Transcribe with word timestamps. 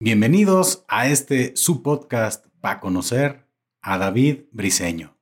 Bienvenidos 0.00 0.84
a 0.86 1.08
este 1.08 1.56
su 1.56 1.82
podcast 1.82 2.46
para 2.60 2.78
conocer 2.78 3.48
a 3.82 3.98
David 3.98 4.44
Briseño. 4.52 5.16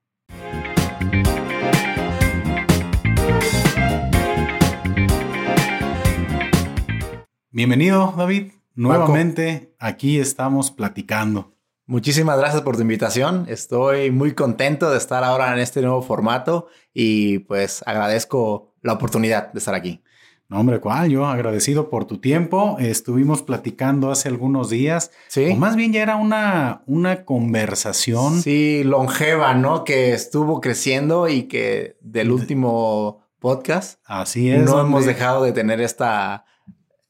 Bienvenido, 7.50 8.12
David. 8.18 8.52
Nuevamente 8.74 9.74
aquí 9.78 10.18
estamos 10.18 10.70
platicando. 10.70 11.54
Muchísimas 11.86 12.38
gracias 12.38 12.60
por 12.60 12.76
tu 12.76 12.82
invitación. 12.82 13.46
Estoy 13.48 14.10
muy 14.10 14.34
contento 14.34 14.90
de 14.90 14.98
estar 14.98 15.24
ahora 15.24 15.54
en 15.54 15.60
este 15.60 15.80
nuevo 15.80 16.02
formato 16.02 16.68
y 16.92 17.38
pues 17.38 17.82
agradezco 17.86 18.74
la 18.82 18.92
oportunidad 18.92 19.54
de 19.54 19.58
estar 19.58 19.74
aquí. 19.74 20.02
No, 20.48 20.60
hombre, 20.60 20.78
¿cuál? 20.78 21.10
Yo 21.10 21.26
agradecido 21.26 21.90
por 21.90 22.04
tu 22.04 22.18
tiempo. 22.18 22.76
Estuvimos 22.78 23.42
platicando 23.42 24.12
hace 24.12 24.28
algunos 24.28 24.70
días. 24.70 25.10
Sí. 25.26 25.50
O 25.52 25.56
más 25.56 25.74
bien 25.74 25.92
ya 25.92 26.02
era 26.02 26.16
una, 26.16 26.82
una 26.86 27.24
conversación. 27.24 28.40
Sí, 28.42 28.84
longeva, 28.84 29.54
¿no? 29.54 29.82
Que 29.82 30.12
estuvo 30.12 30.60
creciendo 30.60 31.28
y 31.28 31.44
que 31.44 31.96
del 32.00 32.30
último 32.30 33.26
podcast. 33.40 34.00
Así 34.04 34.50
es. 34.50 34.62
No 34.62 34.80
hemos 34.80 35.04
dejado 35.04 35.42
de 35.42 35.50
tener 35.50 35.80
esta 35.80 36.44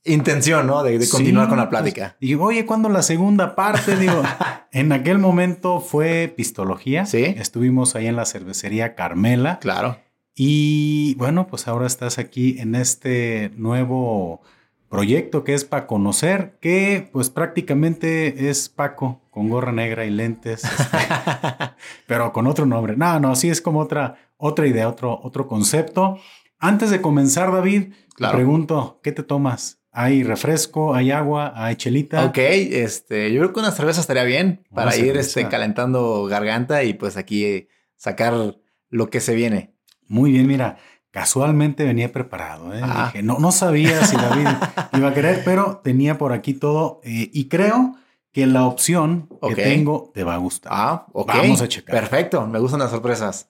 intención, 0.07 0.67
¿no? 0.67 0.83
De, 0.83 1.07
continuar 1.09 1.49
con 1.49 1.59
la 1.59 1.69
pues, 1.69 1.81
plática. 1.81 2.17
y 2.21 2.35
oye, 2.37 2.65
¿cuándo 2.65 2.89
la 2.89 3.03
segunda 3.03 3.55
parte? 3.55 3.97
Digo, 3.97 4.23
en 4.73 4.93
aquel 4.93 5.19
momento 5.19 5.81
fue 5.81 6.33
pistología. 6.35 7.05
Sí. 7.05 7.25
Estuvimos 7.37 7.97
ahí 7.97 8.07
en 8.07 8.17
la 8.17 8.25
cervecería 8.25 8.95
Carmela. 8.95 9.59
Claro. 9.59 9.99
Y 10.39 11.15
bueno, 11.15 11.47
pues 11.47 11.67
ahora 11.67 11.87
estás 11.87 12.19
aquí 12.19 12.57
en 12.59 12.75
este 12.75 13.51
nuevo 13.57 14.43
proyecto 14.91 15.45
que 15.45 15.55
es 15.55 15.65
para 15.65 15.87
conocer, 15.87 16.59
que 16.61 17.09
pues 17.11 17.31
prácticamente 17.31 18.51
es 18.51 18.69
Paco 18.69 19.23
con 19.31 19.49
gorra 19.49 19.73
negra 19.73 20.05
y 20.05 20.11
lentes, 20.11 20.65
este, 20.65 20.99
pero 22.07 22.35
con 22.35 22.47
otro 22.47 22.67
nombre. 22.67 22.97
No, 22.97 23.19
no, 23.19 23.35
sí 23.35 23.49
es 23.49 23.63
como 23.63 23.81
otra, 23.81 24.17
otra 24.37 24.67
idea, 24.67 24.89
otro, 24.89 25.19
otro 25.23 25.49
concepto. 25.49 26.19
Antes 26.59 26.91
de 26.91 27.01
comenzar, 27.01 27.51
David, 27.51 27.95
te 28.17 28.29
pregunto, 28.29 29.01
¿qué 29.03 29.13
te 29.13 29.23
tomas? 29.23 29.81
¿Hay 29.91 30.23
refresco? 30.23 30.95
¿Hay 30.95 31.11
agua? 31.11 31.55
¿Hay 31.57 31.77
chelita? 31.77 32.27
Ok, 32.27 32.39
este, 32.39 33.33
yo 33.33 33.41
creo 33.41 33.53
que 33.55 33.61
una 33.61 33.73
cerveza 33.73 34.03
estaría 34.03 34.25
bien 34.25 34.67
para 34.75 34.95
ir 34.97 35.17
este, 35.17 35.49
calentando 35.49 36.27
garganta 36.27 36.85
y 36.85 36.93
pues 36.93 37.17
aquí 37.17 37.69
sacar 37.95 38.59
lo 38.91 39.09
que 39.09 39.21
se 39.21 39.35
viene. 39.35 39.76
Muy 40.09 40.33
bien, 40.33 40.47
mira, 40.47 40.77
casualmente 41.11 41.85
venía 41.85 42.13
preparado. 42.13 42.75
¿eh? 42.75 42.81
Ah. 42.83 43.07
Dije, 43.07 43.23
no, 43.23 43.39
no 43.39 43.53
sabía 43.53 44.05
si 44.05 44.17
David 44.17 44.49
iba 44.93 45.09
a 45.09 45.15
querer, 45.15 45.43
pero 45.45 45.81
tenía 45.83 46.19
por 46.19 46.33
aquí 46.33 46.53
todo 46.53 47.01
eh, 47.05 47.31
y 47.33 47.49
creo 47.49 47.97
que 48.33 48.47
la 48.47 48.67
opción 48.67 49.29
que 49.49 49.55
tengo 49.55 50.11
te 50.13 50.25
va 50.25 50.35
a 50.35 50.37
gustar. 50.37 50.71
Ah, 50.75 51.07
ok. 51.13 51.29
Vamos 51.29 51.63
a 51.63 51.69
checar. 51.69 51.95
Perfecto, 51.95 52.47
me 52.47 52.59
gustan 52.59 52.81
las 52.81 52.91
sorpresas. 52.91 53.49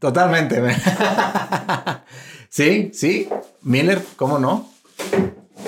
Totalmente. 0.00 0.60
sí, 2.48 2.90
sí. 2.92 3.28
Miller, 3.62 4.04
¿cómo 4.16 4.40
no? 4.40 4.68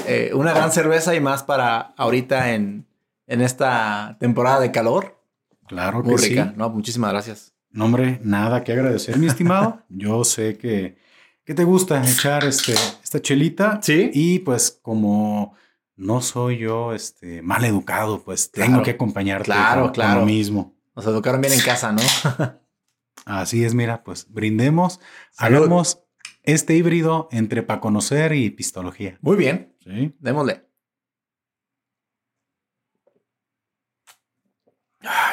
Eh, 0.08 0.32
una 0.34 0.52
gran 0.52 0.72
cerveza 0.72 1.14
y 1.14 1.20
más 1.20 1.44
para 1.44 1.92
ahorita 1.96 2.52
en, 2.52 2.87
en 3.28 3.42
esta 3.42 4.16
temporada 4.18 4.58
de 4.58 4.72
calor. 4.72 5.22
Claro 5.68 6.02
que 6.02 6.16
rica, 6.16 6.52
¿no? 6.56 6.70
Muchísimas 6.70 7.12
gracias. 7.12 7.54
No, 7.70 7.84
hombre, 7.84 8.18
nada 8.24 8.64
que 8.64 8.72
agradecer, 8.72 9.18
mi 9.18 9.26
estimado. 9.26 9.84
Yo 9.88 10.24
sé 10.24 10.56
que, 10.56 10.96
que 11.44 11.54
te 11.54 11.64
gusta 11.64 12.02
echar 12.02 12.44
este, 12.44 12.72
esta 12.72 13.20
chelita. 13.20 13.78
Sí. 13.82 14.10
Y 14.12 14.38
pues 14.40 14.80
como 14.82 15.54
no 15.96 16.20
soy 16.22 16.58
yo 16.58 16.94
este, 16.94 17.42
mal 17.42 17.64
educado, 17.64 18.22
pues 18.22 18.52
tengo 18.52 18.82
que 18.82 18.92
acompañarte. 18.92 19.46
Claro, 19.46 19.92
claro. 19.92 20.20
Lo 20.20 20.26
mismo. 20.26 20.76
Nos 20.94 21.04
educaron 21.06 21.40
bien 21.40 21.52
en 21.52 21.60
casa, 21.60 21.92
¿no? 21.92 22.02
Así 23.26 23.64
es, 23.64 23.74
mira, 23.74 24.04
pues 24.04 24.26
brindemos, 24.30 25.00
hagamos 25.36 26.04
este 26.44 26.76
híbrido 26.76 27.28
entre 27.32 27.62
para 27.62 27.80
conocer 27.80 28.32
y 28.32 28.48
pistología. 28.50 29.18
Muy 29.20 29.36
bien. 29.36 29.74
Sí. 29.84 30.14
Démosle. 30.20 30.67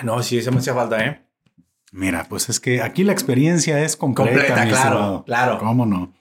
No, 0.04 0.22
sí, 0.24 0.38
eso 0.38 0.52
me 0.52 0.60
hacía 0.60 0.74
falta, 0.74 1.04
¿eh? 1.06 1.26
Mira, 1.92 2.26
pues 2.28 2.50
es 2.50 2.60
que 2.60 2.82
aquí 2.82 3.04
la 3.04 3.14
experiencia 3.14 3.82
es 3.82 3.96
completa. 3.96 4.32
Completa, 4.32 4.68
claro, 4.68 5.24
claro. 5.26 5.58
¿Cómo 5.60 5.86
no? 5.86 6.14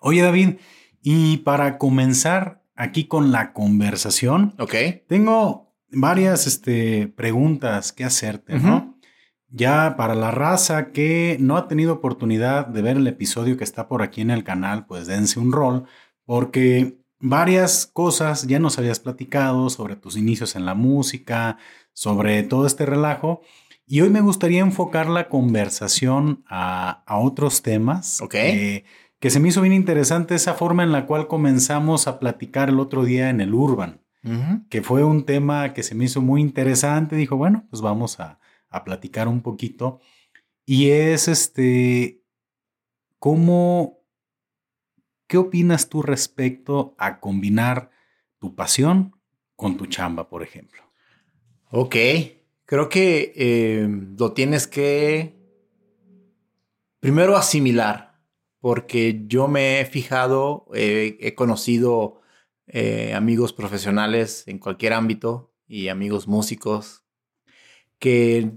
Oye, 0.00 0.22
David, 0.22 0.56
y 1.02 1.38
para 1.38 1.78
comenzar 1.78 2.62
aquí 2.74 3.06
con 3.06 3.30
la 3.30 3.52
conversación, 3.52 4.54
ok. 4.58 4.74
Tengo 5.06 5.74
varias 5.90 6.46
este, 6.46 7.08
preguntas 7.08 7.92
que 7.92 8.04
hacerte, 8.04 8.58
¿no? 8.58 8.98
Ya 9.48 9.96
para 9.96 10.14
la 10.14 10.30
raza 10.30 10.92
que 10.92 11.36
no 11.40 11.56
ha 11.56 11.68
tenido 11.68 11.94
oportunidad 11.94 12.66
de 12.66 12.82
ver 12.82 12.96
el 12.96 13.06
episodio 13.06 13.56
que 13.56 13.64
está 13.64 13.88
por 13.88 14.02
aquí 14.02 14.20
en 14.20 14.30
el 14.30 14.44
canal, 14.44 14.86
pues 14.86 15.06
dense 15.06 15.38
un 15.38 15.52
rol, 15.52 15.84
porque 16.24 16.98
varias 17.20 17.86
cosas 17.86 18.46
ya 18.46 18.58
nos 18.58 18.78
habías 18.78 19.00
platicado 19.00 19.70
sobre 19.70 19.96
tus 19.96 20.16
inicios 20.16 20.56
en 20.56 20.66
la 20.66 20.74
música, 20.74 21.58
sobre 21.96 22.42
todo 22.42 22.66
este 22.66 22.84
relajo. 22.84 23.40
Y 23.86 24.02
hoy 24.02 24.10
me 24.10 24.20
gustaría 24.20 24.60
enfocar 24.60 25.08
la 25.08 25.30
conversación 25.30 26.44
a, 26.46 27.02
otros 27.08 27.62
temas. 27.62 28.20
Ok. 28.20 28.32
que 28.32 29.30
se 29.30 29.40
me 29.40 29.48
hizo 29.48 29.62
bien 29.62 29.72
interesante 29.72 30.34
esa 30.34 30.52
forma 30.52 30.82
en 30.82 30.92
la 30.92 31.06
cual 31.06 31.26
comenzamos 31.26 32.06
a 32.06 32.18
platicar 32.18 32.68
el 32.68 32.80
otro 32.80 33.04
día 33.04 33.30
en 33.30 33.40
el 33.40 33.54
Urban, 33.54 34.02
que 34.68 34.82
fue 34.82 35.04
un 35.04 35.24
tema 35.24 35.72
que 35.72 35.82
se 35.82 35.94
me 35.94 36.04
hizo 36.04 36.20
muy 36.20 36.42
interesante. 36.42 37.16
Dijo, 37.16 37.36
bueno, 37.36 37.66
pues 37.70 37.80
vamos 37.80 38.20
a, 38.20 38.40
a 38.68 38.84
platicar 38.84 39.26
un 39.26 39.40
poquito. 39.40 40.00
Y 40.66 40.90
es 40.90 41.28
este, 41.28 42.22
¿cómo, 43.18 44.00
qué 45.26 45.38
opinas 45.38 45.88
tú 45.88 46.02
respecto 46.02 46.94
a 46.98 47.20
combinar 47.20 47.90
tu 48.38 48.54
pasión 48.54 49.16
con 49.54 49.78
tu 49.78 49.86
chamba, 49.86 50.28
por 50.28 50.42
ejemplo? 50.42 50.85
Ok, 51.70 51.96
creo 52.64 52.88
que 52.88 53.32
eh, 53.34 53.88
lo 54.16 54.32
tienes 54.32 54.68
que 54.68 55.34
primero 57.00 57.36
asimilar, 57.36 58.20
porque 58.60 59.24
yo 59.26 59.48
me 59.48 59.80
he 59.80 59.84
fijado, 59.84 60.66
eh, 60.74 61.18
he 61.20 61.34
conocido 61.34 62.20
eh, 62.68 63.14
amigos 63.14 63.52
profesionales 63.52 64.44
en 64.46 64.60
cualquier 64.60 64.92
ámbito 64.92 65.52
y 65.66 65.88
amigos 65.88 66.28
músicos 66.28 67.02
que 67.98 68.52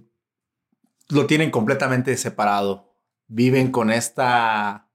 lo 1.09 1.25
tienen 1.25 1.50
completamente 1.50 2.16
separado. 2.16 2.94
Viven 3.28 3.72
con 3.72 3.90
esta, 3.90 4.88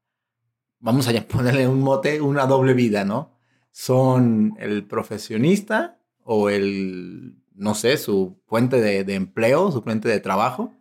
vamos 0.79 1.09
a 1.09 1.13
ponerle 1.27 1.67
un 1.67 1.81
mote, 1.81 2.21
una 2.21 2.47
doble 2.47 2.75
vida, 2.75 3.05
¿no? 3.05 3.37
Son 3.73 4.55
el 4.61 4.87
profesionista 4.87 6.01
o 6.23 6.49
el 6.49 7.44
no 7.55 7.75
sé, 7.75 7.97
su 7.97 8.41
fuente 8.47 8.81
de, 8.81 9.15
empleo, 9.15 9.71
su 9.71 9.83
fuente 9.83 10.09
de 10.09 10.21
trabajo, 10.21 10.73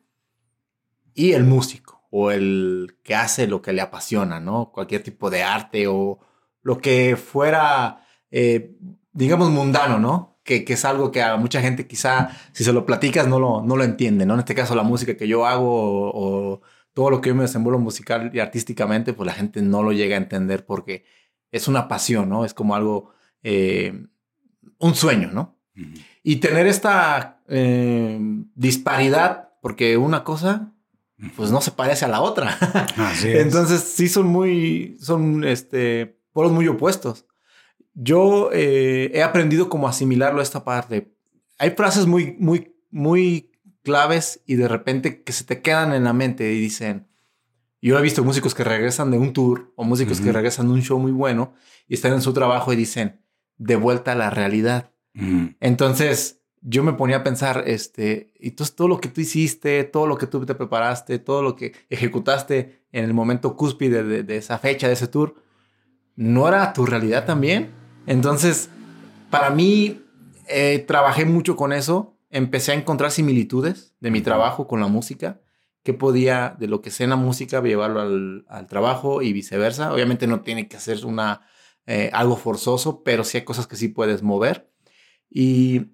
y 1.13 1.33
el 1.33 1.43
músico 1.43 2.01
o 2.09 2.31
el 2.31 2.97
que 3.03 3.15
hace 3.15 3.47
lo 3.47 3.61
que 3.61 3.73
le 3.73 3.81
apasiona, 3.81 4.39
¿no? 4.39 4.71
Cualquier 4.71 5.03
tipo 5.03 5.29
de 5.29 5.43
arte 5.43 5.87
o 5.87 6.19
lo 6.61 6.79
que 6.79 7.15
fuera, 7.15 8.05
eh, 8.31 8.75
digamos, 9.11 9.49
mundano, 9.49 9.99
¿no? 9.99 10.39
Que, 10.43 10.65
es 10.67 10.85
algo 10.85 11.11
que 11.11 11.21
a 11.21 11.37
mucha 11.37 11.61
gente 11.61 11.87
quizá, 11.87 12.29
si 12.51 12.63
se 12.63 12.73
lo 12.73 12.85
platicas, 12.85 13.27
no 13.27 13.39
lo, 13.39 13.61
no 13.61 13.75
lo 13.75 13.83
entiende, 13.83 14.25
¿no? 14.25 14.33
En 14.33 14.41
este 14.41 14.55
caso, 14.55 14.75
la 14.75 14.83
música 14.83 15.15
que 15.15 15.27
yo 15.27 15.45
hago 15.45 16.11
o, 16.13 16.61
todo 16.93 17.09
lo 17.09 17.21
que 17.21 17.29
yo 17.29 17.35
me 17.35 17.43
desenvuelvo 17.43 17.79
musical 17.79 18.29
y 18.33 18.39
artísticamente, 18.39 19.13
pues 19.13 19.25
la 19.25 19.33
gente 19.33 19.61
no 19.61 19.81
lo 19.81 19.91
llega 19.93 20.15
a 20.15 20.19
entender 20.19 20.65
porque 20.65 21.05
es 21.51 21.67
una 21.67 21.87
pasión, 21.87 22.29
¿no? 22.29 22.45
Es 22.45 22.53
como 22.53 22.75
algo, 22.75 23.13
eh, 23.41 24.05
un 24.77 24.95
sueño, 24.95 25.31
¿no? 25.31 25.57
Y 26.23 26.37
tener 26.37 26.67
esta 26.67 27.41
eh, 27.47 28.17
disparidad, 28.55 29.49
porque 29.61 29.97
una 29.97 30.23
cosa, 30.23 30.73
pues 31.35 31.51
no 31.51 31.61
se 31.61 31.71
parece 31.71 32.05
a 32.05 32.07
la 32.07 32.21
otra. 32.21 32.57
Entonces 33.23 33.81
sí 33.81 34.07
son 34.07 34.27
muy, 34.27 34.97
son 35.01 35.43
este, 35.43 36.17
polos 36.31 36.51
muy 36.51 36.67
opuestos. 36.67 37.25
Yo 37.93 38.49
eh, 38.53 39.11
he 39.13 39.21
aprendido 39.21 39.69
como 39.69 39.87
asimilarlo 39.87 40.39
a 40.39 40.43
esta 40.43 40.63
parte. 40.63 41.13
Hay 41.59 41.71
frases 41.71 42.07
muy, 42.07 42.35
muy, 42.39 42.75
muy 42.89 43.51
claves 43.83 44.41
y 44.45 44.55
de 44.55 44.67
repente 44.67 45.23
que 45.23 45.33
se 45.33 45.43
te 45.43 45.61
quedan 45.61 45.93
en 45.93 46.05
la 46.05 46.13
mente 46.13 46.51
y 46.53 46.59
dicen, 46.59 47.07
yo 47.81 47.99
he 47.99 48.01
visto 48.01 48.23
músicos 48.23 48.55
que 48.55 48.63
regresan 48.63 49.11
de 49.11 49.17
un 49.17 49.33
tour 49.33 49.73
o 49.75 49.83
músicos 49.83 50.21
que 50.21 50.31
regresan 50.31 50.67
de 50.67 50.73
un 50.73 50.81
show 50.81 50.97
muy 50.97 51.11
bueno 51.11 51.53
y 51.87 51.95
están 51.95 52.13
en 52.13 52.21
su 52.21 52.33
trabajo 52.33 52.71
y 52.71 52.77
dicen, 52.77 53.21
de 53.57 53.75
vuelta 53.75 54.13
a 54.13 54.15
la 54.15 54.29
realidad. 54.29 54.92
Entonces 55.59 56.43
yo 56.63 56.83
me 56.83 56.93
ponía 56.93 57.17
a 57.17 57.23
pensar, 57.23 57.63
este, 57.67 58.31
y 58.39 58.51
todo 58.51 58.87
lo 58.87 59.01
que 59.01 59.09
tú 59.09 59.21
hiciste, 59.21 59.83
todo 59.83 60.07
lo 60.07 60.17
que 60.17 60.27
tú 60.27 60.45
te 60.45 60.55
preparaste, 60.55 61.19
todo 61.19 61.41
lo 61.41 61.55
que 61.55 61.73
ejecutaste 61.89 62.85
en 62.91 63.03
el 63.03 63.13
momento 63.13 63.55
cúspide 63.57 64.03
de, 64.23 64.37
esa 64.37 64.57
fecha, 64.57 64.87
de 64.87 64.93
ese 64.93 65.07
tour, 65.07 65.35
¿no 66.15 66.47
era 66.47 66.71
tu 66.71 66.85
realidad 66.85 67.25
también? 67.25 67.71
Entonces, 68.07 68.69
para 69.29 69.49
mí, 69.49 70.01
eh, 70.47 70.79
trabajé 70.87 71.25
mucho 71.25 71.55
con 71.55 71.73
eso. 71.73 72.17
Empecé 72.29 72.71
a 72.71 72.75
encontrar 72.75 73.11
similitudes 73.11 73.95
de 73.99 74.11
mi 74.11 74.21
trabajo 74.21 74.67
con 74.67 74.79
la 74.79 74.87
música. 74.87 75.41
Que 75.83 75.93
podía, 75.93 76.55
de 76.57 76.67
lo 76.67 76.81
que 76.81 76.91
sé 76.91 77.03
en 77.03 77.09
la 77.09 77.17
música, 77.17 77.61
llevarlo 77.61 77.99
al, 77.99 78.67
trabajo 78.67 79.21
y 79.21 79.33
viceversa. 79.33 79.93
Obviamente 79.93 80.27
no 80.27 80.41
tiene 80.41 80.69
que 80.69 80.77
hacer 80.77 81.05
una, 81.05 81.41
eh, 81.85 82.09
algo 82.13 82.37
forzoso, 82.37 83.03
pero 83.03 83.25
sí 83.25 83.37
hay 83.37 83.43
cosas 83.43 83.67
que 83.67 83.75
sí 83.75 83.89
puedes 83.89 84.23
mover. 84.23 84.72
Y 85.35 85.87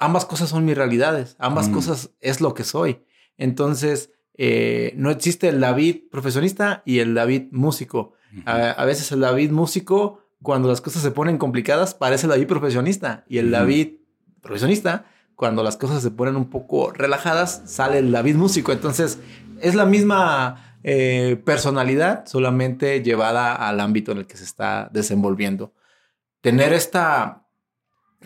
ambas 0.00 0.26
cosas 0.26 0.48
son 0.50 0.64
mis 0.64 0.76
realidades. 0.76 1.36
Ambas 1.38 1.68
mm. 1.68 1.72
cosas 1.72 2.10
es 2.20 2.40
lo 2.40 2.54
que 2.54 2.64
soy. 2.64 3.04
Entonces, 3.36 4.10
eh, 4.34 4.92
no 4.96 5.10
existe 5.10 5.48
el 5.48 5.60
David 5.60 6.10
profesionista 6.10 6.82
y 6.84 6.98
el 6.98 7.14
David 7.14 7.48
músico. 7.52 8.14
a, 8.44 8.84
veces 8.84 9.12
el 9.12 9.20
David 9.20 9.52
músico, 9.52 10.24
cuando 10.42 10.68
las 10.68 10.80
cosas 10.80 11.02
se 11.02 11.12
ponen 11.12 11.38
complicadas, 11.38 11.94
parece 11.94 12.26
el 12.26 12.30
David 12.30 12.48
profesionista. 12.48 13.24
Y 13.28 13.38
el 13.38 13.52
David 13.52 14.00
profesionista, 14.42 15.06
cuando 15.36 15.62
las 15.62 15.76
cosas 15.76 16.02
se 16.02 16.10
ponen 16.10 16.34
un 16.34 16.50
poco 16.50 16.90
relajadas, 16.90 17.62
sale 17.66 17.98
el 17.98 18.10
David 18.10 18.34
músico. 18.34 18.72
Entonces, 18.72 19.20
es 19.60 19.76
la 19.76 19.84
misma 19.84 20.78
eh, 20.82 21.40
personalidad, 21.44 22.26
solamente 22.26 23.04
llevada 23.04 23.54
al 23.54 23.78
ámbito 23.78 24.10
en 24.10 24.18
el 24.18 24.26
que 24.26 24.36
se 24.36 24.44
está 24.44 24.90
desenvolviendo. 24.92 25.74
Tener 26.40 26.72
esta 26.72 27.47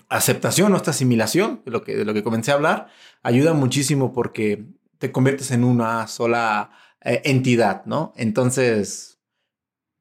aceptación 0.08 0.72
o 0.72 0.76
esta 0.76 0.90
asimilación 0.90 1.62
de 1.64 1.70
lo 1.70 1.82
que, 1.82 1.96
de 1.96 2.04
lo 2.04 2.14
que 2.14 2.22
comencé 2.22 2.50
a 2.50 2.54
hablar 2.54 2.88
ayuda 3.22 3.52
muchísimo 3.52 4.12
porque 4.12 4.66
te 4.98 5.12
conviertes 5.12 5.50
en 5.50 5.64
una 5.64 6.06
sola 6.06 6.70
eh, 7.02 7.22
entidad, 7.24 7.84
¿no? 7.86 8.12
Entonces, 8.16 9.20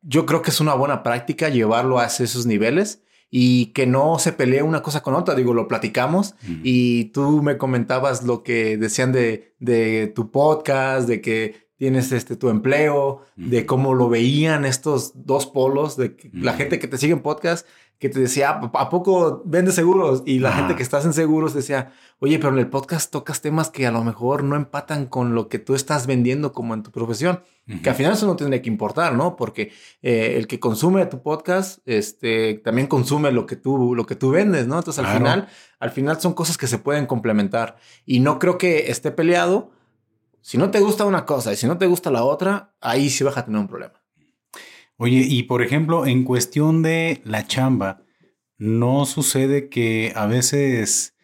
yo 0.02 0.26
creo 0.26 0.42
que 0.42 0.52
es 0.52 0.60
una 0.60 0.74
buena 0.74 1.04
práctica 1.04 1.50
llevarlo 1.50 2.00
a 2.00 2.06
esos 2.06 2.46
niveles 2.46 3.04
y 3.30 3.68
que 3.68 3.88
no 3.88 4.20
se 4.20 4.34
pelee 4.34 4.62
una 4.62 4.84
cosa 4.84 5.02
con 5.02 5.14
otra. 5.16 5.36
Digo, 5.36 5.54
lo 5.54 5.68
platicamos 5.68 6.36
y 6.64 7.06
tú 7.06 7.42
me 7.42 7.58
comentabas 7.58 8.24
lo 8.24 8.44
que 8.44 8.78
decían 8.78 9.12
de, 9.12 9.56
de 9.60 10.12
tu 10.14 10.32
podcast, 10.32 11.08
de 11.08 11.22
que 11.22 11.72
tienes 11.78 12.12
este 12.12 12.36
tu 12.36 12.50
empleo, 12.50 13.22
de 13.36 13.66
cómo 13.66 13.96
lo 13.96 14.10
veían 14.10 14.66
estos 14.66 15.26
dos 15.26 15.48
polos, 15.48 15.98
de 15.98 16.16
la 16.34 16.54
gente 16.54 16.78
que 16.78 16.88
te 16.88 16.98
sigue 16.98 17.14
en 17.14 17.22
podcast 17.22 17.66
que 18.02 18.10
te 18.10 18.20
decía, 18.20 18.50
¿a 18.50 18.90
poco 18.90 19.44
vendes 19.46 19.76
seguros? 19.76 20.24
Y 20.26 20.40
la 20.40 20.52
gente 20.52 20.76
que 20.76 20.82
estás 20.82 21.06
en 21.06 21.14
seguros 21.14 21.54
decía, 21.54 21.94
oye, 22.18 22.40
pero 22.40 22.52
en 22.52 22.58
el 22.58 22.68
podcast 22.68 23.12
tocas 23.12 23.42
temas 23.42 23.70
que 23.70 23.86
a 23.86 23.92
lo 23.92 24.04
mejor 24.04 24.44
no 24.44 24.56
empatan 24.56 25.06
con 25.06 25.36
lo 25.36 25.50
que 25.50 25.60
tú 25.60 25.76
estás 25.76 26.08
vendiendo 26.08 26.52
como 26.52 26.74
en 26.74 26.82
tu 26.82 26.90
profesión. 26.92 27.44
Que 27.84 27.92
al 27.92 27.96
final 27.96 28.14
eso 28.14 28.26
no 28.26 28.36
tiene 28.36 28.60
que 28.60 28.70
importar, 28.70 29.14
¿no? 29.14 29.36
Porque 29.36 29.72
eh, 30.02 30.34
el 30.36 30.48
que 30.48 30.60
consume 30.60 31.06
tu 31.06 31.22
podcast, 31.22 31.78
este, 31.86 32.56
también 32.56 32.88
consume 32.88 33.32
lo 33.32 33.46
que 33.46 33.56
tú, 33.56 33.94
lo 33.94 34.08
que 34.08 34.16
tú 34.16 34.32
vendes, 34.32 34.66
¿no? 34.66 34.80
Entonces 34.80 35.06
al 35.06 35.16
final, 35.16 35.48
al 35.80 35.92
final 35.92 36.20
son 36.20 36.34
cosas 36.34 36.58
que 36.58 36.66
se 36.66 36.80
pueden 36.80 37.06
complementar. 37.06 37.78
Y 38.04 38.20
no 38.20 38.40
creo 38.40 38.58
que 38.58 38.90
esté 38.90 39.12
peleado. 39.12 39.70
Si 40.42 40.58
no 40.58 40.72
te 40.72 40.80
gusta 40.80 41.06
una 41.06 41.28
cosa 41.28 41.54
y 41.54 41.56
si 41.56 41.68
no 41.68 41.78
te 41.78 41.86
gusta 41.86 42.10
la 42.10 42.24
otra, 42.24 42.74
ahí 42.82 43.12
sí 43.12 43.24
vas 43.24 43.38
a 43.38 43.46
tener 43.46 43.62
un 43.62 43.68
problema. 43.68 44.01
Oye, 45.02 45.26
y 45.28 45.42
por 45.44 45.64
ejemplo, 45.64 46.06
en 46.06 46.24
cuestión 46.24 46.84
de 46.84 47.22
la 47.24 47.48
chamba, 47.48 48.04
¿no 48.60 49.08
sucede 49.08 49.68
que 49.68 50.14
a 50.16 50.28
veces 50.28 51.16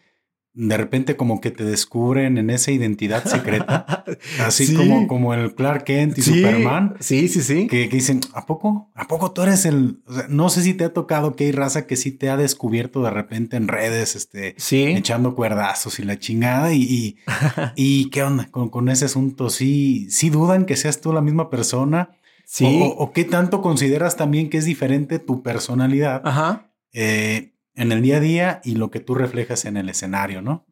de 0.53 0.75
repente 0.77 1.15
como 1.15 1.41
que 1.41 1.51
te 1.51 1.63
descubren 1.63 2.39
en 2.39 2.49
esa 2.49 2.71
identidad 2.71 3.23
secreta? 3.25 4.03
Así 4.39 4.73
como, 4.73 5.05
como 5.05 5.35
el 5.35 5.53
Clark 5.53 5.83
Kent 5.83 6.17
y 6.17 6.23
Superman. 6.23 6.95
Sí, 7.01 7.27
sí, 7.27 7.43
sí. 7.43 7.67
Que, 7.67 7.87
dicen, 7.87 8.21
¿a 8.33 8.47
poco? 8.47 8.89
¿A 8.95 9.05
poco 9.05 9.31
tú 9.31 9.43
eres 9.43 9.63
el...? 9.67 9.99
no 10.27 10.49
sé 10.49 10.63
si 10.63 10.73
te 10.73 10.85
ha 10.85 10.91
tocado 10.91 11.35
que 11.35 11.43
hay 11.43 11.51
raza 11.51 11.85
que 11.85 11.97
sí 11.97 12.09
te 12.09 12.31
ha 12.31 12.35
descubierto 12.35 13.03
de 13.03 13.11
repente 13.11 13.57
en 13.57 13.67
redes, 13.67 14.15
este, 14.15 14.55
echando 14.97 15.35
cuerdazos 15.35 15.99
y 15.99 16.03
la 16.03 16.17
chingada. 16.17 16.73
Y, 16.73 17.17
y, 17.75 18.09
¿qué 18.09 18.23
onda 18.23 18.47
con, 18.49 18.69
con, 18.69 18.89
ese 18.89 19.05
asunto? 19.05 19.51
¿Sí, 19.51 20.07
¿Sí 20.09 20.31
dudan 20.31 20.65
que 20.65 20.75
seas 20.75 20.99
tú 20.99 21.13
la 21.13 21.21
misma 21.21 21.51
persona? 21.51 22.16
Sí. 22.49 22.93
O, 22.95 23.11
qué 23.11 23.25
tanto 23.25 23.61
consideras 23.61 24.15
también 24.15 24.49
que 24.49 24.57
es 24.57 24.63
diferente 24.63 25.19
tu 25.19 25.43
personalidad 25.43 26.23
eh, 26.93 27.51
en 27.75 27.91
el 27.91 28.01
día 28.01 28.17
a 28.17 28.19
día 28.21 28.61
y 28.63 28.75
lo 28.75 28.89
que 28.89 29.01
tú 29.01 29.15
reflejas 29.15 29.65
en 29.65 29.75
el 29.75 29.89
escenario, 29.89 30.41
¿no? 30.41 30.65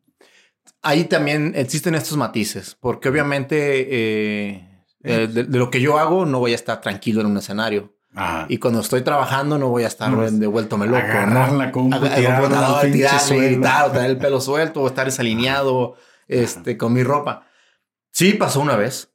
Ahí 0.82 1.04
también 1.04 1.52
existen 1.54 1.94
estos 1.94 2.18
matices, 2.18 2.78
porque 2.80 3.10
obviamente 3.10 3.88
eh, 3.90 4.86
eh, 5.04 5.28
de, 5.28 5.44
lo 5.44 5.70
que 5.70 5.82
yo 5.82 6.00
hago 6.00 6.26
no 6.26 6.40
voy 6.40 6.54
a 6.54 6.56
estar 6.56 6.80
tranquilo 6.80 7.20
en 7.20 7.28
un 7.28 7.38
escenario. 7.38 7.94
Y 8.48 8.60
cuando 8.60 8.80
estoy 8.80 9.02
trabajando 9.02 9.58
no 9.58 9.68
voy 9.68 9.84
a 9.84 9.88
estar 9.88 10.32
de 10.32 10.48
vuelto 10.48 10.78
me 10.78 10.86
loco. 10.86 11.00
Agarrar 11.00 11.52
la 11.52 11.74
compu, 11.74 12.00
tener 12.00 14.06
el 14.06 14.18
pelo 14.18 14.40
suelto 14.40 14.82
o 14.82 14.88
estar 14.88 15.04
desalineado 15.04 15.96
este, 16.30 16.78
con 16.78 16.94
mi 16.94 17.04
ropa. 17.04 17.48
Sí, 18.12 18.32
pasó 18.32 18.62
una 18.62 18.78
vez. 18.78 19.14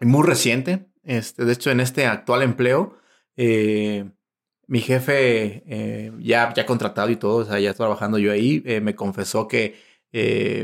Muy 0.00 0.26
reciente. 0.26 0.89
Este, 1.02 1.44
de 1.44 1.52
hecho, 1.52 1.70
en 1.70 1.80
este 1.80 2.06
actual 2.06 2.42
empleo, 2.42 2.96
eh, 3.36 4.10
mi 4.66 4.80
jefe 4.80 5.62
eh, 5.66 6.12
ya, 6.20 6.52
ya 6.54 6.66
contratado 6.66 7.10
y 7.10 7.16
todo, 7.16 7.36
o 7.38 7.44
sea, 7.44 7.58
ya 7.58 7.74
trabajando 7.74 8.18
yo 8.18 8.32
ahí, 8.32 8.62
eh, 8.66 8.80
me 8.80 8.94
confesó 8.94 9.48
que 9.48 9.90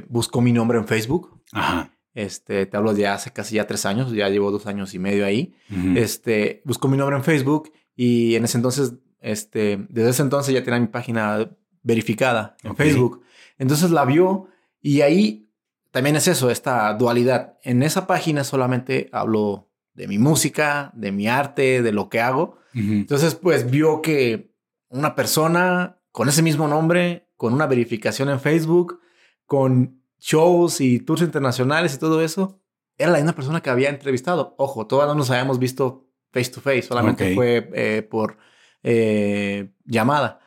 buscó 0.09 0.41
mi 0.41 0.53
nombre 0.53 0.79
en 0.79 0.87
Facebook. 0.87 1.43
Ajá. 1.53 1.93
Este, 2.15 2.65
te 2.65 2.77
hablo 2.77 2.95
de 2.95 3.07
hace 3.07 3.31
casi 3.31 3.57
ya 3.57 3.67
tres 3.67 3.85
años, 3.85 4.11
ya 4.11 4.31
llevo 4.31 4.51
dos 4.51 4.67
años 4.67 4.95
y 4.95 4.99
medio 4.99 5.27
ahí. 5.27 5.55
Este, 5.97 6.63
buscó 6.65 6.89
mi 6.89 6.97
nombre 6.97 7.17
en 7.17 7.23
Facebook 7.23 7.71
y 7.95 8.37
en 8.37 8.45
ese 8.45 8.57
entonces, 8.57 8.95
este, 9.21 9.87
desde 9.91 10.11
ese 10.11 10.23
entonces 10.23 10.55
ya 10.55 10.63
tenía 10.63 10.81
mi 10.81 10.87
página 10.87 11.51
verificada 11.83 12.57
en 12.63 12.75
Facebook. 12.75 13.23
Entonces 13.59 13.91
la 13.91 14.07
vio 14.07 14.49
y 14.81 15.03
ahí 15.03 15.51
también 15.91 16.17
es 16.17 16.27
eso, 16.27 16.51
esta 16.51 16.93
dualidad. 16.95 17.59
En 17.63 17.83
esa 17.83 18.07
página 18.07 18.45
solamente 18.45 19.09
hablo 19.13 19.66
de 19.97 20.07
mi 20.07 20.19
música, 20.19 20.93
de 20.95 21.11
mi 21.11 21.27
arte, 21.27 21.83
de 21.83 21.93
lo 21.93 22.09
que 22.09 22.21
hago. 22.21 22.59
Entonces, 22.75 23.35
pues 23.35 23.71
vio 23.71 24.03
que 24.03 24.55
una 24.89 25.15
persona 25.15 25.99
con 26.13 26.29
ese 26.29 26.43
mismo 26.43 26.69
nombre, 26.69 27.31
con 27.37 27.55
una 27.55 27.67
verificación 27.67 28.29
en 28.29 28.39
Facebook, 28.39 29.01
con 29.47 30.03
shows 30.21 30.83
y 30.83 31.01
tours 31.01 31.23
internacionales 31.23 31.95
y 31.95 31.99
todo 31.99 32.21
eso, 32.21 32.61
era 32.99 33.13
la 33.13 33.17
misma 33.17 33.33
persona 33.33 33.63
que 33.63 33.71
había 33.71 33.89
entrevistado. 33.89 34.55
Ojo, 34.59 34.87
todavía 34.87 35.15
no 35.15 35.19
nos 35.19 35.31
habíamos 35.31 35.59
visto 35.59 36.11
face 36.33 36.51
to 36.51 36.61
face, 36.61 36.83
solamente 36.83 37.35
fue 37.35 37.71
eh, 37.73 38.03
por 38.03 38.37
eh, 38.83 39.73
llamada. 39.87 40.41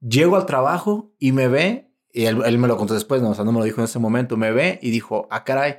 Llego 0.00 0.34
al 0.34 0.46
trabajo 0.46 1.14
y 1.20 1.30
me 1.30 1.46
ve, 1.46 1.92
y 2.12 2.24
él, 2.24 2.58
me 2.58 2.66
lo 2.66 2.76
contó 2.76 2.94
después, 2.94 3.22
no, 3.22 3.30
o 3.30 3.34
sea, 3.34 3.44
no 3.44 3.52
me 3.52 3.60
lo 3.60 3.64
dijo 3.64 3.80
en 3.80 3.84
ese 3.84 4.00
momento, 4.00 4.36
me 4.36 4.50
ve 4.50 4.80
y 4.82 4.90
dijo, 4.90 5.28
ah, 5.30 5.44
caray, 5.44 5.76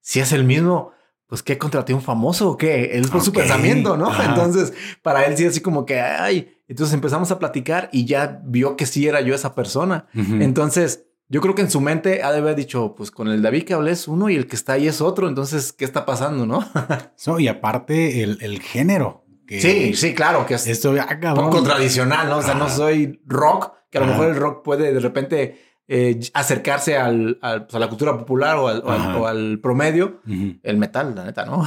si 0.00 0.20
es 0.20 0.32
el 0.32 0.44
mismo 0.44 0.92
pues 1.32 1.42
¿qué 1.42 1.56
contraté 1.56 1.94
un 1.94 2.02
famoso 2.02 2.50
o 2.50 2.56
qué? 2.58 2.90
Él 2.92 3.06
fue 3.06 3.22
su 3.22 3.32
pensamiento, 3.32 3.96
¿no? 3.96 4.12
Entonces, 4.22 4.74
para 5.00 5.24
él 5.24 5.34
sí 5.34 5.46
así 5.46 5.60
como 5.60 5.86
que, 5.86 5.98
ay, 5.98 6.58
entonces 6.68 6.92
empezamos 6.92 7.30
a 7.30 7.38
platicar 7.38 7.88
y 7.90 8.04
ya 8.04 8.42
vio 8.44 8.76
que 8.76 8.84
sí 8.84 9.08
era 9.08 9.22
yo 9.22 9.34
esa 9.34 9.54
persona. 9.54 10.08
Entonces, 10.12 11.06
yo 11.30 11.40
creo 11.40 11.54
que 11.54 11.62
en 11.62 11.70
su 11.70 11.80
mente 11.80 12.22
ha 12.22 12.32
de 12.32 12.36
haber 12.40 12.54
dicho, 12.54 12.94
pues 12.94 13.10
con 13.10 13.28
el 13.28 13.40
David 13.40 13.62
que 13.62 13.72
hablé 13.72 13.92
es 13.92 14.08
uno 14.08 14.28
y 14.28 14.36
el 14.36 14.46
que 14.46 14.56
está 14.56 14.74
ahí 14.74 14.86
es 14.86 15.00
otro, 15.00 15.26
entonces, 15.26 15.72
¿qué 15.72 15.86
está 15.86 16.04
pasando, 16.04 16.44
no? 16.44 16.68
y 17.38 17.48
aparte 17.48 18.22
el, 18.22 18.60
género. 18.60 19.24
sí, 19.48 19.94
sí, 19.94 20.12
claro, 20.12 20.44
que 20.44 20.52
es 20.52 20.66
esto, 20.66 20.94
ah, 21.00 21.34
poco 21.34 21.62
tradicional, 21.62 22.28
¿no? 22.28 22.36
O 22.36 22.42
sea, 22.42 22.52
no 22.52 22.68
soy 22.68 23.22
rock, 23.24 23.72
que 23.90 23.96
a 23.96 24.02
lo 24.02 24.08
mejor 24.08 24.26
el 24.28 24.36
rock 24.36 24.62
puede 24.62 24.92
de 24.92 25.00
repente 25.00 25.71
eh, 25.88 26.20
acercarse 26.32 26.96
al, 26.96 27.38
pues, 27.40 27.74
a 27.74 27.78
la 27.78 27.88
cultura 27.88 28.16
popular 28.16 28.56
o 28.56 29.26
al, 29.26 29.58
promedio, 29.60 30.20
el 30.26 30.76
metal, 30.78 31.14
la 31.14 31.24
neta, 31.24 31.44
¿no? 31.44 31.64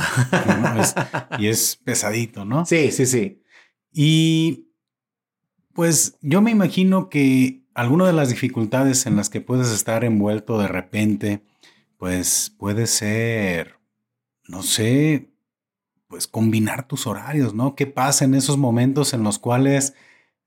y 1.39 1.47
es 1.47 1.79
pesadito, 1.83 2.45
¿no? 2.45 2.65
Sí, 2.65 2.91
sí, 2.91 3.05
sí. 3.05 3.41
Y 3.91 4.71
pues 5.73 6.17
yo 6.21 6.41
me 6.41 6.51
imagino 6.51 7.09
que 7.09 7.65
alguna 7.73 8.07
de 8.07 8.13
las 8.13 8.29
dificultades 8.29 9.05
en 9.05 9.17
las 9.17 9.29
que 9.29 9.41
puedes 9.41 9.71
estar 9.71 10.05
envuelto 10.05 10.57
de 10.57 10.69
repente, 10.69 11.43
pues 11.97 12.55
puede 12.57 12.87
ser, 12.87 13.75
no 14.47 14.63
sé, 14.63 15.29
pues 16.07 16.27
combinar 16.27 16.87
tus 16.87 17.07
horarios, 17.07 17.53
¿no? 17.53 17.75
¿Qué 17.75 17.87
pasa 17.87 18.23
en 18.23 18.35
esos 18.35 18.57
momentos 18.57 19.13
en 19.13 19.23
los 19.23 19.37
cuales 19.37 19.93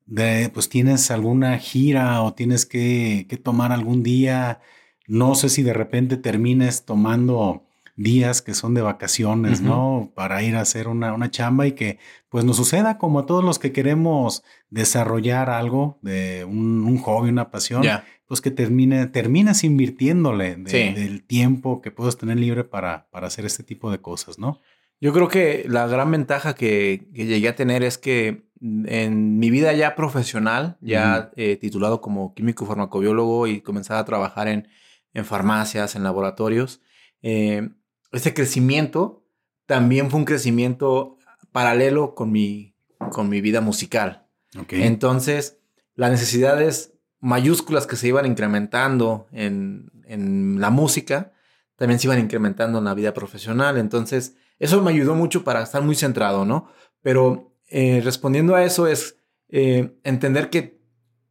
de, 0.08 0.50
pues 0.52 0.68
tienes 0.68 1.10
alguna 1.10 1.58
gira 1.58 2.22
o 2.22 2.32
tienes 2.32 2.66
que, 2.66 3.26
tomar 3.44 3.72
algún 3.72 4.02
día, 4.02 4.60
no 5.06 5.34
sé 5.34 5.50
si 5.50 5.62
de 5.62 5.74
repente 5.74 6.16
termines 6.16 6.84
tomando 6.84 7.64
días 7.94 8.42
que 8.42 8.54
son 8.54 8.74
de 8.74 8.80
vacaciones, 8.80 9.60
¿no? 9.60 10.12
Para 10.14 10.42
ir 10.42 10.56
a 10.56 10.60
hacer 10.60 10.86
una, 10.88 11.12
una, 11.12 11.30
chamba 11.30 11.66
y 11.66 11.72
que 11.72 11.98
pues 12.28 12.44
nos 12.44 12.56
suceda 12.56 12.96
como 12.96 13.20
a 13.20 13.26
todos 13.26 13.44
los 13.44 13.58
que 13.58 13.72
queremos 13.72 14.44
desarrollar 14.70 15.50
algo 15.50 15.98
de 16.00 16.44
un, 16.44 16.96
hobby, 16.98 17.28
una 17.28 17.50
pasión, 17.50 17.82
pues 18.26 18.40
que 18.40 18.50
termine, 18.50 19.06
terminas 19.06 19.64
invirtiéndole 19.64 20.56
del 20.56 21.24
tiempo 21.24 21.82
que 21.82 21.90
puedes 21.90 22.16
tener 22.16 22.38
libre 22.38 22.64
para, 22.64 23.08
para 23.10 23.26
hacer 23.26 23.44
este 23.44 23.62
tipo 23.62 23.90
de 23.90 24.00
cosas, 24.00 24.38
¿no? 24.38 24.60
Yo 25.00 25.12
creo 25.12 25.28
que 25.28 25.64
la 25.68 25.86
gran 25.86 26.10
ventaja 26.10 26.54
que, 26.54 27.08
llegué 27.12 27.48
a 27.48 27.56
tener 27.56 27.82
es 27.82 27.98
que 27.98 28.48
en 28.60 29.38
mi 29.38 29.50
vida 29.50 29.72
ya 29.72 29.94
profesional, 29.94 30.76
ya 30.80 31.30
eh, 31.36 31.56
titulado 31.56 32.00
como 32.00 32.34
químico 32.34 32.66
farmacobiólogo 32.66 33.46
y 33.46 33.60
comenzar 33.60 33.98
a 33.98 34.04
trabajar 34.04 34.48
en, 34.48 34.68
en 35.14 35.24
farmacias, 35.24 35.94
en 35.94 36.02
laboratorios, 36.02 36.80
eh, 37.22 37.68
ese 38.10 38.34
crecimiento 38.34 39.24
también 39.66 40.10
fue 40.10 40.18
un 40.18 40.24
crecimiento 40.24 41.18
paralelo 41.52 42.14
con 42.14 42.32
mi, 42.32 42.74
con 43.12 43.28
mi 43.28 43.40
vida 43.40 43.60
musical. 43.60 44.26
Entonces, 44.70 45.58
las 45.94 46.10
necesidades 46.10 46.94
mayúsculas 47.20 47.86
que 47.86 47.96
se 47.96 48.08
iban 48.08 48.26
incrementando 48.26 49.26
en, 49.30 49.90
en 50.06 50.60
la 50.60 50.70
música, 50.70 51.32
también 51.76 52.00
se 52.00 52.06
iban 52.06 52.18
incrementando 52.18 52.78
en 52.78 52.84
la 52.84 52.94
vida 52.94 53.12
profesional. 53.14 53.76
Entonces, 53.76 54.36
eso 54.58 54.82
me 54.82 54.90
ayudó 54.90 55.14
mucho 55.14 55.44
para 55.44 55.62
estar 55.62 55.82
muy 55.82 55.94
centrado, 55.94 56.44
¿no? 56.44 56.68
Pero 57.02 57.54
eh, 57.68 58.00
respondiendo 58.02 58.54
a 58.54 58.64
eso 58.64 58.86
es 58.86 59.16
eh, 59.48 59.98
entender 60.04 60.50
que 60.50 60.80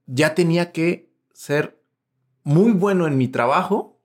ya 0.06 0.36
tenía 0.36 0.72
que 0.72 1.12
ser 1.34 1.82
muy 2.44 2.72
bueno 2.72 3.08
en 3.08 3.18
mi 3.18 3.28
trabajo 3.28 4.02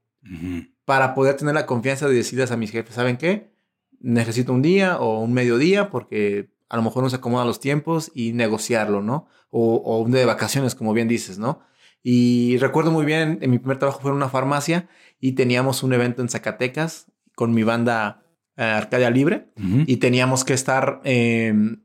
para 0.84 1.14
poder 1.14 1.36
tener 1.36 1.54
la 1.54 1.66
confianza 1.66 2.08
de 2.08 2.14
decirles 2.14 2.50
a 2.50 2.56
mis 2.56 2.70
jefes, 2.70 2.94
¿saben 2.94 3.16
qué? 3.16 3.52
Necesito 4.00 4.52
un 4.52 4.62
día 4.62 4.98
o 4.98 5.20
un 5.20 5.32
mediodía 5.32 5.90
porque 5.90 6.52
a 6.68 6.76
lo 6.76 6.82
mejor 6.82 7.02
no 7.02 7.10
se 7.10 7.16
acomodan 7.16 7.46
los 7.46 7.60
tiempos 7.60 8.10
y 8.14 8.32
negociarlo, 8.32 9.02
¿no? 9.02 9.28
O, 9.50 9.76
o 9.76 10.00
un 10.00 10.10
día 10.10 10.20
de 10.20 10.26
vacaciones, 10.26 10.74
como 10.74 10.92
bien 10.92 11.08
dices, 11.08 11.38
¿no? 11.38 11.60
Y 12.02 12.56
recuerdo 12.58 12.90
muy 12.90 13.04
bien, 13.04 13.38
en 13.42 13.50
mi 13.50 13.58
primer 13.58 13.78
trabajo 13.78 14.00
fue 14.00 14.10
en 14.10 14.16
una 14.16 14.28
farmacia 14.28 14.88
y 15.20 15.32
teníamos 15.32 15.82
un 15.82 15.92
evento 15.92 16.22
en 16.22 16.28
Zacatecas 16.28 17.06
con 17.34 17.54
mi 17.54 17.62
banda 17.62 18.21
Arcadia 18.56 19.10
Libre 19.10 19.48
y 19.86 19.96
teníamos 19.96 20.44
que 20.44 20.52
estar 20.54 21.00
em, 21.04 21.82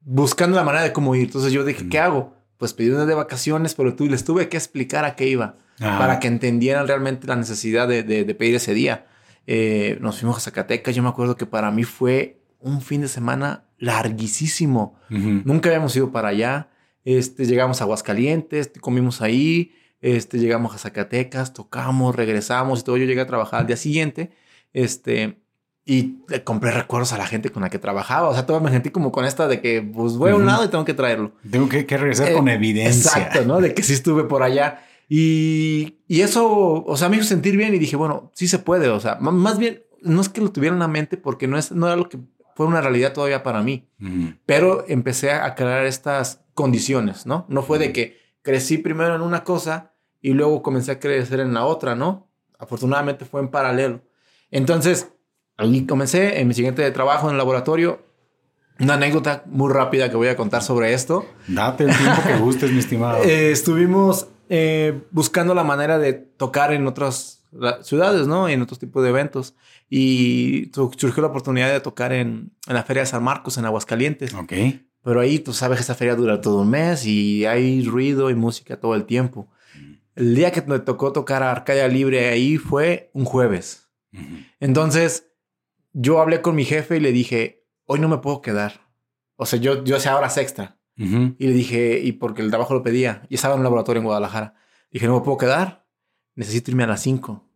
buscando 0.00 0.56
la 0.56 0.64
manera 0.64 0.84
de 0.84 0.92
cómo 0.92 1.14
ir. 1.14 1.24
Entonces 1.24 1.52
yo 1.52 1.64
dije, 1.64 1.88
¿qué 1.88 1.98
hago? 1.98 2.34
Pues 2.56 2.74
pedí 2.74 2.90
una 2.90 3.06
de 3.06 3.14
vacaciones, 3.14 3.74
pero 3.74 3.94
tú 3.94 4.06
les 4.06 4.24
tuve 4.24 4.48
que 4.48 4.56
explicar 4.56 5.04
a 5.04 5.16
qué 5.16 5.28
iba 5.28 5.56
para 5.78 6.20
que 6.20 6.28
entendieran 6.28 6.86
realmente 6.86 7.26
la 7.26 7.36
necesidad 7.36 7.88
de, 7.88 8.34
pedir 8.38 8.54
ese 8.54 8.74
día. 8.74 9.06
Eh, 9.46 9.98
nos 10.00 10.20
fuimos 10.20 10.36
a 10.36 10.40
Zacatecas. 10.40 10.94
Yo 10.94 11.02
me 11.02 11.08
acuerdo 11.08 11.36
que 11.36 11.46
para 11.46 11.70
mí 11.70 11.84
fue 11.84 12.42
un 12.58 12.82
fin 12.82 13.00
de 13.00 13.08
semana 13.08 13.64
larguísimo. 13.78 14.98
Nunca 15.08 15.70
habíamos 15.70 15.96
ido 15.96 16.12
para 16.12 16.28
allá. 16.28 16.68
Este, 17.04 17.46
llegamos 17.46 17.80
a 17.80 17.84
Aguascalientes, 17.84 18.70
comimos 18.80 19.22
ahí, 19.22 19.72
este, 20.02 20.38
llegamos 20.38 20.74
a 20.74 20.78
Zacatecas, 20.78 21.54
tocamos, 21.54 22.14
regresamos 22.14 22.80
y 22.80 22.84
todo. 22.84 22.96
Yo 22.98 23.06
llegué 23.06 23.22
a 23.22 23.26
trabajar 23.26 23.60
al 23.60 23.66
día 23.66 23.78
siguiente, 23.78 24.30
este, 24.72 25.40
y 25.84 26.18
le 26.28 26.44
compré 26.44 26.70
recuerdos 26.70 27.12
a 27.12 27.18
la 27.18 27.26
gente 27.26 27.50
con 27.50 27.62
la 27.62 27.70
que 27.70 27.78
trabajaba. 27.78 28.28
O 28.28 28.34
sea, 28.34 28.46
todo 28.46 28.60
me 28.60 28.70
sentí 28.70 28.90
como 28.90 29.10
con 29.10 29.24
esta 29.24 29.48
de 29.48 29.60
que, 29.60 29.82
pues, 29.82 30.14
voy 30.14 30.30
a 30.30 30.36
un 30.36 30.46
lado 30.46 30.64
y 30.64 30.68
tengo 30.68 30.84
que 30.84 30.94
traerlo. 30.94 31.32
Tengo 31.50 31.68
que, 31.68 31.84
regresar 31.84 32.32
con 32.32 32.48
eh, 32.48 32.54
evidencia. 32.54 33.10
Exacto, 33.10 33.44
¿no? 33.44 33.60
De 33.60 33.74
que 33.74 33.82
sí 33.82 33.94
estuve 33.94 34.24
por 34.24 34.42
allá. 34.42 34.82
Y, 35.08 35.98
y, 36.06 36.20
eso, 36.20 36.84
o 36.84 36.96
sea, 36.96 37.08
me 37.08 37.16
hizo 37.16 37.24
sentir 37.24 37.56
bien 37.56 37.74
y 37.74 37.78
dije, 37.78 37.96
bueno, 37.96 38.30
sí 38.34 38.46
se 38.46 38.60
puede. 38.60 38.88
O 38.88 39.00
sea, 39.00 39.16
más 39.16 39.58
bien, 39.58 39.82
no 40.02 40.20
es 40.20 40.28
que 40.28 40.40
lo 40.40 40.52
tuviera 40.52 40.74
en 40.74 40.80
la 40.80 40.88
mente 40.88 41.16
porque 41.16 41.48
no, 41.48 41.58
es, 41.58 41.72
no 41.72 41.86
era 41.86 41.96
lo 41.96 42.08
que 42.08 42.18
fue 42.54 42.66
una 42.66 42.80
realidad 42.80 43.12
todavía 43.12 43.42
para 43.42 43.62
mí. 43.62 43.88
Pero 44.46 44.84
empecé 44.86 45.32
a 45.32 45.54
crear 45.54 45.86
estas 45.86 46.42
condiciones, 46.54 47.26
¿no? 47.26 47.46
No 47.48 47.62
fue 47.62 47.78
de 47.78 47.92
que 47.92 48.18
crecí 48.42 48.78
primero 48.78 49.14
en 49.14 49.22
una 49.22 49.44
cosa 49.44 49.94
y 50.20 50.34
luego 50.34 50.62
comencé 50.62 50.92
a 50.92 51.00
crecer 51.00 51.40
en 51.40 51.54
la 51.54 51.64
otra, 51.64 51.94
¿no? 51.94 52.28
Afortunadamente 52.58 53.24
fue 53.24 53.40
en 53.40 53.48
paralelo. 53.48 54.02
Entonces, 54.50 55.12
ahí 55.56 55.86
comencé 55.86 56.40
en 56.40 56.48
mi 56.48 56.54
siguiente 56.54 56.88
trabajo 56.90 57.26
en 57.26 57.32
el 57.32 57.38
laboratorio. 57.38 58.04
Una 58.78 58.94
anécdota 58.94 59.42
muy 59.46 59.72
rápida 59.72 60.08
que 60.10 60.16
voy 60.16 60.28
a 60.28 60.36
contar 60.36 60.62
sobre 60.62 60.94
esto. 60.94 61.26
Date 61.48 61.84
el 61.84 61.96
tiempo 61.96 62.22
que 62.26 62.36
gustes, 62.38 62.72
mi 62.72 62.78
estimado. 62.78 63.22
Eh, 63.24 63.50
estuvimos 63.50 64.28
eh, 64.48 65.02
buscando 65.10 65.54
la 65.54 65.64
manera 65.64 65.98
de 65.98 66.14
tocar 66.14 66.72
en 66.72 66.86
otras 66.86 67.44
ciudades, 67.82 68.26
¿no? 68.26 68.48
En 68.48 68.62
otros 68.62 68.78
tipos 68.78 69.02
de 69.02 69.10
eventos. 69.10 69.54
Y 69.90 70.70
surgió 70.72 71.20
la 71.20 71.28
oportunidad 71.28 71.70
de 71.70 71.80
tocar 71.80 72.12
en, 72.12 72.52
en 72.66 72.74
la 72.74 72.82
Feria 72.82 73.02
de 73.02 73.06
San 73.06 73.22
Marcos, 73.22 73.58
en 73.58 73.66
Aguascalientes. 73.66 74.32
Ok. 74.34 74.52
Pero 75.02 75.20
ahí 75.20 75.38
tú 75.38 75.52
sabes 75.52 75.78
que 75.78 75.82
esa 75.82 75.94
feria 75.94 76.14
dura 76.14 76.40
todo 76.40 76.60
un 76.60 76.70
mes 76.70 77.06
y 77.06 77.46
hay 77.46 77.82
ruido 77.84 78.30
y 78.30 78.34
música 78.34 78.78
todo 78.78 78.94
el 78.94 79.04
tiempo. 79.04 79.48
El 80.14 80.34
día 80.34 80.52
que 80.52 80.62
me 80.62 80.78
tocó 80.78 81.12
tocar 81.12 81.42
a 81.42 81.50
Arcadia 81.50 81.88
Libre 81.88 82.28
ahí 82.28 82.58
fue 82.58 83.10
un 83.14 83.24
jueves. 83.24 83.89
Entonces 84.58 85.32
yo 85.92 86.20
hablé 86.20 86.42
con 86.42 86.54
mi 86.54 86.64
jefe 86.64 86.96
y 86.96 87.00
le 87.00 87.12
dije, 87.12 87.66
hoy 87.84 88.00
no 88.00 88.08
me 88.08 88.18
puedo 88.18 88.40
quedar. 88.40 88.88
O 89.36 89.46
sea, 89.46 89.58
yo, 89.58 89.84
yo 89.84 89.96
hacía 89.96 90.16
horas 90.16 90.36
extra. 90.36 90.78
Y 90.96 91.46
le 91.46 91.52
dije, 91.54 91.98
y 92.02 92.12
porque 92.12 92.42
el 92.42 92.50
trabajo 92.50 92.74
lo 92.74 92.82
pedía, 92.82 93.22
y 93.30 93.36
estaba 93.36 93.54
en 93.54 93.60
un 93.60 93.64
laboratorio 93.64 94.00
en 94.00 94.04
Guadalajara. 94.04 94.54
Dije, 94.90 95.06
no 95.06 95.14
me 95.14 95.24
puedo 95.24 95.38
quedar, 95.38 95.86
necesito 96.34 96.70
irme 96.70 96.84
a 96.84 96.88
las 96.88 97.00
5. 97.00 97.48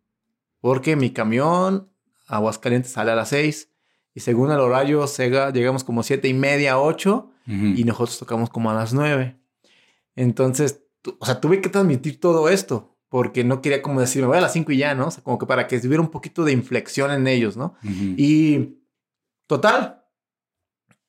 Porque 0.61 0.95
mi 0.95 1.11
camión 1.11 1.91
a 2.27 2.37
Aguascalientes 2.37 2.91
sale 2.91 3.11
a 3.11 3.15
las 3.15 3.29
6. 3.29 3.69
Y 4.15 4.21
según 4.21 4.49
el 4.49 4.59
horario, 4.59 5.05
llegamos 5.53 5.83
como 5.83 6.01
siete 6.01 6.27
y 6.27 6.33
media, 6.33 6.79
8 6.79 7.31
y 7.47 7.83
nosotros 7.83 8.17
tocamos 8.17 8.49
como 8.49 8.71
a 8.71 8.73
las 8.73 8.93
nueve. 8.93 9.37
Entonces, 10.15 10.81
o 11.19 11.25
sea, 11.25 11.39
tuve 11.39 11.61
que 11.61 11.69
transmitir 11.69 12.19
todo 12.19 12.49
esto 12.49 12.94
porque 13.09 13.43
no 13.43 13.61
quería 13.61 13.81
como 13.81 14.01
decir, 14.01 14.21
me 14.21 14.27
voy 14.27 14.37
a 14.37 14.41
las 14.41 14.53
cinco 14.53 14.71
y 14.71 14.77
ya, 14.77 14.95
¿no? 14.95 15.07
O 15.07 15.11
sea, 15.11 15.23
como 15.23 15.37
que 15.37 15.45
para 15.45 15.67
que 15.67 15.77
hubiera 15.77 16.01
un 16.01 16.09
poquito 16.09 16.43
de 16.43 16.51
inflexión 16.51 17.11
en 17.11 17.27
ellos, 17.27 17.57
¿no? 17.57 17.75
Y 17.83 18.79
total, 19.47 20.03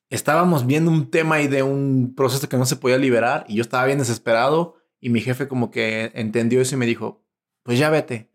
estábamos 0.09 0.65
viendo 0.65 0.91
un 0.91 1.09
tema 1.09 1.41
y 1.41 1.47
de 1.47 1.63
un 1.63 2.13
proceso 2.15 2.47
que 2.47 2.57
no 2.57 2.65
se 2.65 2.75
podía 2.75 2.97
liberar 2.97 3.45
y 3.47 3.55
yo 3.55 3.61
estaba 3.61 3.85
bien 3.85 3.97
desesperado 3.97 4.77
y 4.99 5.09
mi 5.09 5.21
jefe 5.21 5.47
como 5.47 5.71
que 5.71 6.11
entendió 6.15 6.61
eso 6.61 6.75
y 6.75 6.77
me 6.77 6.85
dijo, 6.85 7.25
pues 7.63 7.77
ya 7.79 7.89
vete. 7.89 8.31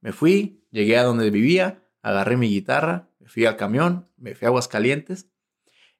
Me 0.00 0.12
fui, 0.12 0.64
llegué 0.70 0.98
a 0.98 1.04
donde 1.04 1.30
vivía, 1.30 1.84
agarré 2.02 2.36
mi 2.36 2.48
guitarra, 2.48 3.08
me 3.20 3.28
fui 3.28 3.46
al 3.46 3.56
camión, 3.56 4.08
me 4.16 4.34
fui 4.34 4.46
a 4.46 4.48
Aguascalientes 4.48 5.32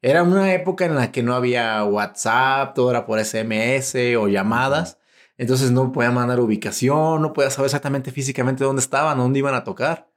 era 0.02 0.24
una 0.24 0.52
época 0.52 0.84
en 0.84 0.96
la 0.96 1.12
que 1.12 1.22
no 1.22 1.32
había 1.32 1.84
WhatsApp, 1.84 2.74
todo 2.74 2.90
era 2.90 3.06
por 3.06 3.24
SMS 3.24 3.94
o 4.18 4.26
llamadas. 4.26 4.98
Entonces 5.38 5.70
no 5.70 5.92
podía 5.92 6.10
mandar 6.10 6.40
ubicación, 6.40 7.22
no 7.22 7.32
podía 7.32 7.50
saber 7.50 7.66
exactamente 7.66 8.10
físicamente 8.10 8.64
dónde 8.64 8.80
estaban, 8.80 9.18
dónde 9.18 9.38
iban 9.38 9.54
a 9.54 9.64
tocar. 9.64 10.10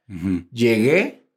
Llegué, 0.52 1.28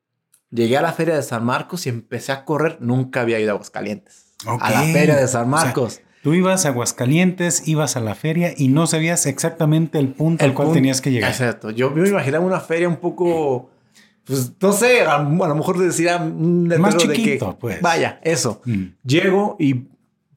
llegué 0.52 0.78
a 0.78 0.82
la 0.82 0.94
feria 0.94 1.16
de 1.16 1.24
San 1.24 1.46
Marcos 1.46 1.86
y 1.86 1.90
empecé 1.90 2.32
a 2.32 2.46
correr. 2.46 2.78
Nunca 2.82 3.22
había 3.22 3.40
ido 3.40 3.52
a 3.52 3.54
Aguascalientes. 3.54 4.36
A 4.46 4.72
la 4.72 4.82
feria 4.84 5.16
de 5.16 5.28
San 5.28 5.50
Marcos. 5.50 6.02
tú 6.22 6.34
ibas 6.34 6.66
a 6.66 6.70
Aguascalientes, 6.70 7.68
ibas 7.68 7.96
a 7.96 8.00
la 8.00 8.16
feria 8.16 8.54
y 8.56 8.68
no 8.68 8.86
sabías 8.86 9.26
exactamente 9.26 9.98
el 9.98 10.10
punto 10.10 10.46
al 10.46 10.54
cual 10.54 10.72
tenías 10.74 11.02
que 11.02 11.12
llegar. 11.12 11.32
Exacto. 11.32 11.72
Yo 11.72 11.92
me 11.92 12.08
imaginaba 12.08 12.46
una 12.46 12.60
feria 12.60 12.88
un 12.88 12.98
poco 12.98 13.72
pues 14.30 14.52
no 14.62 14.74
sé, 14.74 15.02
a, 15.02 15.18
lo 15.18 15.56
mejor 15.56 15.80
decía 15.80 16.18
un 16.18 16.68
más 16.80 16.96
chiquito, 16.98 17.48
de 17.48 17.52
que, 17.52 17.58
pues. 17.60 17.82
Vaya, 17.82 18.20
eso. 18.24 18.62
Mm. 18.64 18.84
Llego 19.04 19.56
y 19.58 19.88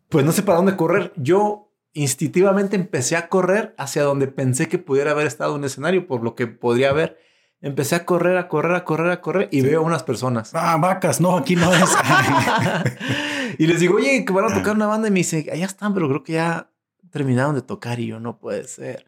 pues 0.08 0.24
no 0.24 0.32
sé 0.32 0.42
para 0.42 0.56
dónde 0.56 0.76
correr. 0.76 1.12
Yo 1.16 1.70
instintivamente 1.92 2.76
empecé 2.76 3.16
a 3.16 3.28
correr 3.28 3.74
hacia 3.78 4.02
donde 4.02 4.26
pensé 4.26 4.68
que 4.68 4.78
pudiera 4.78 5.10
haber 5.12 5.26
estado 5.26 5.54
un 5.54 5.64
escenario, 5.64 6.06
por 6.06 6.22
lo 6.22 6.34
que 6.34 6.46
podría 6.46 6.90
haber. 6.90 7.18
Empecé 7.60 7.94
a 7.94 8.04
correr, 8.04 8.36
a 8.38 8.48
correr, 8.48 8.74
a 8.74 8.84
correr, 8.84 9.10
a 9.12 9.20
correr 9.20 9.48
y 9.52 9.60
veo 9.60 9.82
unas 9.82 10.02
personas. 10.02 10.50
Ah, 10.54 10.76
vacas, 10.78 11.20
no, 11.20 11.36
aquí 11.36 11.54
no 11.54 11.72
es. 11.72 11.90
y 13.58 13.66
les 13.66 13.78
digo, 13.78 13.96
oye, 13.96 14.24
que 14.24 14.32
van 14.32 14.50
a 14.50 14.54
tocar 14.54 14.74
una 14.74 14.86
banda 14.86 15.06
y 15.08 15.12
me 15.12 15.20
dice, 15.20 15.48
allá 15.52 15.66
están, 15.66 15.94
pero 15.94 16.08
creo 16.08 16.24
que 16.24 16.32
ya 16.32 16.70
terminaron 17.10 17.54
de 17.54 17.62
tocar 17.62 18.00
y 18.00 18.06
yo 18.06 18.18
no 18.18 18.38
puede 18.38 18.64
ser. 18.64 19.06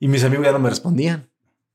Y 0.00 0.08
mis 0.08 0.24
amigos 0.24 0.46
ya 0.46 0.52
no 0.52 0.58
me 0.58 0.68
respondían. 0.68 1.30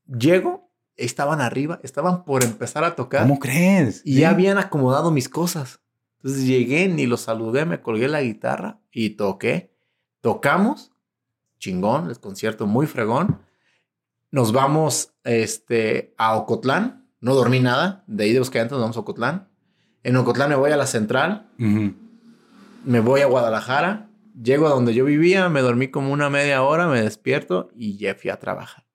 Llego 0.06 0.72
estaban 0.96 1.40
arriba, 1.40 1.80
estaban 1.82 2.24
por 2.24 2.44
empezar 2.44 2.84
a 2.84 2.94
tocar. 2.94 3.22
¿Cómo 3.22 3.38
crees? 3.38 4.02
Y 4.04 4.16
ya 4.20 4.30
habían 4.30 4.58
acomodado 4.58 5.10
mis 5.10 5.28
cosas. 5.28 5.80
Entonces 6.18 6.46
llegué, 6.46 6.88
ni 6.88 7.06
los 7.06 7.22
saludé, 7.22 7.64
me 7.64 7.80
colgué 7.80 8.08
la 8.08 8.22
guitarra 8.22 8.80
y 8.92 9.10
toqué. 9.10 9.71
Tocamos, 10.22 10.92
chingón, 11.58 12.08
el 12.08 12.18
concierto 12.18 12.66
muy 12.66 12.86
fregón. 12.86 13.42
Nos 14.30 14.52
vamos 14.52 15.12
este, 15.24 16.14
a 16.16 16.34
Ocotlán, 16.36 17.06
no 17.20 17.34
dormí 17.34 17.60
nada, 17.60 18.02
de 18.06 18.24
ahí 18.24 18.32
de 18.32 18.38
antes 18.38 18.72
nos 18.72 18.80
vamos 18.80 18.96
a 18.96 19.00
Ocotlán. 19.00 19.48
En 20.02 20.16
Ocotlán 20.16 20.48
me 20.48 20.56
voy 20.56 20.70
a 20.70 20.78
la 20.78 20.86
central, 20.86 21.50
me 21.58 23.00
voy 23.00 23.20
a 23.20 23.26
Guadalajara, 23.26 24.08
llego 24.42 24.66
a 24.66 24.70
donde 24.70 24.94
yo 24.94 25.04
vivía, 25.04 25.50
me 25.50 25.60
dormí 25.60 25.88
como 25.88 26.10
una 26.10 26.30
media 26.30 26.62
hora, 26.62 26.88
me 26.88 27.02
despierto 27.02 27.68
y 27.76 27.98
ya 27.98 28.14
fui 28.14 28.30
a 28.30 28.38
trabajar 28.38 28.86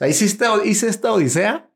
sea, 0.00 0.08
hice 0.08 0.24
esta, 0.24 0.64
hice 0.64 0.88
esta 0.88 1.12
odisea 1.12 1.70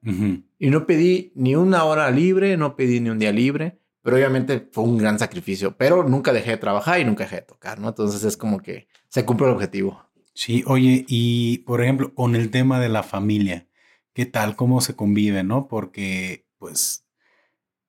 y 0.59 0.71
no 0.71 0.87
pedí 0.87 1.33
ni 1.35 1.57
una 1.57 1.85
hora 1.85 2.11
libre, 2.11 2.57
no 2.57 2.75
pedí 2.75 3.01
ni 3.01 3.11
un 3.11 3.19
día 3.19 3.33
libre, 3.33 3.79
pero 4.05 4.19
obviamente 4.19 4.69
fue 4.71 4.85
un 4.85 4.99
gran 4.99 5.19
sacrificio, 5.19 5.79
pero 5.79 6.05
nunca 6.05 6.35
dejé 6.35 6.51
de 6.51 6.57
trabajar 6.59 7.01
y 7.01 7.07
nunca 7.07 7.25
dejé 7.25 7.37
de 7.37 7.43
tocar, 7.43 7.81
¿no? 7.81 7.89
Entonces 7.89 8.23
es 8.23 8.37
como 8.37 8.61
que 8.61 8.87
se 9.09 9.25
cumple 9.25 9.47
el 9.47 9.55
objetivo. 9.55 10.05
Sí, 10.35 10.63
oye, 10.67 11.07
y 11.09 11.59
por 11.61 11.83
ejemplo, 11.83 12.15
con 12.15 12.37
el 12.37 12.51
tema 12.51 12.79
de 12.81 12.91
la 12.91 13.03
familia, 13.03 13.67
¿qué 14.13 14.27
tal? 14.27 14.57
¿Cómo 14.57 14.83
se 14.83 14.95
convive, 14.95 15.43
no? 15.43 15.69
Porque, 15.69 16.47
pues, 16.59 17.07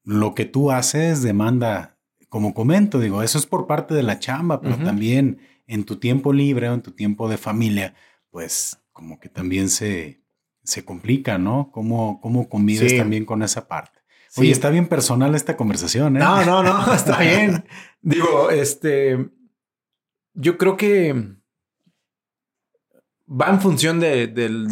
lo 0.06 0.34
que 0.36 0.46
tú 0.46 0.72
haces 0.72 1.22
demanda 1.22 1.98
como 2.30 2.54
comento, 2.54 3.02
digo, 3.02 3.22
eso 3.22 3.38
es 3.38 3.46
por 3.46 3.68
parte 3.68 3.94
de 3.94 4.04
la 4.04 4.18
chamba, 4.18 4.62
pero 4.62 4.78
también 4.78 5.40
en 5.68 5.84
tu 5.84 5.98
tiempo 5.98 6.32
libre 6.32 6.70
o 6.70 6.74
en 6.74 6.82
tu 6.82 6.92
tiempo 6.92 7.28
de 7.28 7.38
familia, 7.38 7.94
pues 8.30 8.80
como 8.94 9.20
que 9.20 9.28
también 9.28 9.68
se, 9.68 10.22
se 10.64 10.86
complica, 10.86 11.38
¿no? 11.38 11.72
¿Cómo, 11.74 12.22
cómo 12.22 12.48
convives 12.48 12.96
también 12.96 13.26
con 13.26 13.44
esa 13.44 13.68
parte? 13.68 13.95
Oye, 14.38 14.52
está 14.52 14.70
bien 14.70 14.88
personal 14.88 15.36
esta 15.36 15.56
conversación, 15.56 16.18
¿eh? 16.18 16.20
No, 16.20 16.44
no, 16.44 16.64
no, 16.64 16.94
está 16.94 17.20
bien. 17.20 17.66
Digo, 18.02 18.50
este, 18.50 19.30
yo 20.34 20.58
creo 20.58 20.78
que 20.78 21.36
va 23.28 23.50
en 23.50 23.62
función 23.62 24.00
de, 24.00 24.28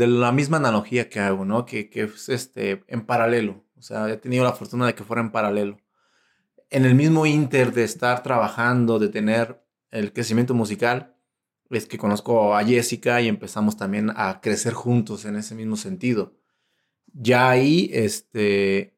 la 0.08 0.32
misma 0.32 0.58
analogía 0.58 1.10
que 1.10 1.20
hago, 1.20 1.46
¿no? 1.46 1.66
Que, 1.66 1.90
que, 1.90 2.04
es 2.04 2.30
este, 2.30 2.84
en 2.88 3.06
paralelo. 3.06 3.64
O 3.78 3.82
sea, 3.82 4.10
he 4.10 4.18
tenido 4.18 4.44
la 4.44 4.54
fortuna 4.54 4.86
de 4.88 4.96
que 4.96 5.04
fuera 5.04 5.22
en 5.22 5.32
paralelo. 5.32 5.78
En 6.70 6.86
el 6.86 6.96
mismo 6.96 7.26
inter 7.26 7.74
de 7.74 7.84
estar 7.84 8.24
trabajando, 8.24 9.00
de 9.00 9.10
tener 9.10 9.64
el 9.92 10.12
crecimiento 10.14 10.54
musical, 10.54 11.16
es 11.70 11.86
que 11.86 11.98
conozco 11.98 12.56
a 12.56 12.64
Jessica 12.64 13.22
y 13.22 13.28
empezamos 13.28 13.78
también 13.78 14.12
a 14.16 14.42
crecer 14.42 14.74
juntos 14.74 15.26
en 15.26 15.36
ese 15.36 15.56
mismo 15.56 15.76
sentido. 15.76 16.36
Ya 17.14 17.50
ahí, 17.50 17.90
este, 17.94 18.93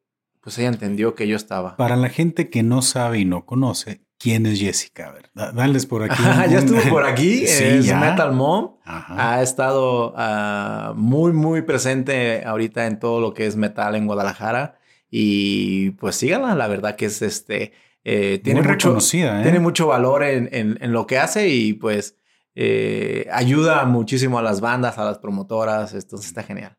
pues 0.45 0.59
ella 0.59 0.67
entendió 0.67 1.15
que 1.15 1.27
yo 1.27 1.35
estaba. 1.35 1.75
Para 1.75 1.95
la 1.95 2.07
gente 2.07 2.51
que 2.51 2.61
no 2.61 2.83
sabe 2.83 3.17
y 3.17 3.25
no 3.25 3.47
conoce, 3.47 4.01
¿quién 4.19 4.45
es 4.45 4.59
Jessica? 4.59 5.07
A 5.07 5.11
ver, 5.11 5.31
dales 5.55 5.87
por 5.87 6.03
aquí. 6.03 6.21
ya 6.51 6.59
estuvo 6.59 6.79
por 6.87 7.03
aquí, 7.03 7.37
sí, 7.47 7.63
es 7.63 7.95
Metal 7.95 8.31
Mom. 8.31 8.75
Ha 8.85 9.41
estado 9.41 10.13
ah, 10.15 10.93
muy, 10.95 11.33
muy 11.33 11.63
presente 11.63 12.43
ahorita 12.45 12.85
en 12.85 12.99
todo 12.99 13.21
lo 13.21 13.33
que 13.33 13.47
es 13.47 13.55
metal 13.55 13.95
en 13.95 14.05
Guadalajara. 14.05 14.77
Y 15.09 15.89
pues 15.91 16.15
síganla, 16.15 16.53
la 16.53 16.67
verdad 16.67 16.95
que 16.95 17.07
es 17.07 17.23
este. 17.23 17.73
Eh, 18.03 18.39
tiene, 18.43 18.61
mucho, 18.61 18.99
¿eh? 18.99 19.41
tiene 19.41 19.59
mucho 19.59 19.87
valor 19.87 20.21
en, 20.21 20.47
en, 20.51 20.91
lo 20.91 21.07
que 21.07 21.17
hace 21.17 21.49
y 21.49 21.73
pues 21.73 22.17
eh, 22.53 23.27
ayuda 23.31 23.83
muchísimo 23.85 24.37
a 24.37 24.43
las 24.43 24.61
bandas, 24.61 24.99
a 24.99 25.05
las 25.05 25.17
promotoras. 25.17 25.95
Entonces 25.95 26.27
está 26.27 26.43
genial. 26.43 26.77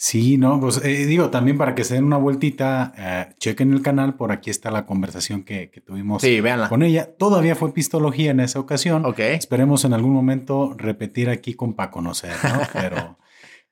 Sí, 0.00 0.38
no, 0.38 0.60
pues 0.60 0.80
eh, 0.84 1.06
digo, 1.06 1.28
también 1.28 1.58
para 1.58 1.74
que 1.74 1.82
se 1.82 1.94
den 1.94 2.04
una 2.04 2.18
vueltita, 2.18 2.92
eh, 2.96 3.34
chequen 3.40 3.72
el 3.72 3.82
canal, 3.82 4.14
por 4.14 4.30
aquí 4.30 4.48
está 4.48 4.70
la 4.70 4.86
conversación 4.86 5.42
que, 5.42 5.72
tuvimos 5.84 6.22
con 6.68 6.84
ella. 6.84 7.16
Todavía 7.16 7.56
fue 7.56 7.74
pistología 7.74 8.30
en 8.30 8.38
esa 8.38 8.60
ocasión. 8.60 9.04
Ok. 9.04 9.18
Esperemos 9.18 9.84
en 9.84 9.94
algún 9.94 10.12
momento 10.12 10.72
repetir 10.78 11.28
aquí 11.28 11.54
con 11.54 11.74
para 11.74 11.90
conocer, 11.90 12.36
¿no? 12.44 12.60
Pero, 12.72 13.18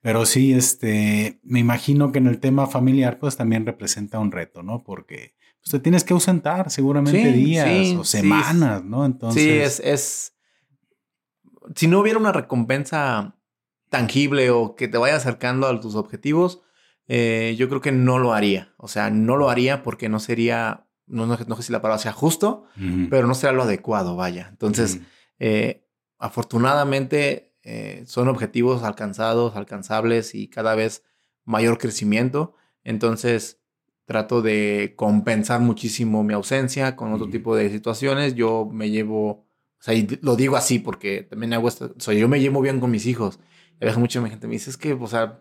pero 0.00 0.26
sí, 0.26 0.52
este, 0.52 1.38
me 1.44 1.60
imagino 1.60 2.10
que 2.10 2.18
en 2.18 2.26
el 2.26 2.40
tema 2.40 2.66
familiar, 2.66 3.20
pues 3.20 3.36
también 3.36 3.64
representa 3.64 4.18
un 4.18 4.32
reto, 4.32 4.64
¿no? 4.64 4.82
Porque 4.82 5.36
pues, 5.62 5.70
te 5.70 5.78
tienes 5.78 6.02
que 6.02 6.12
ausentar 6.12 6.72
seguramente 6.72 7.32
días 7.32 7.94
o 7.96 8.02
semanas, 8.02 8.82
¿no? 8.82 9.06
Entonces. 9.06 9.42
Sí, 9.42 9.50
es, 9.50 9.78
es. 9.78 10.34
Si 11.76 11.86
no 11.86 12.00
hubiera 12.00 12.18
una 12.18 12.32
recompensa 12.32 13.35
tangible 13.88 14.50
o 14.50 14.74
que 14.74 14.88
te 14.88 14.98
vaya 14.98 15.16
acercando 15.16 15.66
a 15.66 15.80
tus 15.80 15.94
objetivos, 15.94 16.62
eh, 17.08 17.54
yo 17.58 17.68
creo 17.68 17.80
que 17.80 17.92
no 17.92 18.18
lo 18.18 18.32
haría. 18.32 18.74
O 18.76 18.88
sea, 18.88 19.10
no 19.10 19.36
lo 19.36 19.50
haría 19.50 19.82
porque 19.82 20.08
no 20.08 20.18
sería, 20.18 20.86
no, 21.06 21.26
no, 21.26 21.36
sé 21.56 21.62
si 21.62 21.72
la 21.72 21.82
palabra 21.82 22.02
sea 22.02 22.12
justo, 22.12 22.64
pero 23.10 23.26
no 23.26 23.34
será 23.34 23.52
lo 23.52 23.62
adecuado, 23.62 24.16
vaya. 24.16 24.48
Entonces, 24.50 25.00
eh, 25.38 25.86
afortunadamente 26.18 27.54
eh, 27.62 28.04
son 28.06 28.28
objetivos 28.28 28.82
alcanzados, 28.82 29.56
alcanzables 29.56 30.34
y 30.34 30.48
cada 30.48 30.74
vez 30.74 31.04
mayor 31.44 31.78
crecimiento. 31.78 32.54
Entonces, 32.84 33.60
trato 34.04 34.40
de 34.40 34.94
compensar 34.96 35.60
muchísimo 35.60 36.22
mi 36.22 36.32
ausencia 36.32 36.96
con 36.96 37.12
otro 37.12 37.28
tipo 37.28 37.56
de 37.56 37.70
situaciones. 37.70 38.34
Yo 38.34 38.68
me 38.72 38.90
llevo, 38.90 39.28
o 39.30 39.46
sea, 39.80 39.94
y 39.94 40.06
lo 40.22 40.36
digo 40.36 40.56
así 40.56 40.78
porque 40.78 41.22
también 41.22 41.52
hago 41.52 41.68
esto, 41.68 41.92
o 41.96 42.00
sea, 42.00 42.14
yo 42.14 42.28
me 42.28 42.40
llevo 42.40 42.60
bien 42.60 42.80
con 42.80 42.90
mis 42.90 43.06
hijos. 43.06 43.40
A 43.80 43.84
veces 43.84 43.98
mucha 43.98 44.26
gente 44.26 44.46
me 44.46 44.54
dice, 44.54 44.70
es 44.70 44.76
que, 44.76 44.92
o 44.94 45.06
sea, 45.06 45.40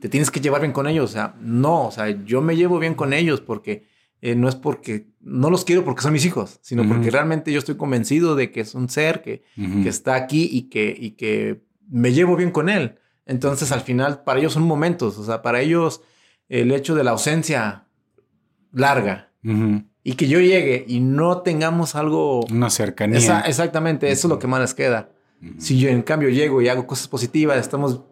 te 0.00 0.08
tienes 0.08 0.30
que 0.30 0.40
llevar 0.40 0.60
bien 0.60 0.72
con 0.72 0.86
ellos. 0.86 1.10
O 1.10 1.12
sea, 1.12 1.34
no, 1.40 1.86
o 1.86 1.90
sea, 1.90 2.08
yo 2.24 2.40
me 2.40 2.56
llevo 2.56 2.78
bien 2.78 2.94
con 2.94 3.12
ellos 3.12 3.40
porque 3.40 3.86
eh, 4.20 4.36
no 4.36 4.48
es 4.48 4.54
porque, 4.54 5.08
no 5.20 5.50
los 5.50 5.64
quiero 5.64 5.84
porque 5.84 6.02
son 6.02 6.12
mis 6.12 6.24
hijos, 6.24 6.58
sino 6.62 6.86
porque 6.86 7.10
realmente 7.10 7.52
yo 7.52 7.58
estoy 7.58 7.76
convencido 7.76 8.36
de 8.36 8.52
que 8.52 8.60
es 8.60 8.74
un 8.74 8.88
ser 8.88 9.22
que, 9.22 9.42
que 9.56 9.88
está 9.88 10.14
aquí 10.14 10.48
y 10.50 10.68
que, 10.70 10.94
y 10.96 11.12
que 11.12 11.64
me 11.88 12.12
llevo 12.12 12.36
bien 12.36 12.50
con 12.50 12.68
él. 12.68 12.98
Entonces, 13.26 13.72
al 13.72 13.80
final, 13.80 14.22
para 14.24 14.40
ellos 14.40 14.52
son 14.52 14.64
momentos, 14.64 15.18
o 15.18 15.24
sea, 15.24 15.42
para 15.42 15.60
ellos 15.60 16.02
el 16.48 16.72
hecho 16.72 16.94
de 16.94 17.04
la 17.04 17.12
ausencia 17.12 17.86
larga 18.72 19.32
y 20.04 20.14
que 20.14 20.28
yo 20.28 20.40
llegue 20.40 20.84
y 20.86 21.00
no 21.00 21.42
tengamos 21.42 21.94
algo... 21.94 22.44
Una 22.46 22.70
cercanía. 22.70 23.40
exactamente, 23.46 24.10
eso 24.10 24.26
es 24.26 24.30
lo 24.30 24.38
que 24.38 24.46
más 24.46 24.60
les 24.60 24.74
queda. 24.74 25.11
Si 25.58 25.78
yo 25.78 25.88
en 25.88 26.02
cambio 26.02 26.28
llego 26.28 26.62
y 26.62 26.68
hago 26.68 26.86
cosas 26.86 27.08
positivas, 27.08 27.58
estamos... 27.58 28.02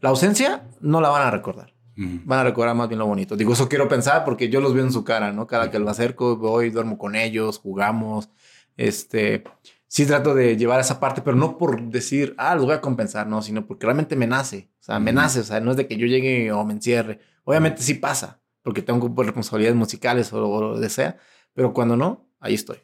La 0.00 0.10
ausencia 0.10 0.68
no 0.80 1.00
la 1.00 1.08
van 1.08 1.22
a 1.22 1.30
recordar. 1.30 1.74
Van 1.96 2.40
a 2.40 2.44
recordar 2.44 2.74
más 2.74 2.88
bien 2.88 2.98
lo 2.98 3.06
bonito. 3.06 3.36
Digo, 3.36 3.52
eso 3.52 3.68
quiero 3.68 3.88
pensar 3.88 4.24
porque 4.24 4.48
yo 4.48 4.60
los 4.60 4.74
veo 4.74 4.84
en 4.84 4.92
su 4.92 5.04
cara, 5.04 5.32
¿no? 5.32 5.46
Cada 5.46 5.70
que 5.70 5.78
lo 5.78 5.88
acerco, 5.88 6.36
voy, 6.36 6.70
duermo 6.70 6.98
con 6.98 7.14
ellos, 7.14 7.58
jugamos. 7.58 8.30
Este, 8.76 9.44
sí 9.86 10.04
trato 10.04 10.34
de 10.34 10.56
llevar 10.56 10.80
esa 10.80 10.98
parte, 10.98 11.22
pero 11.22 11.36
no 11.36 11.56
por 11.56 11.80
decir, 11.82 12.34
ah, 12.36 12.54
los 12.56 12.64
voy 12.64 12.74
a 12.74 12.80
compensar, 12.80 13.28
no, 13.28 13.42
sino 13.42 13.66
porque 13.66 13.86
realmente 13.86 14.16
me 14.16 14.26
nace. 14.26 14.70
O 14.80 14.82
sea, 14.82 14.98
me 14.98 15.12
nace. 15.12 15.40
O 15.40 15.44
sea, 15.44 15.60
no 15.60 15.70
es 15.70 15.76
de 15.76 15.86
que 15.86 15.96
yo 15.96 16.06
llegue 16.06 16.50
o 16.52 16.64
me 16.64 16.72
encierre. 16.74 17.20
Obviamente 17.44 17.82
sí 17.82 17.94
pasa, 17.94 18.40
porque 18.62 18.82
tengo 18.82 19.12
responsabilidades 19.22 19.76
musicales 19.76 20.32
o, 20.32 20.48
o 20.48 20.74
lo 20.74 20.80
que 20.80 20.88
sea, 20.88 21.16
pero 21.52 21.72
cuando 21.72 21.96
no, 21.96 22.28
ahí 22.40 22.54
estoy. 22.54 22.78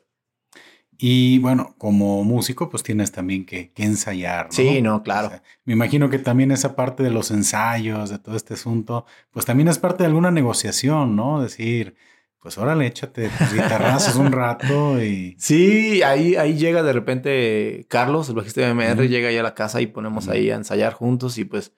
Y 1.02 1.38
bueno, 1.38 1.74
como 1.78 2.22
músico, 2.24 2.68
pues 2.68 2.82
tienes 2.82 3.10
también 3.10 3.46
que, 3.46 3.72
ensayar. 3.76 4.46
¿no? 4.46 4.52
Sí, 4.52 4.82
no, 4.82 5.02
claro. 5.02 5.40
me 5.64 5.72
imagino 5.72 6.10
que 6.10 6.18
también 6.18 6.50
esa 6.50 6.76
parte 6.76 7.02
de 7.02 7.08
los 7.08 7.30
ensayos, 7.30 8.10
de 8.10 8.18
todo 8.18 8.36
este 8.36 8.52
asunto, 8.52 9.06
pues 9.30 9.46
también 9.46 9.68
es 9.68 9.78
parte 9.78 10.02
de 10.02 10.08
alguna 10.08 10.30
negociación, 10.30 11.16
¿no? 11.16 11.40
Decir, 11.40 11.94
pues 12.38 12.58
órale, 12.58 12.86
échate 12.86 13.30
tus 13.30 13.54
guitarrazos 13.54 14.16
un 14.16 14.30
rato 14.30 15.02
y... 15.02 15.36
Sí, 15.38 16.02
ahí, 16.02 16.36
ahí 16.36 16.58
llega 16.58 16.82
de 16.82 16.92
repente 16.92 17.86
Carlos, 17.88 18.28
el 18.28 18.34
bajista 18.34 18.60
de 18.60 18.74
MR, 18.74 19.08
llega 19.08 19.28
ahí 19.28 19.38
a 19.38 19.42
la 19.42 19.54
casa 19.54 19.80
y 19.80 19.86
ponemos 19.86 20.28
ahí 20.28 20.50
a 20.50 20.56
ensayar 20.56 20.92
juntos 20.92 21.38
y 21.38 21.46
pues 21.46 21.72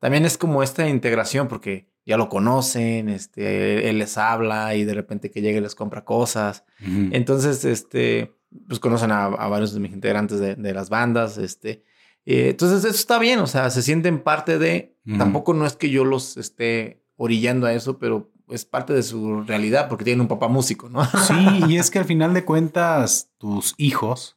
también 0.00 0.26
es 0.26 0.36
como 0.36 0.62
esta 0.62 0.86
integración 0.86 1.48
porque 1.48 1.88
ya 2.04 2.18
lo 2.18 2.28
conocen, 2.28 3.08
este, 3.08 3.88
él 3.88 3.98
les 3.98 4.18
habla 4.18 4.74
y 4.74 4.84
de 4.84 4.92
repente 4.92 5.30
que 5.30 5.40
llegue 5.40 5.62
les 5.62 5.74
compra 5.74 6.04
cosas. 6.04 6.64
Entonces, 7.10 7.64
este 7.64 8.36
pues 8.66 8.80
conocen 8.80 9.12
a, 9.12 9.28
varios 9.28 9.72
de 9.72 9.80
mis 9.80 9.92
integrantes 9.92 10.40
de, 10.40 10.74
las 10.74 10.88
bandas, 10.88 11.38
este. 11.38 11.82
Eh, 12.24 12.50
entonces 12.50 12.84
eso 12.84 12.94
está 12.94 13.18
bien, 13.18 13.38
o 13.38 13.46
sea, 13.46 13.70
se 13.70 13.82
sienten 13.82 14.20
parte 14.22 14.58
de, 14.58 14.96
tampoco 15.18 15.54
no 15.54 15.66
es 15.66 15.76
que 15.76 15.90
yo 15.90 16.04
los 16.04 16.36
esté 16.36 17.02
orillando 17.16 17.66
a 17.66 17.72
eso, 17.72 17.98
pero 17.98 18.32
es 18.48 18.64
parte 18.64 18.92
de 18.92 19.02
su 19.02 19.42
realidad 19.42 19.88
porque 19.88 20.04
tienen 20.04 20.22
un 20.22 20.28
papá 20.28 20.48
músico, 20.48 20.88
¿no? 20.88 21.04
Sí, 21.04 21.34
y 21.68 21.76
es 21.76 21.90
que 21.90 21.98
al 21.98 22.04
final 22.04 22.34
de 22.34 22.44
cuentas 22.44 23.30
tus 23.38 23.74
hijos 23.76 24.36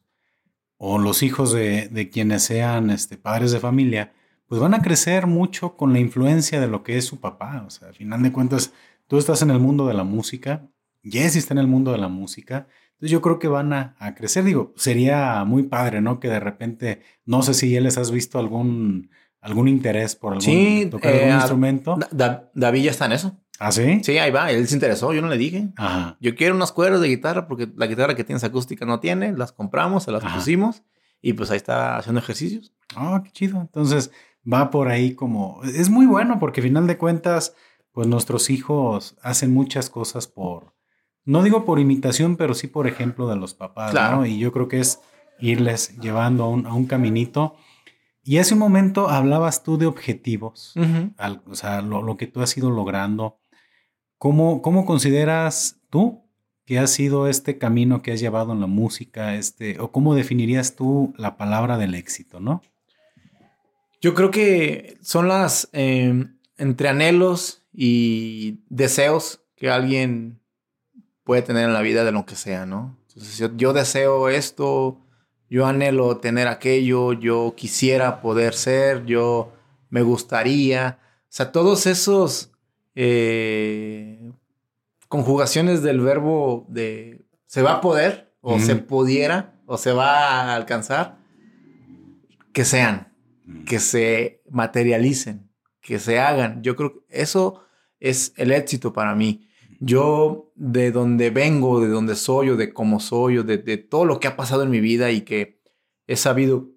o 0.78 0.98
los 0.98 1.24
hijos 1.24 1.52
de, 1.52 1.90
de 1.90 2.10
quienes 2.10 2.44
sean 2.44 2.90
este, 2.90 3.18
padres 3.18 3.52
de 3.52 3.60
familia, 3.60 4.14
pues 4.48 4.60
van 4.60 4.74
a 4.74 4.82
crecer 4.82 5.28
mucho 5.28 5.78
con 5.78 5.94
la 5.94 6.00
influencia 6.00 6.60
de 6.60 6.68
lo 6.68 6.84
que 6.84 6.98
es 6.98 7.06
su 7.06 7.20
papá. 7.20 7.64
O 7.68 7.70
sea, 7.70 7.90
al 7.90 7.94
final 7.94 8.24
de 8.24 8.32
cuentas, 8.32 8.74
tú 9.08 9.18
estás 9.18 9.42
en 9.42 9.52
el 9.52 9.60
mundo 9.60 9.88
de 9.88 9.94
la 9.94 10.04
música, 10.04 10.68
Jesse 11.04 11.38
está 11.38 11.54
en 11.54 11.60
el 11.60 11.68
mundo 11.68 11.92
de 11.92 12.00
la 12.00 12.08
música, 12.08 12.68
entonces 13.00 13.12
yo 13.14 13.22
creo 13.22 13.40
que 13.40 13.48
van 13.48 13.72
a, 13.72 13.96
crecer. 14.18 14.44
Digo, 14.44 14.74
sería 14.76 15.46
muy 15.46 15.64
padre, 15.64 16.02
¿no? 16.02 16.20
Que 16.20 16.28
de 16.28 16.42
repente, 16.42 17.02
no 17.24 17.42
sé 17.44 17.54
si 17.54 17.72
ya 17.72 17.80
les 17.80 17.98
has 17.98 18.12
visto 18.12 18.40
algún, 18.40 19.10
algún 19.40 19.70
interés 19.70 20.18
por 20.18 20.34
algún, 20.34 20.90
tocar 20.90 21.14
algún 21.14 21.30
eh, 21.30 21.34
instrumento. 21.34 21.98
David 22.12 22.84
ya 22.84 22.92
está 22.92 23.06
en 23.06 23.14
eso. 23.14 23.40
¿Ah, 23.58 23.72
sí? 23.72 24.02
Sí, 24.04 24.18
ahí 24.18 24.32
va. 24.32 24.52
Él 24.52 24.68
se 24.68 24.74
interesó, 24.74 25.14
yo 25.14 25.22
no 25.22 25.30
le 25.30 25.38
dije. 25.38 25.70
Ajá. 25.78 26.18
Yo 26.20 26.36
quiero 26.36 26.54
unas 26.56 26.74
cuerdas 26.74 27.00
de 27.00 27.08
guitarra 27.08 27.48
porque 27.48 27.72
la 27.74 27.88
guitarra 27.88 28.16
que 28.16 28.26
tienes 28.26 28.44
acústica 28.44 28.86
no 28.86 29.00
tiene. 29.00 29.32
Las 29.32 29.54
compramos, 29.54 30.04
se 30.04 30.12
las 30.12 30.22
pusimos 30.34 30.84
y 31.22 31.32
pues 31.32 31.52
ahí 31.52 31.58
está 31.58 31.96
haciendo 31.96 32.20
ejercicios. 32.20 32.74
Ah, 32.98 33.22
qué 33.24 33.32
chido. 33.32 33.62
Entonces 33.62 34.12
va 34.52 34.70
por 34.72 34.90
ahí 34.90 35.16
como... 35.16 35.62
Es 35.64 35.90
muy 35.90 36.06
bueno 36.06 36.38
porque 36.38 36.60
al 36.60 36.68
final 36.68 36.86
de 36.86 36.98
cuentas, 36.98 37.56
pues 37.94 38.08
nuestros 38.08 38.50
hijos 38.50 39.16
hacen 39.22 39.54
muchas 39.54 39.90
cosas 39.90 40.28
por 40.28 40.74
no 41.26 41.44
digo 41.44 41.66
por 41.66 41.80
imitación, 41.80 42.38
pero 42.38 42.54
sí 42.54 42.68
por 42.68 42.88
ejemplo 42.88 43.28
de 43.28 43.36
los 43.36 43.54
papás, 43.54 43.94
¿no? 43.94 44.26
Y 44.26 44.40
yo 44.40 44.52
creo 44.52 44.68
que 44.68 44.80
es 44.80 45.00
irles 45.40 45.98
llevando 46.00 46.44
a 46.44 46.74
un, 46.74 46.86
caminito. 46.86 47.56
Y 48.24 48.38
hace 48.38 48.54
un 48.54 48.60
momento 48.60 49.10
hablabas 49.10 49.64
tú 49.64 49.78
de 49.78 49.86
objetivos, 49.86 50.76
o 51.46 51.56
sea, 51.56 51.82
lo, 51.82 52.18
que 52.18 52.28
tú 52.28 52.42
has 52.42 52.56
ido 52.58 52.70
logrando. 52.70 53.40
¿Cómo, 54.18 54.62
¿Cómo 54.62 54.86
consideras 54.86 55.78
tú 55.90 56.26
que 56.66 56.78
ha 56.78 56.88
sido 56.88 57.28
este 57.28 57.58
camino 57.58 58.02
que 58.02 58.12
has 58.12 58.20
llevado 58.20 58.52
en 58.52 58.60
la 58.60 58.68
música? 58.68 59.36
Este, 59.36 59.80
¿O 59.80 59.92
cómo 59.92 60.14
definirías 60.14 60.76
tú 60.76 61.14
la 61.18 61.38
palabra 61.38 61.78
del 61.78 61.96
éxito, 61.96 62.40
no? 62.40 62.62
Yo 64.02 64.14
creo 64.14 64.32
que 64.32 64.98
son 65.02 65.28
las 65.28 65.70
em, 65.74 66.38
entre 66.58 66.90
anhelos 66.90 67.64
y 67.74 68.60
deseos 68.70 69.42
que 69.56 69.70
alguien 69.70 70.40
puede 71.30 71.44
tener 71.44 71.66
en 71.66 71.74
la 71.74 71.82
vida 71.82 72.04
de 72.04 72.12
lo 72.12 72.26
que 72.26 72.36
sea, 72.36 72.66
¿no? 72.66 72.98
Entonces 73.10 73.52
yo, 73.56 73.72
deseo 73.72 74.30
esto, 74.30 74.98
yo 75.48 75.68
anhelo 75.68 76.18
tener 76.18 76.48
aquello, 76.48 77.14
yo 77.14 77.54
quisiera 77.56 78.20
poder 78.20 78.56
ser, 78.56 79.06
yo 79.06 79.54
me 79.92 80.02
gustaría. 80.02 80.98
O 81.26 81.28
sea, 81.28 81.52
todos 81.52 81.86
esos 81.86 82.52
eh, 82.96 84.32
conjugaciones 85.08 85.84
del 85.84 86.02
verbo 86.02 86.66
de 86.68 87.28
se 87.46 87.62
va 87.62 87.74
a 87.74 87.82
poder 87.82 88.34
o 88.42 88.58
se 88.58 88.76
pudiera 88.78 89.54
o 89.68 89.78
se 89.78 89.92
va 89.92 90.30
a 90.30 90.56
alcanzar, 90.56 91.20
que 92.54 92.66
sean, 92.66 93.14
que 93.68 93.80
se 93.80 94.42
materialicen, 94.50 95.48
que 95.80 96.00
se 96.00 96.20
hagan. 96.20 96.64
Yo 96.64 96.76
creo 96.76 96.94
que 96.94 97.00
eso 97.22 97.62
es 98.00 98.34
el 98.36 98.52
éxito 98.52 98.94
para 98.94 99.14
mí. 99.14 99.48
Yo 99.80 100.52
de 100.56 100.92
donde 100.92 101.30
vengo, 101.30 101.80
de 101.80 101.88
donde 101.88 102.16
soy 102.16 102.50
o 102.50 102.58
de 102.58 102.74
cómo 102.74 103.00
soy 103.00 103.38
o 103.38 103.44
de, 103.44 103.58
todo 103.78 104.06
lo 104.06 104.20
que 104.20 104.28
ha 104.28 104.36
pasado 104.36 104.64
en 104.64 104.70
mi 104.70 104.82
vida 104.82 105.12
y 105.12 105.22
que 105.22 105.62
he 106.06 106.16
sabido 106.16 106.70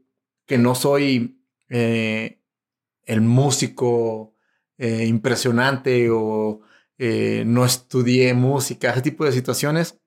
que 0.47 0.59
no 0.59 0.75
soy 0.75 1.43
eh, 1.69 2.41
el 3.05 3.21
músico 3.21 4.35
eh, 4.79 5.07
impresionante 5.07 6.11
o 6.11 6.61
eh, 6.99 7.43
no 7.47 7.65
estudié 7.65 8.35
música, 8.35 8.91
ese 8.91 9.03
tipo 9.03 9.25
de 9.25 9.33
situaciones, 9.33 9.99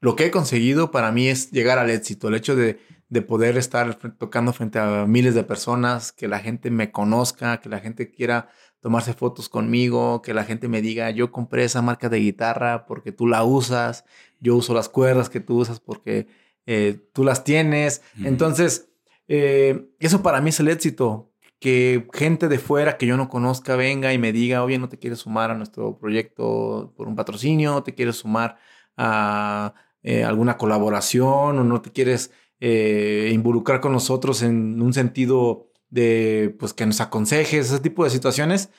lo 0.00 0.14
que 0.14 0.26
he 0.26 0.30
conseguido 0.30 0.92
para 0.92 1.10
mí 1.10 1.28
es 1.28 1.50
llegar 1.50 1.78
al 1.78 1.90
éxito, 1.90 2.28
el 2.28 2.36
hecho 2.36 2.54
de, 2.54 2.78
de 3.08 3.22
poder 3.22 3.56
estar 3.56 3.96
tocando 4.16 4.52
frente 4.52 4.78
a 4.78 5.06
miles 5.06 5.34
de 5.34 5.44
personas, 5.44 6.12
que 6.12 6.28
la 6.28 6.38
gente 6.38 6.70
me 6.70 6.92
conozca, 6.92 7.60
que 7.60 7.68
la 7.68 7.80
gente 7.80 8.10
quiera 8.10 8.48
tomarse 8.80 9.12
fotos 9.12 9.48
conmigo, 9.48 10.22
que 10.22 10.34
la 10.34 10.44
gente 10.44 10.68
me 10.68 10.82
diga, 10.82 11.10
yo 11.10 11.32
compré 11.32 11.64
esa 11.64 11.82
marca 11.82 12.08
de 12.08 12.18
guitarra 12.18 12.86
porque 12.86 13.12
tú 13.12 13.26
la 13.26 13.42
usas, 13.44 14.04
yo 14.40 14.56
uso 14.56 14.74
las 14.74 14.88
cuerdas 14.88 15.28
que 15.28 15.40
tú 15.40 15.58
usas 15.58 15.80
porque 15.80 16.28
eh, 16.66 17.00
tú 17.12 17.24
las 17.24 17.44
tienes. 17.44 18.02
Entonces, 18.22 18.88
eh, 19.26 19.88
eso 19.98 20.22
para 20.22 20.40
mí 20.40 20.50
es 20.50 20.60
el 20.60 20.68
éxito. 20.68 21.32
Que 21.58 22.06
gente 22.12 22.46
de 22.46 22.58
fuera 22.58 22.96
que 22.98 23.06
yo 23.06 23.16
no 23.16 23.28
conozca 23.28 23.74
venga 23.74 24.12
y 24.12 24.18
me 24.18 24.32
diga, 24.32 24.62
oye, 24.62 24.78
no 24.78 24.88
te 24.88 24.98
quieres 24.98 25.20
sumar 25.20 25.50
a 25.50 25.54
nuestro 25.54 25.98
proyecto 25.98 26.92
por 26.96 27.08
un 27.08 27.16
patrocinio, 27.16 27.82
te 27.82 27.94
quieres 27.94 28.16
sumar 28.16 28.58
a 28.96 29.74
eh, 30.04 30.22
alguna 30.22 30.56
colaboración 30.56 31.58
o 31.58 31.64
no 31.64 31.80
te 31.80 31.90
quieres 31.90 32.30
involucrar 32.60 33.80
con 33.80 33.92
nosotros 33.92 34.42
en 34.42 34.82
un 34.82 34.92
sentido 34.92 35.67
de 35.90 36.54
pues 36.58 36.74
que 36.74 36.86
nos 36.86 37.00
aconsejes, 37.00 37.66
ese 37.66 37.80
tipo 37.80 38.04
de 38.04 38.10
situaciones, 38.10 38.70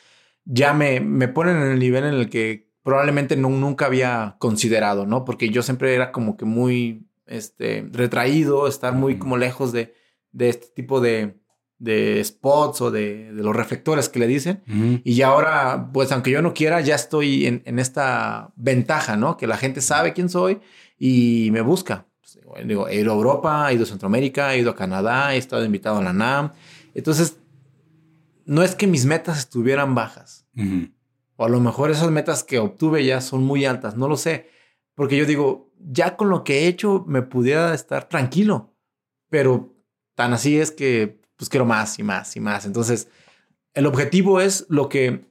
ya 0.46 0.74
me, 0.74 1.00
me 1.00 1.28
ponen 1.28 1.58
en 1.58 1.72
el 1.72 1.80
nivel 1.80 2.06
en 2.06 2.14
el 2.14 2.30
que 2.30 2.70
probablemente 2.84 3.36
no, 3.36 3.50
nunca 3.50 3.86
había 3.86 4.36
considerado, 4.40 5.06
¿no? 5.06 5.26
Porque 5.26 5.50
yo 5.50 5.62
siempre 5.62 5.94
era 5.94 6.12
como 6.12 6.38
que 6.38 6.46
muy 6.46 7.08
este, 7.28 7.88
retraído, 7.92 8.68
estar 8.68 8.94
muy 8.94 9.18
como 9.18 9.38
lejos 9.38 9.72
de, 9.72 9.94
de 10.32 10.50
este 10.50 10.68
tipo 10.76 11.00
de, 11.02 11.40
de 11.78 12.24
spots 12.24 12.82
o 12.82 12.92
de, 12.92 13.32
de, 13.34 13.44
los 13.44 13.56
reflectores 13.56 14.10
que 14.10 14.20
le 14.20 14.28
dicen. 14.28 14.64
Y 15.04 15.14
ya 15.16 15.28
ahora, 15.28 15.90
pues 15.94 16.12
aunque 16.12 16.32
yo 16.32 16.42
no 16.42 16.54
quiera, 16.54 16.82
ya 16.82 16.96
estoy 16.96 17.46
en, 17.46 17.62
en, 17.66 17.80
esta 17.80 18.52
ventaja, 18.56 19.18
¿no? 19.18 19.38
Que 19.38 19.48
la 19.48 19.58
gente 19.58 19.82
sabe 19.82 20.14
quién 20.14 20.30
soy 20.30 20.60
y 20.98 21.50
me 21.52 21.62
busca. 21.62 22.06
Pues, 22.22 22.68
digo, 22.68 22.88
he 22.88 23.00
ido 23.00 23.12
a 23.12 23.16
Europa, 23.16 23.68
he 23.70 23.76
ido 23.76 23.84
a 23.84 23.88
Centroamérica, 23.88 24.54
he 24.54 24.60
ido 24.60 24.72
a 24.72 24.76
Canadá, 24.76 25.36
he 25.36 25.38
estado 25.38 25.64
invitado 25.64 25.98
a 26.00 26.04
la 26.04 26.14
NAM. 26.14 26.52
Entonces, 26.94 27.38
no 28.46 28.64
es 28.64 28.76
que 28.76 28.88
mis 28.88 29.06
metas 29.06 29.38
estuvieran 29.40 29.96
bajas. 29.96 30.48
O 31.36 31.46
a 31.46 31.50
lo 31.50 31.60
mejor 31.60 31.92
esas 31.92 32.12
metas 32.12 32.44
que 32.44 32.60
obtuve 32.60 33.06
ya 33.06 33.22
son 33.22 33.44
muy 33.44 33.66
altas, 33.66 33.96
no 33.96 34.08
lo 34.08 34.18
sé. 34.18 34.50
Porque 34.96 35.18
yo 35.18 35.26
digo, 35.26 35.72
ya 35.80 36.18
con 36.18 36.30
lo 36.30 36.44
que 36.44 36.60
he 36.60 36.68
hecho 36.68 37.06
me 37.08 37.22
pudiera 37.22 37.74
estar 37.74 38.10
tranquilo. 38.10 38.76
Pero 39.30 39.74
tan 40.16 40.34
así 40.34 40.60
es 40.60 40.72
que 40.72 41.22
pues 41.38 41.48
quiero 41.48 41.66
más 41.66 42.00
y 42.00 42.04
más 42.04 42.36
y 42.36 42.40
más. 42.40 42.66
Entonces, 42.66 43.08
el 43.74 43.86
objetivo 43.86 44.42
es 44.42 44.66
lo 44.68 44.90
que, 44.90 45.26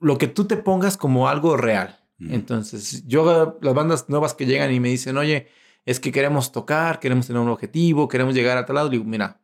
lo 0.00 0.18
que 0.18 0.26
tú 0.26 0.46
te 0.46 0.56
pongas 0.56 0.96
como 0.96 1.28
algo 1.28 1.56
real. 1.56 2.00
Entonces, 2.18 3.06
yo, 3.06 3.58
las 3.60 3.74
bandas 3.74 4.08
nuevas 4.08 4.34
que 4.34 4.46
llegan 4.46 4.72
y 4.72 4.80
me 4.80 4.88
dicen, 4.88 5.16
oye, 5.18 5.48
es 5.84 6.00
que 6.00 6.10
queremos 6.10 6.52
tocar, 6.52 6.98
queremos 6.98 7.26
tener 7.26 7.42
un 7.42 7.48
objetivo, 7.48 8.08
queremos 8.08 8.34
llegar 8.34 8.56
a 8.56 8.64
tal 8.64 8.76
lado, 8.76 8.88
digo, 8.88 9.04
mira, 9.04 9.43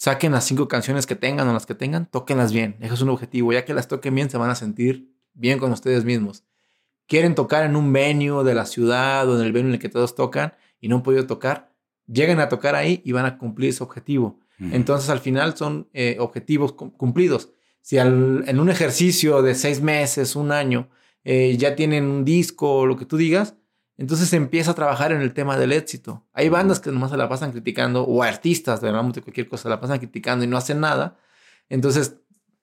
saquen 0.00 0.32
las 0.32 0.46
cinco 0.46 0.66
canciones 0.66 1.06
que 1.06 1.14
tengan 1.14 1.46
o 1.46 1.52
las 1.52 1.66
que 1.66 1.74
tengan, 1.74 2.06
tóquenlas 2.06 2.54
bien. 2.54 2.76
Eso 2.80 2.94
es 2.94 3.02
un 3.02 3.10
objetivo. 3.10 3.52
Ya 3.52 3.66
que 3.66 3.74
las 3.74 3.86
toquen 3.86 4.14
bien, 4.14 4.30
se 4.30 4.38
van 4.38 4.48
a 4.48 4.54
sentir 4.54 5.12
bien 5.34 5.58
con 5.58 5.70
ustedes 5.72 6.06
mismos. 6.06 6.42
Quieren 7.06 7.34
tocar 7.34 7.64
en 7.64 7.76
un 7.76 7.92
venue 7.92 8.42
de 8.42 8.54
la 8.54 8.64
ciudad 8.64 9.28
o 9.28 9.38
en 9.38 9.44
el 9.44 9.52
venue 9.52 9.68
en 9.68 9.74
el 9.74 9.78
que 9.78 9.90
todos 9.90 10.14
tocan 10.14 10.54
y 10.80 10.88
no 10.88 10.96
han 10.96 11.02
podido 11.02 11.26
tocar, 11.26 11.74
lleguen 12.06 12.40
a 12.40 12.48
tocar 12.48 12.76
ahí 12.76 13.02
y 13.04 13.12
van 13.12 13.26
a 13.26 13.36
cumplir 13.36 13.70
ese 13.70 13.84
objetivo. 13.84 14.40
Entonces, 14.58 15.08
al 15.08 15.20
final 15.20 15.56
son 15.56 15.88
eh, 15.94 16.16
objetivos 16.18 16.72
cumplidos. 16.72 17.50
Si 17.80 17.96
en 17.96 18.60
un 18.60 18.68
ejercicio 18.68 19.40
de 19.40 19.54
seis 19.54 19.80
meses, 19.80 20.36
un 20.36 20.52
año, 20.52 20.90
eh, 21.24 21.56
ya 21.58 21.76
tienen 21.76 22.04
un 22.04 22.24
disco 22.26 22.70
o 22.70 22.86
lo 22.86 22.96
que 22.96 23.06
tú 23.06 23.16
digas, 23.16 23.54
entonces 24.00 24.30
se 24.30 24.36
empieza 24.36 24.70
a 24.70 24.74
trabajar 24.74 25.12
en 25.12 25.20
el 25.20 25.34
tema 25.34 25.58
del 25.58 25.72
éxito. 25.72 26.26
Hay 26.32 26.48
bandas 26.48 26.80
que 26.80 26.90
nomás 26.90 27.10
se 27.10 27.18
la 27.18 27.28
pasan 27.28 27.52
criticando, 27.52 28.02
o 28.04 28.22
artistas, 28.22 28.80
de 28.80 28.90
de 28.90 29.20
cualquier 29.20 29.46
cosa, 29.46 29.64
se 29.64 29.68
la 29.68 29.78
pasan 29.78 29.98
criticando 29.98 30.42
y 30.42 30.48
no 30.48 30.56
hacen 30.56 30.80
nada. 30.80 31.18
Entonces, 31.68 32.16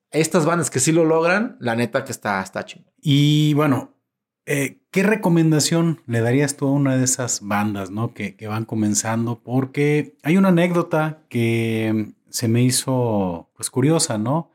estas 0.09 0.47
bandas 0.47 0.71
que 0.71 0.79
sí 0.79 0.91
lo 0.91 1.05
logran, 1.05 1.55
la 1.59 1.75
neta 1.75 2.03
que 2.03 2.11
está, 2.11 2.41
está 2.41 2.65
chido. 2.65 2.91
Y 2.99 3.53
bueno, 3.53 3.93
eh, 4.47 4.81
¿qué 4.89 5.03
recomendación 5.03 6.01
le 6.07 6.21
darías 6.21 6.57
tú 6.57 6.69
a 6.69 6.71
una 6.71 6.97
de 6.97 7.03
esas 7.03 7.41
bandas, 7.43 7.91
¿no? 7.91 8.15
Que, 8.15 8.35
que 8.35 8.47
van 8.47 8.65
comenzando, 8.65 9.43
porque 9.43 10.17
hay 10.23 10.37
una 10.37 10.49
anécdota 10.49 11.19
que 11.29 12.13
se 12.31 12.47
me 12.47 12.63
hizo, 12.63 13.51
pues, 13.55 13.69
curiosa, 13.69 14.17
¿no? 14.17 14.49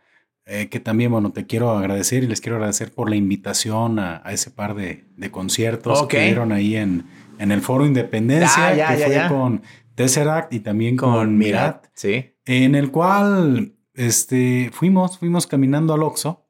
Eh, 0.55 0.69
que 0.69 0.81
también, 0.81 1.11
bueno, 1.11 1.33
te 1.33 1.47
quiero 1.47 1.71
agradecer 1.71 2.25
y 2.25 2.27
les 2.27 2.43
quiero 2.43 2.57
agradecer 2.57 2.93
por 2.93 3.09
la 3.09 3.17
invitación 3.17 3.99
a, 3.99 4.19
ese 4.31 4.51
par 4.51 4.75
de, 4.75 5.07
conciertos 5.31 6.07
que 6.09 6.27
dieron 6.27 6.53
ahí 6.53 6.77
en, 6.77 7.07
en, 7.39 7.53
el 7.53 7.63
Foro 7.63 7.87
Independencia, 7.87 8.75
que 8.75 9.03
fue 9.03 9.29
con 9.31 9.63
Tesseract 9.95 10.53
y 10.53 10.61
también 10.61 10.99
con, 10.99 11.39
Mirat, 11.39 11.87
sí. 11.95 12.35
en 12.45 12.75
el 12.75 12.91
cual 12.91 13.77
este, 13.95 14.69
fuimos, 14.75 15.19
fuimos 15.19 15.47
caminando 15.47 15.95
al 15.95 16.03
Oxxo 16.03 16.47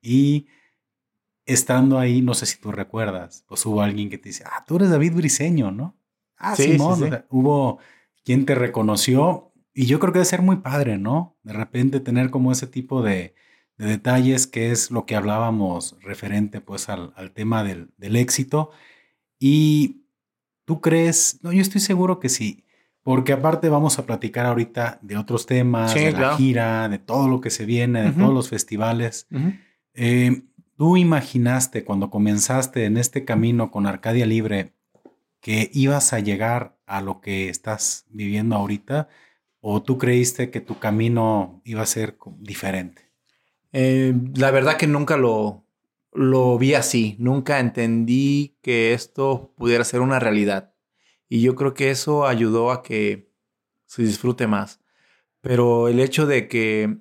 y 0.00 0.46
estando 1.44 1.98
ahí, 1.98 2.22
no 2.22 2.34
sé 2.34 2.46
si 2.46 2.60
tú 2.60 2.70
recuerdas, 2.70 3.44
pues 3.48 3.66
hubo 3.66 3.82
alguien 3.82 4.08
que 4.08 4.18
te 4.18 4.28
dice, 4.28 4.44
ah, 4.46 4.64
tú 4.64 4.76
eres 4.76 4.90
David 4.90 5.14
Briseño, 5.14 5.72
¿no? 5.72 5.98
Ah, 6.36 6.54
sí, 6.54 6.74
Simón, 6.74 7.24
hubo 7.28 7.80
quien 8.24 8.46
te 8.46 8.54
reconoció 8.54 9.51
y 9.74 9.86
yo 9.86 9.98
creo 9.98 10.12
que 10.12 10.18
debe 10.18 10.26
ser 10.26 10.42
muy 10.42 10.56
padre, 10.56 10.98
¿no? 10.98 11.36
De 11.42 11.52
repente 11.52 12.00
tener 12.00 12.30
como 12.30 12.52
ese 12.52 12.66
tipo 12.66 13.02
de, 13.02 13.34
detalles 13.78 14.46
que 14.46 14.70
es 14.70 14.90
lo 14.90 15.06
que 15.06 15.16
hablábamos 15.16 15.96
referente 16.02 16.60
pues 16.60 16.88
al, 16.88 17.12
tema 17.34 17.64
del, 17.64 18.16
éxito. 18.16 18.70
Y 19.38 20.02
tú 20.64 20.80
crees, 20.80 21.40
no, 21.42 21.52
yo 21.52 21.60
estoy 21.60 21.80
seguro 21.80 22.20
que 22.20 22.28
sí, 22.28 22.64
porque 23.02 23.32
aparte 23.32 23.68
vamos 23.68 23.98
a 23.98 24.06
platicar 24.06 24.46
ahorita 24.46 24.98
de 25.02 25.16
otros 25.16 25.46
temas, 25.46 25.94
de 25.94 26.12
la 26.12 26.36
gira, 26.36 26.88
de 26.88 26.98
todo 26.98 27.28
lo 27.28 27.40
que 27.40 27.50
se 27.50 27.66
viene, 27.66 28.02
de 28.02 28.12
todos 28.12 28.32
los 28.32 28.48
festivales. 28.48 29.26
Eh, 29.94 30.42
¿Tú 30.76 30.96
imaginaste 30.96 31.84
cuando 31.84 32.10
comenzaste 32.10 32.84
en 32.84 32.96
este 32.96 33.24
camino 33.24 33.70
con 33.70 33.86
Arcadia 33.86 34.26
Libre 34.26 34.74
que 35.40 35.70
ibas 35.74 36.12
a 36.12 36.20
llegar 36.20 36.76
a 36.86 37.00
lo 37.00 37.20
que 37.20 37.48
estás 37.48 38.06
viviendo 38.10 38.54
ahorita? 38.54 39.08
¿O 39.64 39.80
tú 39.80 39.96
creíste 39.96 40.50
que 40.50 40.60
tu 40.60 40.80
camino 40.80 41.62
iba 41.64 41.82
a 41.82 41.86
ser 41.86 42.18
diferente? 42.40 43.12
Eh, 43.70 44.12
la 44.34 44.50
verdad 44.50 44.76
que 44.76 44.88
nunca 44.88 45.16
lo, 45.16 45.64
lo 46.12 46.58
vi 46.58 46.74
así. 46.74 47.14
Nunca 47.20 47.60
entendí 47.60 48.58
que 48.60 48.92
esto 48.92 49.54
pudiera 49.56 49.84
ser 49.84 50.00
una 50.00 50.18
realidad. 50.18 50.74
Y 51.28 51.42
yo 51.42 51.54
creo 51.54 51.74
que 51.74 51.90
eso 51.92 52.26
ayudó 52.26 52.72
a 52.72 52.82
que 52.82 53.30
se 53.86 54.02
disfrute 54.02 54.48
más. 54.48 54.80
Pero 55.40 55.86
el 55.86 56.00
hecho 56.00 56.26
de 56.26 56.48
que... 56.48 56.98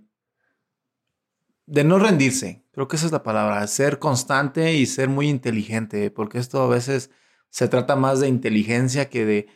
De 1.66 1.84
no 1.84 1.98
rendirse, 1.98 2.64
creo 2.74 2.88
que 2.88 2.98
esa 2.98 3.08
es 3.08 3.12
la 3.12 3.24
palabra, 3.24 3.66
ser 3.66 3.98
constante 3.98 4.76
y 4.76 4.86
ser 4.86 5.10
muy 5.10 5.30
inteligente, 5.30 6.12
porque 6.12 6.38
esto 6.38 6.62
a 6.62 6.68
veces 6.68 7.10
se 7.50 7.68
trata 7.68 7.96
más 7.96 8.20
de 8.20 8.28
inteligencia 8.28 9.10
que 9.10 9.26
de, 9.26 9.48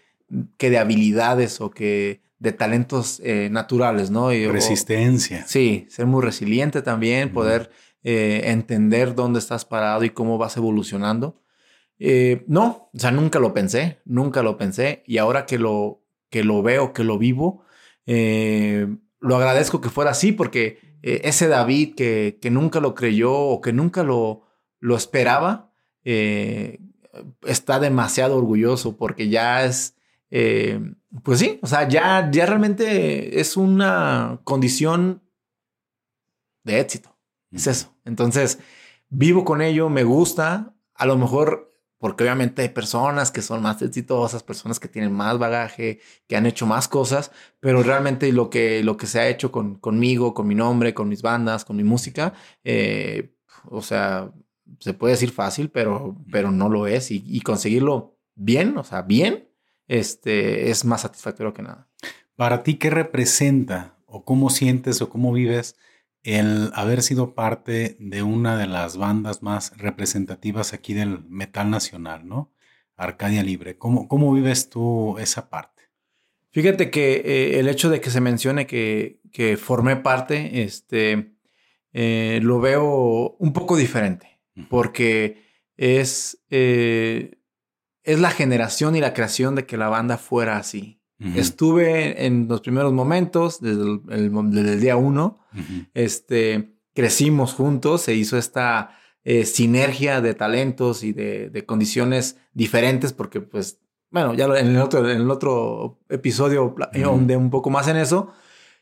que 0.57 0.71
de 0.71 0.79
habilidades 0.79 1.61
o 1.61 1.69
que 1.69 2.24
de 2.45 2.53
talentos 2.53 3.19
eh, 3.23 3.49
naturales, 3.51 4.11
¿no? 4.11 4.31
Y, 4.31 4.45
Resistencia. 4.45 5.45
sí, 5.47 5.87
ser 5.89 6.05
muy 6.05 6.21
resiliente 6.21 6.83
también, 6.83 7.33
poder 7.33 7.71
eh, 8.03 8.43
entender 8.45 9.15
dónde 9.15 9.39
estás 9.39 9.65
parado 9.65 10.03
y 10.03 10.11
cómo 10.11 10.37
vas 10.37 10.55
evolucionando. 10.55 11.41
Eh, 11.97 12.43
no, 12.47 12.91
o 12.93 12.99
sea, 12.99 13.09
nunca 13.09 13.39
lo 13.39 13.51
pensé, 13.51 13.99
nunca 14.05 14.43
lo 14.43 14.57
pensé. 14.57 15.01
Y 15.07 15.17
ahora 15.17 15.47
que 15.47 15.57
lo, 15.57 16.03
que 16.29 16.43
lo 16.43 16.61
veo, 16.61 16.93
que 16.93 17.03
lo 17.03 17.17
vivo, 17.17 17.63
lo 18.05 19.35
agradezco 19.35 19.81
que 19.81 19.89
fuera 19.89 20.11
así, 20.11 20.31
porque 20.31 20.99
ese 21.01 21.47
David 21.47 21.95
que, 21.95 22.37
que, 22.39 22.51
nunca 22.51 22.79
lo 22.79 22.93
creyó 22.93 23.33
o 23.33 23.59
que 23.59 23.73
nunca 23.73 24.03
lo, 24.03 24.43
lo 24.79 24.95
esperaba, 24.95 25.71
está 26.03 27.79
demasiado 27.79 28.37
orgulloso 28.37 28.97
porque 28.97 29.29
ya 29.29 29.65
es, 29.65 29.94
eh, 30.37 30.81
pues 31.23 31.39
sí, 31.39 31.59
o 31.61 31.67
sea, 31.67 31.87
ya, 31.87 32.29
ya 32.29 32.45
realmente 32.45 33.39
es 33.39 33.55
una 33.55 34.41
condición 34.43 35.23
de 36.65 36.79
éxito. 36.81 37.17
Es 37.51 37.67
eso. 37.67 37.95
Entonces, 38.03 38.59
vivo 39.09 39.45
con 39.45 39.61
ello, 39.61 39.89
me 39.89 40.03
gusta. 40.03 40.75
A 40.93 41.05
lo 41.05 41.17
mejor 41.17 41.75
porque 41.97 42.23
obviamente 42.23 42.61
hay 42.61 42.69
personas 42.69 43.31
que 43.31 43.41
son 43.41 43.61
más 43.61 43.81
exitosas, 43.81 44.43
personas 44.43 44.79
que 44.79 44.89
tienen 44.89 45.13
más 45.13 45.39
bagaje, 45.39 46.01
que 46.27 46.35
han 46.35 46.45
hecho 46.45 46.65
más 46.65 46.87
cosas, 46.89 47.31
pero 47.61 47.81
realmente 47.81 48.31
lo 48.33 48.49
que, 48.49 48.83
lo 48.83 48.97
que 48.97 49.07
se 49.07 49.19
ha 49.19 49.29
hecho 49.29 49.51
con, 49.51 49.75
conmigo, 49.75 50.33
con 50.33 50.47
mi 50.47 50.55
nombre, 50.55 50.93
con 50.93 51.07
mis 51.07 51.21
bandas, 51.21 51.63
con 51.63 51.77
mi 51.77 51.83
música, 51.83 52.33
eh, 52.63 53.33
o 53.69 53.81
sea, 53.81 54.31
se 54.79 54.93
puede 54.93 55.13
decir 55.13 55.31
fácil, 55.31 55.71
pero, 55.71 56.17
pero 56.31 56.51
no 56.51 56.69
lo 56.69 56.87
es. 56.87 57.09
Y, 57.09 57.39
conseguirlo 57.41 58.17
bien, 58.35 58.77
o 58.77 58.83
sea, 58.83 59.01
bien, 59.01 59.49
este, 59.87 60.69
es 60.69 60.85
más 60.85 61.01
satisfactorio 61.01 61.53
que 61.53 61.61
nada. 61.61 61.87
Para 62.35 62.63
ti, 62.63 62.75
¿qué 62.75 62.89
representa 62.89 63.97
o 64.05 64.23
cómo 64.23 64.49
sientes 64.49 65.01
o 65.01 65.09
cómo 65.09 65.31
vives 65.31 65.75
el 66.23 66.71
haber 66.73 67.03
sido 67.03 67.35
parte 67.35 67.95
de 67.99 68.23
una 68.23 68.57
de 68.57 68.65
las 68.65 68.97
bandas 68.97 69.43
más 69.43 69.77
representativas 69.77 70.73
aquí 70.73 70.93
del 70.93 71.23
metal 71.29 71.69
nacional, 71.69 72.27
¿no? 72.27 72.51
Arcadia 72.97 73.43
Libre. 73.43 73.77
¿Cómo, 73.77 74.07
cómo 74.07 74.33
vives 74.33 74.69
tú 74.69 75.17
esa 75.19 75.49
parte? 75.49 75.83
Fíjate 76.51 76.89
que 76.89 77.15
eh, 77.17 77.59
el 77.59 77.67
hecho 77.67 77.89
de 77.89 78.01
que 78.01 78.09
se 78.09 78.21
mencione 78.21 78.65
que, 78.65 79.19
que 79.31 79.57
formé 79.57 79.97
parte, 79.97 80.63
este, 80.63 81.35
eh, 81.93 82.39
lo 82.41 82.59
veo 82.59 83.35
un 83.37 83.53
poco 83.53 83.75
diferente, 83.77 84.39
porque 84.69 85.43
es, 85.77 86.43
eh, 86.49 87.34
es 88.05 88.19
la 88.19 88.29
generación 88.29 88.95
y 88.95 89.01
la 89.01 89.13
creación 89.13 89.55
de 89.55 89.65
que 89.65 89.77
la 89.77 89.89
banda 89.89 90.17
fuera 90.17 90.57
así. 90.57 91.01
Estuve 91.17 92.25
en 92.25 92.49
los 92.49 92.59
primeros 92.59 92.91
momentos, 92.91 93.61
desde 93.61 94.01
el, 94.09 94.81
día 94.81 94.97
uno. 94.97 95.39
este, 95.93 96.77
crecimos 96.93 97.53
juntos, 97.53 98.01
se 98.01 98.13
hizo 98.15 98.37
esta 98.37 98.99
eh, 99.23 99.45
sinergia 99.45 100.19
de 100.19 100.33
talentos 100.33 101.03
y 101.03 101.13
de, 101.13 101.63
condiciones 101.65 102.37
diferentes, 102.53 103.13
porque 103.13 103.39
pues, 103.39 103.79
bueno, 104.11 104.33
ya 104.33 104.45
en 104.45 104.67
el 104.67 104.77
otro, 104.77 105.09
en 105.09 105.21
el 105.21 105.31
otro 105.31 106.01
episodio 106.09 106.75
donde 106.93 107.37
un 107.37 107.49
poco 107.49 107.69
más 107.69 107.87
en 107.87 107.97
eso. 107.97 108.33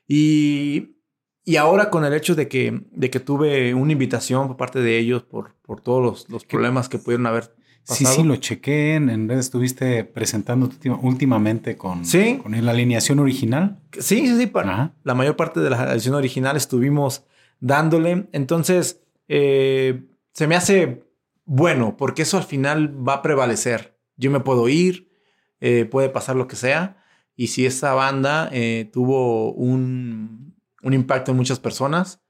Y, 0.07 0.97
y 1.45 1.57
ahora 1.57 1.91
con 1.91 2.03
el 2.03 2.13
hecho 2.13 2.33
de 2.33 2.47
que, 2.47 2.83
de 2.91 3.09
que 3.12 3.19
tuve 3.19 3.75
una 3.75 3.91
invitación 3.91 4.47
por 4.47 4.57
parte 4.57 4.79
de 4.79 4.97
ellos 4.97 5.23
por, 5.23 5.55
por 5.62 5.81
todos 5.81 6.01
los, 6.01 6.29
los 6.29 6.45
problemas 6.45 6.89
que 6.89 6.97
pudieron 6.97 7.27
haber 7.27 7.55
Sí, 7.84 8.06
sí, 8.06 8.24
lo 8.24 8.38
chequé. 8.38 8.96
En, 8.96 9.28
redes 9.28 9.46
estuviste 9.46 10.04
presentando 10.06 10.69
últimamente 11.02 11.76
con, 11.76 12.04
con 12.41 12.65
la 12.65 12.72
alineación 12.72 13.19
original. 13.19 13.80
Sí, 13.91 14.28
sí, 14.28 14.38
sí. 14.38 14.48
Para 14.48 14.93
la 15.04 15.13
mayor 15.13 15.36
parte 15.36 15.60
de 15.60 15.69
la 15.69 15.82
alineación 15.82 16.15
original 16.15 16.56
estuvimos 16.56 17.26
dándole. 17.60 18.28
Entonces, 18.32 19.02
eh, 19.28 20.04
se 20.32 20.48
me 20.48 20.56
hace 20.56 21.04
bueno, 21.46 21.98
porque 21.98 22.22
eso 22.22 22.38
al 22.38 22.43
final 22.43 22.96
va 23.08 23.15
a 23.15 23.22
prevalecer. 23.22 23.98
Yo 24.15 24.32
me 24.32 24.39
puedo 24.39 24.69
ir, 24.69 25.12
eh, 25.60 25.86
puede 25.86 26.10
pasar 26.10 26.38
lo 26.38 26.48
que 26.48 26.56
sea. 26.56 27.04
Y 27.36 27.48
si 27.48 27.65
esa 27.65 27.93
banda 27.93 28.50
eh, 28.54 28.89
tuvo 28.93 29.52
un, 29.52 30.56
un, 30.82 30.93
impacto 30.93 31.32
en 31.32 31.38
muchas 31.38 31.60
personas, 31.60 32.22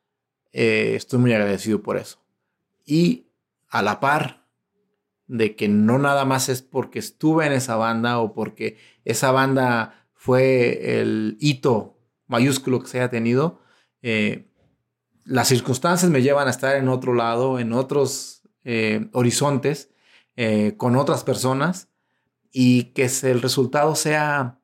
estoy 0.51 1.19
muy 1.19 1.33
agradecido 1.33 1.83
por 1.83 1.97
eso. 1.97 2.19
Y 2.85 3.27
a 3.69 3.81
la 3.81 3.99
par, 3.99 4.42
de 5.33 5.55
que 5.55 5.67
no 5.67 5.97
nada 5.97 6.25
más 6.25 6.47
es 6.47 6.61
porque 6.61 6.99
estuve 6.99 7.47
en 7.47 7.53
esa 7.53 7.75
banda 7.75 8.19
o 8.19 8.35
porque 8.35 8.77
esa 9.03 9.31
banda 9.31 10.05
fue 10.13 10.99
el 11.01 11.37
hito 11.39 11.97
mayúsculo 12.27 12.79
que 12.79 12.87
se 12.87 12.99
haya 12.99 13.09
tenido. 13.09 13.59
Eh, 14.03 14.47
las 15.25 15.47
circunstancias 15.47 16.11
me 16.11 16.21
llevan 16.21 16.47
a 16.47 16.51
estar 16.51 16.75
en 16.75 16.87
otro 16.87 17.15
lado, 17.15 17.57
en 17.57 17.73
otros 17.73 18.43
eh, 18.63 19.09
horizontes, 19.11 19.89
eh, 20.35 20.75
con 20.77 20.95
otras 20.95 21.23
personas 21.23 21.89
y 22.51 22.93
que 22.93 23.09
el 23.23 23.41
resultado 23.41 23.95
sea 23.95 24.61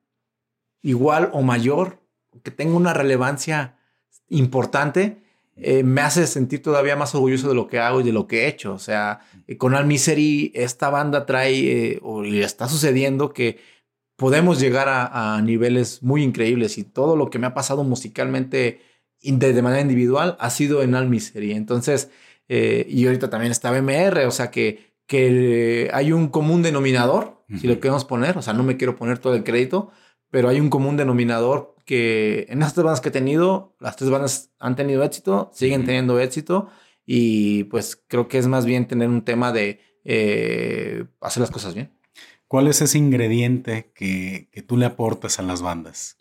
igual 0.84 1.32
o 1.34 1.42
mayor, 1.42 2.04
que 2.44 2.52
tenga 2.52 2.76
una 2.76 2.94
relevancia 2.94 3.80
importante 4.28 5.24
eh, 5.62 5.84
me 5.84 6.02
hace 6.02 6.26
sentir 6.28 6.62
todavía 6.62 6.96
más 6.96 7.14
orgulloso 7.16 7.50
de 7.50 7.56
lo 7.56 7.68
que 7.68 7.80
hago 7.80 8.02
y 8.02 8.04
de 8.04 8.14
lo 8.14 8.28
que 8.28 8.44
he 8.44 8.48
hecho. 8.48 8.74
O 8.74 8.80
sea, 8.80 9.20
eh, 9.48 9.58
con 9.58 9.76
Al 9.76 9.86
Misery, 9.86 10.52
esta 10.56 10.90
banda 10.90 11.26
trae, 11.26 11.94
eh, 11.94 12.00
o 12.02 12.22
le 12.22 12.44
está 12.44 12.68
sucediendo 12.68 13.34
que 13.34 13.60
podemos 14.16 14.60
llegar 14.60 14.88
a, 14.90 15.42
niveles 15.42 16.04
muy 16.04 16.24
increíbles 16.24 16.78
y 16.78 16.84
todo 16.84 17.16
lo 17.16 17.30
que 17.30 17.40
me 17.40 17.48
ha 17.48 17.54
pasado 17.54 17.84
musicalmente 17.84 18.82
de, 19.22 19.62
manera 19.62 19.82
individual 19.82 20.36
ha 20.40 20.50
sido 20.50 20.84
en 20.84 20.96
Al 20.96 21.08
Misery. 21.10 21.54
Entonces, 21.54 22.10
y 22.50 23.06
ahorita 23.06 23.30
también 23.30 23.52
está 23.52 23.72
BMR, 23.72 24.26
o 24.26 24.32
sea 24.32 24.52
que, 24.52 24.94
que 25.08 25.90
hay 25.94 26.12
un 26.12 26.28
común 26.28 26.64
denominador, 26.64 27.46
si 27.62 27.68
lo 27.68 27.80
queremos 27.80 28.04
poner, 28.04 28.38
o 28.38 28.42
sea, 28.42 28.54
no 28.54 28.64
me 28.64 28.76
quiero 28.76 28.98
poner 28.98 29.20
todo 29.20 29.36
el 29.36 29.46
crédito, 29.46 29.92
pero 30.30 30.50
hay 30.50 30.60
un 30.60 30.70
común 30.70 30.98
denominador 30.98 31.76
que 31.90 32.46
en 32.50 32.60
estas 32.60 32.76
tres 32.76 32.84
bandas 32.84 33.02
que 33.02 33.10
he 33.10 33.12
tenido, 33.12 33.76
las 33.80 33.96
tres 33.96 34.12
bandas 34.12 34.52
han 34.60 34.76
tenido 34.76 35.04
éxito, 35.04 35.50
siguen 35.56 35.86
teniendo 35.86 36.20
éxito 36.20 36.70
y 37.04 37.64
pues 37.64 38.00
creo 38.08 38.28
que 38.28 38.38
es 38.38 38.46
más 38.46 38.68
bien 38.68 38.88
tener 38.88 39.10
un 39.10 39.24
tema 39.24 39.52
de 39.52 39.80
eh, 40.06 41.06
hacer 41.20 41.42
las 41.42 41.50
cosas 41.50 41.74
bien. 41.74 41.92
¿Cuál 42.48 42.68
es 42.68 42.84
ese 42.84 43.00
ingrediente 43.00 43.92
que, 43.96 44.50
tú 44.68 44.78
le 44.78 44.86
aportas 44.86 45.40
a 45.40 45.42
las 45.42 45.64
bandas? 45.64 46.18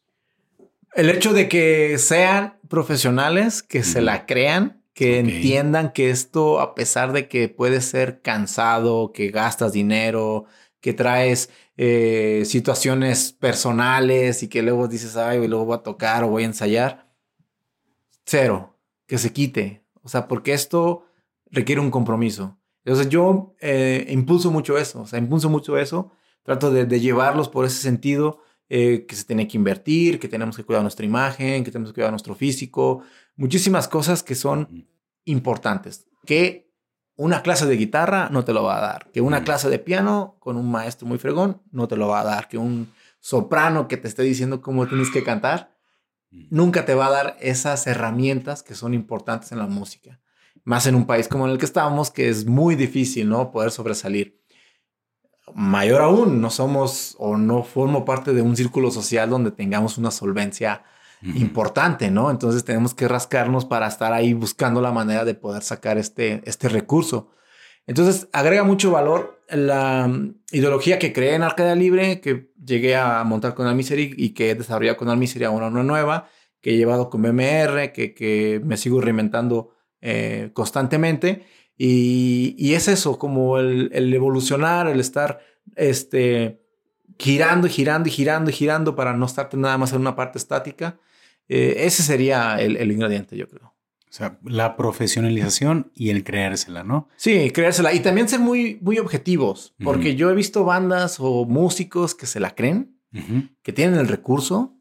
El 0.95 1.11
hecho 1.11 1.35
de 1.35 1.51
que 1.51 1.99
sean 1.99 2.55
profesionales, 2.69 3.63
que 3.63 3.83
se 3.83 4.01
la 4.01 4.25
crean, 4.25 4.83
que 4.95 5.19
entiendan 5.19 5.93
que 5.93 6.09
esto, 6.09 6.61
a 6.61 6.75
pesar 6.75 7.13
de 7.13 7.29
que 7.29 7.51
puede 7.51 7.83
ser 7.83 8.23
cansado, 8.23 9.13
que 9.13 9.29
gastas 9.29 9.73
dinero, 9.73 10.47
que 10.81 10.93
traes 10.93 11.51
eh, 11.77 12.43
situaciones 12.45 13.33
personales 13.33 14.43
y 14.43 14.49
que 14.49 14.63
luego 14.63 14.89
dices, 14.89 15.17
ay, 15.17 15.47
luego 15.47 15.65
voy 15.65 15.77
a 15.77 15.83
tocar 15.83 16.25
o 16.25 16.29
voy 16.29 16.45
a 16.45 16.47
ensayar. 16.47 17.09
Cero, 18.25 18.79
que 19.07 19.19
se 19.19 19.33
quite. 19.33 19.85
O 20.03 20.09
sea, 20.09 20.29
porque 20.29 20.53
esto 20.53 21.05
requiere 21.51 21.81
un 21.81 21.91
compromiso. 21.91 22.59
Entonces 22.85 23.09
yo 23.11 23.55
eh, 23.61 24.07
impulso 24.09 24.51
mucho 24.51 24.79
eso, 24.79 25.03
o 25.03 25.07
sea, 25.07 25.19
impulso 25.19 25.51
mucho 25.51 25.77
eso. 25.77 26.13
Trato 26.43 26.71
de, 26.71 27.01
llevarlos 27.01 27.49
por 27.49 27.67
ese 27.67 27.83
sentido, 27.83 28.41
eh, 28.71 29.05
que 29.07 29.17
se 29.17 29.25
tiene 29.25 29.47
que 29.47 29.59
invertir, 29.59 30.19
que 30.19 30.29
tenemos 30.29 30.57
que 30.57 30.65
cuidar 30.65 30.83
nuestra 30.83 31.05
imagen, 31.05 31.65
que 31.65 31.71
tenemos 31.71 31.91
que 31.91 31.97
cuidar 31.97 32.11
nuestro 32.11 32.35
físico. 32.35 33.03
Muchísimas 33.37 33.89
cosas 33.89 34.23
que 34.23 34.35
son 34.35 34.87
importantes, 35.25 36.07
que 36.25 36.68
una 37.19 37.43
clase 37.43 37.67
de 37.67 37.77
guitarra 37.77 38.29
no 38.31 38.45
te 38.45 38.53
lo 38.53 38.63
va 38.63 38.79
a 38.79 38.81
dar. 38.81 39.11
Que 39.11 39.21
una 39.21 39.41
mm. 39.41 39.45
clase 39.45 39.69
de 39.69 39.81
piano 39.81 40.37
con 40.39 40.57
un 40.57 40.71
maestro 40.71 41.07
muy 41.07 41.19
fregón 41.19 41.61
no 41.73 41.89
te 41.89 41.97
lo 41.97 42.07
va 42.07 42.21
a 42.21 42.25
dar. 42.25 42.49
Que 42.49 42.59
un 42.59 42.93
soprano 43.19 43.89
que 43.89 43.97
te 43.97 44.07
esté 44.07 44.23
diciendo 44.23 44.63
cómo 44.63 44.87
tienes 44.87 45.11
que 45.11 45.25
cantar 45.25 45.77
mm. 46.31 46.47
nunca 46.51 46.85
te 46.85 46.95
va 46.95 47.09
a 47.09 47.11
dar 47.11 47.37
esas 47.41 47.89
herramientas 47.89 48.63
que 48.63 48.77
son 48.77 48.95
importantes 48.95 49.51
en 49.51 49.59
la 49.59 49.67
música. 49.67 50.21
Más 50.63 50.87
en 50.87 50.95
un 50.95 51.07
país 51.07 51.27
como 51.27 51.47
en 51.47 51.53
el 51.53 51.59
que 51.59 51.65
estamos, 51.65 52.13
que 52.13 52.29
es 52.29 52.47
muy 52.47 52.77
difícil, 52.77 53.29
¿no? 53.29 53.51
Poder 53.51 53.73
sobresalir. 53.73 54.41
Mayor 55.55 56.03
aún, 56.03 56.41
no 56.41 56.51
somos 56.51 57.17
o 57.19 57.37
no 57.37 57.65
formo 57.65 58.05
parte 58.05 58.33
de 58.33 58.43
un 58.43 58.57
círculo 58.57 58.93
social 58.93 59.29
donde 59.29 59.51
tengamos 59.51 59.99
una 59.99 60.13
solvencia 60.13 60.85
importante, 61.23 62.11
¿no? 62.11 62.31
Entonces 62.31 62.65
tenemos 62.65 62.95
que 62.95 63.09
rascarnos 63.09 63.65
para 63.65 63.89
estar 63.89 64.13
ahí 64.13 64.35
buscando 64.35 64.81
la 64.81 64.93
manera 64.93 65.25
de 65.25 65.35
poder 65.35 65.63
sacar 65.63 65.99
este, 65.99 66.43
este 66.45 66.69
recurso. 66.69 67.31
Entonces 67.87 68.29
agrega 68.33 68.65
mucho 68.65 68.91
valor 68.91 69.43
la 69.49 70.07
mm, 70.07 70.35
ideología 70.53 70.99
que 70.99 71.13
creé 71.13 71.35
en 71.35 71.43
Arcadia 71.43 71.75
Libre, 71.75 72.21
que 72.21 72.53
llegué 72.63 72.97
a 72.97 73.25
montar 73.25 73.55
con 73.55 73.67
Almisery 73.67 74.15
y 74.17 74.31
que 74.31 74.51
he 74.51 74.55
desarrollado 74.55 74.99
con 74.99 75.09
Almisery 75.09 75.45
ahora 75.45 75.69
una 75.69 75.83
nueva, 75.83 76.29
que 76.61 76.75
he 76.75 76.77
llevado 76.77 77.09
con 77.09 77.23
BMR, 77.23 77.93
que, 77.93 78.15
que 78.15 78.61
me 78.65 78.77
sigo 78.77 79.01
reinventando 79.01 79.71
eh, 80.01 80.51
constantemente. 80.53 81.47
Y, 81.77 82.55
y, 82.59 82.75
es 82.75 82.89
eso, 82.89 83.19
como 83.19 83.59
el, 83.59 83.91
el, 83.93 84.13
evolucionar, 84.13 84.89
el 84.89 85.01
estar 85.01 85.41
este, 85.77 86.61
girando 87.19 87.69
y 87.69 87.71
girando 87.71 88.09
y 88.09 88.13
girando 88.13 88.51
y 88.51 88.53
girando 88.53 88.97
para 88.97 89.15
no 89.15 89.27
estar 89.27 89.49
nada 89.55 89.79
más 89.79 89.93
en 89.93 90.01
una 90.01 90.17
parte 90.17 90.39
estática. 90.39 90.99
Eh, 91.49 91.87
ese 91.87 92.03
sería 92.03 92.61
el, 92.61 92.91
ingrediente, 92.91 93.37
yo 93.37 93.49
creo. 93.49 93.75
O 94.09 94.13
sea, 94.13 94.39
la 94.43 94.77
profesionalización 94.77 95.91
y 95.95 96.11
el 96.11 96.25
creérsela, 96.25 96.83
¿no? 96.83 97.09
Sí, 97.17 97.51
creérsela. 97.51 97.93
Y 97.93 98.01
también 98.01 98.29
ser 98.29 98.41
muy, 98.41 98.79
muy 98.81 98.99
objetivos, 98.99 99.75
porque 99.83 100.17
yo 100.17 100.31
he 100.31 100.35
visto 100.35 100.65
bandas 100.65 101.19
o 101.21 101.45
músicos 101.45 102.15
que 102.15 102.27
se 102.27 102.41
la 102.41 102.55
creen, 102.55 102.99
que 103.63 103.73
tienen 103.73 103.99
el 103.99 104.09
recurso, 104.09 104.77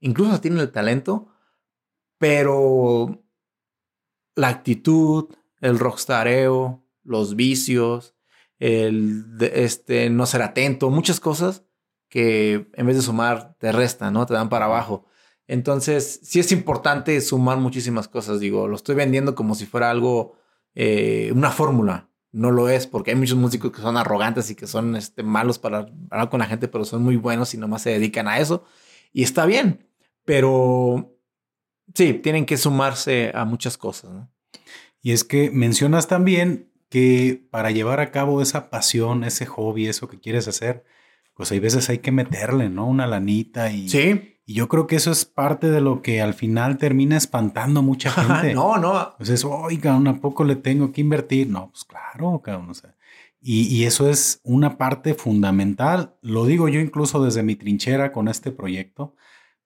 incluso 0.00 0.40
tienen 0.40 0.60
el 0.60 0.70
talento, 0.70 1.28
pero 2.18 3.22
la 4.34 4.48
actitud, 4.48 5.28
el 5.60 5.78
rockstareo, 5.78 6.84
los 7.02 7.36
vicios, 7.36 8.14
el 8.58 9.24
este, 9.40 10.10
no 10.10 10.26
ser 10.26 10.42
atento, 10.42 10.90
muchas 10.90 11.20
cosas 11.20 11.64
que 12.08 12.68
en 12.74 12.86
vez 12.86 12.96
de 12.96 13.02
sumar 13.02 13.56
te 13.58 13.72
restan, 13.72 14.12
¿no? 14.12 14.26
Te 14.26 14.34
dan 14.34 14.48
para 14.48 14.66
abajo. 14.66 15.06
Entonces, 15.50 16.20
sí 16.22 16.38
es 16.38 16.52
importante 16.52 17.20
sumar 17.20 17.58
muchísimas 17.58 18.06
cosas. 18.06 18.38
Digo, 18.38 18.68
lo 18.68 18.76
estoy 18.76 18.94
vendiendo 18.94 19.34
como 19.34 19.56
si 19.56 19.66
fuera 19.66 19.90
algo, 19.90 20.36
eh, 20.76 21.32
una 21.34 21.50
fórmula. 21.50 22.08
No 22.30 22.52
lo 22.52 22.68
es, 22.68 22.86
porque 22.86 23.10
hay 23.10 23.16
muchos 23.16 23.36
músicos 23.36 23.72
que 23.72 23.82
son 23.82 23.96
arrogantes 23.96 24.48
y 24.52 24.54
que 24.54 24.68
son 24.68 24.94
este, 24.94 25.24
malos 25.24 25.58
para 25.58 25.88
hablar 26.08 26.30
con 26.30 26.38
la 26.38 26.46
gente, 26.46 26.68
pero 26.68 26.84
son 26.84 27.02
muy 27.02 27.16
buenos 27.16 27.52
y 27.52 27.58
nomás 27.58 27.82
se 27.82 27.90
dedican 27.90 28.28
a 28.28 28.38
eso. 28.38 28.62
Y 29.12 29.24
está 29.24 29.44
bien, 29.44 29.88
pero 30.24 31.16
sí, 31.96 32.14
tienen 32.14 32.46
que 32.46 32.56
sumarse 32.56 33.32
a 33.34 33.44
muchas 33.44 33.76
cosas. 33.76 34.28
Y 35.02 35.10
es 35.10 35.24
que 35.24 35.50
mencionas 35.50 36.06
también 36.06 36.70
que 36.90 37.44
para 37.50 37.72
llevar 37.72 37.98
a 37.98 38.12
cabo 38.12 38.40
esa 38.40 38.70
pasión, 38.70 39.24
ese 39.24 39.46
hobby, 39.46 39.88
eso 39.88 40.06
que 40.06 40.20
quieres 40.20 40.46
hacer, 40.46 40.84
pues 41.34 41.50
hay 41.50 41.58
veces 41.58 41.90
hay 41.90 41.98
que 41.98 42.12
meterle, 42.12 42.70
¿no? 42.70 42.86
Una 42.86 43.08
lanita 43.08 43.72
y... 43.72 43.88
Sí. 43.88 44.36
Y 44.50 44.54
yo 44.54 44.66
creo 44.68 44.88
que 44.88 44.96
eso 44.96 45.12
es 45.12 45.24
parte 45.26 45.70
de 45.70 45.80
lo 45.80 46.02
que 46.02 46.20
al 46.20 46.34
final 46.34 46.76
termina 46.76 47.16
espantando 47.16 47.78
a 47.78 47.82
mucha 47.84 48.10
gente. 48.10 48.52
no, 48.52 48.78
no. 48.78 49.12
Entonces, 49.12 49.44
oiga, 49.44 49.94
¿a 49.94 50.14
poco 50.14 50.42
le 50.42 50.56
tengo 50.56 50.90
que 50.90 51.02
invertir? 51.02 51.48
No, 51.48 51.70
pues 51.70 51.84
claro, 51.84 52.42
cabrón. 52.42 52.68
O 52.68 52.74
sea, 52.74 52.96
y, 53.40 53.68
y, 53.68 53.84
eso 53.84 54.10
es 54.10 54.40
una 54.42 54.76
parte 54.76 55.14
fundamental. 55.14 56.16
Lo 56.20 56.46
digo 56.46 56.68
yo 56.68 56.80
incluso 56.80 57.24
desde 57.24 57.44
mi 57.44 57.54
trinchera 57.54 58.10
con 58.10 58.26
este 58.26 58.50
proyecto. 58.50 59.14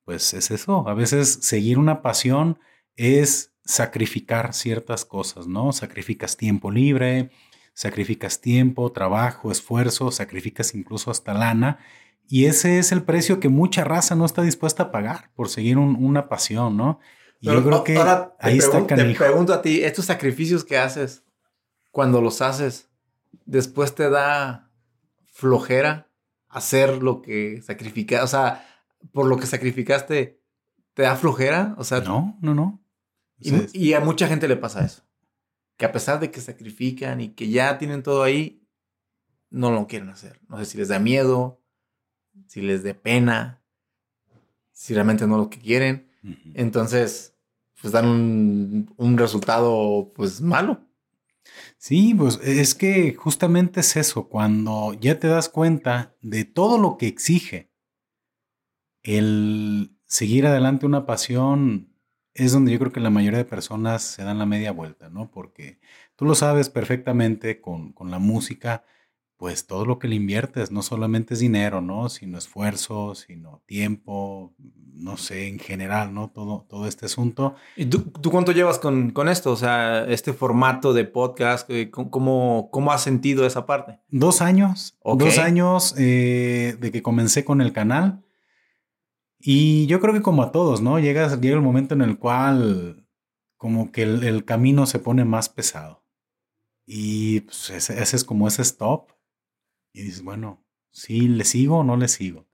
Pues 0.04 0.34
es 0.34 0.50
eso. 0.50 0.86
A 0.86 0.92
veces 0.92 1.38
seguir 1.40 1.78
una 1.78 2.02
pasión 2.02 2.58
es 2.94 3.54
sacrificar 3.64 4.52
ciertas 4.52 5.06
cosas, 5.06 5.46
¿no? 5.46 5.72
Sacrificas 5.72 6.36
tiempo 6.36 6.70
libre, 6.70 7.30
sacrificas 7.72 8.42
tiempo, 8.42 8.92
trabajo, 8.92 9.50
esfuerzo, 9.50 10.10
sacrificas 10.10 10.74
incluso 10.74 11.10
hasta 11.10 11.32
lana 11.32 11.78
y 12.28 12.46
ese 12.46 12.78
es 12.78 12.92
el 12.92 13.02
precio 13.02 13.40
que 13.40 13.48
mucha 13.48 13.84
raza 13.84 14.14
no 14.14 14.24
está 14.24 14.42
dispuesta 14.42 14.84
a 14.84 14.90
pagar 14.90 15.30
por 15.34 15.48
seguir 15.48 15.78
una 15.78 16.28
pasión, 16.28 16.76
¿no? 16.76 17.00
Y 17.40 17.46
yo 17.46 17.62
creo 17.62 17.84
que 17.84 17.98
ahí 18.40 18.58
está 18.58 18.86
canijo. 18.86 19.18
Te 19.18 19.26
pregunto 19.26 19.52
a 19.52 19.60
ti, 19.60 19.84
estos 19.84 20.06
sacrificios 20.06 20.64
que 20.64 20.78
haces, 20.78 21.24
cuando 21.90 22.20
los 22.20 22.40
haces, 22.40 22.88
después 23.44 23.94
te 23.94 24.08
da 24.08 24.70
flojera 25.26 26.10
hacer 26.48 27.02
lo 27.02 27.20
que 27.20 27.60
sacrificaste, 27.62 28.24
o 28.24 28.28
sea, 28.28 28.66
por 29.12 29.26
lo 29.26 29.36
que 29.36 29.46
sacrificaste, 29.46 30.40
¿te 30.94 31.02
da 31.02 31.16
flojera? 31.16 31.74
O 31.76 31.84
sea, 31.84 32.00
no, 32.00 32.38
no, 32.40 32.54
no. 32.54 32.82
y, 33.38 33.92
a 33.92 34.00
mucha 34.00 34.28
gente 34.28 34.48
le 34.48 34.56
pasa 34.56 34.84
eso. 34.84 35.02
Que 35.76 35.84
a 35.84 35.92
pesar 35.92 36.20
de 36.20 36.30
que 36.30 36.40
sacrifican 36.40 37.20
y 37.20 37.34
que 37.34 37.50
ya 37.50 37.76
tienen 37.78 38.02
todo 38.02 38.22
ahí, 38.22 38.66
no 39.50 39.70
lo 39.72 39.86
quieren 39.86 40.08
hacer. 40.08 40.40
No 40.48 40.56
sé 40.58 40.64
si 40.64 40.78
les 40.78 40.88
da 40.88 40.98
miedo, 40.98 41.60
si 42.46 42.60
les 42.60 42.82
dé 42.82 42.94
pena, 42.94 43.62
si 44.72 44.94
realmente 44.94 45.26
no 45.26 45.38
lo 45.38 45.50
que 45.50 45.58
quieren. 45.58 46.10
Entonces, 46.54 47.34
pues 47.80 47.92
dan 47.92 48.88
un, 48.96 49.18
resultado 49.18 50.12
pues 50.14 50.40
malo. 50.40 50.80
Sí, 51.76 52.14
pues 52.14 52.40
es 52.42 52.74
que 52.74 53.14
justamente 53.14 53.80
es 53.80 53.96
eso, 53.96 54.28
cuando 54.28 54.94
ya 54.94 55.18
te 55.18 55.28
das 55.28 55.50
cuenta 55.50 56.16
de 56.22 56.46
todo 56.46 56.78
lo 56.78 56.96
que 56.96 57.06
exige 57.06 57.70
el 59.02 59.98
seguir 60.06 60.46
adelante 60.46 60.86
una 60.86 61.04
pasión, 61.04 61.94
es 62.32 62.52
donde 62.52 62.72
yo 62.72 62.78
creo 62.78 62.92
que 62.92 63.00
la 63.00 63.10
mayoría 63.10 63.38
de 63.38 63.44
personas 63.44 64.02
se 64.02 64.24
dan 64.24 64.38
la 64.38 64.46
media 64.46 64.72
vuelta, 64.72 65.10
¿no? 65.10 65.30
Porque 65.30 65.78
tú 66.16 66.24
lo 66.24 66.34
sabes 66.34 66.70
perfectamente 66.70 67.60
con, 67.60 67.92
con 67.92 68.10
la 68.10 68.18
música, 68.18 68.84
pues 69.44 69.66
todo 69.66 69.84
lo 69.84 69.98
que 69.98 70.08
le 70.08 70.14
inviertes, 70.14 70.70
no 70.70 70.80
solamente 70.80 71.34
es 71.34 71.40
dinero, 71.40 71.82
¿no? 71.82 72.08
Sino 72.08 72.38
esfuerzo, 72.38 73.14
sino 73.14 73.62
tiempo, 73.66 74.54
no 74.94 75.18
sé, 75.18 75.48
en 75.48 75.58
general, 75.58 76.14
¿no? 76.14 76.30
Todo, 76.30 76.64
todo 76.66 76.88
este 76.88 77.04
asunto. 77.04 77.54
¿Y 77.76 77.84
tú, 77.84 78.10
cuánto 78.30 78.52
llevas 78.52 78.78
con, 78.78 79.10
con, 79.10 79.28
esto? 79.28 79.52
O 79.52 79.56
sea, 79.56 80.06
este 80.06 80.32
formato 80.32 80.94
de 80.94 81.04
podcast, 81.04 81.68
eh, 81.68 81.90
¿cómo, 81.90 82.70
cómo 82.72 82.90
has 82.90 83.02
sentido 83.02 83.44
esa 83.44 83.66
parte? 83.66 84.00
Dos 84.08 84.40
años. 84.40 84.96
Dos 85.04 85.36
años 85.36 85.94
eh, 85.98 86.78
de 86.80 86.90
que 86.90 87.02
comencé 87.02 87.44
con 87.44 87.60
el 87.60 87.74
canal. 87.74 88.24
Y 89.38 89.84
yo 89.88 90.00
creo 90.00 90.14
que 90.14 90.22
como 90.22 90.42
a 90.42 90.52
todos, 90.52 90.80
¿no? 90.80 90.98
llega 91.00 91.30
el 91.30 91.60
momento 91.60 91.92
en 91.92 92.00
el 92.00 92.18
cual 92.18 93.06
como 93.58 93.92
que 93.92 94.04
el, 94.04 94.46
camino 94.46 94.86
se 94.86 95.00
pone 95.00 95.26
más 95.26 95.50
pesado. 95.50 96.02
Y 96.86 97.40
pues 97.40 97.68
ese 97.68 98.16
es 98.16 98.24
como 98.24 98.48
ese 98.48 98.62
stop 98.62 99.13
y 99.94 100.02
dices, 100.02 100.22
bueno, 100.22 100.62
sí, 100.90 101.28
le 101.28 101.44
sigo 101.44 101.78
o 101.78 101.84
no 101.84 101.96
le 101.96 102.08
sigo. 102.08 102.46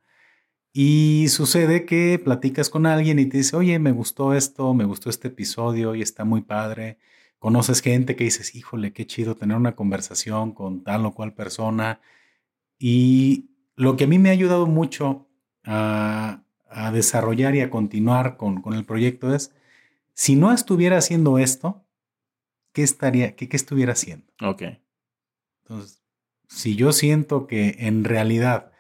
Y 0.72 1.26
sucede 1.30 1.84
que 1.84 2.20
platicas 2.22 2.70
con 2.70 2.86
alguien 2.86 3.18
y 3.18 3.26
te 3.26 3.38
dice, 3.38 3.56
oye, 3.56 3.78
me 3.80 3.90
gustó 3.90 4.34
esto, 4.34 4.72
me 4.74 4.84
gustó 4.84 5.10
este 5.10 5.28
episodio 5.28 5.96
y 5.96 6.02
está 6.02 6.24
muy 6.24 6.42
padre. 6.42 6.98
Conoces 7.40 7.80
gente 7.80 8.14
que 8.14 8.24
dices, 8.24 8.54
híjole, 8.54 8.92
qué 8.92 9.06
chido 9.06 9.34
tener 9.34 9.56
una 9.56 9.74
conversación 9.74 10.52
con 10.52 10.84
tal 10.84 11.06
o 11.06 11.14
cual 11.14 11.34
persona. 11.34 12.00
Y 12.78 13.50
lo 13.74 13.96
que 13.96 14.04
a 14.04 14.06
mí 14.06 14.18
me 14.18 14.28
ha 14.28 14.32
ayudado 14.32 14.66
mucho 14.66 15.28
a, 15.64 16.44
desarrollar 16.92 17.56
y 17.56 17.62
a 17.62 17.70
continuar 17.70 18.36
con, 18.36 18.62
con, 18.62 18.74
el 18.74 18.84
proyecto 18.84 19.34
es, 19.34 19.52
si 20.14 20.36
no 20.36 20.52
estuviera 20.52 20.98
haciendo 20.98 21.38
esto, 21.38 21.84
¿qué, 22.72 22.82
estaría, 22.84 23.34
qué, 23.34 23.48
qué 23.48 23.56
estuviera 23.56 23.92
haciendo? 23.92 24.26
Ok. 24.40 24.62
Entonces, 25.62 25.99
si 26.50 26.74
yo 26.74 26.92
siento 26.92 27.46
que 27.46 27.76
en 27.78 28.04
realidad 28.04 28.72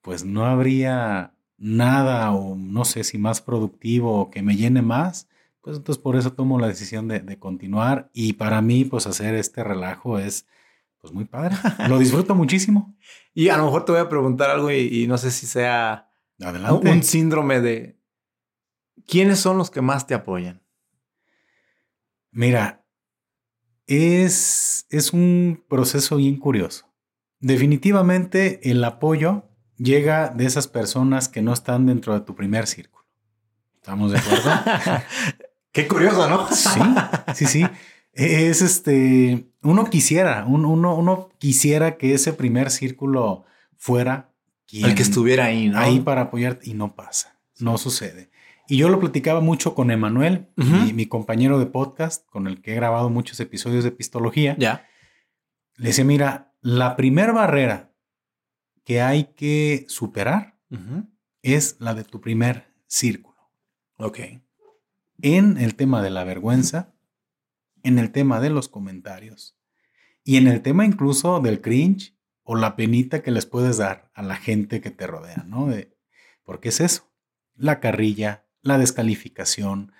pues 0.00 0.24
no 0.24 0.46
habría 0.46 1.34
nada 1.58 2.32
o 2.32 2.56
no 2.56 2.84
sé 2.84 3.04
si 3.04 3.18
más 3.18 3.42
productivo 3.42 4.18
o 4.20 4.30
que 4.30 4.42
me 4.42 4.56
llene 4.56 4.80
más, 4.80 5.28
pues 5.60 5.76
entonces 5.76 6.02
por 6.02 6.16
eso 6.16 6.32
tomo 6.32 6.58
la 6.58 6.66
decisión 6.66 7.06
de, 7.08 7.38
continuar 7.38 8.08
y 8.14 8.34
para 8.34 8.62
mí 8.62 8.84
pues 8.86 9.06
hacer 9.06 9.34
este 9.34 9.62
relajo 9.62 10.18
es 10.18 10.46
pues 10.98 11.12
muy 11.12 11.26
padre, 11.26 11.56
lo 11.88 11.98
disfruto 11.98 12.34
muchísimo. 12.34 12.96
Y 13.34 13.50
a 13.50 13.58
lo 13.58 13.66
mejor 13.66 13.84
te 13.84 13.92
voy 13.92 14.00
a 14.00 14.08
preguntar 14.08 14.50
algo 14.50 14.70
y, 14.72 15.06
no 15.06 15.18
sé 15.18 15.30
si 15.30 15.46
sea 15.46 16.08
un 16.38 17.02
síndrome 17.02 17.60
de 17.60 18.00
¿quiénes 19.06 19.40
son 19.40 19.58
los 19.58 19.70
que 19.70 19.82
más 19.82 20.06
te 20.06 20.14
apoyan? 20.14 20.62
Mira, 22.30 22.84
es, 23.88 24.86
es 24.90 25.12
un 25.12 25.64
proceso 25.68 26.16
bien 26.16 26.36
curioso. 26.36 26.86
Definitivamente 27.40 28.70
el 28.70 28.84
apoyo 28.84 29.44
llega 29.76 30.28
de 30.28 30.46
esas 30.46 30.68
personas 30.68 31.28
que 31.28 31.42
no 31.42 31.52
están 31.52 31.86
dentro 31.86 32.14
de 32.14 32.20
tu 32.20 32.34
primer 32.34 32.66
círculo. 32.66 33.04
¿Estamos 33.76 34.12
de 34.12 34.18
acuerdo? 34.18 34.50
Qué 35.72 35.88
curioso, 35.88 36.28
¿no? 36.28 36.48
sí, 36.50 36.80
sí, 37.34 37.46
sí. 37.46 37.66
Es 38.12 38.62
este, 38.62 39.48
uno 39.62 39.88
quisiera, 39.88 40.44
uno, 40.46 40.70
uno 40.70 41.28
quisiera 41.38 41.96
que 41.96 42.14
ese 42.14 42.32
primer 42.32 42.70
círculo 42.70 43.44
fuera 43.76 44.32
el 44.72 44.94
que 44.94 45.02
estuviera 45.02 45.46
ahí, 45.46 45.68
¿no? 45.68 45.78
Ahí 45.78 46.00
para 46.00 46.22
apoyar 46.22 46.58
y 46.62 46.74
no 46.74 46.94
pasa, 46.94 47.38
no 47.58 47.78
sucede. 47.78 48.30
Y 48.70 48.76
yo 48.76 48.90
lo 48.90 49.00
platicaba 49.00 49.40
mucho 49.40 49.74
con 49.74 49.90
Emanuel, 49.90 50.48
mi, 50.56 51.06
compañero 51.06 51.58
de 51.58 51.64
podcast, 51.64 52.26
con 52.26 52.46
el 52.46 52.60
que 52.60 52.72
he 52.72 52.74
grabado 52.74 53.08
muchos 53.08 53.40
episodios 53.40 53.82
de 53.82 53.92
Pistología. 53.92 54.56
Ya. 54.58 54.86
Le 55.76 55.88
decía, 55.88 56.04
mira, 56.04 56.54
la 56.60 56.94
primera 56.94 57.32
barrera 57.32 57.94
que 58.84 59.00
hay 59.00 59.32
que 59.34 59.86
superar 59.88 60.58
es 61.40 61.76
la 61.80 61.94
de 61.94 62.04
tu 62.04 62.20
primer 62.20 62.74
círculo. 62.86 63.38
Ok. 63.96 64.18
En 65.22 65.56
el 65.56 65.74
tema 65.74 66.02
de 66.02 66.10
la 66.10 66.24
vergüenza, 66.24 66.92
en 67.82 67.98
el 67.98 68.12
tema 68.12 68.38
de 68.38 68.50
los 68.50 68.68
comentarios 68.68 69.58
y 70.24 70.36
en 70.36 70.46
el 70.46 70.60
tema 70.60 70.84
incluso 70.84 71.40
del 71.40 71.62
cringe 71.62 72.14
o 72.42 72.54
la 72.54 72.76
penita 72.76 73.22
que 73.22 73.30
les 73.30 73.46
puedes 73.46 73.78
dar 73.78 74.10
a 74.14 74.22
la 74.22 74.36
gente 74.36 74.82
que 74.82 74.90
te 74.90 75.06
rodea, 75.06 75.44
¿no? 75.46 75.68
De, 75.68 75.96
porque 76.44 76.68
es 76.68 76.80
eso, 76.80 77.10
la 77.54 77.80
carrilla, 77.80 78.44
la 78.62 78.78
descalificación, 78.78 79.92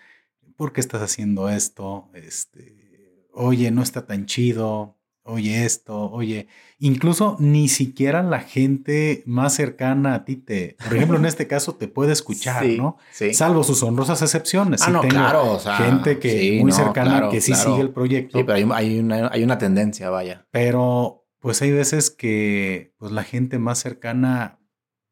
¿por 0.57 0.73
qué 0.73 0.81
estás 0.81 1.03
haciendo 1.03 1.49
esto? 1.49 2.09
Este, 2.15 3.27
oye, 3.33 3.71
no 3.71 3.83
está 3.83 4.07
tan 4.07 4.27
chido, 4.27 4.97
oye 5.29 5.65
esto, 5.65 6.11
oye, 6.11 6.49
incluso 6.79 7.37
ni 7.39 7.69
siquiera 7.69 8.23
la 8.23 8.41
gente 8.41 9.23
más 9.27 9.55
cercana 9.55 10.15
a 10.15 10.25
ti 10.25 10.37
te, 10.37 10.77
por 10.83 10.97
ejemplo, 10.97 11.19
en 11.19 11.27
este 11.27 11.47
caso 11.47 11.75
te 11.75 11.87
puede 11.87 12.13
escuchar, 12.13 12.65
¿no? 12.67 12.97
Sí. 13.13 13.35
Salvo 13.35 13.63
sus 13.63 13.83
honrosas 13.83 14.23
excepciones. 14.23 14.83
Ah, 14.83 14.91
no, 14.91 15.03
claro, 15.03 15.59
gente 15.77 16.19
que 16.19 16.59
muy 16.61 16.73
cercana 16.73 17.29
que 17.31 17.41
sí 17.41 17.55
sigue 17.55 17.81
el 17.81 17.91
proyecto. 17.91 18.39
Sí, 18.39 18.45
pero 18.45 18.75
hay, 18.75 18.99
una, 18.99 19.29
hay 19.29 19.45
una 19.45 19.59
tendencia, 19.59 20.09
vaya. 20.11 20.47
Pero 20.51 21.27
pues 21.41 21.63
hay 21.63 21.73
veces 21.73 22.11
que 22.11 22.95
pues 22.99 23.13
la 23.13 23.23
gente 23.23 23.59
más 23.59 23.79
cercana 23.79 24.58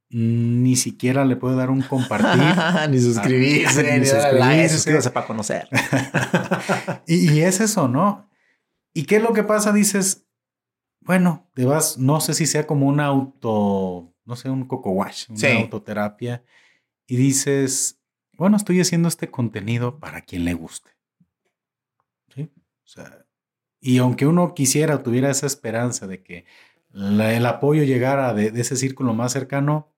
ni 0.09 0.77
siquiera 0.77 1.25
le 1.25 1.37
puede 1.37 1.57
dar 1.57 1.71
un 1.71 1.83
compartir. 1.83 2.43
ni 2.91 3.01
suscribirse, 3.01 3.83
ni, 3.83 4.01
ni 4.01 4.39
like, 4.39 4.69
suscribirse 4.69 5.11
para 5.11 5.27
conocer. 5.27 5.69
y, 7.07 7.41
es 7.41 7.61
eso, 7.61 7.89
¿no? 7.89 8.29
¿Y 8.95 9.05
qué 9.05 9.17
es 9.17 9.23
lo 9.23 9.33
que 9.33 9.43
pasa? 9.43 9.73
Dices, 9.73 10.27
bueno, 11.01 11.51
te 11.55 11.65
vas, 11.65 11.99
no 11.99 12.21
sé 12.21 12.35
si 12.35 12.47
sea 12.47 12.67
como 12.67 12.87
un 12.87 13.01
auto, 13.01 14.15
no 14.25 14.37
sé, 14.37 14.49
un 14.49 14.67
coco 14.67 14.91
wash, 14.91 15.27
una 15.29 15.61
autoterapia, 15.61 16.45
y 17.07 17.17
dices, 17.17 18.01
bueno, 18.37 18.57
estoy 18.57 18.81
haciendo 18.81 19.09
este 19.09 19.31
contenido 19.31 19.99
para 19.99 20.23
quien 20.23 20.45
le 20.45 20.55
guste. 20.55 20.91
¿Sí? 22.35 22.51
O 22.85 22.89
sea, 22.89 23.27
y 23.81 23.99
aunque 23.99 24.27
uno 24.27 24.55
quisiera 24.55 25.03
tuviera 25.03 25.31
esa 25.31 25.47
esperanza 25.47 26.07
de 26.07 26.23
que 26.23 26.45
el 26.93 27.47
apoyo 27.47 27.85
llegara 27.85 28.33
de, 28.35 28.49
ese 28.61 28.77
círculo 28.77 29.15
más 29.15 29.33
cercano, 29.33 29.93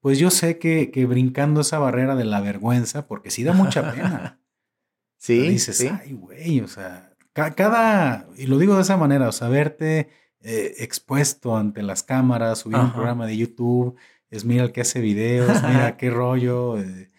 pues 0.00 0.18
yo 0.18 0.30
sé 0.30 0.58
que, 0.58 0.90
que, 0.90 1.06
brincando 1.06 1.60
esa 1.60 1.78
barrera 1.78 2.16
de 2.16 2.24
la 2.24 2.40
vergüenza, 2.40 3.06
porque 3.06 3.30
sí 3.30 3.44
da 3.44 3.52
mucha 3.52 3.92
pena. 3.92 4.40
sí. 5.18 5.48
dices, 5.48 5.80
ay, 5.90 6.12
güey, 6.12 6.60
o 6.60 6.68
sea, 6.68 7.14
cada, 7.32 8.26
y 8.36 8.46
lo 8.46 8.58
digo 8.58 8.76
de 8.76 8.82
esa 8.82 8.96
manera, 8.96 9.28
o 9.28 9.32
sea, 9.32 9.48
verte 9.48 10.08
eh, 10.40 10.74
expuesto 10.78 11.56
ante 11.56 11.82
las 11.82 12.02
cámaras, 12.02 12.60
subir 12.60 12.78
un 12.78 12.92
programa 12.92 13.26
de 13.26 13.36
YouTube, 13.36 13.96
es 14.30 14.44
mira 14.44 14.64
el 14.64 14.72
que 14.72 14.82
hace 14.82 15.00
videos, 15.00 15.62
mira 15.62 15.96
qué 15.96 16.10
rollo. 16.10 16.78
Eh, 16.78 17.10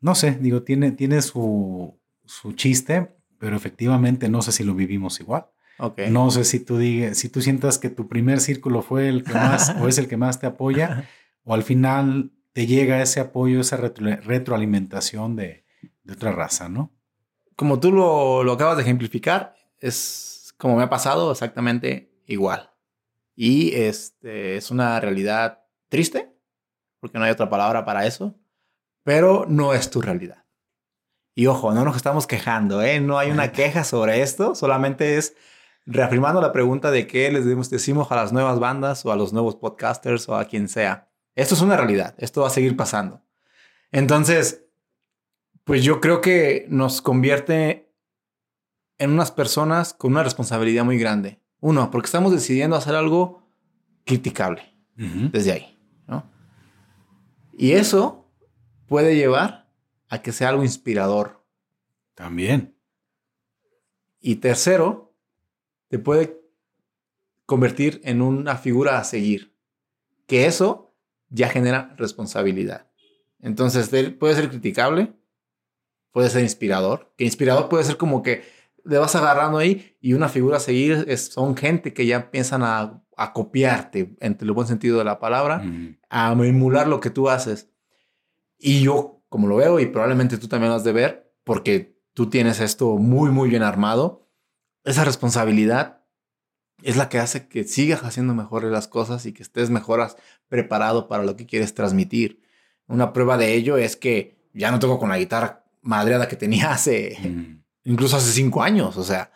no 0.00 0.14
sé, 0.14 0.38
digo, 0.40 0.62
tiene, 0.62 0.92
tiene 0.92 1.22
su, 1.22 1.98
su 2.24 2.52
chiste, 2.52 3.16
pero 3.38 3.56
efectivamente 3.56 4.28
no 4.28 4.42
sé 4.42 4.52
si 4.52 4.64
lo 4.64 4.74
vivimos 4.74 5.20
igual. 5.20 5.46
No 6.10 6.30
sé 6.30 6.44
si 6.44 6.60
tú 6.60 6.78
digas, 6.78 7.18
si 7.18 7.28
tú 7.28 7.40
sientas 7.42 7.78
que 7.78 7.90
tu 7.90 8.08
primer 8.08 8.38
círculo 8.40 8.82
fue 8.82 9.08
el 9.08 9.24
que 9.24 9.34
más 9.34 9.74
o 9.80 9.88
es 9.88 9.98
el 9.98 10.06
que 10.06 10.16
más 10.16 10.38
te 10.38 10.46
apoya, 10.46 11.08
o 11.44 11.54
al 11.54 11.62
final 11.62 12.32
te 12.52 12.66
llega 12.66 13.02
ese 13.02 13.20
apoyo, 13.20 13.60
esa 13.60 13.76
retroalimentación 13.76 15.36
de, 15.36 15.64
de, 16.02 16.12
otra 16.12 16.32
raza, 16.32 16.68
¿no? 16.68 16.92
Como 17.56 17.80
tú 17.80 17.92
lo, 17.92 18.44
lo 18.44 18.52
acabas 18.52 18.76
de 18.76 18.82
ejemplificar, 18.82 19.54
es 19.78 20.54
como 20.58 20.76
me 20.76 20.84
ha 20.84 20.90
pasado 20.90 21.32
exactamente 21.32 22.12
igual. 22.26 22.72
Y 23.34 23.74
este, 23.74 24.56
es 24.56 24.70
una 24.70 25.00
realidad 25.00 25.64
triste, 25.88 26.32
porque 27.00 27.18
no 27.18 27.24
hay 27.24 27.30
otra 27.30 27.48
palabra 27.48 27.84
para 27.84 28.06
eso, 28.06 28.38
pero 29.02 29.46
no 29.48 29.74
es 29.74 29.90
tu 29.90 30.00
realidad. 30.00 30.44
Y 31.34 31.46
ojo, 31.46 31.72
no 31.72 31.84
nos 31.84 31.96
estamos 31.96 32.26
quejando, 32.26 32.82
¿eh? 32.82 33.00
No 33.00 33.18
hay 33.18 33.30
una 33.30 33.52
queja 33.52 33.84
sobre 33.84 34.22
esto, 34.22 34.54
solamente 34.54 35.16
es 35.16 35.34
reafirmando 35.86 36.40
la 36.40 36.52
pregunta 36.52 36.90
de 36.90 37.06
qué 37.06 37.30
les 37.32 37.70
decimos 37.70 38.12
a 38.12 38.16
las 38.16 38.32
nuevas 38.32 38.60
bandas 38.60 39.04
o 39.04 39.12
a 39.12 39.16
los 39.16 39.32
nuevos 39.32 39.56
podcasters 39.56 40.28
o 40.28 40.36
a 40.36 40.44
quien 40.44 40.68
sea. 40.68 41.11
Esto 41.34 41.54
es 41.54 41.60
una 41.60 41.76
realidad, 41.76 42.14
esto 42.18 42.42
va 42.42 42.48
a 42.48 42.50
seguir 42.50 42.76
pasando. 42.76 43.22
Entonces, 43.90 44.64
pues 45.64 45.84
yo 45.84 46.00
creo 46.00 46.20
que 46.20 46.66
nos 46.68 47.00
convierte 47.00 47.92
en 48.98 49.10
unas 49.10 49.30
personas 49.30 49.94
con 49.94 50.12
una 50.12 50.22
responsabilidad 50.22 50.84
muy 50.84 50.98
grande. 50.98 51.40
Uno, 51.60 51.90
porque 51.90 52.06
estamos 52.06 52.32
decidiendo 52.32 52.76
hacer 52.76 52.94
algo 52.94 53.42
criticable 54.04 54.74
desde 54.96 55.52
ahí. 55.52 55.78
¿no? 56.06 56.30
Y 57.52 57.72
eso 57.72 58.28
puede 58.86 59.16
llevar 59.16 59.70
a 60.08 60.22
que 60.22 60.32
sea 60.32 60.50
algo 60.50 60.62
inspirador. 60.62 61.44
También. 62.14 62.76
Y 64.20 64.36
tercero, 64.36 65.14
te 65.88 65.98
puede 65.98 66.40
convertir 67.46 68.00
en 68.04 68.22
una 68.22 68.56
figura 68.56 68.98
a 68.98 69.04
seguir. 69.04 69.56
Que 70.26 70.46
eso 70.46 70.91
ya 71.32 71.48
genera 71.48 71.94
responsabilidad. 71.96 72.86
Entonces, 73.40 73.90
puede 74.18 74.34
ser 74.34 74.48
criticable, 74.48 75.12
puede 76.12 76.30
ser 76.30 76.42
inspirador. 76.42 77.12
Que 77.16 77.24
inspirador 77.24 77.68
puede 77.68 77.84
ser 77.84 77.96
como 77.96 78.22
que 78.22 78.42
le 78.84 78.98
vas 78.98 79.14
agarrando 79.16 79.58
ahí 79.58 79.96
y 80.00 80.12
una 80.12 80.28
figura 80.28 80.58
a 80.58 80.60
seguir 80.60 81.04
es, 81.08 81.26
son 81.26 81.56
gente 81.56 81.92
que 81.92 82.06
ya 82.06 82.16
empiezan 82.16 82.62
a, 82.62 82.98
copiarte, 83.34 84.16
entre 84.18 84.46
el 84.46 84.52
buen 84.52 84.66
sentido 84.66 84.98
de 84.98 85.04
la 85.04 85.20
palabra, 85.20 85.62
a 86.10 86.32
emular 86.32 86.88
lo 86.88 86.98
que 86.98 87.10
tú 87.10 87.28
haces. 87.28 87.70
Y 88.58 88.82
yo, 88.82 89.22
como 89.28 89.46
lo 89.46 89.56
veo, 89.56 89.78
y 89.78 89.86
probablemente 89.86 90.38
tú 90.38 90.48
también 90.48 90.70
lo 90.70 90.76
has 90.76 90.82
de 90.82 90.92
ver, 90.92 91.32
porque 91.44 92.00
tú 92.14 92.28
tienes 92.28 92.58
esto 92.58 92.96
muy, 92.96 93.30
muy 93.30 93.48
bien 93.48 93.62
armado, 93.62 94.28
esa 94.82 95.04
responsabilidad 95.04 96.01
es 96.82 96.96
la 96.96 97.08
que 97.08 97.18
hace 97.18 97.48
que 97.48 97.64
sigas 97.64 98.04
haciendo 98.04 98.34
mejores 98.34 98.70
las 98.70 98.88
cosas 98.88 99.26
y 99.26 99.32
que 99.32 99.42
estés 99.42 99.70
mejor 99.70 100.06
preparado 100.48 101.08
para 101.08 101.24
lo 101.24 101.36
que 101.36 101.46
quieres 101.46 101.74
transmitir. 101.74 102.42
Una 102.86 103.12
prueba 103.12 103.36
de 103.36 103.54
ello 103.54 103.76
es 103.76 103.96
que 103.96 104.36
ya 104.52 104.70
no 104.70 104.78
toco 104.78 104.98
con 104.98 105.08
la 105.08 105.18
guitarra 105.18 105.64
madreada 105.82 106.28
que 106.28 106.36
tenía 106.36 106.72
hace 106.72 107.60
incluso 107.84 108.16
hace 108.16 108.32
cinco 108.32 108.62
años. 108.62 108.96
O 108.96 109.04
sea, 109.04 109.32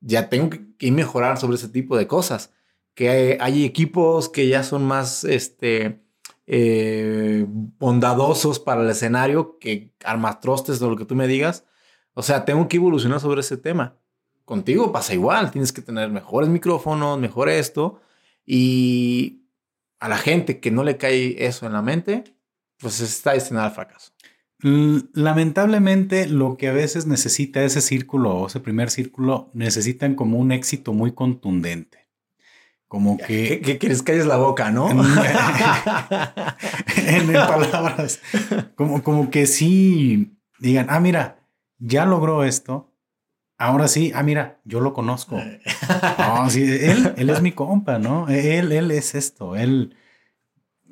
ya 0.00 0.28
tengo 0.28 0.50
que, 0.50 0.92
mejorar 0.92 1.38
sobre 1.38 1.56
ese 1.56 1.68
tipo 1.68 1.96
de 1.96 2.06
cosas. 2.06 2.52
Que 2.94 3.38
hay, 3.40 3.64
equipos 3.64 4.28
que 4.28 4.48
ya 4.48 4.62
son 4.62 4.84
más 4.84 5.24
este, 5.24 6.02
eh, 6.46 7.46
bondadosos 7.48 8.58
para 8.58 8.82
el 8.82 8.90
escenario 8.90 9.58
que 9.58 9.94
armatrostes 10.04 10.82
o 10.82 10.90
lo 10.90 10.96
que 10.96 11.04
tú 11.04 11.14
me 11.14 11.28
digas. 11.28 11.64
O 12.14 12.22
sea, 12.22 12.44
tengo 12.44 12.68
que 12.68 12.76
evolucionar 12.76 13.20
sobre 13.20 13.40
ese 13.40 13.56
tema. 13.56 13.96
Contigo 14.50 14.90
pasa 14.90 15.14
igual, 15.14 15.52
tienes 15.52 15.70
que 15.70 15.80
tener 15.80 16.10
mejores 16.10 16.50
micrófonos, 16.50 17.20
mejor 17.20 17.48
esto. 17.48 18.00
Y 18.44 19.44
a 20.00 20.08
la 20.08 20.18
gente 20.18 20.58
que 20.58 20.72
no 20.72 20.82
le 20.82 20.96
cae 20.96 21.46
eso 21.46 21.66
en 21.66 21.72
la 21.72 21.82
mente, 21.82 22.24
pues 22.78 23.00
está 23.00 23.34
destinada 23.34 23.68
al 23.68 23.74
fracaso. 23.74 24.10
Lamentablemente, 24.58 26.26
lo 26.26 26.56
que 26.56 26.66
a 26.66 26.72
veces 26.72 27.06
necesita 27.06 27.62
ese 27.62 27.80
círculo 27.80 28.34
o 28.34 28.48
ese 28.48 28.58
primer 28.58 28.90
círculo, 28.90 29.52
necesitan 29.54 30.16
como 30.16 30.36
un 30.36 30.50
éxito 30.50 30.94
muy 30.94 31.12
contundente. 31.12 32.08
Como 32.88 33.18
que. 33.18 33.60
Que, 33.60 33.78
quieres 33.78 34.02
que 34.02 34.14
calles 34.14 34.26
la 34.26 34.38
boca, 34.38 34.72
¿no? 34.72 34.90
en, 36.96 37.32
palabras. 37.32 38.18
Como, 38.74 39.04
como 39.04 39.30
que 39.30 39.46
sí 39.46 40.36
digan, 40.58 40.86
ah, 40.90 40.98
mira, 40.98 41.38
ya 41.78 42.04
logró 42.04 42.42
esto. 42.42 42.89
Ahora 43.60 43.88
sí, 43.88 44.10
ah, 44.14 44.22
mira, 44.22 44.58
yo 44.64 44.80
lo 44.80 44.92
conozco. 44.92 45.40
No, 46.18 46.50
sí, 46.50 46.62
él, 46.62 47.14
él 47.16 47.30
es 47.30 47.42
mi 47.42 47.52
compa, 47.52 47.98
¿no? 47.98 48.28
Él, 48.28 48.72
él 48.72 48.90
es 48.90 49.14
esto. 49.14 49.54
Él 49.54 49.94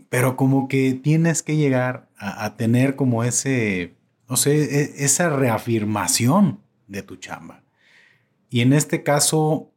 pero 0.09 0.37
como 0.37 0.69
que 0.69 0.95
tienes 0.95 1.43
que 1.43 1.57
llegar 1.57 2.09
a, 2.17 2.57
tener 2.57 2.97
como 2.97 3.25
ese, 3.25 3.97
no 4.29 4.37
sé, 4.37 4.83
e, 4.83 5.05
esa 5.05 5.29
reafirmación 5.31 6.61
de 6.87 7.03
tu 7.03 7.17
chamba. 7.17 7.63
Y 8.51 8.61
en 8.61 8.73
este 8.73 9.03
caso, 9.03 9.73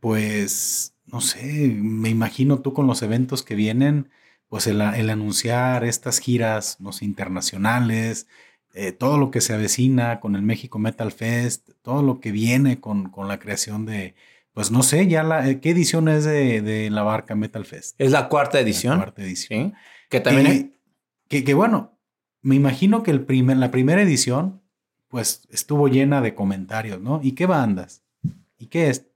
pues, 0.00 0.94
no 1.06 1.20
sé, 1.20 1.76
me 1.78 2.08
imagino 2.08 2.60
tú 2.60 2.72
con 2.72 2.86
los 2.86 3.02
eventos 3.02 3.42
que 3.42 3.54
vienen, 3.54 4.10
pues 4.48 4.66
el, 4.66 4.80
anunciar 4.80 5.84
estas 5.84 6.18
giras, 6.18 6.78
no 6.80 6.90
internacionales, 7.00 8.26
eh, 8.74 8.92
todo 8.92 9.18
lo 9.18 9.30
que 9.30 9.40
se 9.40 9.52
avecina 9.52 10.20
con 10.20 10.34
el 10.34 10.42
México 10.42 10.78
Metal 10.78 11.12
Fest, 11.12 11.70
todo 11.82 12.02
lo 12.02 12.20
que 12.20 12.32
viene 12.32 12.80
con, 12.80 13.10
con 13.10 13.28
la 13.28 13.38
creación 13.38 13.84
de, 13.84 14.14
pues 14.54 14.70
no 14.70 14.82
sé, 14.82 15.06
ya 15.06 15.22
la, 15.22 15.48
eh, 15.48 15.60
¿qué 15.60 15.70
edición 15.70 16.08
es 16.08 16.24
de, 16.24 16.88
la 16.90 17.02
barca 17.02 17.34
Metal 17.34 17.64
Fest? 17.64 17.94
Es 17.98 18.10
la 18.10 18.28
cuarta 18.28 18.60
edición. 18.60 18.98
La 18.98 19.04
cuarta 19.04 19.22
edición. 19.22 19.74
Que 20.10 20.20
también. 20.20 20.76
Que, 21.28 21.54
bueno, 21.54 21.98
me 22.42 22.54
imagino 22.56 23.02
que 23.02 23.10
el 23.10 23.24
primer, 23.24 23.56
la 23.56 23.70
primera 23.70 24.02
edición, 24.02 24.60
pues 25.08 25.48
estuvo 25.50 25.88
llena 25.88 26.20
de 26.20 26.34
comentarios, 26.34 27.00
¿no? 27.00 27.20
¿Y 27.22 27.32
qué 27.32 27.46
bandas? 27.46 28.02
¿Y 28.58 28.66
qué 28.66 28.90
es? 28.90 29.06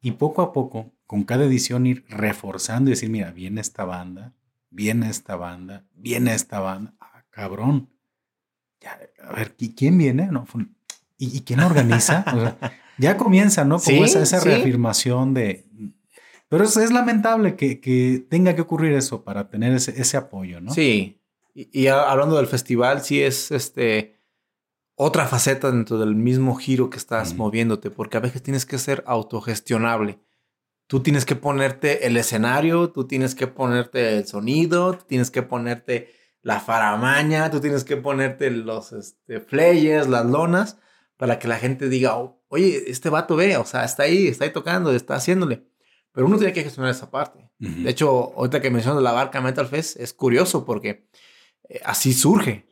Y 0.00 0.12
poco 0.12 0.42
a 0.42 0.52
poco, 0.52 0.92
con 1.06 1.24
cada 1.24 1.44
edición 1.44 1.86
ir 1.86 2.04
reforzando 2.08 2.90
y 2.90 2.92
decir, 2.92 3.10
mira, 3.10 3.32
viene 3.32 3.60
esta 3.60 3.84
banda, 3.84 4.34
viene 4.70 5.10
esta 5.10 5.34
banda, 5.34 5.84
viene 5.94 6.34
esta 6.34 6.60
banda. 6.60 6.94
Ah, 7.00 7.24
cabrón. 7.30 7.93
A 8.86 9.32
ver, 9.32 9.54
¿quién 9.76 9.98
viene? 9.98 10.28
No, 10.30 10.46
¿y, 11.18 11.40
quién 11.40 11.60
organiza? 11.60 12.24
O 12.34 12.40
sea, 12.40 12.56
ya 12.98 13.16
comienza, 13.16 13.64
¿no? 13.64 13.78
Como 13.78 14.04
esa, 14.04 14.40
reafirmación 14.40 15.34
de... 15.34 15.66
Pero 16.48 16.64
es, 16.64 16.76
es 16.76 16.92
lamentable 16.92 17.56
que, 17.56 18.26
tenga 18.28 18.54
que 18.54 18.60
ocurrir 18.60 18.92
eso 18.92 19.24
para 19.24 19.48
tener 19.48 19.74
ese, 19.74 20.16
apoyo, 20.16 20.60
¿no? 20.60 20.72
Sí. 20.72 21.20
Y, 21.54 21.86
hablando 21.86 22.36
del 22.36 22.46
festival, 22.46 23.02
sí 23.02 23.22
es 23.22 23.50
este 23.50 24.14
otra 24.96 25.26
faceta 25.26 25.72
dentro 25.72 25.98
del 25.98 26.14
mismo 26.14 26.54
giro 26.54 26.88
que 26.88 26.98
estás 26.98 27.34
moviéndote, 27.34 27.90
porque 27.90 28.16
a 28.16 28.20
veces 28.20 28.42
tienes 28.42 28.64
que 28.64 28.78
ser 28.78 29.02
autogestionable. 29.06 30.20
Tú 30.86 31.00
tienes 31.00 31.24
que 31.24 31.34
ponerte 31.34 32.06
el 32.06 32.16
escenario, 32.16 32.90
tú 32.90 33.06
tienes 33.06 33.34
que 33.34 33.46
ponerte 33.46 34.18
el 34.18 34.26
sonido, 34.26 34.92
tú 34.98 35.04
tienes 35.08 35.30
que 35.30 35.42
ponerte 35.42 36.12
la 36.44 36.60
faramaña, 36.60 37.50
tú 37.50 37.58
tienes 37.58 37.84
que 37.84 37.96
ponerte 37.96 38.50
los 38.50 38.92
este, 38.92 39.40
flyers, 39.40 40.08
las 40.08 40.26
lonas, 40.26 40.78
para 41.16 41.38
que 41.38 41.48
la 41.48 41.56
gente 41.56 41.88
diga, 41.88 42.18
oh, 42.18 42.44
oye, 42.48 42.84
este 42.86 43.08
vato 43.08 43.34
ve, 43.34 43.56
o 43.56 43.64
sea, 43.64 43.84
está 43.84 44.02
ahí, 44.02 44.28
está 44.28 44.44
ahí 44.44 44.52
tocando, 44.52 44.92
está 44.92 45.14
haciéndole. 45.14 45.66
Pero 46.12 46.26
uno 46.26 46.36
tiene 46.36 46.52
que 46.52 46.62
gestionar 46.62 46.92
esa 46.92 47.10
parte. 47.10 47.50
De 47.58 47.90
hecho, 47.90 48.34
ahorita 48.36 48.60
que 48.60 48.70
mencionas 48.70 49.02
la 49.02 49.12
barca 49.12 49.40
Metal 49.40 49.66
Fest, 49.66 49.98
es 49.98 50.12
curioso 50.12 50.66
porque 50.66 51.08
eh, 51.68 51.80
así 51.82 52.12
surge. 52.12 52.66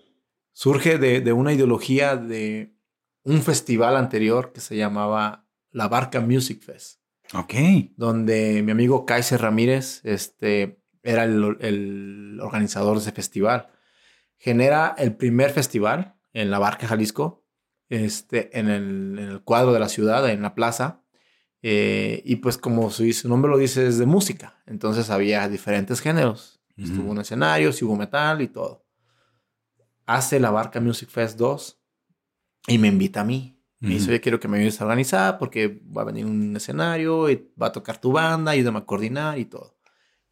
Surge 0.52 0.98
de, 0.98 1.32
una 1.32 1.54
ideología 1.54 2.16
de 2.16 2.76
un 3.24 3.42
festival 3.42 3.96
anterior 3.96 4.52
que 4.52 4.60
se 4.60 4.76
llamaba 4.76 5.48
la 5.70 5.88
Barca 5.88 6.20
Music 6.20 6.62
Fest. 6.62 7.00
Ok. 7.32 7.54
Donde 7.96 8.62
mi 8.62 8.70
amigo 8.70 9.06
Kaiser 9.06 9.40
Ramírez 9.40 10.02
este, 10.04 10.81
era 11.02 11.24
el, 11.24 11.56
el 11.60 12.38
organizador 12.40 12.96
de 12.96 13.02
ese 13.02 13.12
festival. 13.12 13.68
Genera 14.38 14.94
el 14.98 15.14
primer 15.16 15.50
festival 15.50 16.14
en 16.32 16.50
la 16.50 16.58
Barca, 16.58 16.86
Jalisco, 16.86 17.44
este, 17.88 18.58
en, 18.58 18.68
el, 18.68 19.18
en 19.18 19.28
el 19.28 19.42
cuadro 19.42 19.72
de 19.72 19.80
la 19.80 19.88
ciudad, 19.88 20.28
en 20.30 20.42
la 20.42 20.54
plaza. 20.54 21.02
Eh, 21.62 22.22
y 22.24 22.36
pues 22.36 22.58
como 22.58 22.90
su, 22.90 23.10
su, 23.12 23.28
nombre 23.28 23.50
lo 23.50 23.58
dice, 23.58 23.86
es 23.86 23.98
de 23.98 24.06
música. 24.06 24.62
Entonces 24.66 25.10
había 25.10 25.48
diferentes 25.48 26.00
géneros. 26.00 26.60
Uh 26.76 26.80
-huh. 26.80 26.84
Estuvo 26.84 27.10
un 27.10 27.20
escenario, 27.20 27.70
hubo 27.70 27.96
metal 27.96 28.40
y 28.40 28.48
todo. 28.48 28.84
Hace 30.06 30.40
la 30.40 30.50
Barca 30.50 30.80
Music 30.80 31.08
Fest 31.08 31.38
2 31.38 31.80
y 32.68 32.78
me 32.78 32.88
invita 32.88 33.20
a 33.20 33.24
mí. 33.24 33.58
Me 33.78 33.94
dice, 33.94 34.10
oye, 34.10 34.20
quiero 34.20 34.38
que 34.38 34.46
me 34.46 34.58
ayudes 34.58 34.80
a 34.80 34.84
organizar 34.84 35.38
porque 35.38 35.82
va 35.96 36.02
a 36.02 36.04
venir 36.04 36.24
un 36.24 36.54
escenario 36.56 37.28
y 37.28 37.50
va 37.60 37.66
a 37.66 37.72
tocar 37.72 38.00
tu 38.00 38.12
banda, 38.12 38.52
ayúdame 38.52 38.78
a 38.78 38.84
coordinar 38.84 39.40
y 39.40 39.46
todo. 39.46 39.76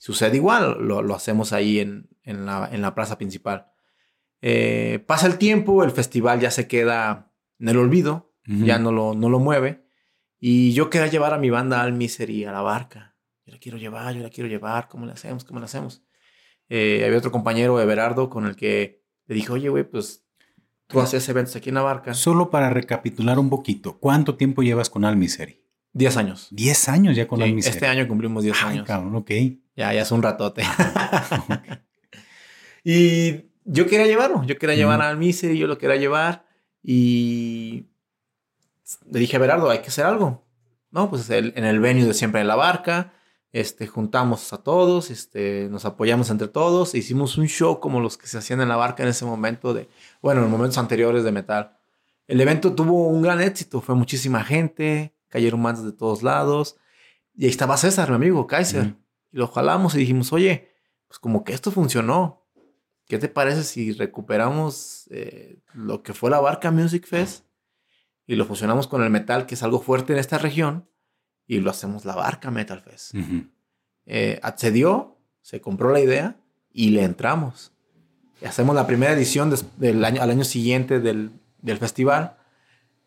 Sucede 0.01 0.39
igual, 0.39 0.79
lo, 0.81 1.03
lo 1.03 1.15
hacemos 1.15 1.53
ahí 1.53 1.79
en, 1.79 2.09
en, 2.23 2.47
la, 2.47 2.71
en, 2.73 2.81
la, 2.81 2.95
plaza 2.95 3.19
principal. 3.19 3.67
Eh, 4.41 5.05
pasa 5.07 5.27
el 5.27 5.37
tiempo, 5.37 5.85
el 5.85 5.91
festival 5.91 6.41
ya 6.41 6.51
se 6.51 6.67
queda 6.67 7.31
en 7.59 7.69
el 7.69 7.77
olvido, 7.77 8.33
uh 8.49 8.51
-huh. 8.51 8.65
ya 8.65 8.79
no 8.79 8.93
lo, 8.93 9.13
no 9.15 9.29
lo 9.29 9.39
mueve. 9.41 9.85
Y 10.39 10.73
yo 10.73 10.89
quería 10.89 11.09
llevar 11.09 11.35
a 11.35 11.39
mi 11.39 11.51
banda 11.51 11.83
al 11.83 11.93
Misery, 11.93 12.47
a 12.47 12.53
la 12.53 12.63
barca. 12.63 13.15
Yo 13.45 13.53
la 13.53 13.59
quiero 13.59 13.77
llevar, 13.77 14.15
yo 14.15 14.23
la 14.23 14.31
quiero 14.31 14.49
llevar, 14.49 14.89
¿cómo 14.89 15.05
le 15.05 15.13
hacemos? 15.13 15.45
¿Cómo 15.45 15.61
le 15.61 15.67
hacemos? 15.67 16.03
Eh, 16.71 17.05
había 17.05 17.19
otro 17.19 17.31
compañero, 17.31 17.79
Everardo, 17.79 18.31
con 18.31 18.47
el 18.47 18.57
que 18.57 19.05
le 19.27 19.35
dije, 19.35 19.53
oye, 19.53 19.69
güey, 19.69 19.85
pues 19.85 20.25
tú 20.87 20.99
haces 21.01 21.29
eventos 21.29 21.55
aquí 21.57 21.69
en 21.69 21.75
la 21.75 21.83
barca. 21.83 22.15
Solo 22.15 22.49
para 22.49 22.71
recapitular 22.71 23.39
un 23.39 23.51
poquito, 23.51 23.99
¿cuánto 23.99 24.37
tiempo 24.37 24.63
llevas 24.63 24.89
con 24.89 25.05
Almisery? 25.05 25.60
Diez 25.93 26.17
años. 26.17 26.49
Diez 26.51 26.89
años 26.89 27.17
ya 27.17 27.27
con 27.27 27.39
sí, 27.39 27.45
Almisery. 27.45 27.75
Este 27.75 27.87
año 27.87 28.07
cumplimos 28.07 28.45
diez 28.45 28.57
Ay, 28.63 28.75
años. 28.75 28.87
cabrón, 28.87 29.15
ok. 29.17 29.31
Ya, 29.77 29.93
ya 29.93 30.03
es 30.03 30.13
un 30.13 30.23
ratote. 30.23 30.63
y 32.85 33.51
yo 33.65 33.87
quería 33.87 34.07
llevarlo, 34.07 34.45
yo 34.45 34.59
quería 34.59 34.77
mm. 34.77 34.79
llevar 34.79 35.03
al 35.03 35.17
Misery, 35.17 35.59
yo 35.59 35.67
lo 35.67 35.79
quería 35.79 35.97
llevar 35.97 36.47
y 36.83 37.87
le 39.07 39.21
dije 39.21 39.37
a 39.37 39.39
Berardo, 39.39 39.71
hay 39.71 39.81
que 39.81 39.89
hacer 39.89 40.07
algo. 40.07 40.45
No, 40.91 41.09
pues 41.09 41.29
el, 41.31 41.53
en 41.57 41.65
el 41.65 41.79
venue 41.79 42.05
de 42.05 42.15
siempre 42.15 42.41
en 42.41 42.49
la 42.49 42.57
barca, 42.57 43.13
este, 43.53 43.87
juntamos 43.87 44.53
a 44.53 44.59
todos, 44.59 45.11
este, 45.11 45.69
nos 45.71 45.85
apoyamos 45.85 46.31
entre 46.31 46.49
todos, 46.49 46.95
e 46.95 46.99
hicimos 46.99 47.39
un 47.39 47.47
show 47.47 47.81
como 47.81 48.01
los 48.01 48.17
que 48.17 48.27
se 48.27 48.39
hacían 48.39 48.61
en 48.61 48.69
la 48.69 48.77
barca 48.77 49.03
en 49.03 49.09
ese 49.09 49.25
momento 49.25 49.73
de, 49.73 49.89
bueno, 50.21 50.45
en 50.45 50.51
momentos 50.51 50.79
anteriores 50.79 51.25
de 51.25 51.33
metal. 51.33 51.77
El 52.27 52.41
evento 52.41 52.75
tuvo 52.75 53.09
un 53.09 53.23
gran 53.23 53.41
éxito, 53.41 53.81
fue 53.81 53.95
muchísima 53.95 54.45
gente, 54.45 55.15
cayeron 55.31 55.63
bandas 55.63 55.85
de 55.85 55.93
todos 55.93 56.23
lados, 56.23 56.77
y 57.35 57.45
ahí 57.45 57.51
estaba 57.51 57.79
César, 57.79 58.11
mi 58.11 58.17
amigo, 58.17 58.47
Kaiser, 58.47 58.85
mm. 58.85 58.97
y 59.33 59.37
lo 59.39 59.49
jalamos 59.49 59.95
y 59.95 59.99
dijimos, 59.99 60.33
oye, 60.33 60.69
pues 61.09 61.19
como 61.19 61.43
que 61.43 61.55
esto 61.55 61.71
funcionó, 61.71 62.47
¿qué 63.07 63.19
te 63.19 63.29
parece 63.29 63.65
si 63.65 63.93
recuperamos 63.93 65.07
eh, 65.11 65.59
lo 65.73 66.03
que 66.03 66.13
fue 66.13 66.31
la 66.31 66.41
Barca 66.41 66.71
Music 66.71 67.07
Fest 67.07 67.47
y 68.27 68.35
lo 68.37 68.45
fusionamos 68.45 68.87
con 68.87 69.03
el 69.03 69.11
metal, 69.11 69.47
que 69.47 69.55
es 69.55 69.63
algo 69.63 69.81
fuerte 69.81 70.13
en 70.13 70.19
esta 70.19 70.37
región, 70.37 70.89
y 71.47 71.59
lo 71.61 71.71
hacemos 71.71 72.05
la 72.05 72.15
Barca 72.15 72.51
Metal 72.51 72.81
Fest? 72.81 73.15
Uh 73.15 73.19
-huh. 73.19 73.51
eh, 74.07 74.39
accedió, 74.43 75.17
se 75.41 75.61
compró 75.61 75.91
la 75.93 76.01
idea 76.01 76.37
y 76.73 76.91
le 76.91 77.03
entramos. 77.03 77.73
Y 78.41 78.45
hacemos 78.45 78.75
la 78.75 78.87
primera 78.87 79.13
edición 79.13 79.51
de, 79.51 79.57
del 79.79 80.05
año, 80.05 80.23
al 80.23 80.31
año 80.31 80.45
siguiente 80.45 81.01
del, 81.01 81.31
del 81.63 81.79
festival. 81.79 82.37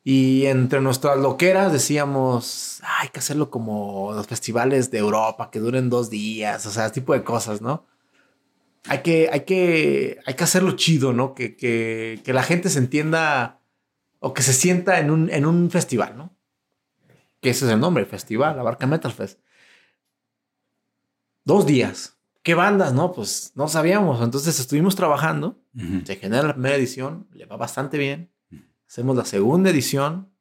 Y 0.03 0.47
entre 0.47 0.81
nuestras 0.81 1.17
loqueras 1.17 1.71
decíamos, 1.71 2.81
ah, 2.83 3.01
hay 3.01 3.09
que 3.09 3.19
hacerlo 3.19 3.49
como 3.49 4.11
los 4.13 4.27
festivales 4.27 4.91
de 4.91 4.97
Europa, 4.97 5.49
que 5.49 5.59
duren 5.59 5.89
dos 5.89 6.09
días, 6.09 6.65
o 6.65 6.71
sea, 6.71 6.85
ese 6.85 6.95
tipo 6.95 7.13
de 7.13 7.23
cosas, 7.23 7.61
¿no? 7.61 7.85
Hay 8.85 8.99
que, 9.01 9.29
hay 9.31 9.41
que, 9.41 10.19
hay 10.25 10.33
que 10.33 10.43
hacerlo 10.43 10.73
chido, 10.73 11.13
¿no? 11.13 11.33
Que, 11.33 11.55
que, 11.55 12.19
que 12.25 12.33
la 12.33 12.43
gente 12.43 12.69
se 12.69 12.79
entienda 12.79 13.61
o 14.19 14.33
que 14.33 14.41
se 14.41 14.51
sienta 14.51 14.99
en 14.99 15.09
un, 15.09 15.29
en 15.29 15.45
un 15.45 15.71
festival, 15.71 16.17
¿no? 16.17 16.35
Que 17.39 17.51
ese 17.51 17.65
es 17.65 17.71
el 17.71 17.79
nombre, 17.79 18.03
el 18.03 18.09
festival, 18.09 18.57
la 18.57 18.63
Barca 18.63 18.85
Metal 18.87 19.11
Fest. 19.11 19.39
Dos 21.45 21.65
días. 21.65 22.17
¿Qué 22.41 22.55
bandas? 22.55 22.93
No, 22.93 23.13
pues 23.13 23.53
no 23.55 23.69
sabíamos. 23.69 24.21
Entonces 24.21 24.59
estuvimos 24.59 24.97
trabajando. 24.97 25.61
Uh 25.75 25.79
-huh. 25.79 26.05
Se 26.05 26.17
genera 26.17 26.43
la 26.47 26.53
primera 26.53 26.75
edición, 26.75 27.27
le 27.31 27.45
va 27.45 27.55
bastante 27.55 27.97
bien. 27.97 28.32
Hacemos 28.87 29.15
la 29.15 29.25
segunda 29.25 29.69
edición, 29.69 30.33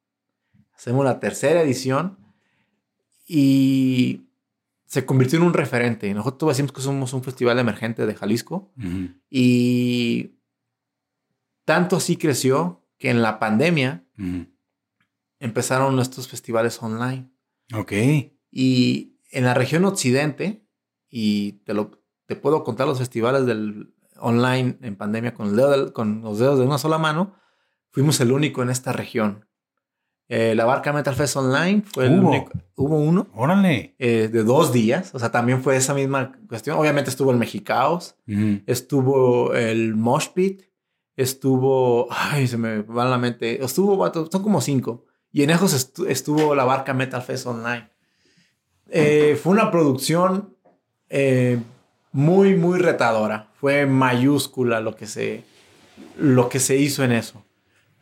hacemos 0.75 1.05
la 1.05 1.19
tercera 1.19 1.61
edición 1.61 2.17
y 3.27 4.27
se 4.85 5.05
convirtió 5.05 5.39
en 5.39 5.45
un 5.45 5.53
referente. 5.53 6.13
Nosotros 6.13 6.49
decimos 6.49 6.71
que 6.71 6.81
somos 6.81 7.13
un 7.13 7.23
festival 7.23 7.57
emergente 7.57 8.05
de 8.05 8.13
Jalisco 8.15 8.71
uh 8.77 8.81
-huh. 8.81 9.21
y 9.29 10.35
tanto 11.65 11.95
así 11.95 12.17
creció 12.17 12.85
que 12.99 13.09
en 13.09 13.21
la 13.21 13.39
pandemia 13.39 14.05
uh 14.19 14.21
-huh. 14.21 14.53
empezaron 15.39 15.99
estos 15.99 16.27
festivales 16.27 16.81
online. 16.81 17.31
Ok. 17.73 17.91
Y 18.51 19.17
en 19.31 19.45
la 19.45 19.55
región 19.55 19.83
occidente, 19.85 20.67
y 21.09 21.53
te, 21.65 21.73
lo, 21.73 22.03
te 22.27 22.35
puedo 22.35 22.63
contar 22.63 22.87
los 22.87 22.99
festivales 22.99 23.45
del 23.45 23.95
online 24.17 24.77
en 24.81 24.95
pandemia 24.95 25.33
con, 25.33 25.47
el 25.47 25.55
dedo 25.55 25.71
del, 25.71 25.93
con 25.93 26.21
los 26.21 26.37
dedos 26.39 26.59
de 26.59 26.65
una 26.65 26.77
sola 26.77 26.97
mano, 26.97 27.35
fuimos 27.93 28.19
el 28.19 28.31
único 28.33 28.61
en 28.63 28.69
esta 28.69 28.91
región. 28.91 29.45
Eh, 30.27 30.55
la 30.55 30.65
Barca 30.65 30.91
Metal 30.91 31.13
Fest 31.13 31.35
Online 31.37 31.83
fue 31.93 32.07
el 32.07 32.19
¿Hubo? 32.19 32.29
único. 32.29 32.51
Hubo 32.75 32.97
uno. 32.97 33.27
Órale. 33.35 33.93
Eh, 33.99 34.29
de 34.31 34.43
dos 34.43 34.73
días. 34.73 35.13
O 35.13 35.19
sea, 35.19 35.31
también 35.31 35.61
fue 35.61 35.75
esa 35.75 35.93
misma 35.93 36.31
cuestión. 36.49 36.77
Obviamente 36.77 37.09
estuvo 37.11 37.31
el 37.31 37.37
Mexicaos. 37.37 38.15
Uh 38.27 38.31
-huh. 38.31 38.63
Estuvo 38.65 39.53
el 39.53 39.95
Mosh 39.95 40.29
Pit. 40.33 40.63
Estuvo. 41.15 42.07
Ay, 42.09 42.47
se 42.47 42.57
me 42.57 42.81
va 42.81 43.03
a 43.03 43.09
la 43.09 43.17
mente. 43.19 43.63
Estuvo. 43.63 44.11
Son 44.31 44.41
como 44.43 44.59
cinco. 44.59 45.05
Y 45.31 45.43
en 45.43 45.51
esos 45.51 45.73
estu 45.73 46.05
estuvo 46.07 46.55
la 46.55 46.63
Barca 46.63 46.93
Metal 46.93 47.21
Fest 47.21 47.45
Online. 47.45 47.89
Eh, 48.89 49.37
fue 49.41 49.51
una 49.51 49.69
producción 49.69 50.55
muy, 52.11 52.55
muy 52.55 52.79
retadora. 52.79 53.49
Fue 53.59 53.85
mayúscula 53.85 54.79
lo 54.79 54.95
que 54.95 55.05
se, 55.05 55.43
lo 56.17 56.49
que 56.49 56.59
se 56.59 56.77
hizo 56.77 57.03
en 57.03 57.11
eso. 57.11 57.42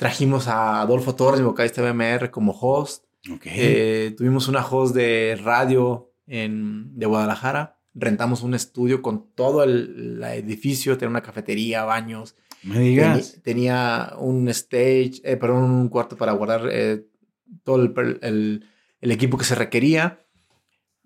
Trajimos 0.01 0.47
a 0.47 0.81
Adolfo 0.81 1.13
Torres, 1.13 1.43
vocalista 1.43 1.83
de 1.83 1.91
BMR, 1.91 2.31
como 2.31 2.53
host. 2.53 3.05
Okay. 3.35 3.53
Eh, 3.55 4.15
tuvimos 4.17 4.47
una 4.47 4.65
host 4.65 4.95
de 4.95 5.39
radio 5.43 6.11
en, 6.25 6.97
de 6.97 7.05
Guadalajara. 7.05 7.77
Rentamos 7.93 8.41
un 8.41 8.55
estudio 8.55 9.03
con 9.03 9.31
todo 9.35 9.63
el, 9.63 10.17
el 10.17 10.23
edificio, 10.23 10.97
tenía 10.97 11.11
una 11.11 11.21
cafetería, 11.21 11.83
baños. 11.83 12.35
Me 12.63 12.79
digas. 12.79 13.33
Ten, 13.33 13.41
tenía 13.43 14.13
un 14.17 14.49
stage, 14.49 15.21
eh, 15.23 15.37
perdón, 15.37 15.69
un 15.69 15.87
cuarto 15.87 16.17
para 16.17 16.31
guardar 16.31 16.67
eh, 16.71 17.05
todo 17.63 17.83
el, 17.83 18.19
el, 18.23 18.65
el, 19.01 19.11
equipo 19.11 19.37
que 19.37 19.45
se 19.45 19.53
requería. 19.53 20.25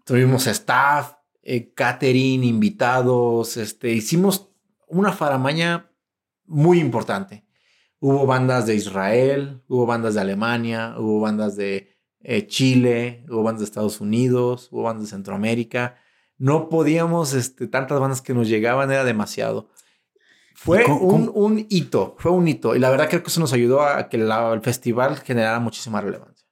Tuvimos 0.05 0.47
staff, 0.47 1.15
eh, 1.43 1.73
catering, 1.73 2.45
invitados. 2.45 3.57
Este, 3.57 3.91
hicimos 3.91 4.51
una 4.87 5.11
faramaña 5.11 5.91
muy 6.45 6.79
importante. 6.79 7.44
Hubo 8.07 8.27
bandas 8.27 8.67
de 8.67 8.75
Israel, 8.75 9.63
hubo 9.67 9.87
bandas 9.87 10.13
de 10.13 10.21
Alemania, 10.21 10.93
hubo 10.95 11.21
bandas 11.21 11.55
de 11.55 11.97
eh, 12.19 12.45
Chile, 12.45 13.25
hubo 13.27 13.41
bandas 13.41 13.61
de 13.61 13.65
Estados 13.65 13.99
Unidos, 13.99 14.69
hubo 14.71 14.83
bandas 14.83 15.05
de 15.05 15.09
Centroamérica. 15.09 15.97
No 16.37 16.69
podíamos, 16.69 17.33
este, 17.33 17.65
tantas 17.67 17.99
bandas 17.99 18.21
que 18.21 18.35
nos 18.35 18.47
llegaban, 18.47 18.91
era 18.91 19.03
demasiado. 19.05 19.71
Fue 20.53 20.83
¿Cómo, 20.83 20.99
un, 20.99 21.31
un, 21.33 21.65
hito, 21.67 22.15
fue 22.19 22.31
un 22.31 22.47
hito. 22.47 22.75
Y 22.75 22.79
la 22.79 22.91
verdad 22.91 23.09
creo 23.09 23.23
que 23.23 23.29
eso 23.29 23.39
nos 23.39 23.53
ayudó 23.53 23.81
a 23.81 24.07
que 24.07 24.19
la, 24.19 24.53
el 24.53 24.61
festival 24.61 25.17
generara 25.17 25.59
muchísima 25.59 25.99
relevancia. 25.99 26.45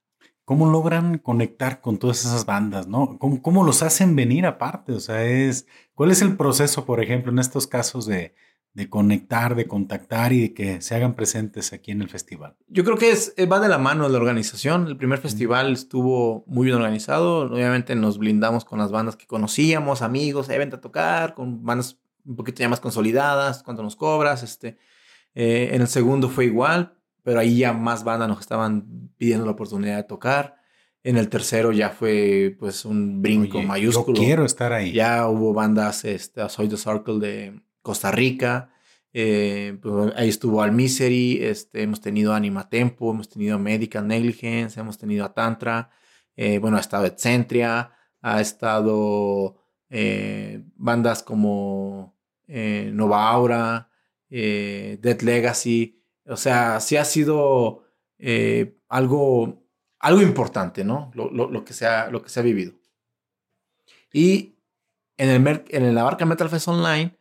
¿Cómo 0.45 0.65
logran 0.71 1.19
conectar 1.19 1.81
con 1.81 1.99
todas 1.99 2.25
esas 2.25 2.47
bandas, 2.47 2.87
no? 2.87 3.19
¿Cómo, 3.19 3.43
¿Cómo, 3.43 3.63
los 3.63 3.83
hacen 3.83 4.15
venir 4.15 4.47
aparte? 4.47 4.93
O 4.93 4.99
sea, 4.99 5.23
es, 5.23 5.67
¿cuál 5.93 6.09
es 6.09 6.23
el 6.23 6.35
proceso, 6.35 6.83
por 6.83 6.99
ejemplo, 6.99 7.31
en 7.31 7.37
estos 7.37 7.67
casos 7.67 8.07
de, 8.07 8.33
de 8.73 8.89
conectar, 8.89 9.55
de 9.55 9.67
contactar 9.67 10.33
y 10.33 10.41
de 10.41 10.53
que 10.53 10.81
se 10.81 10.95
hagan 10.95 11.13
presentes 11.13 11.73
aquí 11.73 11.91
en 11.91 12.01
el 12.01 12.09
festival? 12.09 12.55
Yo 12.67 12.83
creo 12.83 12.97
que 12.97 13.11
es, 13.11 13.33
va 13.51 13.59
de 13.59 13.69
la 13.69 13.77
mano 13.77 14.05
de 14.05 14.11
la 14.11 14.17
organización. 14.17 14.87
El 14.87 14.97
primer 14.97 15.19
festival 15.19 15.69
mm. 15.69 15.73
estuvo 15.73 16.43
muy 16.47 16.65
bien 16.65 16.77
organizado. 16.77 17.41
Obviamente 17.41 17.95
nos 17.95 18.17
blindamos 18.17 18.65
con 18.65 18.79
las 18.79 18.91
bandas 18.91 19.15
que 19.15 19.27
conocíamos, 19.27 20.01
amigos, 20.01 20.49
eh, 20.49 20.57
vente 20.57 20.77
a 20.77 20.81
tocar, 20.81 21.35
con 21.35 21.63
bandas 21.63 21.99
un 22.25 22.35
poquito 22.35 22.59
ya 22.61 22.69
más 22.69 22.79
consolidadas, 22.79 23.61
cuánto 23.63 23.83
nos 23.83 23.95
cobras. 23.95 24.41
Este, 24.41 24.77
eh, 25.35 25.69
en 25.73 25.81
el 25.81 25.87
segundo 25.87 26.29
fue 26.29 26.45
igual, 26.45 26.97
pero 27.21 27.39
ahí 27.39 27.59
ya 27.59 27.73
más 27.73 28.03
bandas 28.03 28.27
nos 28.27 28.39
estaban 28.39 29.11
pidiendo 29.17 29.45
la 29.45 29.51
oportunidad 29.51 29.97
de 29.97 30.03
tocar. 30.03 30.55
En 31.03 31.17
el 31.17 31.29
tercero 31.29 31.73
ya 31.73 31.89
fue 31.89 32.55
pues 32.57 32.85
un 32.85 33.21
brinco 33.21 33.57
Oye, 33.57 33.67
mayúsculo. 33.67 34.15
Yo 34.17 34.23
quiero 34.23 34.45
estar 34.45 34.71
ahí. 34.73 34.93
Ya 34.93 35.27
hubo 35.27 35.53
bandas, 35.53 36.05
este, 36.05 36.47
Soy 36.49 36.69
the 36.69 36.77
Circle 36.77 37.19
de 37.19 37.61
Costa 37.83 38.11
Rica. 38.11 38.71
Eh, 39.13 39.77
pues 39.79 40.11
ahí 40.15 40.29
estuvo 40.29 40.63
Al 40.63 40.71
Misery. 40.71 41.43
Este, 41.43 41.83
hemos 41.83 42.01
tenido 42.01 42.33
Anima 42.33 42.69
Tempo, 42.69 43.11
hemos 43.11 43.29
tenido 43.29 43.59
Medical 43.59 44.07
Negligence, 44.07 44.79
hemos 44.79 44.97
tenido 44.97 45.25
a 45.25 45.33
Tantra. 45.33 45.91
Eh, 46.35 46.57
bueno, 46.57 46.77
ha 46.77 46.79
estado 46.79 47.05
Excentria, 47.05 47.91
ha 48.21 48.41
estado 48.41 49.57
eh, 49.89 50.63
bandas 50.75 51.21
como 51.21 52.17
Nova 52.47 53.29
Aura, 53.29 53.89
Dead 54.29 55.21
Legacy. 55.21 56.01
O 56.25 56.37
sea, 56.37 56.79
sí 56.79 56.97
ha 56.97 57.05
sido 57.05 57.83
algo, 58.89 59.63
algo 59.99 60.21
importante, 60.21 60.83
¿no? 60.83 61.11
Lo, 61.13 61.65
que 61.65 61.73
se 61.73 61.85
ha, 61.85 62.09
lo 62.09 62.21
que 62.23 62.29
se 62.29 62.39
ha 62.39 62.43
vivido. 62.43 62.73
Y 64.11 64.55
en, 65.17 65.29
el, 65.29 65.63
en 65.69 65.95
la 65.95 66.03
barca 66.03 66.25
Metal 66.25 66.49
Fest 66.49 66.67
Online, 66.67 67.17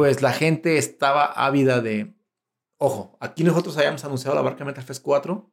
pues 0.00 0.22
la 0.22 0.32
gente 0.32 0.78
estaba 0.78 1.26
ávida 1.26 1.82
de... 1.82 2.14
Ojo, 2.78 3.18
aquí 3.20 3.44
nosotros 3.44 3.76
habíamos 3.76 4.02
anunciado 4.02 4.34
la 4.34 4.40
barca 4.40 4.64
Metal 4.64 4.82
Fest 4.82 5.02
4 5.02 5.52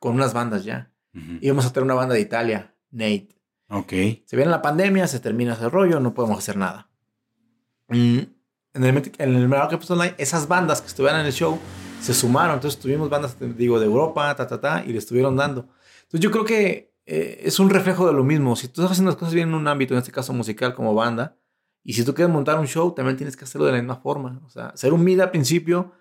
con 0.00 0.16
unas 0.16 0.34
bandas 0.34 0.64
ya. 0.64 0.92
Íbamos 1.40 1.64
a 1.64 1.72
tener 1.72 1.84
una 1.84 1.94
banda 1.94 2.16
de 2.16 2.20
Italia, 2.20 2.74
Nate. 2.90 3.28
Ok. 3.68 3.92
Se 4.26 4.34
viene 4.34 4.50
la 4.50 4.62
pandemia, 4.62 5.06
se 5.06 5.20
termina 5.20 5.52
ese 5.52 5.68
rollo, 5.68 6.00
no 6.00 6.12
podemos 6.12 6.38
hacer 6.38 6.56
nada. 6.56 6.90
Mm, 7.86 8.18
en 8.72 8.84
el, 8.84 9.12
en 9.16 9.36
el 9.36 9.54
Online, 9.54 10.16
esas 10.18 10.48
bandas 10.48 10.80
que 10.80 10.88
estuvieran 10.88 11.20
en 11.20 11.26
el 11.26 11.32
show 11.32 11.60
se 12.00 12.14
sumaron. 12.14 12.54
Entonces 12.54 12.80
tuvimos 12.80 13.08
bandas, 13.08 13.36
digo, 13.56 13.78
de 13.78 13.86
Europa, 13.86 14.34
ta, 14.34 14.48
ta, 14.48 14.60
ta, 14.60 14.82
y 14.84 14.90
le 14.92 14.98
estuvieron 14.98 15.36
dando. 15.36 15.68
Entonces 16.02 16.18
yo 16.18 16.32
creo 16.32 16.44
que 16.44 16.96
eh, 17.06 17.42
es 17.44 17.60
un 17.60 17.70
reflejo 17.70 18.08
de 18.08 18.12
lo 18.12 18.24
mismo. 18.24 18.56
Si 18.56 18.66
tú 18.66 18.80
estás 18.80 18.90
haciendo 18.90 19.12
las 19.12 19.18
cosas 19.20 19.34
bien 19.34 19.50
en 19.50 19.54
un 19.54 19.68
ámbito, 19.68 19.94
en 19.94 19.98
este 19.98 20.10
caso 20.10 20.32
musical 20.32 20.74
como 20.74 20.94
banda, 20.94 21.36
y 21.84 21.92
si 21.92 22.04
tú 22.04 22.14
quieres 22.14 22.32
montar 22.32 22.58
un 22.58 22.66
show, 22.66 22.92
también 22.92 23.16
tienes 23.16 23.36
que 23.36 23.44
hacerlo 23.44 23.66
de 23.66 23.72
la 23.72 23.78
misma 23.78 23.96
forma. 23.96 24.40
O 24.44 24.48
sea, 24.48 24.72
ser 24.74 24.94
humilde 24.94 25.22
al 25.22 25.30
principio, 25.30 25.92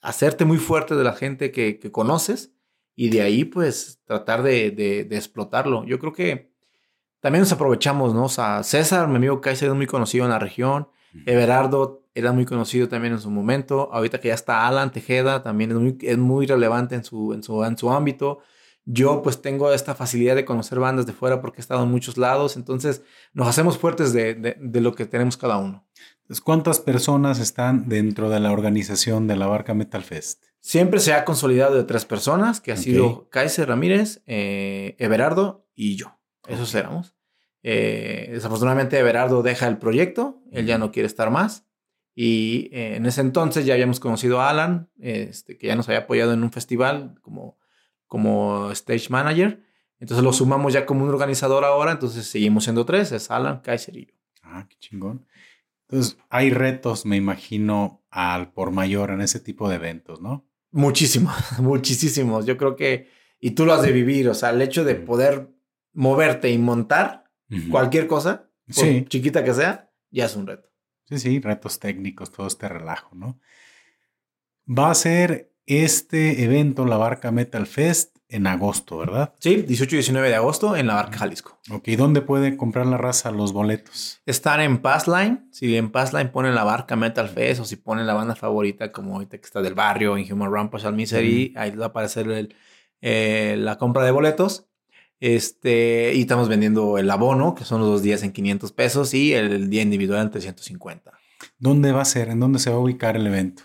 hacerte 0.00 0.46
muy 0.46 0.56
fuerte 0.56 0.96
de 0.96 1.04
la 1.04 1.12
gente 1.12 1.52
que, 1.52 1.78
que 1.78 1.92
conoces 1.92 2.54
y 2.96 3.10
de 3.10 3.20
ahí 3.20 3.44
pues 3.44 4.00
tratar 4.04 4.42
de, 4.42 4.70
de, 4.70 5.16
explotarlo. 5.16 5.84
Yo 5.84 5.98
creo 5.98 6.14
que 6.14 6.52
también 7.20 7.40
nos 7.42 7.52
aprovechamos, 7.52 8.14
¿no? 8.14 8.24
O 8.24 8.28
sea, 8.30 8.62
César, 8.62 9.08
mi 9.08 9.16
amigo 9.16 9.42
Kaiser, 9.42 9.68
es 9.68 9.74
muy 9.74 9.86
conocido 9.86 10.24
en 10.24 10.30
la 10.30 10.38
región. 10.38 10.88
Everardo 11.26 12.06
era 12.14 12.32
muy 12.32 12.46
conocido 12.46 12.88
también 12.88 13.12
en 13.12 13.20
su 13.20 13.30
momento. 13.30 13.90
Ahorita 13.92 14.20
que 14.20 14.28
ya 14.28 14.34
está 14.34 14.66
Alan 14.66 14.90
Tejeda, 14.90 15.42
también 15.42 15.70
es 15.72 15.76
muy, 15.76 15.98
es 16.00 16.18
muy 16.18 16.46
relevante 16.46 16.94
en 16.94 17.04
su, 17.04 17.34
en, 17.34 17.42
su, 17.42 17.62
en 17.64 17.76
su 17.76 17.90
ámbito. 17.90 18.40
Yo 18.84 19.22
pues 19.22 19.42
tengo 19.42 19.72
esta 19.72 19.94
facilidad 19.94 20.34
de 20.34 20.44
conocer 20.44 20.80
bandas 20.80 21.06
de 21.06 21.12
fuera 21.12 21.40
porque 21.40 21.58
he 21.58 21.60
estado 21.60 21.82
en 21.84 21.90
muchos 21.90 22.16
lados, 22.16 22.56
entonces 22.56 23.02
nos 23.32 23.46
hacemos 23.46 23.78
fuertes 23.78 24.12
de, 24.12 24.34
de, 24.34 24.80
lo 24.80 24.94
que 24.94 25.06
tenemos 25.06 25.36
cada 25.36 25.58
uno. 25.58 25.86
¿Cuántas 26.44 26.80
personas 26.80 27.40
están 27.40 27.88
dentro 27.88 28.30
de 28.30 28.40
la 28.40 28.52
organización 28.52 29.26
de 29.26 29.36
la 29.36 29.46
Barca 29.46 29.74
Metal 29.74 30.02
Fest? 30.02 30.44
Siempre 30.60 31.00
se 31.00 31.12
ha 31.12 31.24
consolidado 31.24 31.76
de 31.76 31.84
tres 31.84 32.04
personas, 32.04 32.60
que 32.60 32.72
ha 32.72 32.76
sido 32.76 33.28
Kaiser 33.30 33.68
Ramírez, 33.68 34.22
eh, 34.26 34.94
Everardo 34.98 35.66
y 35.74 35.96
yo. 35.96 36.18
Esos 36.46 36.74
éramos. 36.74 37.14
Eh, 37.62 38.28
desafortunadamente 38.32 38.98
Everardo 38.98 39.42
deja 39.42 39.68
el 39.68 39.78
proyecto, 39.78 40.42
él 40.50 40.66
ya 40.66 40.78
no 40.78 40.92
quiere 40.92 41.06
estar 41.06 41.30
más. 41.30 41.66
Y 42.14 42.68
eh, 42.72 42.96
en 42.96 43.06
ese 43.06 43.20
entonces 43.20 43.64
ya 43.64 43.74
habíamos 43.74 44.00
conocido 44.00 44.40
a 44.40 44.50
Alan, 44.50 44.90
este, 44.98 45.56
que 45.56 45.68
ya 45.68 45.76
nos 45.76 45.88
había 45.88 46.00
apoyado 46.00 46.32
en 46.32 46.42
un 46.42 46.52
festival 46.52 47.14
como, 47.22 47.58
como 48.10 48.72
stage 48.72 49.08
manager. 49.08 49.62
Entonces 50.00 50.24
lo 50.24 50.32
sumamos 50.32 50.72
ya 50.72 50.84
como 50.84 51.04
un 51.04 51.10
organizador 51.10 51.64
ahora, 51.64 51.92
entonces 51.92 52.26
seguimos 52.26 52.64
siendo 52.64 52.84
tres, 52.84 53.12
es 53.12 53.30
Alan, 53.30 53.60
Kaiser 53.60 53.96
y 53.96 54.06
yo. 54.06 54.14
Ah, 54.42 54.66
qué 54.68 54.76
chingón. 54.80 55.26
Entonces 55.88 56.18
hay 56.28 56.50
retos, 56.50 57.06
me 57.06 57.16
imagino, 57.16 58.04
al 58.10 58.52
por 58.52 58.72
mayor 58.72 59.10
en 59.10 59.20
ese 59.20 59.38
tipo 59.38 59.68
de 59.68 59.76
eventos, 59.76 60.20
¿no? 60.20 60.44
Muchísimos, 60.72 61.34
muchísimos. 61.60 62.46
Yo 62.46 62.56
creo 62.56 62.74
que, 62.74 63.08
y 63.38 63.52
tú 63.52 63.64
lo 63.64 63.74
has 63.74 63.82
de 63.82 63.92
vivir, 63.92 64.28
o 64.28 64.34
sea, 64.34 64.50
el 64.50 64.60
hecho 64.60 64.82
de 64.82 64.96
poder 64.96 65.48
moverte 65.92 66.50
y 66.50 66.58
montar 66.58 67.30
cualquier 67.70 68.08
cosa, 68.08 68.50
chiquita 68.68 69.44
que 69.44 69.54
sea, 69.54 69.92
ya 70.10 70.24
es 70.24 70.34
un 70.34 70.48
reto. 70.48 70.68
Sí, 71.04 71.18
sí, 71.20 71.38
retos 71.38 71.78
técnicos, 71.78 72.32
todo 72.32 72.48
este 72.48 72.68
relajo, 72.68 73.14
¿no? 73.14 73.38
Va 74.66 74.90
a 74.90 74.94
ser 74.96 75.49
este 75.70 76.44
evento, 76.44 76.84
la 76.84 76.96
Barca 76.96 77.30
Metal 77.30 77.66
Fest, 77.66 78.16
en 78.30 78.46
agosto, 78.46 78.98
¿verdad? 78.98 79.34
Sí, 79.40 79.56
18 79.56 79.96
y 79.96 79.98
19 79.98 80.28
de 80.28 80.34
agosto 80.36 80.76
en 80.76 80.86
la 80.86 80.94
Barca 80.94 81.18
Jalisco. 81.18 81.58
Ok, 81.70 81.88
¿dónde 81.90 82.22
puede 82.22 82.56
comprar 82.56 82.86
la 82.86 82.96
raza 82.96 83.30
los 83.32 83.52
boletos? 83.52 84.20
Están 84.24 84.60
en 84.60 84.78
Passline. 84.78 85.48
Si 85.50 85.76
en 85.76 85.90
Passline 85.90 86.30
ponen 86.30 86.54
la 86.54 86.64
Barca 86.64 86.94
Metal 86.96 87.28
Fest 87.28 87.60
o 87.60 87.64
si 87.64 87.76
ponen 87.76 88.06
la 88.06 88.14
banda 88.14 88.36
favorita 88.36 88.92
como 88.92 89.14
ahorita 89.14 89.38
que 89.38 89.44
está 89.44 89.60
del 89.60 89.74
barrio, 89.74 90.16
en 90.16 90.32
Human 90.32 90.52
Rampage 90.52 90.86
al 90.86 90.94
Misery, 90.94 91.52
ahí 91.56 91.72
va 91.72 91.86
a 91.86 91.88
aparecer 91.88 92.28
el, 92.30 92.54
eh, 93.00 93.56
la 93.58 93.76
compra 93.78 94.04
de 94.04 94.12
boletos. 94.12 94.66
Este, 95.18 96.12
y 96.14 96.20
estamos 96.22 96.48
vendiendo 96.48 96.96
el 96.96 97.10
abono, 97.10 97.54
que 97.54 97.64
son 97.64 97.80
los 97.80 97.90
dos 97.90 98.02
días 98.02 98.22
en 98.22 98.32
500 98.32 98.72
pesos 98.72 99.12
y 99.12 99.34
el 99.34 99.68
día 99.68 99.82
individual 99.82 100.22
en 100.22 100.30
350. 100.30 101.12
¿Dónde 101.58 101.92
va 101.92 102.02
a 102.02 102.06
ser? 102.06 102.28
¿En 102.28 102.40
dónde 102.40 102.58
se 102.58 102.70
va 102.70 102.76
a 102.76 102.80
ubicar 102.80 103.16
el 103.16 103.26
evento? 103.26 103.64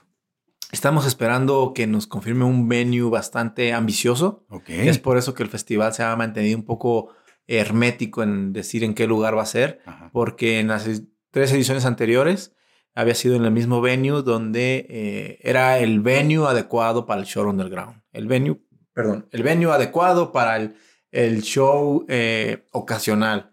Estamos 0.71 1.05
esperando 1.05 1.73
que 1.73 1.87
nos 1.87 2.07
confirme 2.07 2.45
un 2.45 2.67
venue 2.67 3.09
bastante 3.09 3.73
ambicioso. 3.73 4.45
Es 4.67 4.99
por 4.99 5.17
eso 5.17 5.33
que 5.33 5.43
el 5.43 5.49
festival 5.49 5.93
se 5.93 6.03
ha 6.03 6.15
mantenido 6.15 6.57
un 6.57 6.65
poco 6.65 7.13
hermético 7.47 8.23
en 8.23 8.53
decir 8.53 8.83
en 8.83 8.93
qué 8.93 9.07
lugar 9.07 9.37
va 9.37 9.43
a 9.43 9.47
ser, 9.47 9.81
porque 10.11 10.59
en 10.59 10.67
las 10.67 10.89
tres 11.31 11.51
ediciones 11.51 11.85
anteriores 11.85 12.53
había 12.95 13.13
sido 13.13 13.35
en 13.35 13.45
el 13.45 13.51
mismo 13.51 13.81
venue 13.81 14.23
donde 14.23 14.87
eh, 14.89 15.39
era 15.41 15.77
el 15.79 15.99
venue 15.99 16.47
adecuado 16.47 17.05
para 17.05 17.21
el 17.21 17.27
show 17.27 17.47
underground. 17.47 18.01
El 18.13 18.27
venue, 18.27 18.61
perdón, 18.93 19.27
el 19.31 19.43
venue 19.43 19.71
adecuado 19.71 20.31
para 20.31 20.55
el, 20.55 20.75
el 21.11 21.41
show 21.41 22.05
eh, 22.07 22.65
ocasional. 22.71 23.51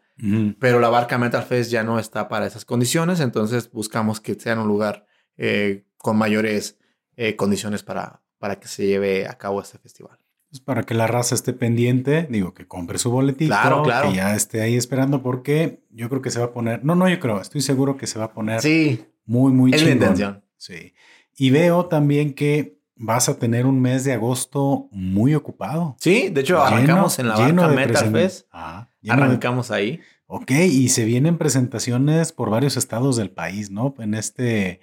Pero 0.61 0.79
la 0.79 0.89
Barca 0.89 1.19
Metal 1.19 1.43
Fest 1.43 1.73
ya 1.73 1.83
no 1.83 1.99
está 1.99 2.29
para 2.29 2.47
esas 2.47 2.65
condiciones, 2.65 3.19
entonces 3.19 3.73
buscamos 3.73 4.21
que 4.21 4.37
sea 4.37 4.61
un 4.61 4.69
lugar 4.69 5.05
eh, 5.37 5.85
con 5.97 6.17
mayores 6.17 6.79
eh, 7.17 7.37
condiciones 7.37 7.83
para, 7.83 8.23
para 8.39 8.59
que 8.59 8.69
se 8.69 8.87
lleve 8.87 9.27
a 9.27 9.39
cabo 9.39 9.61
este 9.61 9.79
festival. 9.79 10.19
Pues 10.51 10.61
para 10.61 10.83
que 10.83 10.93
la 10.93 11.07
raza 11.07 11.35
esté 11.35 11.55
pendiente, 11.55 12.27
digo, 12.29 12.53
que 12.53 12.67
compre 12.67 12.99
su 12.99 13.11
boletito, 13.11 13.49
claro, 13.51 13.83
claro. 13.83 14.11
que 14.11 14.17
ya 14.17 14.35
esté 14.35 14.61
ahí 14.61 14.77
esperando, 14.77 15.23
porque 15.23 15.83
yo 15.91 16.11
creo 16.11 16.21
que 16.21 16.31
se 16.31 16.41
va 16.41 16.47
a 16.47 16.53
poner, 16.53 16.85
no, 16.85 16.95
no, 16.95 17.09
yo 17.09 17.19
creo, 17.21 17.41
estoy 17.41 17.63
seguro 17.63 17.97
que 17.97 18.07
se 18.07 18.19
va 18.19 18.27
a 18.27 18.33
poner 18.35 18.61
sí, 18.61 19.03
muy, 19.25 19.53
muy 19.53 19.73
es 19.73 19.83
la 19.83 19.93
intención. 19.93 20.45
Sí. 20.59 20.93
Y 21.37 21.51
veo 21.51 21.87
también 21.87 22.35
que 22.35 22.83
vas 22.97 23.29
a 23.29 23.39
tener 23.39 23.67
un 23.67 23.81
mes 23.81 24.05
de 24.05 24.13
agosto 24.13 24.89
muy 24.91 25.35
ocupado. 25.35 25.97
Sí, 25.99 26.29
de 26.29 26.43
hecho, 26.43 26.63
arrancamos 26.63 27.19
en 27.19 27.29
la 27.29 27.37
barca 27.37 27.69
Metal 27.69 28.13
Fest. 28.13 28.47
Ah, 28.53 28.89
arrancamos 29.09 29.71
ahí. 29.71 30.01
Ok, 30.27 30.51
y 30.51 30.89
se 30.89 31.05
vienen 31.05 31.37
presentaciones 31.37 32.33
por 32.33 32.49
varios 32.51 32.77
estados 32.77 33.17
del 33.17 33.31
país, 33.31 33.71
¿no? 33.71 33.95
En 33.99 34.15
este 34.15 34.81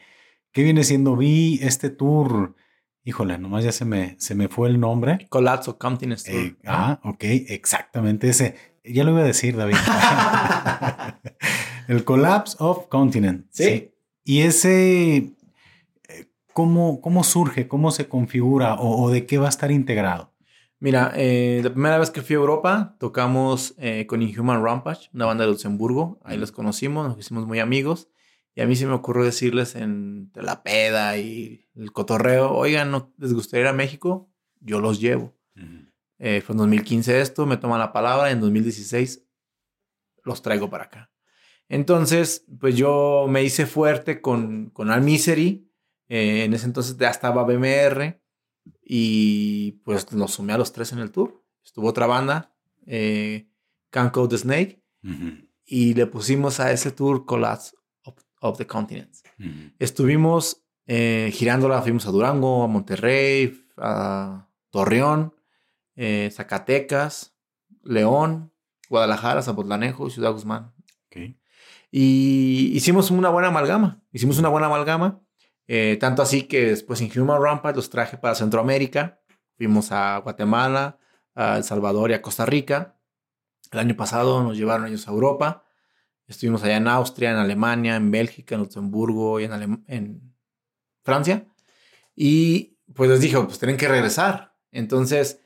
¿Qué 0.60 0.66
viene 0.66 0.84
siendo? 0.84 1.16
Vi 1.16 1.58
este 1.62 1.90
tour. 1.90 2.54
Híjole, 3.06 3.38
nomás 3.38 3.64
ya 3.64 3.72
se 3.72 3.86
me, 3.86 4.18
se 4.20 4.36
me 4.36 4.50
fue 4.50 4.68
el 4.68 4.78
nombre. 4.78 5.26
Collapse 5.30 5.70
of 5.70 5.78
Continents 5.78 6.28
eh, 6.28 6.58
ah, 6.66 7.00
ok, 7.06 7.24
exactamente 7.48 8.28
ese. 8.28 8.56
Ya 8.84 9.06
lo 9.06 9.12
iba 9.12 9.22
a 9.22 9.24
decir, 9.24 9.56
David. 9.56 9.78
el 11.88 12.04
Collapse 12.04 12.58
of 12.60 12.88
Continent. 12.88 13.46
Sí. 13.52 13.94
Y 14.26 14.42
ese, 14.42 15.32
eh, 16.10 16.26
¿cómo, 16.52 17.00
¿cómo 17.00 17.24
surge? 17.24 17.70
¿Cómo 17.70 17.92
se 17.92 18.10
configura? 18.10 18.76
O, 18.82 19.10
de 19.10 19.26
qué 19.26 19.38
va 19.38 19.46
a 19.46 19.52
estar 19.52 19.72
integrado? 19.72 20.34
Mira, 20.82 21.14
eh, 21.16 21.62
la 21.64 21.72
primera 21.72 22.00
vez 22.00 22.12
que 22.12 22.22
fui 22.22 22.36
a 22.36 22.40
Europa, 22.40 22.98
tocamos 23.00 23.76
con 24.08 24.22
Inhuman 24.22 24.62
Rampage, 24.62 25.10
una 25.14 25.26
banda 25.26 25.46
de 25.46 25.52
Luxemburgo. 25.52 26.20
Ahí 26.26 26.36
los 26.36 26.52
conocimos, 26.52 27.08
nos 27.08 27.18
hicimos 27.18 27.48
muy 27.48 27.60
amigos. 27.60 28.10
Y 28.60 28.62
a 28.62 28.68
mí 28.68 28.76
se 28.76 28.86
me 28.86 28.92
ocurrió 28.92 29.24
decirles 29.24 29.74
entre 29.76 30.44
la 30.44 30.64
peda 30.64 31.18
y 31.18 31.66
el 31.76 31.94
cotorreo, 31.94 32.52
oigan, 32.52 32.92
¿no 32.92 33.14
les 33.18 33.34
gustaría 33.34 33.62
ir 33.62 33.68
a 33.70 33.74
México? 33.74 34.30
Yo 34.60 34.82
los 34.82 35.00
llevo. 35.00 35.34
Eh, 36.18 36.42
fue 36.42 36.56
en 36.56 36.58
2015 36.58 37.22
esto, 37.22 37.46
me 37.46 37.56
toman 37.56 37.80
la 37.80 37.94
palabra, 37.94 38.32
en 38.32 38.42
2016 38.42 39.26
los 40.26 40.42
traigo 40.42 40.70
para 40.70 40.84
acá. 40.84 41.10
Entonces, 41.70 42.46
pues 42.60 42.76
yo 42.76 43.28
me 43.30 43.44
hice 43.44 43.66
fuerte 43.66 44.20
con, 44.20 44.72
con 44.72 44.92
Al 44.92 45.04
Misery, 45.04 45.72
eh, 46.10 46.44
en 46.44 46.54
ese 46.54 46.66
entonces 46.66 46.98
ya 46.98 47.12
estaba 47.12 47.46
BMR 47.46 48.22
y 48.84 49.72
pues 49.86 50.12
nos 50.12 50.32
sumé 50.34 50.52
a 50.52 50.58
los 50.58 50.74
tres 50.74 50.92
en 50.92 51.00
el 51.00 51.12
tour. 51.12 51.46
Estuvo 51.64 51.88
otra 51.88 52.08
banda, 52.08 52.54
eh, 52.86 53.48
Can't 53.90 54.14
the 54.30 54.38
Snake, 54.38 54.84
y 55.64 55.94
le 55.94 56.08
pusimos 56.08 56.60
a 56.60 56.74
ese 56.74 56.92
tour 56.92 57.26
Collapse 57.26 57.79
of 58.40 58.58
the 58.58 58.68
Continents. 58.68 59.24
Estuvimos 59.80 60.66
eh, 60.86 61.32
girándola, 61.34 61.82
fuimos 61.82 62.08
a 62.08 62.12
Durango, 62.12 62.64
a 62.64 62.68
Monterrey, 62.68 63.66
a 63.78 64.50
Torreón, 64.70 65.36
eh, 65.96 66.30
Zacatecas, 66.32 67.36
León, 67.84 68.52
Guadalajara, 68.90 69.42
Zapotlanejo 69.42 70.08
y 70.08 70.12
Ciudad 70.12 70.32
Guzmán. 70.32 70.74
Y 71.92 72.72
hicimos 72.76 73.10
una 73.10 73.30
buena 73.30 73.48
amalgama. 73.48 74.02
Hicimos 74.12 74.38
una 74.38 74.50
buena 74.50 74.68
amalgama. 74.68 75.22
Eh, 75.68 75.98
tanto 76.00 76.22
así 76.22 76.44
que 76.44 76.68
después 76.68 77.02
en 77.02 77.12
Human 77.20 77.42
Rampart 77.42 77.76
los 77.76 77.90
traje 77.90 78.18
para 78.18 78.36
Centroamérica. 78.36 79.22
Fuimos 79.58 79.92
a 79.92 80.18
Guatemala, 80.20 81.00
a 81.36 81.58
El 81.58 81.64
Salvador 81.64 82.12
y 82.12 82.14
a 82.14 82.22
Costa 82.22 82.46
Rica. 82.46 83.00
El 83.72 83.80
año 83.80 83.96
pasado 83.96 84.44
nos 84.44 84.58
llevaron 84.58 84.88
ellos 84.88 85.08
a 85.08 85.12
Europa. 85.12 85.66
Estuvimos 86.30 86.64
allá 86.64 86.78
en 86.78 86.88
Austria, 86.88 87.32
en 87.32 87.38
Alemania, 87.38 87.96
en 87.96 88.12
Bélgica, 88.12 88.56
en 88.56 88.62
Luxemburgo 88.62 89.40
y 89.40 89.46
en, 89.46 89.84
en 89.88 90.34
Francia. 91.04 91.48
Y 92.16 92.78
pues 92.94 93.10
les 93.10 93.20
dije, 93.20 93.38
pues 93.42 93.58
tienen 93.58 93.78
que 93.78 93.88
regresar. 93.88 94.56
Entonces, 94.72 95.42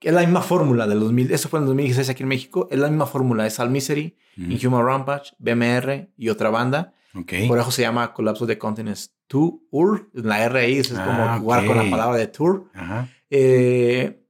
es 0.00 0.12
la 0.12 0.20
misma 0.20 0.42
fórmula 0.42 0.86
del 0.86 1.00
2000. 1.00 1.32
Eso 1.32 1.48
fue 1.48 1.58
en 1.58 1.64
el 1.64 1.68
2016 1.68 2.10
aquí 2.10 2.22
en 2.22 2.28
México. 2.28 2.68
Es 2.70 2.78
la 2.78 2.88
misma 2.88 3.06
fórmula. 3.06 3.46
Es 3.46 3.58
Al 3.58 3.70
Misery, 3.70 4.16
Inhuman 4.36 4.84
Rampage, 4.84 5.34
BMR 5.38 6.10
y 6.16 6.28
otra 6.28 6.50
banda. 6.50 6.92
Por 7.12 7.58
eso 7.58 7.70
se 7.70 7.82
llama 7.82 8.12
Collapse 8.12 8.44
of 8.44 8.48
the 8.48 8.58
Continents 8.58 9.14
Tour. 9.26 10.10
La 10.12 10.44
R 10.44 10.60
ahí 10.60 10.78
es 10.78 10.88
como 10.88 11.02
ah, 11.04 11.38
jugar 11.40 11.66
con 11.66 11.76
la 11.76 11.90
palabra 11.90 12.18
de 12.18 12.26
tour. 12.28 12.70
Eh, 13.30 14.22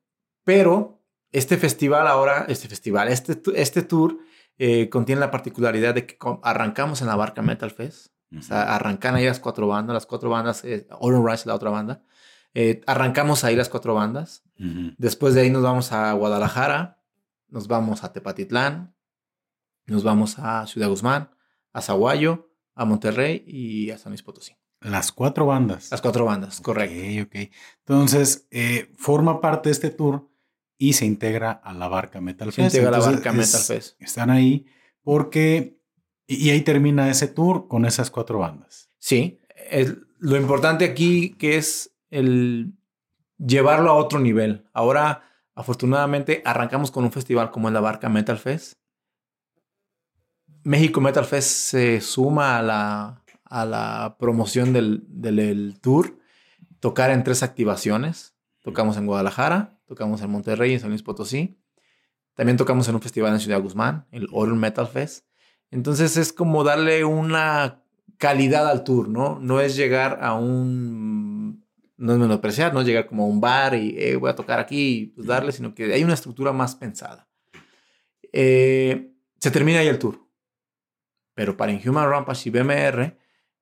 pero 0.44 1.03
este 1.32 1.57
festival 1.57 2.07
ahora, 2.07 2.46
este 2.49 2.68
festival, 2.68 3.09
este, 3.09 3.38
este 3.55 3.82
tour 3.82 4.18
eh, 4.59 4.88
contiene 4.88 5.20
la 5.20 5.30
particularidad 5.30 5.94
de 5.94 6.06
que 6.06 6.18
arrancamos 6.42 7.00
en 7.00 7.06
la 7.06 7.16
barca 7.16 7.42
Metal 7.42 7.70
Fest. 7.70 8.12
O 8.36 8.42
sea, 8.42 8.74
arrancan 8.74 9.14
ahí 9.14 9.24
las 9.24 9.40
cuatro 9.40 9.68
bandas, 9.68 9.94
las 9.94 10.04
cuatro 10.04 10.28
bandas, 10.28 10.62
eh, 10.64 10.86
Rise, 11.00 11.48
la 11.48 11.54
otra 11.54 11.70
banda. 11.70 12.02
Eh, 12.52 12.82
arrancamos 12.86 13.44
ahí 13.44 13.56
las 13.56 13.68
cuatro 13.68 13.94
bandas. 13.94 14.42
Después 14.98 15.34
de 15.34 15.42
ahí 15.42 15.50
nos 15.50 15.62
vamos 15.62 15.92
a 15.92 16.12
Guadalajara, 16.12 17.00
nos 17.48 17.68
vamos 17.68 18.04
a 18.04 18.12
Tepatitlán, 18.12 18.94
nos 19.86 20.02
vamos 20.02 20.38
a 20.38 20.66
Ciudad 20.66 20.88
Guzmán, 20.88 21.30
a 21.72 21.80
Zaguayo, 21.80 22.50
a 22.74 22.84
Monterrey 22.84 23.44
y 23.46 23.90
a 23.90 23.98
San 23.98 24.11
Luis 24.11 24.22
Potosí. 24.22 24.54
Las 24.80 25.11
cuatro 25.11 25.46
bandas. 25.46 25.90
Las 25.90 26.00
cuatro 26.00 26.24
bandas, 26.24 26.61
correcto. 26.61 26.96
Ok, 26.96 27.26
ok. 27.26 27.50
Entonces, 27.86 28.46
eh, 28.50 28.92
forma 28.96 29.40
parte 29.40 29.68
de 29.68 29.72
este 29.72 29.90
tour 29.90 30.27
y 30.78 30.92
se 30.94 31.04
integra 31.04 31.50
a 31.50 31.74
la 31.74 31.88
Barca 31.88 32.20
Metal 32.20 32.52
Fest. 32.52 32.56
Se 32.70 32.78
integra 32.78 32.96
a 32.96 33.00
la 33.00 33.04
Barca 33.04 33.32
Metal 33.32 33.60
Fest. 33.60 34.00
Están 34.00 34.30
ahí 34.30 34.66
porque... 35.02 35.76
Y, 36.26 36.50
ahí 36.50 36.60
termina 36.60 37.10
ese 37.10 37.26
tour 37.26 37.68
con 37.68 37.84
esas 37.86 38.10
cuatro 38.10 38.38
bandas. 38.38 38.90
Sí. 38.98 39.40
lo 40.18 40.36
importante 40.36 40.84
aquí 40.84 41.30
que 41.38 41.56
es 41.56 41.96
el 42.10 42.74
llevarlo 43.38 43.90
a 43.90 43.94
otro 43.94 44.20
nivel. 44.20 44.68
Ahora, 44.72 45.22
afortunadamente, 45.54 46.42
arrancamos 46.44 46.90
con 46.90 47.04
un 47.04 47.12
festival 47.12 47.50
como 47.50 47.68
en 47.68 47.74
la 47.74 47.80
Barca 47.80 48.08
Metal 48.08 48.38
Fest. 48.38 48.74
México 50.64 51.00
Metal 51.00 51.24
Fest 51.24 51.48
se 51.48 52.00
suma 52.00 52.58
a 52.58 52.62
la, 52.62 53.24
a 53.44 53.64
la 53.64 54.16
promoción 54.18 54.72
del, 54.72 55.04
del, 55.08 55.80
tour. 55.80 56.18
Tocar 56.80 57.10
en 57.10 57.24
tres 57.24 57.42
activaciones. 57.42 58.34
Tocamos 58.62 58.96
en 58.98 59.06
Guadalajara, 59.06 59.77
tocamos 59.89 60.20
en 60.22 60.30
Monterrey, 60.30 60.74
en 60.74 60.80
San 60.80 60.91
Luis 60.91 61.03
Potosí. 61.03 61.59
También 62.34 62.57
tocamos 62.57 62.86
en 62.89 62.95
un 62.95 63.01
festival 63.01 63.32
en 63.32 63.41
Ciudad 63.41 63.61
Guzmán, 63.61 64.07
el 64.12 64.28
Oro 64.30 64.55
Metal 64.55 64.86
Fest. 64.86 65.26
Entonces 65.70 66.16
es 66.16 66.32
como 66.32 66.62
darle 66.62 67.05
una 67.05 67.82
calidad 68.18 68.68
al 68.68 68.84
tour, 68.84 69.09
¿no? 69.09 69.41
No 69.41 69.61
es 69.61 69.74
llegar 69.74 70.18
a 70.22 70.34
un 70.34 71.66
no 71.97 72.12
es 72.12 72.18
menospreciar, 72.18 72.72
no 72.72 72.80
es 72.80 72.86
llegar 72.86 73.07
como 73.07 73.24
a 73.24 73.26
un 73.26 73.41
bar 73.41 73.74
y 73.74 73.97
eh, 73.99 74.14
voy 74.14 74.30
a 74.30 74.36
tocar 74.36 74.61
aquí 74.61 74.99
y 74.99 75.07
pues 75.07 75.26
darle, 75.26 75.51
sino 75.51 75.74
que 75.74 75.93
hay 75.93 76.05
una 76.05 76.14
estructura 76.14 76.53
más 76.53 76.76
pensada. 76.76 77.28
Eh, 78.32 79.11
se 79.39 79.51
termina 79.51 79.80
ahí 79.80 79.89
el 79.89 79.99
tour. 79.99 80.20
Pero 81.34 81.57
para 81.57 81.72
Inhuman 81.72 82.09
Rampage 82.09 82.49
y 82.49 82.53
BMR 82.53 83.18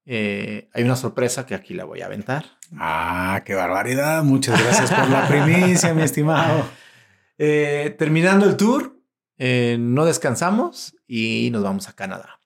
eh, 0.06 0.68
hay 0.72 0.84
una 0.84 0.96
sorpresa 0.96 1.44
que 1.44 1.54
aquí 1.54 1.74
la 1.74 1.84
voy 1.84 2.00
a 2.00 2.06
aventar. 2.06 2.46
Ah, 2.78 3.42
qué 3.44 3.54
barbaridad. 3.54 4.22
Muchas 4.24 4.62
gracias 4.62 4.90
por 4.90 5.08
la 5.08 5.28
primicia, 5.28 5.92
mi 5.92 6.02
estimado. 6.02 6.64
terminando 7.36 8.46
el 8.46 8.56
tour, 8.56 8.96
no 9.38 10.04
descansamos 10.06 10.96
y 11.06 11.50
nos 11.52 11.62
vamos 11.62 11.88
a 11.88 11.92
Canadá. 11.92 12.40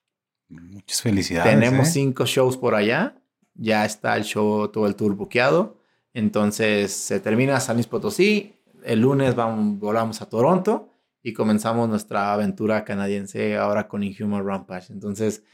Muchas 0.49 1.01
felicidades. 1.03 1.53
Tenemos 1.53 1.89
cinco 1.89 2.27
shows 2.27 2.57
por 2.57 2.75
allá. 2.75 3.15
Ya 3.55 3.85
está 3.85 4.17
el 4.17 4.25
show, 4.25 4.69
todo 4.69 4.87
el 4.87 4.97
tour 4.97 5.15
buqueado. 5.15 5.81
Entonces 6.13 6.93
se 6.93 7.21
termina 7.21 7.61
San 7.61 7.77
Luis 7.77 7.87
Potosí, 7.87 8.57
el 8.85 9.01
lunes 9.01 9.35
vamos, 9.37 9.79
volamos 9.79 10.21
a 10.23 10.29
Toronto 10.29 10.89
y 11.23 11.33
comenzamos 11.33 11.89
nuestra 11.89 12.33
aventura 12.33 12.85
canadiense 12.85 13.57
ahora 13.57 13.87
con 13.87 14.03
Inhuman 14.03 14.45
Rampage. 14.45 14.93
Entonces, 14.93 15.45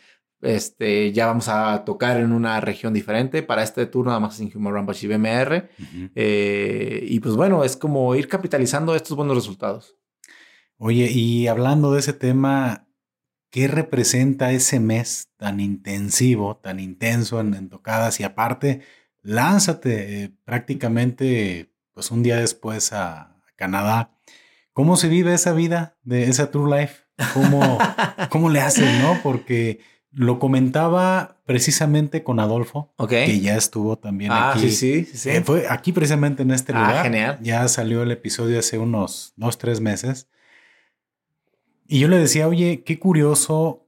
este, 0.42 1.12
ya 1.12 1.26
vamos 1.26 1.48
a 1.48 1.84
tocar 1.84 2.18
en 2.18 2.32
una 2.32 2.60
región 2.60 2.92
diferente. 2.92 3.42
Para 3.42 3.62
este 3.62 3.86
tour 3.86 4.06
nada 4.06 4.20
más 4.20 4.34
es 4.34 4.40
Inhuman 4.40 4.74
Rampage 4.74 5.06
y 5.06 5.08
BMR. 5.08 5.70
Eh, 6.14 7.00
y 7.06 7.20
pues 7.20 7.36
bueno, 7.36 7.64
es 7.64 7.76
como 7.76 8.14
ir 8.14 8.28
capitalizando 8.28 8.94
estos 8.94 9.16
buenos 9.16 9.36
resultados. 9.36 9.96
Oye, 10.78 11.10
y 11.10 11.46
hablando 11.46 11.92
de 11.92 12.00
ese 12.00 12.12
tema, 12.12 12.86
¿qué 13.50 13.66
representa 13.68 14.52
ese 14.52 14.78
mes 14.78 15.30
tan 15.36 15.60
intensivo, 15.60 16.58
tan 16.58 16.80
intenso 16.80 17.40
en 17.40 17.68
tocadas? 17.68 18.20
Y 18.20 18.24
aparte, 18.24 18.82
lánzate 19.22 20.24
eh, 20.24 20.32
prácticamente 20.44 21.72
pues 21.92 22.10
un 22.10 22.22
día 22.22 22.36
después 22.36 22.92
a, 22.92 23.32
Canadá. 23.56 24.12
¿Cómo 24.74 24.98
se 24.98 25.08
vive 25.08 25.32
esa 25.32 25.54
vida 25.54 25.96
de 26.02 26.24
esa 26.24 26.50
True 26.50 26.78
Life? 26.78 27.04
¿Cómo, 27.32 27.78
cómo 28.30 28.50
le 28.50 28.60
hacen, 28.60 29.00
no? 29.00 29.18
Porque 29.22 29.80
lo 30.16 30.38
comentaba 30.38 31.36
precisamente 31.44 32.24
con 32.24 32.40
Adolfo, 32.40 32.94
que 33.06 33.38
ya 33.38 33.54
estuvo 33.54 33.98
también 33.98 34.32
ah, 34.32 34.52
aquí. 34.52 34.70
Sí, 34.70 35.04
sí, 35.04 35.18
sí. 35.18 35.28
Eh, 35.28 35.42
fue 35.42 35.66
aquí 35.68 35.92
precisamente 35.92 36.42
en 36.42 36.52
este 36.52 36.72
ah, 36.72 36.80
lugar. 36.80 37.02
genial. 37.04 37.38
Ya 37.42 37.68
salió 37.68 38.02
el 38.02 38.10
episodio 38.10 38.58
hace 38.58 38.78
unos 38.78 39.34
dos, 39.36 39.58
tres 39.58 39.80
meses. 39.80 40.30
Y 41.86 42.00
yo 42.00 42.08
le 42.08 42.18
decía, 42.18 42.48
oye, 42.48 42.82
qué 42.82 42.98
curioso 42.98 43.84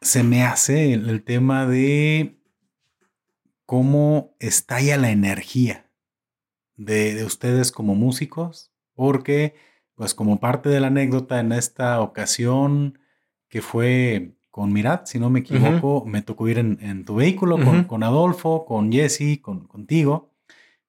se 0.00 0.22
me 0.22 0.42
hace 0.42 0.94
el 0.94 1.22
tema 1.22 1.66
de 1.66 2.40
cómo 3.66 4.34
estalla 4.40 4.96
la 4.96 5.10
energía 5.10 5.90
de, 6.76 7.24
ustedes 7.24 7.72
como 7.72 7.94
músicos, 7.94 8.72
porque 8.94 9.54
pues 9.96 10.14
como 10.14 10.40
parte 10.40 10.70
de 10.70 10.80
la 10.80 10.86
anécdota 10.86 11.40
en 11.40 11.52
esta 11.52 12.00
ocasión 12.00 12.98
que 13.50 13.60
fue 13.60 14.34
con 14.52 14.70
Mirat, 14.70 15.06
si 15.06 15.18
no 15.18 15.30
me 15.30 15.40
equivoco, 15.40 16.04
me 16.04 16.20
tocó 16.20 16.46
ir 16.46 16.58
en, 16.58 17.04
tu 17.06 17.14
vehículo 17.14 17.58
con, 17.88 18.02
Adolfo, 18.02 18.66
con 18.66 18.92
Jesse, 18.92 19.40
con, 19.40 19.66
contigo. 19.66 20.30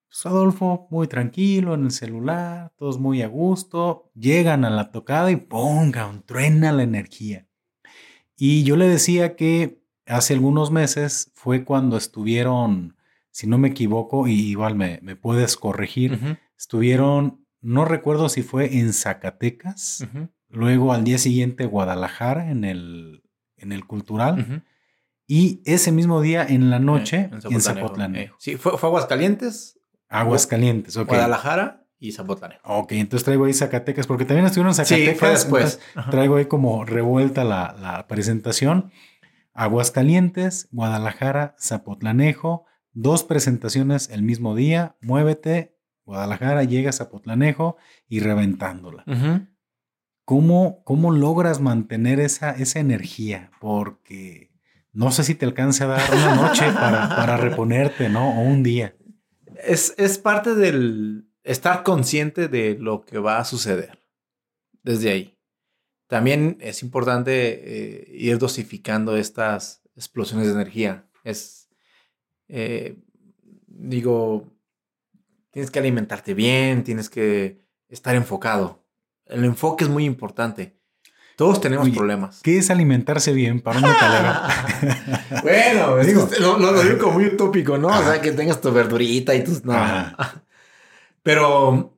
Pues 0.09 0.25
Adolfo 0.25 0.85
muy 0.91 1.07
tranquilo 1.07 1.73
en 1.73 1.85
el 1.85 1.91
celular, 1.91 2.73
todos 2.77 2.99
muy 2.99 3.21
a 3.21 3.27
gusto, 3.27 4.11
llegan 4.15 4.65
a 4.65 4.69
la 4.69 4.91
tocada 4.91 5.31
y 5.31 5.37
pongan, 5.37 6.23
truena 6.23 6.73
la 6.73 6.83
energía. 6.83 7.47
Y 8.35 8.63
yo 8.63 8.75
le 8.75 8.89
decía 8.89 9.37
que 9.37 9.81
hace 10.07 10.33
algunos 10.33 10.69
meses 10.69 11.31
fue 11.33 11.63
cuando 11.63 11.95
estuvieron, 11.95 12.97
si 13.31 13.47
no 13.47 13.57
me 13.57 13.69
equivoco, 13.69 14.27
y 14.27 14.33
igual 14.33 14.75
me, 14.75 14.99
puedes 15.15 15.55
corregir, 15.55 16.37
estuvieron, 16.57 17.45
no 17.61 17.85
recuerdo 17.85 18.27
si 18.27 18.43
fue 18.43 18.77
en 18.77 18.91
Zacatecas, 18.91 20.05
luego 20.49 20.91
al 20.91 21.05
día 21.05 21.17
siguiente 21.17 21.65
Guadalajara 21.65 22.51
en 22.51 22.65
el, 22.65 23.22
en 23.63 23.71
el 23.71 23.85
Cultural. 23.85 24.63
Y 25.25 25.61
ese 25.65 25.91
mismo 25.91 26.21
día 26.21 26.45
en 26.47 26.69
la 26.69 26.79
noche 26.79 27.29
en 27.31 27.61
Zapotlán. 27.61 28.15
Eh, 28.15 28.31
sí, 28.37 28.57
fue, 28.57 28.77
fue 28.77 28.89
Aguascalientes. 28.89 29.79
Aguascalientes, 30.09 30.95
ok. 30.97 31.07
Guadalajara 31.07 31.87
y 31.97 32.11
Zapotlán. 32.11 32.53
Ok, 32.63 32.91
entonces 32.91 33.23
traigo 33.23 33.45
ahí 33.45 33.53
Zacatecas, 33.53 34.05
porque 34.05 34.25
también 34.25 34.45
estuvieron 34.45 34.71
en 34.71 34.75
Zacatecas. 34.75 35.13
Sí, 35.13 35.19
fue 35.19 35.29
después. 35.29 35.79
Traigo 36.11 36.35
ahí 36.35 36.45
como 36.45 36.85
revuelta 36.85 37.43
la, 37.43 37.75
la 37.81 38.07
presentación. 38.07 38.91
Aguascalientes, 39.53 40.67
Guadalajara, 40.71 41.55
Zapotlanejo, 41.59 42.65
dos 42.91 43.23
presentaciones 43.23 44.09
el 44.09 44.23
mismo 44.23 44.55
día, 44.55 44.95
muévete, 45.01 45.77
Guadalajara, 46.05 46.63
llega 46.63 46.89
a 46.89 46.93
Zapotlanejo 46.93 47.77
y 48.07 48.19
reventándola. 48.19 49.05
¿Cómo, 50.25 50.83
¿Cómo, 50.85 51.11
logras 51.11 51.59
mantener 51.59 52.19
esa, 52.19 52.51
esa 52.51 52.79
energía? 52.79 53.51
Porque 53.59 54.51
no 54.93 55.11
sé 55.11 55.23
si 55.23 55.35
te 55.35 55.45
alcance 55.45 55.83
a 55.83 55.87
dar 55.87 56.13
una 56.13 56.35
noche 56.35 56.65
para, 56.71 57.09
para 57.09 57.37
reponerte, 57.37 58.09
¿no? 58.09 58.39
O 58.39 58.41
un 58.41 58.63
día. 58.63 58.95
Es, 59.65 59.93
es 59.97 60.17
parte 60.17 60.55
del 60.55 61.27
estar 61.43 61.83
consciente 61.83 62.47
de 62.47 62.77
lo 62.79 63.03
que 63.05 63.19
va 63.19 63.39
a 63.39 63.45
suceder 63.45 63.99
desde 64.83 65.09
ahí. 65.09 65.37
También 66.07 66.57
es 66.61 66.83
importante 66.83 67.31
eh, 67.33 68.07
ir 68.13 68.37
dosificando 68.37 69.17
estas 69.17 69.81
explosiones 69.95 70.47
de 70.47 70.53
energía. 70.53 71.09
Es, 71.23 71.69
eh, 72.47 72.97
digo, 73.65 74.53
tienes 75.51 75.71
que 75.71 75.79
alimentarte 75.79 76.33
bien, 76.33 76.83
tienes 76.83 77.09
que 77.09 77.65
estar 77.89 78.15
enfocado. 78.15 78.82
El 79.33 79.45
enfoque 79.45 79.83
es 79.83 79.89
muy 79.89 80.05
importante. 80.05 80.77
Todos 81.35 81.59
tenemos 81.59 81.89
problemas. 81.89 82.41
¿Qué 82.43 82.59
es 82.59 82.69
alimentarse 82.69 83.33
bien 83.33 83.59
para 83.59 83.79
un 83.79 83.85
metalero? 83.85 84.33
bueno, 85.43 85.97
digo, 85.97 86.29
lo, 86.39 86.59
lo, 86.59 86.83
digo 86.83 86.99
como 86.99 87.13
muy 87.13 87.25
utópico, 87.25 87.77
¿no? 87.79 87.87
O 87.87 88.03
sea, 88.03 88.21
que 88.21 88.31
tengas 88.31 88.61
tu 88.61 88.71
verdurita 88.71 89.33
y 89.33 89.43
tus... 89.43 89.65
No. 89.65 89.73
Pero 91.23 91.97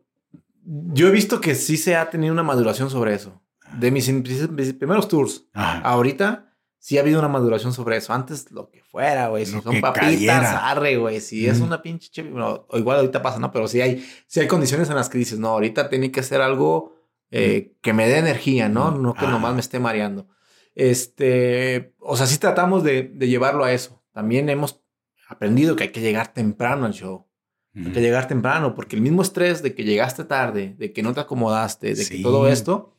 yo 0.63 1.07
he 1.09 1.11
visto 1.11 1.41
que 1.41 1.55
sí 1.55 1.75
se 1.75 1.97
ha 1.97 2.09
tenido 2.09 2.31
una 2.31 2.43
maduración 2.43 2.89
sobre 2.89 3.13
eso. 3.13 3.41
de 3.77 3.91
mis, 3.91 4.09
mis 4.09 4.73
primeros 4.73 5.09
tours. 5.09 5.43
Ajá. 5.53 5.79
Ahorita 5.79 6.53
sí 6.79 6.97
ha 6.97 7.01
habido 7.01 7.19
una 7.19 7.27
maduración 7.27 7.73
sobre 7.73 7.97
eso. 7.97 8.13
Antes 8.13 8.51
lo 8.51 8.69
que 8.69 8.83
fuera, 8.83 9.27
güey. 9.27 9.45
Si 9.45 9.55
Lo 9.55 9.61
son 9.63 9.81
papitas, 9.81 10.11
cayera. 10.11 10.69
arre, 10.69 10.95
güey. 10.95 11.19
Si 11.19 11.45
es 11.45 11.59
una 11.59 11.81
pinche 11.81 12.09
chévere, 12.09 12.31
bueno, 12.33 12.65
o 12.69 12.77
igual 12.77 12.99
ahorita 12.99 13.21
pasa, 13.21 13.39
¿no? 13.39 13.51
Pero 13.51 13.67
sí 13.67 13.81
hay, 13.81 14.07
sí 14.27 14.39
hay 14.39 14.47
condiciones 14.47 14.89
en 14.89 14.95
las 14.95 15.09
que 15.09 15.17
dices, 15.17 15.39
no, 15.39 15.49
ahorita 15.49 15.89
tiene 15.89 16.11
que 16.11 16.23
ser 16.23 16.41
algo 16.41 16.93
eh, 17.31 17.73
que 17.81 17.93
me 17.93 18.07
dé 18.07 18.17
energía, 18.19 18.69
¿no? 18.69 18.91
No 18.91 19.13
que 19.13 19.25
Ah. 19.25 19.29
nomás 19.31 19.53
me 19.53 19.59
esté 19.59 19.79
mareando. 19.79 20.27
Este, 20.75 21.93
o 21.99 22.15
sea, 22.15 22.27
sí 22.27 22.37
tratamos 22.37 22.83
de, 22.83 23.03
de 23.03 23.27
llevarlo 23.27 23.63
a 23.63 23.71
eso. 23.73 24.03
También 24.13 24.49
hemos 24.49 24.81
aprendido 25.27 25.75
que 25.75 25.83
hay 25.83 25.91
que 25.91 26.01
llegar 26.01 26.33
temprano 26.33 26.85
al 26.85 26.93
show. 26.93 27.27
Hay 27.75 27.91
que 27.91 27.99
llegar 27.99 28.29
temprano, 28.29 28.73
porque 28.73 28.95
el 28.95 29.01
mismo 29.01 29.21
estrés 29.21 29.61
de 29.61 29.75
que 29.75 29.83
llegaste 29.83 30.23
tarde, 30.23 30.75
de 30.77 30.93
que 30.93 31.03
no 31.03 31.13
te 31.13 31.19
acomodaste, 31.19 31.87
de 31.89 31.95
Sí. 31.97 32.17
que 32.17 32.23
todo 32.23 32.47
esto 32.47 32.95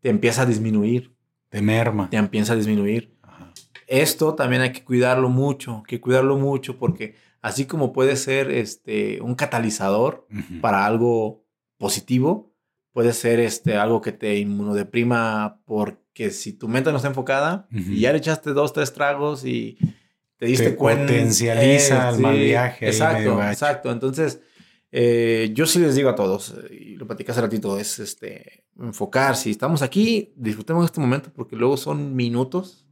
te 0.00 0.08
empieza 0.08 0.42
a 0.42 0.46
disminuir, 0.46 1.14
Te 1.50 1.60
merma. 1.60 2.08
te 2.08 2.16
empieza 2.16 2.54
a 2.54 2.56
disminuir. 2.56 3.14
Ajá. 3.20 3.52
Esto 3.86 4.34
también 4.34 4.62
hay 4.62 4.72
que 4.72 4.82
cuidarlo 4.82 5.28
mucho, 5.28 5.78
hay 5.78 5.82
que 5.86 6.00
cuidarlo 6.00 6.38
mucho, 6.38 6.78
porque 6.78 7.16
así 7.42 7.66
como 7.66 7.92
puede 7.92 8.16
ser 8.16 8.50
este, 8.50 9.20
un 9.20 9.34
catalizador 9.34 10.26
para 10.62 10.86
algo 10.86 11.44
positivo, 11.76 12.53
puede 12.94 13.12
ser 13.12 13.40
este, 13.40 13.76
algo 13.76 14.00
que 14.00 14.12
te 14.12 14.38
inmunodeprima, 14.38 15.60
porque 15.66 16.30
si 16.30 16.52
tu 16.52 16.68
mente 16.68 16.92
no 16.92 16.96
está 16.96 17.08
enfocada 17.08 17.66
y 17.70 17.98
ya 18.00 18.12
le 18.12 18.18
echaste 18.18 18.52
dos, 18.52 18.72
tres 18.72 18.92
tragos 18.94 19.44
y 19.44 19.76
te 20.38 20.46
diste 20.46 20.70
Te 20.70 20.76
cuenta. 20.76 21.12
potencializa 21.12 22.10
el 22.10 22.20
mal 22.20 22.36
viaje 22.38 22.86
Exacto, 22.86 23.42
exacto. 23.42 23.90
Entonces, 23.90 24.40
eh, 24.92 25.50
yo 25.54 25.66
sí 25.66 25.80
les 25.80 25.96
digo 25.96 26.08
a 26.08 26.14
todos, 26.14 26.54
eh, 26.70 26.72
y 26.72 26.94
lo 26.94 27.08
platicé 27.08 27.32
hace 27.32 27.40
ratito, 27.40 27.76
es 27.80 27.98
este, 27.98 28.64
enfocar. 28.78 29.34
Si 29.34 29.50
estamos 29.50 29.82
aquí, 29.82 30.32
disfrutemos 30.36 30.84
este 30.84 31.00
momento 31.00 31.32
porque 31.34 31.56
luego 31.56 31.76
son 31.76 32.14
minutos. 32.14 32.86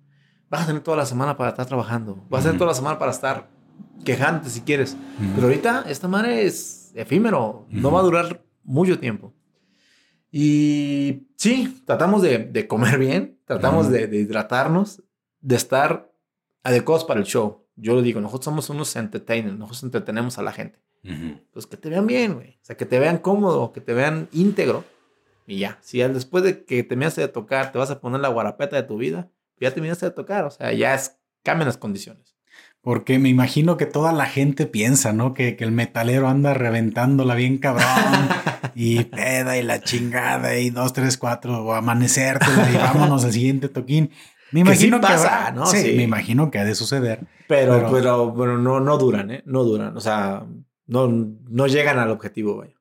Vas 0.51 0.65
a 0.65 0.67
tener 0.67 0.83
toda 0.83 0.97
la 0.97 1.07
semana 1.07 1.37
para 1.37 1.51
estar 1.51 1.67
trabajando. 1.67 2.27
Vas 2.29 2.41
a 2.41 2.49
tener 2.49 2.59
toda 2.59 2.73
la 2.73 2.75
semana 2.75 2.99
para 2.99 3.13
estar 3.13 3.49
quejándote 4.05 4.51
si 4.51 4.63
quieres. 4.63 4.95
Ujú. 4.95 5.31
Pero 5.37 5.47
ahorita 5.47 5.85
esta 5.89 6.09
madre 6.09 6.45
es 6.45 6.91
efímero, 6.97 7.67
no 7.71 7.93
va 7.93 8.01
a 8.01 8.03
durar 8.03 8.45
mucho 8.65 8.99
tiempo. 8.99 9.33
Y 10.35 11.29
sí, 11.37 11.83
tratamos 11.85 12.23
de, 12.23 12.39
de 12.39 12.67
comer 12.67 12.99
bien, 12.99 13.39
tratamos 13.45 13.91
de, 13.91 14.07
de 14.07 14.17
hidratarnos, 14.17 15.03
de 15.41 15.57
estar 15.57 16.11
adecuados 16.63 17.05
para 17.05 17.21
el 17.21 17.27
show. 17.27 17.67
Yo 17.77 17.95
lo 17.95 18.01
digo, 18.01 18.21
nosotros 18.21 18.47
somos 18.47 18.71
unos 18.71 18.97
entertainers, 18.97 19.59
nosotros 19.59 19.83
entretenemos 19.83 20.39
a 20.39 20.43
la 20.43 20.53
gente. 20.53 20.83
Ujú. 21.05 21.39
Pues 21.53 21.67
que 21.67 21.77
te 21.77 21.91
vean 21.91 22.07
bien, 22.07 22.35
güey. 22.35 22.59
O 22.63 22.65
sea, 22.65 22.77
que 22.77 22.87
te 22.87 22.99
vean 22.99 23.19
cómodo, 23.19 23.73
que 23.73 23.83
te 23.83 23.93
vean 23.93 24.29
íntegro. 24.33 24.85
Y 25.47 25.59
ya, 25.59 25.79
si 25.83 25.99
ya 25.99 26.09
después 26.09 26.45
de 26.45 26.65
que 26.65 26.83
terminaste 26.83 27.21
de 27.21 27.29
tocar 27.29 27.73
te 27.73 27.79
vas 27.79 27.91
a 27.91 28.01
poner 28.01 28.21
la 28.21 28.29
guarapeta 28.29 28.77
de 28.77 28.85
tu 28.85 28.97
vida, 28.97 29.31
ya 29.61 29.73
terminaste 29.73 30.07
de 30.07 30.13
tocar. 30.13 30.47
O 30.47 30.51
sea, 30.51 30.73
ya 30.73 30.95
es, 30.95 31.19
cambian 31.43 31.67
las 31.67 31.77
condiciones. 31.77 32.32
Porque 32.83 33.19
me 33.21 33.29
imagino 33.29 33.77
que 33.77 33.87
toda 33.87 34.13
la 34.13 34.27
gente 34.27 34.67
piensa, 34.67 35.13
¿no? 35.13 35.35
Que, 35.35 35.57
que 35.57 35.63
el 35.65 35.71
metalero 35.73 36.29
anda 36.29 36.53
reventándola 36.53 37.35
bien 37.37 37.59
cabrón 37.59 37.87
y 38.75 39.05
peda 39.05 39.57
y 39.57 39.63
la 39.63 39.81
chingada 39.81 40.57
y 40.59 40.71
dos, 40.71 40.93
tres, 40.93 41.17
cuatro 41.17 41.65
o 41.65 41.73
amanecértela 41.75 42.71
y 42.73 42.77
vámonos 42.77 43.25
al 43.25 43.33
siguiente 43.33 43.69
toquín. 43.69 44.11
Me 44.51 44.65
Que 44.65 44.75
sí 44.77 44.87
imagino 44.89 45.01
que, 45.01 45.07
pasa, 45.07 45.47
habrá- 45.47 45.53
¿no? 45.55 45.67
Sí, 45.67 45.79
Sí. 45.79 45.93
me 45.97 46.03
imagino 46.03 46.51
que 46.51 46.59
ha 46.59 46.65
de 46.65 46.75
suceder. 46.75 47.21
Pero, 47.47 47.75
Pero- 47.77 47.91
pero, 47.93 48.35
pero, 48.37 48.59
no, 48.59 48.81
no 48.81 48.99
duran, 48.99 49.31
¿eh? 49.31 49.43
No 49.47 49.63
duran. 49.63 49.97
O 49.97 50.01
sea, 50.01 50.45
no, 50.87 51.07
no 51.09 51.67
llegan 51.69 51.99
al 52.01 52.11
objetivo, 52.11 52.55
güey. 52.57 52.75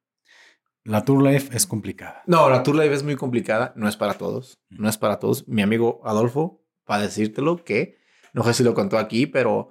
La 0.84 1.06
tour 1.06 1.22
life 1.24 1.56
es 1.56 1.68
complicada. 1.68 2.24
No, 2.26 2.50
la 2.50 2.64
tour 2.64 2.76
life 2.76 2.94
es 2.96 3.04
muy 3.04 3.16
complicada. 3.16 3.72
No 3.76 3.88
es 3.88 3.98
para 3.98 4.16
todos. 4.16 4.60
No 4.72 4.90
es 4.90 4.98
para 4.98 5.20
todos. 5.20 5.48
Mi 5.48 5.62
amigo 5.62 6.02
Adolfo, 6.04 6.64
para 6.86 7.04
decírtelo, 7.04 7.64
que 7.64 7.98
no 8.34 8.44
sé 8.44 8.56
si 8.56 8.64
lo 8.64 8.74
contó 8.74 8.98
aquí, 8.98 9.28
pero 9.28 9.70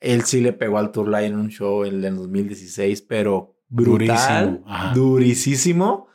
él 0.00 0.22
sí 0.24 0.40
le 0.40 0.52
pegó 0.52 0.78
al 0.78 0.92
tour 0.92 1.08
life 1.08 1.26
en 1.26 1.36
un 1.36 1.48
show 1.48 1.84
en 1.84 2.04
el 2.04 2.16
2016, 2.16 3.02
pero 3.02 3.56
brutal, 3.68 4.62
Durísimo. 4.94 6.06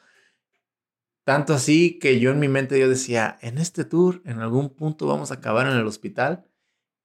Tanto 1.23 1.53
así 1.53 1.99
que 1.99 2.19
yo 2.19 2.31
en 2.31 2.39
mi 2.39 2.47
mente 2.47 2.79
yo 2.79 2.89
decía, 2.89 3.37
en 3.41 3.57
este 3.57 3.85
tour, 3.85 4.21
en 4.25 4.39
algún 4.39 4.69
punto 4.69 5.05
vamos 5.07 5.31
a 5.31 5.35
acabar 5.35 5.67
en 5.67 5.73
el 5.77 5.85
hospital. 5.85 6.45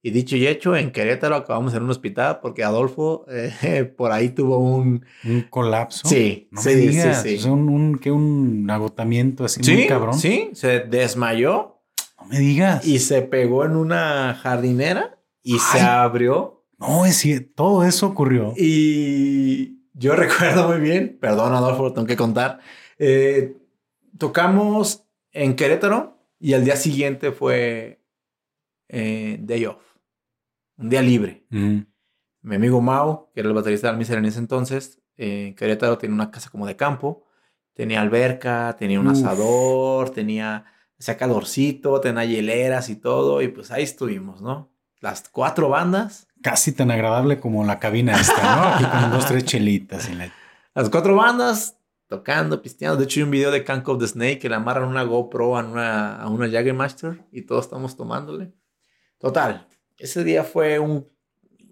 Y 0.03 0.11
dicho 0.11 0.37
y 0.37 0.47
hecho, 0.47 0.77
en 0.77 0.93
Querétaro 0.93 1.35
acabamos 1.35 1.75
en 1.75 1.83
un 1.83 1.91
hospital 1.91 2.39
porque 2.41 2.63
Adolfo 2.63 3.27
eh, 3.29 3.85
por 3.97 4.13
ahí 4.13 4.29
tuvo 4.31 4.59
un... 4.59 5.05
Un 5.25 5.43
colapso. 5.51 6.09
Sí, 6.09 6.49
No 6.53 6.61
sí, 6.63 6.69
me 6.69 6.75
sí, 6.75 6.87
digas. 6.89 7.23
sí. 7.23 7.39
sea, 7.39 7.53
un, 7.53 7.69
un- 7.69 7.99
que 7.99 8.11
un 8.13 8.69
agotamiento 8.71 9.45
así 9.45 9.61
muy 9.61 9.83
Sí, 9.83 9.87
cabrón. 9.89 10.15
sí, 10.19 10.51
se 10.55 10.81
desmayó 10.81 11.83
No 12.21 12.27
me 12.29 12.39
digas. 12.39 12.87
y 12.87 13.01
se 13.01 13.23
pegó 13.23 13.65
en 13.65 13.75
una 13.77 14.35
jardinera 14.35 15.19
y 15.43 15.59
se 15.59 15.81
abrió. 15.81 16.56
No, 16.79 17.07
es 17.07 17.17
cierto. 17.17 17.53
Todo 17.55 17.85
eso 17.85 18.07
ocurrió. 18.07 18.53
Y 18.57 19.77
yo 19.95 20.15
recuerdo 20.17 20.69
muy 20.69 20.81
bien, 20.81 21.19
perdón 21.21 21.55
Adolfo, 21.55 21.93
tengo 21.93 22.07
que 22.07 22.17
contar, 22.17 22.61
eh, 22.99 23.57
tocamos 24.19 25.05
en 25.33 25.57
Querétaro 25.57 26.19
y 26.39 26.53
al 26.55 26.65
día 26.65 26.77
siguiente 26.77 27.33
fue 27.33 28.03
eh, 28.89 29.39
day 29.41 29.67
off, 29.67 29.83
un 30.77 30.89
día 30.91 31.03
libre. 31.03 31.47
Mi 31.51 32.55
amigo 32.55 32.81
Mau, 32.81 33.31
que 33.33 33.41
era 33.41 33.49
el 33.49 33.55
baterista 33.55 33.89
de 33.89 33.93
Almiser 33.95 34.19
en 34.19 34.27
ese 34.27 34.39
entonces, 34.39 35.01
eh, 35.17 35.49
en 35.49 35.55
Querétaro 35.55 35.99
tenía 35.99 36.15
una 36.15 36.31
casa 36.31 36.51
como 36.51 36.67
de 36.67 36.77
campo, 36.77 37.25
tenía 37.73 38.01
alberca, 38.01 38.77
tenía 38.79 39.01
un 39.01 39.09
Uf. 39.09 39.15
asador, 39.15 40.11
tenía, 40.11 40.65
hacía 40.99 41.17
calorcito, 41.17 42.01
tenía 42.01 42.25
hieleras 42.25 42.89
y 42.91 42.97
todo, 42.97 43.43
y 43.43 43.49
pues 43.49 43.71
ahí 43.71 43.83
estuvimos, 43.83 44.41
¿no? 44.43 44.71
Las 45.01 45.29
cuatro 45.29 45.69
bandas, 45.69 46.27
Casi 46.43 46.71
tan 46.73 46.91
agradable 46.93 47.41
como 47.41 47.65
la 47.65 47.79
cabina 47.81 48.15
esta, 48.21 48.57
¿no? 48.57 48.63
Aquí 48.75 48.85
con 48.85 49.11
dos, 49.11 49.27
tres 49.27 49.45
chelitas. 49.45 50.09
la- 50.15 50.33
las 50.75 50.91
cuatro 50.91 51.17
bandas 51.17 51.79
tocando, 52.07 52.63
pisteando. 52.63 52.97
De 52.99 53.05
hecho, 53.05 53.19
hay 53.21 53.25
un 53.25 53.31
video 53.33 53.51
de 53.51 53.65
Cank 53.65 53.89
of 53.89 53.99
the 53.99 54.07
Snake 54.07 54.39
que 54.39 54.49
le 54.49 54.55
amarran 54.55 54.89
una 54.89 55.03
GoPro 55.03 55.57
a 55.57 55.65
una, 55.65 56.17
a 56.21 56.29
una 56.29 56.49
Jaggermaster 56.49 57.25
y 57.33 57.43
todos 57.43 57.65
estamos 57.65 57.97
tomándole. 57.97 58.53
Total, 59.19 59.67
ese 59.99 60.23
día 60.23 60.45
fue 60.45 60.79
un 60.79 61.09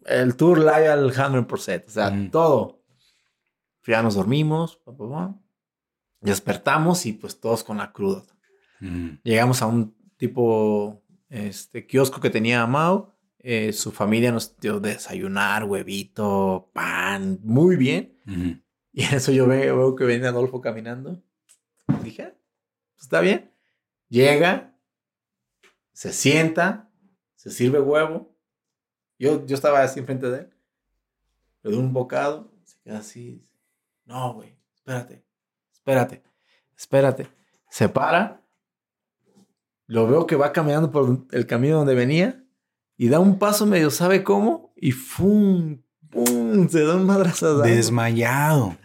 el 0.07 0.35
tour 0.37 0.59
live 0.59 0.89
al 0.89 1.13
100%, 1.13 1.85
o 1.87 1.91
sea, 1.91 2.11
Mm. 2.11 2.31
todo. 2.31 2.83
Ya 3.87 4.03
nos 4.03 4.15
dormimos, 4.15 4.77
pa, 4.79 4.97
pa, 4.97 5.09
pa. 5.09 5.35
despertamos 6.21 7.05
y 7.07 7.13
pues 7.13 7.39
todos 7.39 7.63
con 7.63 7.77
la 7.79 7.93
cruda. 7.93 8.23
Ujú. 8.81 9.19
Llegamos 9.23 9.61
a 9.63 9.67
un 9.67 9.95
tipo 10.17 11.03
este 11.29 11.87
kiosco 11.87 12.21
que 12.21 12.31
tenía 12.31 12.67
Mau. 12.67 13.14
Eh, 13.47 13.75
su 13.75 13.93
familia 13.93 14.33
nos 14.33 14.59
dio 14.59 14.81
desayunar, 14.81 15.65
huevito, 15.65 16.71
pan, 16.73 17.39
muy 17.43 17.77
bien. 17.77 18.19
Y 18.91 19.05
en 19.05 19.15
eso 19.15 19.33
yo 19.33 19.47
veo, 19.47 19.77
veo 19.77 19.95
que 19.95 20.07
viene 20.07 20.27
Adolfo 20.27 20.63
caminando. 20.63 21.23
Dije, 22.03 22.23
"Ah, 22.23 22.35
pues 22.95 23.03
está 23.03 23.21
bien. 23.21 23.53
Llega, 24.09 24.75
se 25.93 26.15
sienta, 26.15 26.91
se 27.35 27.51
sirve 27.51 27.81
huevo. 27.81 28.35
Yo, 29.19 29.45
yo 29.45 29.55
estaba 29.55 29.83
así 29.83 30.01
enfrente 30.01 30.31
de 30.31 30.39
él. 30.39 30.51
Le 31.63 31.71
doy 31.73 31.81
un 31.81 31.93
bocado, 31.93 32.51
se 32.65 32.79
queda 32.81 33.01
así. 33.01 33.45
No, 34.07 34.33
güey, 34.33 34.57
espérate, 34.75 35.23
espérate, 35.71 36.23
espérate. 36.75 37.29
Se 37.69 37.91
para. 37.91 38.41
Lo 39.87 40.07
veo 40.07 40.27
que 40.27 40.37
va 40.37 40.51
caminando 40.51 40.91
por 40.91 41.27
el 41.31 41.47
camino 41.47 41.77
donde 41.77 41.95
venía 41.95 42.44
y 42.97 43.09
da 43.09 43.21
un 43.21 43.39
paso 43.39 43.67
medio, 43.67 43.91
¿sabe 43.91 44.23
cómo? 44.23 44.73
Y 44.77 44.93
¡fum! 44.93 45.79
¡pum! 46.11 46.69
Se 46.69 46.85
da 46.85 46.97
un 46.97 47.07
madrazo. 47.07 47.59
Desmayado. 47.59 48.77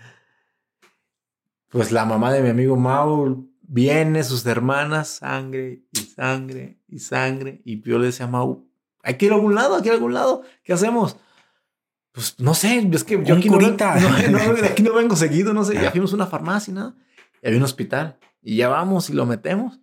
Pues 1.69 1.91
la 1.91 2.05
mamá 2.05 2.33
de 2.33 2.41
mi 2.41 2.49
amigo 2.49 2.75
Mau 2.75 3.47
viene, 3.61 4.23
sus 4.23 4.45
hermanas, 4.45 5.19
sangre 5.19 5.83
y 5.91 5.99
sangre 5.99 6.79
y 6.87 6.99
sangre. 6.99 7.61
Y 7.63 7.81
yo 7.81 7.99
le 7.99 8.07
decía 8.07 8.25
a 8.25 8.29
Mau, 8.29 8.67
hay 9.03 9.15
que 9.15 9.27
ir 9.27 9.31
a 9.31 9.35
algún 9.35 9.53
lado, 9.53 9.75
hay 9.75 9.81
que 9.81 9.89
ir 9.89 9.93
a 9.93 9.95
algún 9.95 10.13
lado. 10.13 10.41
¿Qué 10.63 10.73
hacemos? 10.73 11.17
Pues 12.11 12.39
no 12.39 12.55
sé, 12.55 12.89
es 12.91 13.03
que 13.03 13.23
yo 13.23 13.35
aquí 13.35 13.49
no, 13.49 13.59
no, 13.59 13.69
no, 13.69 14.65
aquí 14.65 14.81
no 14.81 14.93
vengo 14.93 15.15
seguido, 15.15 15.53
no 15.53 15.63
sé. 15.63 15.75
Ya 15.75 15.91
fuimos 15.91 16.11
a 16.11 16.15
una 16.15 16.25
farmacia 16.25 16.71
y 16.71 16.75
nada. 16.75 16.95
Y 17.41 17.47
había 17.47 17.59
un 17.59 17.63
hospital. 17.63 18.17
Y 18.41 18.55
ya 18.57 18.69
vamos 18.69 19.09
y 19.09 19.13
lo 19.13 19.25
metemos. 19.27 19.79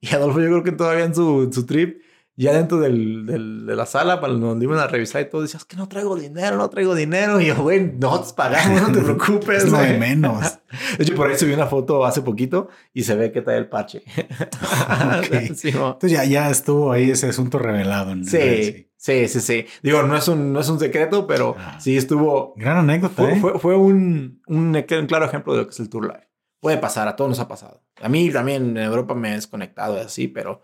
Y 0.00 0.14
Adolfo, 0.14 0.40
yo 0.40 0.46
creo 0.46 0.62
que 0.62 0.72
todavía 0.72 1.04
en 1.04 1.14
su, 1.14 1.42
en 1.42 1.52
su 1.52 1.66
trip, 1.66 2.00
ya 2.36 2.52
dentro 2.54 2.78
del, 2.80 3.26
del- 3.26 3.66
de 3.66 3.76
la 3.76 3.84
sala, 3.86 4.20
para 4.20 4.32
donde 4.32 4.64
iban 4.64 4.78
a 4.78 4.86
revisar 4.86 5.20
y 5.22 5.28
todo, 5.28 5.42
decías 5.42 5.64
que 5.64 5.76
no 5.76 5.88
traigo 5.88 6.16
dinero, 6.16 6.56
no 6.56 6.70
traigo 6.70 6.94
dinero. 6.94 7.40
Y 7.40 7.46
yo, 7.46 7.56
güey, 7.56 7.92
nosotros 7.98 8.32
pagamos, 8.32 8.80
no 8.82 8.92
te 8.92 9.00
preocupes. 9.04 9.64
Es 9.64 9.70
lo 9.70 9.78
de 9.78 9.86
güey". 9.88 9.98
menos. 9.98 10.58
De 10.98 11.04
hecho, 11.04 11.14
por 11.14 11.28
ahí 11.28 11.36
subí 11.36 11.52
una 11.52 11.66
foto 11.66 12.04
hace 12.06 12.22
poquito 12.22 12.68
y 12.94 13.02
se 13.02 13.14
ve 13.16 13.30
que 13.32 13.42
trae 13.42 13.58
el 13.58 13.68
parche. 13.68 14.02
Sí. 15.54 15.68
Entonces 15.68 16.12
ya, 16.12 16.24
ya 16.24 16.50
estuvo 16.50 16.92
ahí 16.92 17.10
ese 17.10 17.28
asunto 17.28 17.58
revelado. 17.58 18.12
en- 18.12 18.24
sí, 18.24 18.88
sí, 18.96 19.28
sí, 19.28 19.40
sí. 19.40 19.66
Digo, 19.82 20.02
no 20.02 20.16
es 20.16 20.28
un, 20.28 20.52
no 20.52 20.60
es 20.60 20.68
un 20.68 20.78
secreto, 20.78 21.26
pero 21.26 21.56
Ah. 21.58 21.78
sí 21.80 21.96
estuvo. 21.96 22.54
Gran 22.56 22.78
anécdota, 22.78 23.14
Fue, 23.22 23.32
¿eh? 23.32 23.40
fue, 23.40 23.58
fue 23.58 23.76
un, 23.76 24.40
un, 24.46 24.76
un 24.76 25.06
claro 25.06 25.24
ejemplo 25.24 25.52
de 25.54 25.60
lo 25.60 25.66
que 25.66 25.70
es 25.72 25.80
el 25.80 25.88
Tour 25.88 26.04
Live. 26.06 26.28
Puede 26.60 26.76
pasar, 26.78 27.08
a 27.08 27.16
todos 27.16 27.28
nos 27.30 27.40
ha 27.40 27.48
pasado. 27.48 27.82
A 28.00 28.08
mí 28.08 28.30
también 28.30 28.76
en 28.76 28.84
Europa 28.84 29.14
me 29.14 29.30
he 29.30 29.34
desconectado 29.34 29.98
así, 29.98 30.28
pero 30.28 30.62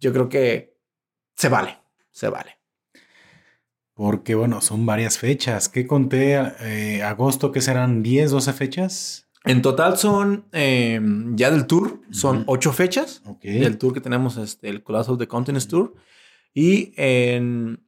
yo 0.00 0.12
creo 0.12 0.28
que 0.28 0.73
se 1.36 1.48
vale, 1.48 1.78
se 2.10 2.28
vale. 2.28 2.58
Porque, 3.94 4.34
bueno, 4.34 4.60
son 4.60 4.86
varias 4.86 5.18
fechas. 5.18 5.68
¿Qué 5.68 5.86
conté? 5.86 6.34
Eh, 6.60 7.02
agosto, 7.02 7.52
que 7.52 7.60
serán 7.60 8.02
10, 8.02 8.30
12 8.32 8.52
fechas. 8.52 9.28
En 9.44 9.62
total 9.62 9.98
son, 9.98 10.46
eh, 10.52 11.00
ya 11.34 11.50
del 11.50 11.66
tour, 11.66 12.00
son 12.10 12.44
ocho 12.46 12.72
fechas. 12.72 13.22
Ok. 13.26 13.44
El 13.44 13.78
tour 13.78 13.92
que 13.92 14.00
tenemos, 14.00 14.36
este, 14.36 14.68
el 14.68 14.82
Colossal 14.82 15.18
de 15.18 15.28
Continents 15.28 15.68
Tour. 15.68 15.94
Y 16.54 16.92
en 16.96 17.84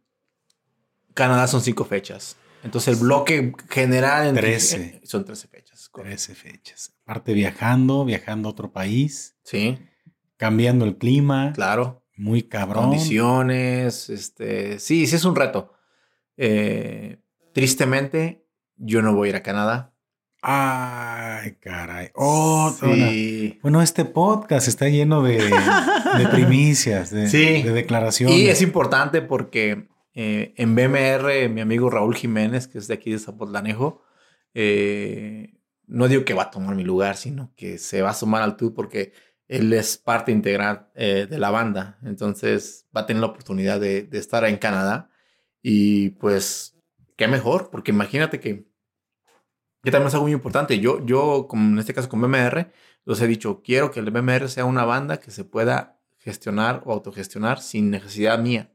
Canadá 1.15 1.47
son 1.49 1.61
cinco 1.63 1.85
fechas. 1.85 2.37
Entonces 2.63 2.95
el 2.95 3.01
bloque 3.03 3.53
general 3.71 4.27
en- 4.29 4.35
Trece. 4.35 5.01
son 5.05 5.25
13 5.25 5.49
fechas. 5.49 5.89
correcto. 5.89 6.11
13 6.17 6.35
fechas. 6.35 6.95
Aparte 7.05 7.33
viajando, 7.33 8.05
viajando 8.05 8.49
a 8.49 8.53
otro 8.53 8.71
país, 8.73 9.37
Sí, 9.45 9.79
cambiando 10.37 10.85
el 10.85 10.99
clima. 10.99 11.53
claro. 11.55 12.05
Muy 12.17 12.43
cabrón. 12.45 12.85
Condiciones, 12.85 14.09
este, 14.11 14.79
sí, 14.79 15.07
sí 15.07 15.17
es 15.17 15.25
un 15.25 15.37
reto. 15.37 15.73
Eh, 16.37 17.19
tristemente, 17.53 18.47
yo 18.77 19.03
no 19.03 19.15
voy 19.15 19.29
a 19.29 19.31
ir 19.31 19.37
a 19.37 19.43
Canadá. 19.43 19.93
Ay, 20.43 21.57
caray. 21.61 22.11
Oh, 22.15 22.75
bueno, 22.81 23.09
Sí. 23.11 23.59
bueno, 23.63 23.83
este 23.83 24.05
podcast 24.05 24.69
está 24.69 24.89
lleno 24.89 25.23
de, 25.23 25.39
de 25.39 26.27
primicias, 26.33 27.11
de, 27.11 27.29
Sí. 27.29 27.63
de 27.63 27.73
declaraciones. 27.73 28.37
Y 28.37 28.49
es 28.49 28.63
importante 28.63 29.23
porque 29.23 29.89
eh, 30.15 30.55
en 30.57 30.75
BMR, 30.75 31.49
mi 31.49 31.61
amigo 31.61 31.91
Raúl 31.91 32.15
Jiménez, 32.15 32.69
que 32.69 32.79
es 32.79 32.87
de 32.89 32.95
aquí 32.95 33.11
de 33.13 33.19
Zapotlanejo, 33.19 34.03
eh, 34.55 35.59
no 35.87 36.09
digo 36.09 36.25
que 36.25 36.35
va 36.35 36.45
a 36.45 36.51
tomar 36.51 36.75
mi 36.75 36.85
lugar, 36.85 37.17
sino 37.17 37.53
que 37.57 37.79
se 37.79 38.01
va 38.03 38.11
a 38.11 38.15
sumar 38.15 38.43
al 38.43 38.57
tour 38.57 38.73
porque 38.73 39.13
él 39.49 39.73
es 39.73 39.97
parte 39.97 40.33
integral 40.33 40.89
eh, 40.95 41.27
de 41.29 41.39
la 41.39 41.51
banda. 41.51 41.99
Entonces 42.05 42.87
va 42.97 43.03
a 43.03 43.07
tener 43.07 43.21
la 43.21 43.29
oportunidad 43.29 43.81
de, 43.81 44.03
de 44.03 44.19
estar 44.19 44.45
en 44.45 44.57
Canadá. 44.57 45.11
Y 45.63 46.11
pues, 46.11 46.77
qué 47.17 47.29
mejor, 47.29 47.71
porque 47.71 47.91
imagínate 47.91 48.41
que, 48.41 48.69
que 49.83 49.91
también 49.91 50.09
es 50.09 50.15
algo 50.15 50.27
muy 50.27 50.33
importante. 50.33 50.79
Yo, 50.79 51.05
yo, 51.05 51.47
como 51.49 51.71
en 51.73 51.79
este 51.79 51.95
caso 51.95 52.09
con 52.09 52.21
BMR, 52.21 52.71
los 53.05 53.21
he 53.21 53.27
dicho, 53.27 53.63
quiero 53.63 53.91
que 53.91 54.01
el 54.01 54.11
BMR 54.11 54.49
sea 54.49 54.65
una 54.65 54.85
banda 54.85 55.19
que 55.19 55.31
se 55.31 55.45
pueda 55.45 56.01
gestionar 56.19 56.83
o 56.85 56.93
autogestionar 56.93 57.61
sin 57.61 57.91
necesidad 57.91 58.39
mía. 58.41 58.73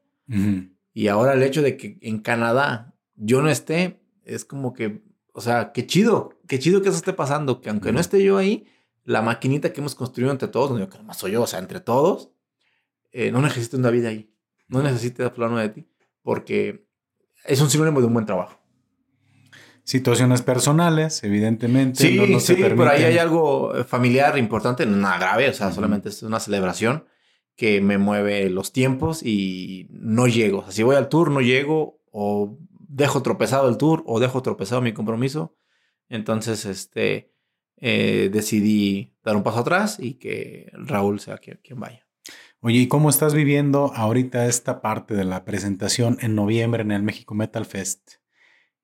Y 0.93 1.09
ahora 1.09 1.33
el 1.33 1.43
hecho 1.43 1.61
de 1.61 1.75
que 1.75 1.97
en 2.01 2.19
Canadá 2.19 2.95
yo 3.15 3.41
no 3.41 3.49
esté, 3.49 4.01
es 4.23 4.45
como 4.45 4.71
que, 4.71 5.03
o 5.33 5.41
sea, 5.41 5.73
qué 5.73 5.85
chido, 5.85 6.39
qué 6.47 6.57
chido 6.57 6.81
que 6.81 6.87
eso 6.87 6.97
esté 6.97 7.11
pasando, 7.11 7.59
que 7.59 7.69
aunque 7.69 7.91
no 7.91 7.99
esté 7.99 8.23
yo 8.23 8.37
ahí, 8.37 8.65
la 9.03 9.21
maquinita 9.21 9.73
que 9.73 9.81
hemos 9.81 9.95
construido 9.95 10.31
entre 10.31 10.47
todos, 10.47 10.71
no 10.71 10.77
digo 10.77 10.89
que 10.89 10.97
nomás 10.97 11.17
soy 11.17 11.31
yo, 11.31 11.41
o 11.41 11.47
sea, 11.47 11.59
entre 11.59 11.79
todos, 11.79 12.31
eh, 13.11 13.31
no 13.31 13.41
necesito 13.41 13.77
una 13.77 13.89
vida 13.89 14.09
ahí, 14.09 14.33
no 14.67 14.81
necesito 14.81 15.33
plano 15.33 15.57
de 15.57 15.69
ti, 15.69 15.89
porque 16.21 16.87
es 17.45 17.61
un 17.61 17.69
sinónimo 17.69 17.99
de 17.99 18.07
un 18.07 18.13
buen 18.13 18.25
trabajo. 18.25 18.59
Situaciones 19.83 20.43
personales, 20.43 21.23
evidentemente. 21.23 22.07
Sí, 22.07 22.15
no, 22.15 22.27
no 22.27 22.39
se 22.39 22.55
sí, 22.55 22.63
por 22.75 22.87
ahí 22.87 23.03
hay 23.03 23.17
algo 23.17 23.73
familiar 23.85 24.37
importante, 24.37 24.85
no 24.85 24.95
nada 24.95 25.17
grave, 25.17 25.49
o 25.49 25.53
sea, 25.53 25.71
solamente 25.71 26.09
es 26.09 26.21
una 26.23 26.39
celebración 26.39 27.05
que 27.55 27.81
me 27.81 27.97
mueve 27.97 28.49
los 28.49 28.71
tiempos 28.71 29.23
y 29.23 29.87
no 29.91 30.27
llego. 30.27 30.59
O 30.59 30.63
sea, 30.63 30.71
si 30.71 30.83
voy 30.83 30.95
al 30.95 31.09
tour, 31.09 31.31
no 31.31 31.41
llego, 31.41 32.01
o 32.11 32.57
dejo 32.69 33.21
tropezado 33.21 33.69
el 33.69 33.77
tour, 33.77 34.03
o 34.05 34.19
dejo 34.19 34.41
tropezado 34.41 34.81
mi 34.81 34.93
compromiso. 34.93 35.57
Entonces, 36.09 36.65
este, 36.65 37.30
eh, 37.81 38.29
decidí 38.31 39.13
dar 39.23 39.35
un 39.35 39.43
paso 39.43 39.59
atrás 39.59 39.97
y 39.99 40.13
que 40.13 40.71
Raúl 40.73 41.19
sea 41.19 41.37
quien, 41.37 41.59
quien 41.63 41.79
vaya. 41.79 42.07
Oye, 42.61 42.77
¿y 42.79 42.87
cómo 42.87 43.09
estás 43.09 43.33
viviendo 43.33 43.91
ahorita 43.95 44.45
esta 44.45 44.81
parte 44.81 45.15
de 45.15 45.25
la 45.25 45.43
presentación 45.43 46.17
en 46.21 46.35
noviembre 46.35 46.83
en 46.83 46.91
el 46.91 47.01
México 47.03 47.33
Metal 47.33 47.65
Fest? 47.65 48.11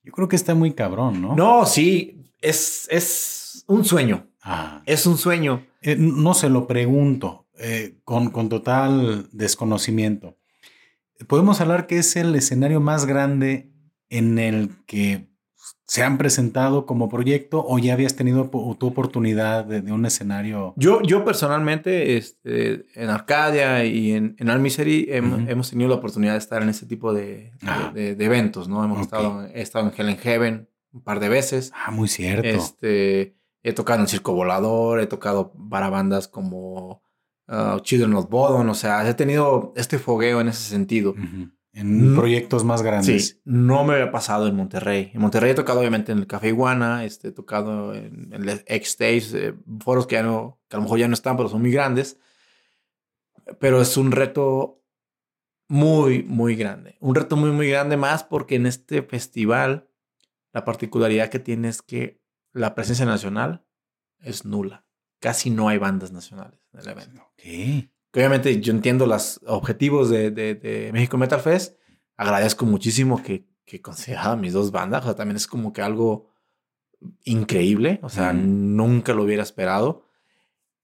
Yo 0.03 0.11
creo 0.11 0.27
que 0.27 0.35
está 0.35 0.55
muy 0.55 0.73
cabrón, 0.73 1.21
¿no? 1.21 1.35
No, 1.35 1.65
sí, 1.65 2.31
es, 2.41 2.87
es 2.91 3.63
un 3.67 3.85
sueño, 3.85 4.27
Ah, 4.41 4.81
es 4.85 5.05
un 5.05 5.17
sueño. 5.17 5.65
eh, 5.81 5.95
no 5.99 6.33
se 6.33 6.49
lo 6.49 6.65
pregunto 6.67 7.47
eh, 7.59 7.99
con, 8.03 8.29
con 8.31 8.49
total 8.49 9.27
desconocimiento. 9.31 10.37
¿Podemos 11.27 11.59
hablar 11.61 11.85
que 11.87 11.97
es 11.99 12.15
el 12.15 12.33
escenario 12.35 12.79
más 12.79 13.05
grande 13.05 13.71
en 14.09 14.39
el 14.39 14.69
que 14.85 15.27
se 15.85 16.03
han 16.03 16.17
presentado 16.17 16.85
como 16.85 17.07
proyecto 17.09 17.63
o 17.65 17.79
ya 17.79 17.93
habías 17.93 18.15
tenido 18.15 18.49
tu 18.49 18.87
oportunidad 18.87 19.65
de, 19.65 19.81
de 19.81 19.91
un 19.91 20.05
escenario? 20.05 20.73
Yo, 20.75 21.01
yo 21.01 21.23
personalmente, 21.23 22.17
este, 22.17 22.85
en 23.01 23.09
Arcadia 23.09 23.85
y 23.85 24.11
en, 24.11 24.35
en 24.39 24.49
Al 24.49 24.59
Misery, 24.59 25.07
hem- 25.09 25.43
Ujú. 25.43 25.49
hemos 25.51 25.69
tenido 25.69 25.89
la 25.89 25.95
oportunidad 25.95 26.33
de 26.33 26.39
estar 26.39 26.61
en 26.61 26.69
ese 26.69 26.85
tipo 26.85 27.13
de, 27.13 27.51
Ah. 27.65 27.91
de, 27.93 28.15
de 28.15 28.25
eventos, 28.25 28.67
¿no? 28.67 28.83
Hemos 28.83 29.01
estado, 29.01 29.45
he 29.53 29.61
estado 29.61 29.87
en 29.87 29.93
Hell 29.97 30.09
in 30.09 30.17
Heaven 30.17 30.69
un 30.93 31.01
par 31.03 31.19
de 31.19 31.29
veces. 31.29 31.71
Ah, 31.75 31.91
muy 31.91 32.07
cierto. 32.07 32.47
Este, 32.47 33.35
he 33.63 33.73
tocado 33.73 34.01
en 34.01 34.07
Circo 34.07 34.33
Volador, 34.33 34.99
he 34.99 35.07
tocado 35.07 35.53
para 35.69 35.89
bandas 35.89 36.27
como 36.27 37.01
uh, 37.49 37.79
Children 37.81 38.13
of 38.15 38.29
Bodom, 38.29 38.69
o 38.69 38.73
sea, 38.75 39.07
he 39.07 39.13
tenido 39.13 39.73
este 39.75 39.99
fogueo 39.99 40.41
en 40.41 40.47
ese 40.49 40.63
sentido. 40.69 41.13
En 41.73 42.15
proyectos 42.15 42.63
más 42.63 42.81
grandes. 42.81 43.27
Sí, 43.27 43.41
no 43.45 43.83
me 43.83 43.93
había 43.93 44.11
pasado 44.11 44.47
en 44.47 44.55
Monterrey. 44.55 45.11
En 45.13 45.21
Monterrey 45.21 45.51
he 45.51 45.55
tocado 45.55 45.79
obviamente 45.79 46.11
en 46.11 46.17
el 46.17 46.25
Café 46.27 46.47
Iguana, 46.47 47.05
este, 47.05 47.27
he 47.27 47.31
tocado 47.31 47.93
en, 47.93 48.33
en 48.33 48.49
el 48.49 48.63
X-Stage, 48.65 49.47
eh, 49.47 49.53
foros 49.79 50.07
que, 50.07 50.15
ya 50.15 50.23
no, 50.23 50.59
que 50.67 50.75
a 50.75 50.79
lo 50.79 50.83
mejor 50.83 50.97
ya 50.97 51.07
no 51.07 51.13
están, 51.13 51.37
pero 51.37 51.49
son 51.49 51.61
muy 51.61 51.71
grandes. 51.71 52.17
Pero 53.59 53.81
es 53.81 53.95
un 53.95 54.11
reto 54.11 54.81
muy, 55.67 56.23
muy 56.23 56.55
grande. 56.55 56.97
Un 56.99 57.15
reto 57.15 57.35
muy, 57.35 57.51
muy 57.51 57.69
grande 57.69 57.97
más 57.97 58.23
porque 58.23 58.55
en 58.55 58.65
este 58.65 59.03
festival 59.03 59.89
la 60.53 60.65
particularidad 60.65 61.29
que 61.29 61.39
tiene 61.39 61.69
es 61.69 61.81
que 61.81 62.21
la 62.53 62.73
presencia 62.73 63.05
nacional 63.05 63.65
es 64.19 64.45
nula. 64.45 64.85
Casi 65.19 65.49
no 65.49 65.69
hay 65.69 65.77
bandas 65.77 66.11
nacionales 66.11 66.59
en 66.73 66.79
el 66.79 66.87
evento 66.89 67.21
Ok. 67.33 67.89
Que 68.11 68.19
obviamente 68.19 68.59
yo 68.61 68.71
entiendo 68.73 69.05
los 69.05 69.39
objetivos 69.45 70.09
de, 70.09 70.31
de, 70.31 70.55
de 70.55 70.91
México 70.93 71.17
Metal 71.17 71.39
Fest. 71.39 71.77
Agradezco 72.15 72.65
muchísimo 72.65 73.21
que, 73.21 73.45
que 73.65 73.81
consideraban 73.81 74.41
mis 74.41 74.53
dos 74.53 74.71
bandas. 74.71 75.01
O 75.01 75.05
sea, 75.05 75.15
también 75.15 75.35
es 75.37 75.45
como 75.47 75.71
que 75.73 75.81
algo 75.81 76.29
increíble. 77.23 77.99
O 78.03 78.09
sea, 78.09 78.29
Ujú. 78.31 78.39
nunca 78.43 79.13
lo 79.13 79.23
hubiera 79.23 79.43
esperado. 79.43 80.03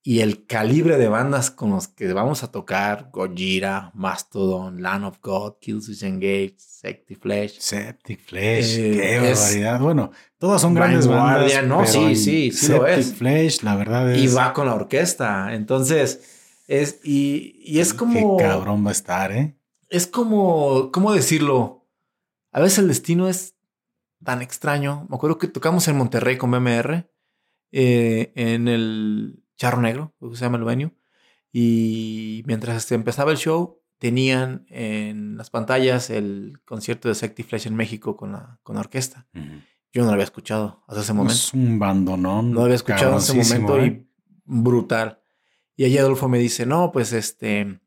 Y 0.05 0.19
el 0.19 0.45
calibre 0.45 0.97
de 0.97 1.07
bandas 1.07 1.49
con 1.49 1.69
los 1.69 1.87
que 1.87 2.11
vamos 2.11 2.43
a 2.43 2.51
tocar, 2.51 3.09
Gojira, 3.13 3.89
Mastodon, 3.95 4.81
Land 4.81 5.05
of 5.05 5.19
God, 5.21 5.53
Killswitch 5.61 6.03
Engage, 6.03 6.55
Secti 6.57 7.15
Flesh. 7.15 7.57
Septic 7.59 8.19
Flesh, 8.19 8.77
Eh, 8.79 8.99
qué 9.01 9.29
barbaridad. 9.29 9.79
Bueno, 9.79 10.11
todas 10.37 10.61
son 10.61 10.73
grandes 10.73 11.07
bandas. 11.07 11.65
no, 11.65 11.85
sí, 11.87 12.17
sí, 12.17 12.51
sí 12.51 12.67
lo 12.73 12.79
Septic 12.85 12.97
es. 12.97 13.13
Flesh, 13.13 13.63
la 13.63 13.77
verdad 13.77 14.11
es. 14.11 14.21
Y 14.21 14.27
va 14.35 14.51
con 14.51 14.65
la 14.67 14.75
orquesta. 14.75 15.53
Entonces, 15.53 16.42
es, 16.67 16.99
y, 17.03 17.59
y 17.63 17.79
es 17.79 17.93
como... 17.93 18.37
Qué 18.37 18.43
cabrón 18.43 18.85
va 18.85 18.89
a 18.89 18.93
estar, 18.93 19.31
¿eh? 19.31 19.57
es 19.93 20.07
como, 20.07 20.91
¿cómo 20.91 21.13
decirlo? 21.13 21.87
A 22.51 22.59
veces 22.59 22.79
el 22.79 22.87
destino 22.87 23.29
es 23.29 23.55
tan 24.23 24.41
extraño. 24.41 25.05
Me 25.07 25.15
acuerdo 25.15 25.37
que 25.37 25.47
tocamos 25.47 25.87
en 25.87 25.97
Monterrey 25.97 26.35
con 26.35 26.49
BMR, 26.49 27.07
eh, 27.71 28.33
en 28.35 28.67
el 28.67 29.43
Charro 29.55 29.81
Negro, 29.83 30.15
que 30.19 30.35
se 30.35 30.45
llama 30.45 30.57
el 30.57 30.63
venue. 30.63 30.97
Y 31.51 32.41
mientras 32.47 32.75
este, 32.75 32.95
empezaba 32.95 33.29
el 33.29 33.37
show, 33.37 33.81
tenían 33.99 34.65
en 34.69 35.37
las 35.37 35.51
pantallas 35.51 36.09
el 36.09 36.59
concierto 36.65 37.07
de 37.07 37.13
Secti 37.13 37.43
Flesh 37.43 37.67
en 37.67 37.75
México 37.75 38.17
con 38.17 38.31
la, 38.31 38.59
con 38.63 38.73
la 38.73 38.81
orquesta. 38.81 39.27
Yo 39.91 40.01
no 40.01 40.07
lo 40.07 40.13
había 40.13 40.23
escuchado 40.23 40.83
hasta 40.87 41.01
ese 41.01 41.13
momento. 41.13 41.35
Es 41.35 41.53
un 41.53 41.77
bandonón. 41.77 42.49
No 42.49 42.55
lo 42.55 42.63
había 42.63 42.77
escuchado 42.77 43.11
en 43.11 43.17
ese 43.19 43.35
momento 43.35 43.79
¿eh? 43.79 43.85
y 43.85 44.07
brutal. 44.43 45.22
Y 45.75 45.85
ahí 45.85 45.97
Adolfo 45.97 46.27
me 46.29 46.37
dice, 46.39 46.65
no, 46.65 46.91
pues 46.91 47.13
este, 47.13 47.79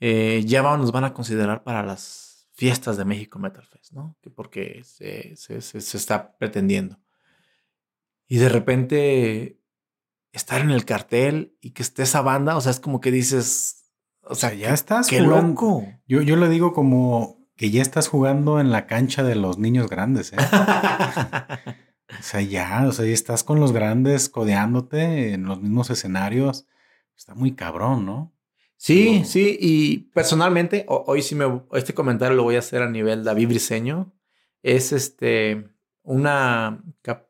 eh, 0.00 0.42
ya 0.46 0.62
va- 0.62 0.76
nos 0.76 0.92
van 0.92 1.04
a 1.04 1.14
considerar 1.14 1.62
para 1.62 1.82
las 1.84 2.48
fiestas 2.52 2.96
de 2.96 3.04
México 3.04 3.38
Metal 3.38 3.64
Fest, 3.64 3.92
¿no? 3.92 4.16
Que 4.22 4.30
porque 4.30 4.82
se, 4.84 5.36
se- 5.36 5.60
se- 5.60 5.80
se 5.80 5.96
está 5.96 6.36
pretendiendo. 6.38 6.98
Y 8.26 8.38
de 8.38 8.48
repente 8.48 9.60
estar 10.32 10.60
en 10.60 10.70
el 10.70 10.84
cartel 10.84 11.56
y 11.60 11.70
que 11.70 11.82
esté 11.82 12.02
esa 12.02 12.22
banda, 12.22 12.56
o 12.56 12.60
sea, 12.60 12.72
es 12.72 12.80
como 12.80 13.00
que 13.00 13.10
dices, 13.12 13.90
o 14.22 14.34
sea, 14.34 14.52
ya 14.52 14.74
estás 14.74 15.06
qué 15.08 15.20
jugando. 15.20 15.48
loco. 15.50 15.86
Yo, 16.08 16.22
yo 16.22 16.36
le 16.36 16.48
digo 16.48 16.72
como 16.72 17.46
que 17.54 17.70
ya 17.70 17.80
estás 17.82 18.08
jugando 18.08 18.58
en 18.60 18.70
la 18.70 18.86
cancha 18.86 19.22
de 19.22 19.34
los 19.36 19.58
niños 19.58 19.88
grandes, 19.88 20.32
¿eh? 20.32 20.36
O 22.18 22.22
sea, 22.22 22.40
ya, 22.40 22.84
o 22.86 22.92
sea, 22.92 23.04
ya 23.04 23.12
estás 23.12 23.42
con 23.44 23.58
los 23.60 23.72
grandes 23.72 24.28
codeándote 24.28 25.32
en 25.34 25.44
los 25.44 25.60
mismos 25.60 25.90
escenarios. 25.90 26.66
Está 27.16 27.34
muy 27.34 27.52
cabrón, 27.54 28.04
¿no? 28.06 28.32
Sí, 28.76 29.20
No. 29.20 29.24
sí, 29.24 29.56
y 29.60 29.98
personalmente, 30.12 30.84
ho- 30.88 31.04
hoy 31.06 31.22
sí 31.22 31.34
me, 31.34 31.62
este 31.72 31.94
comentario 31.94 32.36
lo 32.36 32.42
voy 32.42 32.56
a 32.56 32.60
hacer 32.60 32.82
a 32.82 32.90
nivel 32.90 33.24
David 33.24 33.48
Briseño. 33.48 34.12
Es 34.62 34.92
este, 34.92 35.68
una, 36.02 36.82
cap- 37.02 37.28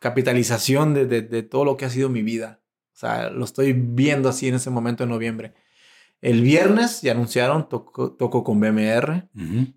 capitalización 0.00 0.94
de, 0.94 1.06
de, 1.06 1.42
todo 1.42 1.64
lo 1.64 1.76
que 1.76 1.84
ha 1.84 1.90
sido 1.90 2.08
mi 2.08 2.22
vida. 2.22 2.62
O 2.94 2.96
sea, 2.98 3.30
lo 3.30 3.44
estoy 3.44 3.72
viendo 3.74 4.28
así 4.28 4.48
en 4.48 4.54
ese 4.54 4.70
momento 4.70 5.04
de 5.04 5.10
noviembre. 5.10 5.54
El 6.20 6.40
viernes 6.42 7.00
ya 7.02 7.12
anunciaron, 7.12 7.68
tocó, 7.68 8.12
tocó 8.12 8.42
con 8.42 8.58
BMR 8.58 9.28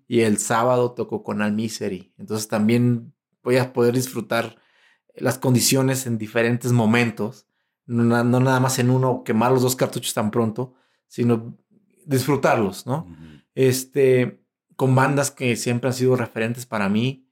y 0.08 0.20
el 0.20 0.38
sábado 0.38 0.92
tocó 0.92 1.22
con 1.22 1.40
Almisery. 1.40 2.12
Entonces 2.18 2.48
también 2.48 3.12
voy 3.44 3.58
a 3.58 3.72
poder 3.72 3.94
disfrutar 3.94 4.56
las 5.14 5.38
condiciones 5.38 6.06
en 6.06 6.18
diferentes 6.18 6.72
momentos. 6.72 7.46
No, 7.86 8.22
nada 8.24 8.60
más 8.60 8.78
en 8.78 8.90
uno 8.90 9.24
quemar 9.24 9.52
los 9.52 9.62
dos 9.62 9.76
cartuchos 9.76 10.14
tan 10.14 10.30
pronto, 10.30 10.74
sino 11.08 11.56
disfrutarlos, 12.06 12.86
¿no? 12.86 13.06
Este, 13.54 14.40
con 14.76 14.94
bandas 14.94 15.30
que 15.30 15.56
siempre 15.56 15.88
han 15.88 15.94
sido 15.94 16.16
referentes 16.16 16.66
para 16.66 16.88
mí. 16.88 17.28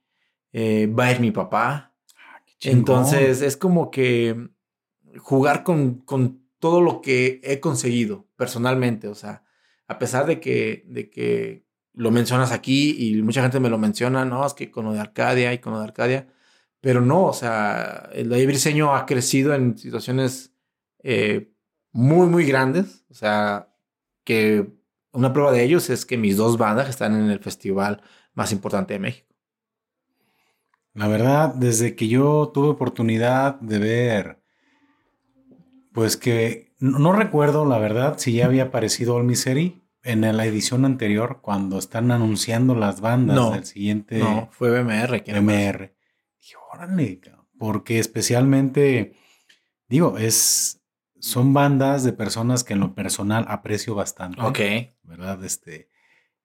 Eh, 0.53 0.87
va 0.87 1.05
a 1.05 1.11
ir 1.11 1.19
mi 1.19 1.31
papá. 1.31 1.93
Ah, 2.15 2.41
Entonces 2.61 3.41
es 3.41 3.57
como 3.57 3.89
que 3.89 4.49
jugar 5.17 5.63
con, 5.63 5.95
con 6.01 6.41
todo 6.59 6.81
lo 6.81 7.01
que 7.01 7.41
he 7.43 7.59
conseguido 7.59 8.27
personalmente. 8.35 9.07
O 9.07 9.15
sea, 9.15 9.43
a 9.87 9.97
pesar 9.99 10.25
de 10.25 10.39
que, 10.39 10.85
de 10.87 11.09
que 11.09 11.65
lo 11.93 12.11
mencionas 12.11 12.51
aquí 12.51 12.95
y 12.97 13.21
mucha 13.21 13.41
gente 13.41 13.59
me 13.59 13.69
lo 13.69 13.77
menciona, 13.77 14.25
no, 14.25 14.45
es 14.45 14.53
que 14.53 14.71
con 14.71 14.85
lo 14.85 14.93
de 14.93 14.99
Arcadia 14.99 15.53
y 15.53 15.59
con 15.59 15.73
lo 15.73 15.79
de 15.79 15.85
Arcadia, 15.85 16.27
pero 16.81 17.01
no, 17.01 17.25
o 17.25 17.33
sea, 17.33 18.09
el 18.13 18.29
de 18.29 18.45
Briseño 18.45 18.95
ha 18.95 19.05
crecido 19.05 19.53
en 19.53 19.77
situaciones 19.77 20.53
eh, 21.03 21.53
muy, 21.91 22.27
muy 22.27 22.45
grandes. 22.45 23.05
O 23.09 23.13
sea, 23.13 23.73
que 24.23 24.67
una 25.13 25.31
prueba 25.31 25.51
de 25.51 25.63
ellos 25.63 25.89
es 25.89 26.05
que 26.05 26.17
mis 26.17 26.37
dos 26.37 26.57
bandas 26.57 26.89
están 26.89 27.13
en 27.13 27.29
el 27.29 27.39
festival 27.39 28.01
más 28.33 28.51
importante 28.51 28.93
de 28.93 28.99
México. 28.99 29.35
La 30.93 31.07
verdad, 31.07 31.53
desde 31.53 31.95
que 31.95 32.07
yo 32.07 32.51
tuve 32.53 32.67
oportunidad 32.67 33.59
de 33.61 33.79
ver 33.79 34.41
pues 35.93 36.17
que 36.17 36.73
no, 36.79 37.11
recuerdo, 37.11 37.65
la 37.65 37.77
verdad, 37.77 38.15
si 38.17 38.33
ya 38.33 38.45
había 38.45 38.63
aparecido 38.63 39.15
All 39.15 39.23
Misery 39.23 39.83
en 40.03 40.21
la 40.21 40.45
edición 40.45 40.83
anterior, 40.85 41.39
cuando 41.41 41.77
están 41.77 42.09
anunciando 42.11 42.73
las 42.73 43.01
bandas 43.01 43.51
del 43.51 43.65
siguiente. 43.65 44.17
No, 44.17 44.49
fue 44.51 44.71
BMR. 44.71 45.23
BMR. 45.27 45.93
Dije, 46.41 46.55
órale, 46.73 47.21
porque 47.59 47.99
especialmente, 47.99 49.13
digo, 49.87 50.17
es, 50.17 50.81
son 51.19 51.53
bandas 51.53 52.03
de 52.03 52.13
personas 52.13 52.63
que 52.63 52.73
en 52.73 52.79
lo 52.79 52.95
personal 52.95 53.45
aprecio 53.47 53.93
bastante. 53.93 54.41
Ok. 54.41 54.59
¿Verdad? 55.03 55.43
Este, 55.43 55.89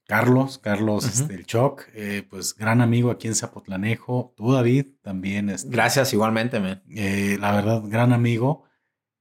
Carlos, 0.06 0.58
Carlos, 0.58 1.06
este, 1.06 1.34
el 1.34 1.46
Choc, 1.46 1.88
eh, 1.94 2.26
pues 2.28 2.54
gran 2.54 2.82
amigo 2.82 3.10
aquí 3.10 3.26
en 3.26 3.34
Zapotlanejo. 3.34 4.34
Tú, 4.36 4.52
David, 4.52 4.88
también. 5.00 5.48
Este, 5.48 5.70
Gracias, 5.70 6.12
igualmente, 6.12 6.60
man. 6.60 6.82
Eh, 6.90 7.38
la 7.40 7.52
verdad, 7.52 7.82
gran 7.86 8.12
amigo. 8.12 8.64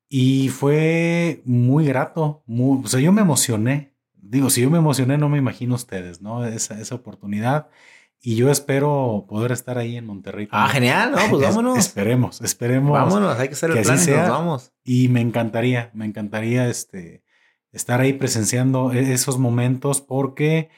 Y 0.10 0.50
fue 0.50 1.42
muy 1.46 1.86
grato, 1.86 2.44
muy, 2.46 2.84
o 2.84 2.88
sea, 2.88 3.00
yo 3.00 3.14
me 3.14 3.22
emocioné. 3.22 3.96
Digo, 4.14 4.50
si 4.50 4.62
yo 4.62 4.70
me 4.70 4.78
emocioné, 4.78 5.18
no 5.18 5.30
me 5.30 5.38
imagino 5.38 5.76
ustedes, 5.76 6.22
¿no? 6.22 6.46
Esa, 6.46 6.80
esa 6.82 6.96
oportunidad. 6.96 7.70
Y 8.28 8.36
yo 8.36 8.50
espero 8.50 9.28
poder 9.30 9.52
estar 9.52 9.78
ahí 9.78 9.98
en 9.98 10.08
Monterrey. 10.08 10.48
Ah, 10.50 10.68
genial, 10.68 11.12
¿no? 11.12 11.18
Pues 11.30 11.44
vámonos. 11.44 11.78
esperemos, 11.78 12.42
esperemos. 12.42 12.92
Vámonos, 12.92 13.38
hay 13.38 13.50
que 13.50 13.54
hacer 13.54 13.70
el 13.70 13.84
plan 13.84 14.00
y 14.04 14.10
nos 14.10 14.30
vamos. 14.30 14.72
Y 14.84 15.10
me 15.10 15.22
encantaría, 15.22 15.92
me 15.94 16.06
encantaría 16.06 16.68
este, 16.68 17.24
estar 17.72 18.02
ahí 18.02 18.14
presenciando 18.14 18.92
e, 18.92 19.14
esos 19.14 19.38
momentos 19.38 20.02
porque 20.02 20.72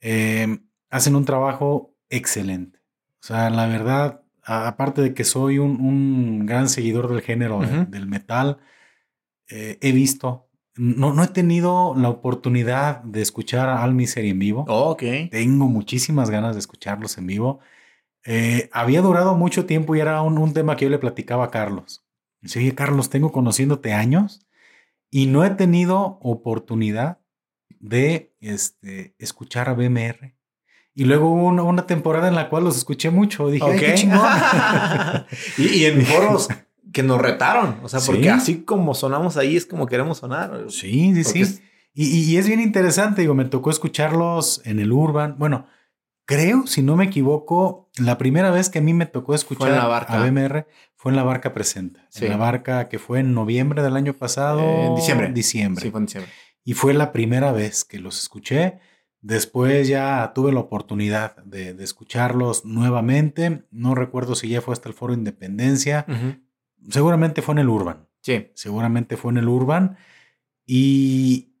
eh, 0.00 0.58
hacen 0.90 1.14
un 1.14 1.24
trabajo 1.24 1.94
excelente. 2.10 2.80
O 3.22 3.26
sea, 3.26 3.48
la 3.50 3.68
verdad, 3.68 4.22
aparte 4.42 5.02
de 5.02 5.14
que 5.14 5.22
soy 5.22 5.58
un, 5.58 6.46
gran 6.46 6.68
seguidor 6.68 7.08
del 7.08 7.22
género 7.22 7.60
del 7.60 8.08
metal, 8.08 8.58
eh, 9.48 9.78
he 9.82 9.92
visto, 9.92 10.48
no, 10.76 11.12
no 11.12 11.22
he 11.22 11.28
tenido 11.28 11.94
la 11.96 12.08
oportunidad 12.08 13.02
de 13.02 13.20
escuchar 13.20 13.68
a 13.68 13.82
Al 13.82 13.94
Misery 13.94 14.30
en 14.30 14.38
vivo. 14.38 14.64
Oh, 14.68 14.96
Tengo 14.96 15.66
muchísimas 15.66 16.30
ganas 16.30 16.54
de 16.54 16.60
escucharlos 16.60 17.18
en 17.18 17.26
vivo. 17.26 17.60
Eh, 18.24 18.70
había 18.72 19.02
durado 19.02 19.34
mucho 19.34 19.66
tiempo 19.66 19.94
y 19.94 20.00
era 20.00 20.22
un, 20.22 20.52
tema 20.54 20.76
que 20.76 20.86
yo 20.86 20.90
le 20.90 20.98
platicaba 20.98 21.44
a 21.44 21.50
Carlos. 21.50 22.04
Dice, 22.40 22.60
oye, 22.60 22.74
Carlos, 22.74 23.10
tengo 23.10 23.32
conociéndote 23.32 23.92
años 23.92 24.46
y 25.10 25.26
no 25.26 25.44
he 25.44 25.50
tenido 25.50 26.18
oportunidad 26.22 27.20
de 27.80 28.34
este, 28.40 29.14
escuchar 29.18 29.68
a 29.68 29.74
BMR. 29.74 30.34
Y 30.94 31.04
luego 31.04 31.30
hubo 31.32 31.46
una, 31.48 31.86
temporada 31.86 32.28
en 32.28 32.34
la 32.34 32.48
cual 32.48 32.64
los 32.64 32.76
escuché 32.76 33.10
mucho. 33.10 33.48
Dije, 33.48 33.76
qué 33.78 33.94
chingón. 33.94 34.20
y, 35.58 35.84
en 35.84 36.02
foros 36.02 36.48
que 36.92 37.02
nos 37.02 37.20
retaron. 37.20 37.78
O 37.82 37.88
sea, 37.88 38.00
porque 38.00 38.30
así 38.30 38.62
como 38.62 38.94
sonamos 38.94 39.36
ahí 39.36 39.56
es 39.56 39.66
como 39.66 39.86
queremos 39.86 40.18
sonar. 40.18 40.66
Sí, 40.68 41.12
sí, 41.24 41.44
sí. 41.44 41.60
Y, 41.94 42.36
es 42.36 42.46
bien 42.46 42.60
interesante. 42.60 43.22
Digo, 43.22 43.34
me 43.34 43.44
tocó 43.44 43.70
escucharlos 43.70 44.62
en 44.64 44.78
el 44.78 44.92
Urban. 44.92 45.36
Bueno, 45.38 45.66
creo, 46.24 46.66
si 46.66 46.82
no 46.82 46.96
me 46.96 47.04
equivoco, 47.04 47.90
la 47.98 48.16
primera 48.16 48.50
vez 48.50 48.70
que 48.70 48.78
a 48.78 48.82
mí 48.82 48.94
me 48.94 49.06
tocó 49.06 49.34
escuchar 49.34 49.70
la 49.70 49.86
barca. 49.86 50.14
a 50.14 50.24
BMR 50.24 50.66
fue 50.96 51.12
en 51.12 51.16
la 51.16 51.22
barca 51.22 51.52
presenta. 51.52 52.08
En 52.14 52.30
la 52.30 52.36
barca 52.36 52.88
que 52.88 52.98
fue 52.98 53.20
en 53.20 53.34
noviembre 53.34 53.82
del 53.82 53.96
año 53.96 54.14
pasado. 54.14 54.60
en 54.60 54.94
diciembre. 54.94 55.32
Diciembre. 55.32 55.82
Sí, 55.82 55.90
fue 55.90 56.00
en 56.00 56.06
diciembre. 56.06 56.32
Y 56.64 56.74
fue 56.74 56.94
la 56.94 57.12
primera 57.12 57.52
vez 57.52 57.84
que 57.84 57.98
los 57.98 58.20
escuché. 58.20 58.78
Después 59.20 59.86
ya 59.86 60.32
tuve 60.34 60.52
la 60.52 60.60
oportunidad 60.60 61.36
de, 61.44 61.76
escucharlos 61.82 62.64
nuevamente. 62.64 63.64
No 63.70 63.94
recuerdo 63.94 64.34
si 64.34 64.48
ya 64.48 64.60
fue 64.60 64.72
hasta 64.72 64.88
el 64.88 64.94
Foro 64.94 65.12
Independencia. 65.12 66.06
Seguramente 66.88 67.42
fue 67.42 67.54
en 67.54 67.60
el 67.60 67.68
Urban. 67.68 68.08
Sí. 68.20 68.50
Seguramente 68.54 69.16
fue 69.16 69.32
en 69.32 69.38
el 69.38 69.48
Urban. 69.48 69.96
Y 70.66 71.54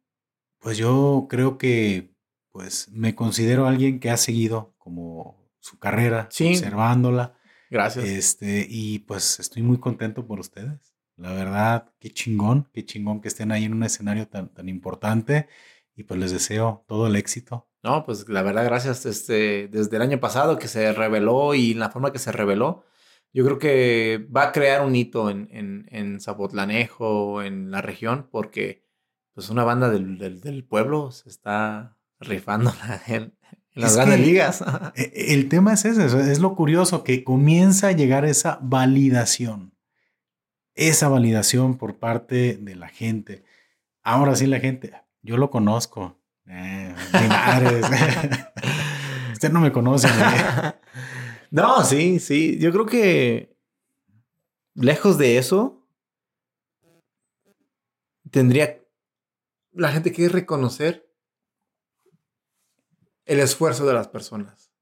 pues 0.58 0.78
yo 0.78 1.26
creo 1.28 1.58
que 1.58 2.14
pues 2.50 2.88
me 2.90 3.14
considero 3.14 3.66
alguien 3.66 3.98
que 3.98 4.10
ha 4.10 4.16
seguido 4.16 4.74
como 4.78 5.50
su 5.58 5.78
carrera, 5.78 6.28
observándola. 6.30 7.34
Gracias. 7.70 8.04
Este, 8.04 8.66
y 8.68 9.00
pues 9.00 9.40
estoy 9.40 9.62
muy 9.62 9.78
contento 9.78 10.26
por 10.26 10.38
ustedes. 10.38 10.94
La 11.16 11.32
verdad, 11.32 11.90
qué 11.98 12.10
chingón, 12.10 12.68
qué 12.72 12.84
chingón 12.84 13.20
que 13.20 13.28
estén 13.28 13.52
ahí 13.52 13.64
en 13.64 13.74
un 13.74 13.84
escenario 13.84 14.28
tan, 14.28 14.48
tan 14.48 14.68
importante 14.68 15.48
y 15.94 16.04
pues 16.04 16.18
les 16.20 16.32
deseo 16.32 16.84
todo 16.86 17.06
el 17.06 17.16
éxito. 17.16 17.68
No, 17.82 18.04
pues 18.04 18.28
la 18.28 18.42
verdad, 18.42 18.64
gracias. 18.64 19.06
Este, 19.06 19.68
desde 19.68 19.96
el 19.96 20.02
año 20.02 20.20
pasado 20.20 20.58
que 20.58 20.68
se 20.68 20.92
reveló 20.92 21.54
y 21.54 21.74
la 21.74 21.90
forma 21.90 22.12
que 22.12 22.18
se 22.18 22.32
reveló, 22.32 22.84
yo 23.32 23.44
creo 23.44 23.58
que 23.58 24.26
va 24.34 24.44
a 24.44 24.52
crear 24.52 24.84
un 24.84 24.94
hito 24.94 25.30
en, 25.30 25.48
en, 25.50 25.86
en 25.90 26.20
Zapotlanejo, 26.20 27.42
en 27.42 27.70
la 27.70 27.80
región, 27.80 28.28
porque 28.30 28.84
pues 29.34 29.48
una 29.48 29.64
banda 29.64 29.88
del, 29.88 30.18
del, 30.18 30.64
pueblo 30.64 31.10
se 31.10 31.30
está 31.30 31.96
rifando 32.20 32.72
en, 33.06 33.34
las 33.74 33.96
grandes 33.96 34.20
ligas. 34.20 34.62
E, 34.94 35.12
e, 35.14 35.34
el 35.34 35.48
tema 35.48 35.72
es 35.72 35.86
ese, 35.86 36.04
es 36.30 36.40
lo 36.40 36.54
curioso, 36.54 37.04
que 37.04 37.24
comienza 37.24 37.88
a 37.88 37.92
llegar 37.92 38.26
esa 38.26 38.58
validación, 38.60 39.74
esa 40.74 41.08
validación 41.08 41.78
por 41.78 41.98
parte 41.98 42.58
de 42.60 42.74
la 42.74 42.88
gente. 42.88 43.44
Ahora 44.02 44.36
sí 44.36 44.46
la 44.46 44.60
gente, 44.60 44.92
yo 45.22 45.38
lo 45.38 45.50
conozco. 45.50 46.18
Eh, 46.46 46.94
mi 47.14 47.28
madre. 47.28 47.80
Usted 49.32 49.50
no 49.50 49.60
me 49.60 49.72
conoce. 49.72 50.08
No, 51.52 51.84
sí, 51.84 52.18
sí. 52.18 52.58
Yo 52.58 52.72
creo 52.72 52.86
que 52.86 53.54
lejos 54.74 55.18
de 55.18 55.36
eso, 55.36 55.86
tendría 58.30 58.82
la 59.72 59.92
gente 59.92 60.12
que 60.12 60.30
reconocer 60.30 61.14
el 63.26 63.40
esfuerzo 63.40 63.86
de 63.86 63.92
las 63.92 64.08
personas. 64.08 64.72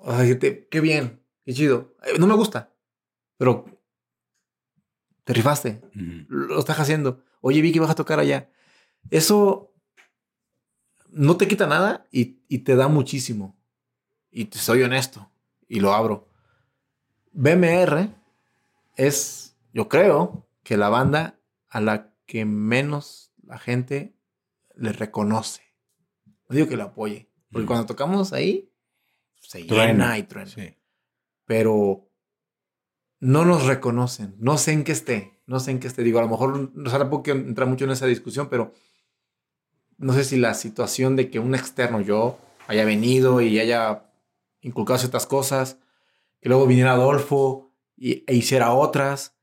O 0.00 0.12
sea, 0.16 0.38
qué 0.38 0.80
bien, 0.80 1.24
qué 1.44 1.54
chido. 1.54 1.96
Eh, 2.02 2.18
no 2.18 2.26
me 2.26 2.34
gusta, 2.34 2.74
pero 3.36 3.64
te 5.22 5.32
rifaste. 5.32 5.80
Lo 6.28 6.58
estás 6.58 6.80
haciendo. 6.80 7.22
Oye, 7.40 7.62
vi 7.62 7.70
que 7.70 7.78
vas 7.78 7.90
a 7.90 7.94
tocar 7.94 8.18
allá. 8.18 8.50
Eso 9.10 9.72
no 11.08 11.36
te 11.36 11.46
quita 11.46 11.68
nada 11.68 12.08
y, 12.10 12.58
te 12.58 12.74
da 12.74 12.88
muchísimo. 12.88 13.56
Y 14.28 14.46
te 14.46 14.58
soy 14.58 14.82
honesto 14.82 15.30
y 15.68 15.80
lo 15.80 15.92
abro. 15.92 16.28
BMR 17.32 18.10
es, 18.96 19.56
yo 19.72 19.88
creo, 19.88 20.48
que 20.64 20.76
la 20.76 20.88
banda 20.88 21.40
a 21.68 21.80
la 21.80 22.12
que 22.26 22.44
menos 22.44 23.32
la 23.42 23.58
gente 23.58 24.14
le 24.74 24.92
reconoce. 24.92 25.62
No 26.48 26.56
digo 26.56 26.68
que 26.68 26.76
la 26.76 26.84
apoye, 26.84 27.30
porque 27.50 27.66
cuando 27.66 27.86
tocamos 27.86 28.32
ahí, 28.32 28.70
se 29.40 29.64
llena 29.64 30.18
y 30.18 30.24
truena. 30.24 30.52
Pero 31.44 32.10
no 33.20 33.44
nos 33.44 33.66
reconocen. 33.66 34.34
No 34.38 34.58
sé 34.58 34.72
en 34.72 34.84
qué 34.84 34.92
esté. 34.92 35.40
No 35.46 35.60
sé 35.60 35.70
en 35.70 35.80
qué 35.80 35.88
esté. 35.88 36.02
Digo, 36.02 36.18
a 36.18 36.22
lo 36.22 36.28
mejor 36.28 36.70
no 36.74 36.90
sé, 36.90 37.04
porque 37.06 37.30
entrar 37.30 37.66
mucho 37.66 37.84
en 37.84 37.92
esa 37.92 38.06
discusión, 38.06 38.48
pero 38.48 38.72
no 39.96 40.12
sé 40.12 40.24
si 40.24 40.36
la 40.36 40.54
situación 40.54 41.16
de 41.16 41.30
que 41.30 41.38
un 41.38 41.54
externo 41.54 42.00
yo 42.00 42.38
haya 42.66 42.84
venido 42.84 43.40
y 43.40 43.58
haya 43.58 44.07
inculcado 44.60 44.98
ciertas 44.98 45.26
cosas, 45.26 45.78
que 46.40 46.48
luego 46.48 46.66
viniera 46.66 46.92
Adolfo 46.92 47.72
y, 47.96 48.24
e 48.26 48.34
hiciera 48.34 48.72
otras, 48.72 49.36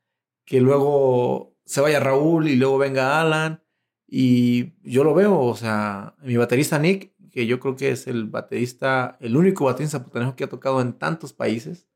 que 0.46 0.62
luego 0.62 1.56
se 1.66 1.82
vaya 1.82 2.00
Raúl 2.00 2.48
y 2.48 2.56
luego 2.56 2.78
venga 2.78 3.20
Alan. 3.20 3.64
Y 4.08 4.74
yo 4.84 5.04
lo 5.04 5.14
veo, 5.14 5.40
o 5.40 5.56
sea, 5.56 6.16
mi 6.22 6.38
baterista 6.38 6.78
Nick, 6.80 7.14
que 7.32 7.48
yo 7.48 7.60
creo 7.60 7.76
que 7.76 7.92
es 7.92 8.08
el 8.08 8.26
baterista, 8.26 9.18
el 9.20 9.36
único 9.36 9.66
baterista 9.66 10.04
putanejo 10.04 10.36
que 10.36 10.46
ha 10.46 10.50
tocado 10.50 10.80
en 10.80 10.94
tantos 10.94 11.34
países, 11.34 11.90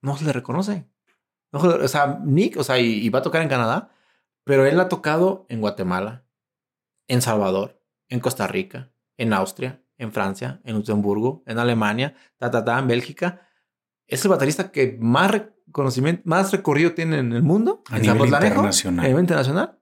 no 0.00 0.16
se 0.16 0.24
le 0.24 0.32
reconoce. 0.32 0.86
o 1.52 1.88
sea, 1.88 2.20
Nick, 2.24 2.56
o 2.56 2.64
sea, 2.64 2.78
y, 2.78 3.08
va 3.10 3.18
a 3.18 3.22
tocar 3.22 3.42
en 3.42 3.48
Canadá, 3.48 3.90
pero 4.44 4.66
él 4.66 4.80
ha 4.80 4.88
tocado 4.88 5.46
en 5.50 5.60
Guatemala, 5.60 6.24
en 7.08 7.22
Salvador, 7.22 7.82
en 8.08 8.20
Costa 8.20 8.46
Rica, 8.46 8.92
en 9.18 9.32
Austria, 9.32 9.83
en 9.98 10.12
Francia, 10.12 10.60
en 10.64 10.76
Luxemburgo, 10.76 11.42
en 11.46 11.58
Alemania, 11.58 12.14
ta, 12.38 12.50
ta, 12.50 12.64
ta, 12.64 12.78
en 12.78 12.88
Bélgica. 12.88 13.48
Es 14.06 14.24
el 14.24 14.30
baterista 14.30 14.70
que 14.70 14.96
más 15.00 15.30
reconocimiento, 15.30 16.22
más 16.24 16.52
recorrido 16.52 16.92
tiene 16.92 17.18
en 17.18 17.32
el 17.32 17.42
mundo. 17.42 17.82
A 17.90 17.98
nivel 17.98 18.26
internacional. 18.26 19.04
A 19.04 19.08
nivel 19.08 19.22
internacional. 19.22 19.78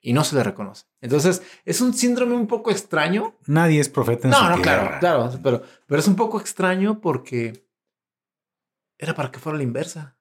Y 0.00 0.12
no 0.12 0.22
se 0.22 0.36
le 0.36 0.44
reconoce. 0.44 0.86
Entonces, 1.00 1.42
es 1.64 1.80
un 1.80 1.92
síndrome 1.92 2.34
un 2.34 2.46
poco 2.46 2.70
extraño. 2.70 3.36
Nadie 3.46 3.80
es 3.80 3.88
profeta 3.88 4.28
en 4.28 4.32
no, 4.32 4.38
su 4.38 4.44
No, 4.44 4.56
no, 4.56 4.62
claro, 4.62 4.98
claro. 5.00 5.30
Pero, 5.42 5.62
pero 5.86 6.00
es 6.00 6.06
un 6.06 6.14
poco 6.14 6.40
extraño 6.40 7.00
porque 7.00 7.66
era 8.98 9.14
para 9.14 9.30
que 9.30 9.40
fuera 9.40 9.58
la 9.58 9.64
inversa. 9.64 10.16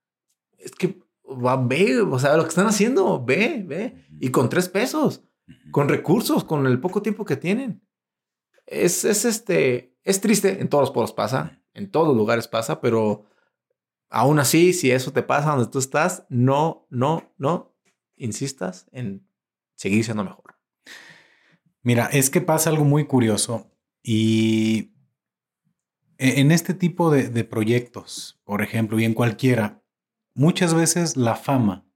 Es 0.58 0.72
que 0.72 1.00
va, 1.26 1.58
ve, 1.58 2.02
o 2.02 2.20
sea, 2.20 2.36
lo 2.36 2.44
que 2.44 2.50
están 2.50 2.68
haciendo, 2.68 3.24
ve, 3.24 3.64
ve. 3.66 4.08
Y 4.20 4.30
con 4.30 4.50
tres 4.50 4.70
pesos, 4.70 5.24
con 5.72 5.90
recursos, 5.90 6.44
con 6.44 6.66
el 6.68 6.80
poco 6.80 7.02
tiempo 7.02 7.26
que 7.26 7.38
tienen. 7.38 7.86
Es, 8.66 9.06
es 9.06 9.26
este, 9.26 9.96
es 10.04 10.22
triste, 10.22 10.62
en 10.62 10.70
todos 10.70 10.84
los 10.84 10.92
poros 10.92 11.14
pasa, 11.14 11.62
en 11.74 11.92
todos 11.92 12.08
los 12.08 12.18
lugares 12.18 12.48
pasa, 12.48 12.82
pero 12.82 13.26
aún 14.10 14.40
así, 14.40 14.74
si 14.74 14.92
eso 14.92 15.12
te 15.12 15.24
pasa 15.24 15.52
donde 15.52 15.72
tú 15.72 15.80
estás, 15.80 16.26
no, 16.30 16.88
no, 16.90 17.34
no 17.38 17.76
insistas 18.16 18.88
en 18.92 19.28
seguir 19.76 20.04
siendo 20.04 20.24
mejor. 20.24 20.56
Mira, 21.82 22.06
es 22.08 22.30
que 22.30 22.42
pasa 22.42 22.70
algo 22.70 22.86
muy 22.86 23.06
curioso 23.06 23.72
y 24.02 24.96
e-, 26.18 26.40
en 26.40 26.52
este 26.52 26.74
tipo 26.74 27.12
de, 27.12 27.44
proyectos, 27.44 28.42
por 28.44 28.62
ejemplo, 28.62 29.00
y 29.00 29.06
en 29.06 29.14
cualquiera, 29.14 29.84
muchas 30.34 30.74
veces 30.74 31.18
la 31.18 31.36
fama 31.36 31.88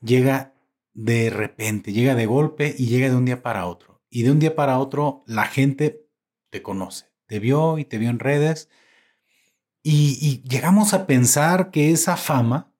llega 0.00 0.54
de 0.92 1.30
repente, 1.30 1.92
llega 1.92 2.14
de 2.14 2.26
golpe 2.26 2.74
y 2.76 2.86
llega 2.86 3.08
de 3.08 3.16
un 3.16 3.24
día 3.24 3.42
para 3.42 3.66
otro. 3.66 3.93
Y 4.14 4.22
de 4.22 4.30
un 4.30 4.38
día 4.38 4.54
para 4.54 4.78
otro 4.78 5.24
la 5.26 5.44
gente 5.44 6.06
te 6.50 6.62
conoce, 6.62 7.06
te 7.26 7.40
vio 7.40 7.78
y 7.78 7.84
te 7.84 7.98
vio 7.98 8.10
en 8.10 8.20
redes. 8.20 8.68
Y, 9.82 10.40
llegamos 10.48 10.94
a 10.94 11.08
pensar 11.08 11.72
que 11.72 11.90
esa 11.90 12.16
fama 12.16 12.72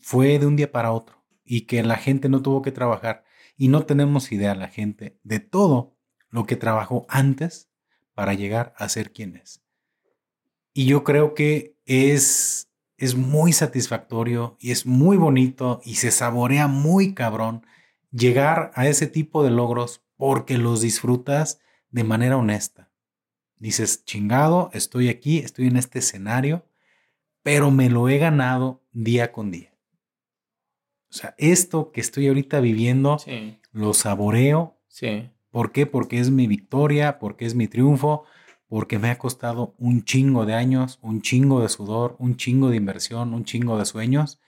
fue 0.00 0.40
de 0.40 0.46
un 0.48 0.56
día 0.56 0.72
para 0.72 0.90
otro 0.90 1.24
y 1.44 1.66
que 1.66 1.84
la 1.84 1.94
gente 1.94 2.28
no 2.28 2.42
tuvo 2.42 2.62
que 2.62 2.72
trabajar. 2.72 3.22
Y 3.56 3.68
no 3.68 3.86
tenemos 3.86 4.32
idea 4.32 4.56
la 4.56 4.66
gente 4.66 5.20
de 5.22 5.38
todo 5.38 5.96
lo 6.30 6.46
que 6.46 6.56
trabajó 6.56 7.06
antes 7.08 7.70
para 8.12 8.34
llegar 8.34 8.74
a 8.76 8.88
ser 8.88 9.12
quien 9.12 9.36
es. 9.36 9.62
Y 10.74 10.86
yo 10.86 11.04
creo 11.04 11.34
que 11.34 11.78
es, 11.84 12.68
es 12.96 13.14
muy 13.14 13.52
satisfactorio 13.52 14.56
y 14.58 14.72
es 14.72 14.84
muy 14.84 15.16
bonito 15.16 15.80
y 15.84 15.94
se 15.94 16.10
saborea 16.10 16.66
muy 16.66 17.14
cabrón 17.14 17.64
llegar 18.10 18.72
a 18.74 18.88
ese 18.88 19.06
tipo 19.06 19.44
de 19.44 19.50
logros 19.52 20.02
porque 20.20 20.58
los 20.58 20.82
disfrutas 20.82 21.62
de 21.90 22.04
manera 22.04 22.36
honesta. 22.36 22.90
Dices, 23.56 24.04
chingado, 24.04 24.68
estoy 24.74 25.08
aquí, 25.08 25.38
estoy 25.38 25.68
en 25.68 25.78
este 25.78 26.00
escenario, 26.00 26.66
pero 27.42 27.70
me 27.70 27.88
lo 27.88 28.06
he 28.10 28.18
ganado 28.18 28.82
día 28.92 29.32
con 29.32 29.50
día. 29.50 29.72
O 31.10 31.14
sea, 31.14 31.34
esto 31.38 31.90
que 31.90 32.02
estoy 32.02 32.28
ahorita 32.28 32.60
viviendo, 32.60 33.16
lo 33.72 33.94
saboreo. 33.94 34.76
Sí. 34.88 35.30
¿Por 35.50 35.72
qué? 35.72 35.86
Porque 35.86 36.20
es 36.20 36.30
mi 36.30 36.46
victoria, 36.46 37.18
porque 37.18 37.46
es 37.46 37.54
mi 37.54 37.66
triunfo, 37.66 38.24
porque 38.68 38.98
me 38.98 39.08
ha 39.08 39.16
costado 39.16 39.74
un 39.78 40.04
chingo 40.04 40.44
de 40.44 40.52
años, 40.52 40.98
un 41.00 41.22
chingo 41.22 41.62
de 41.62 41.70
sudor, 41.70 42.16
un 42.18 42.36
chingo 42.36 42.68
de 42.68 42.76
inversión, 42.76 43.32
un 43.32 43.44
chingo 43.44 43.78
de 43.78 43.86
sueños. 43.86 44.38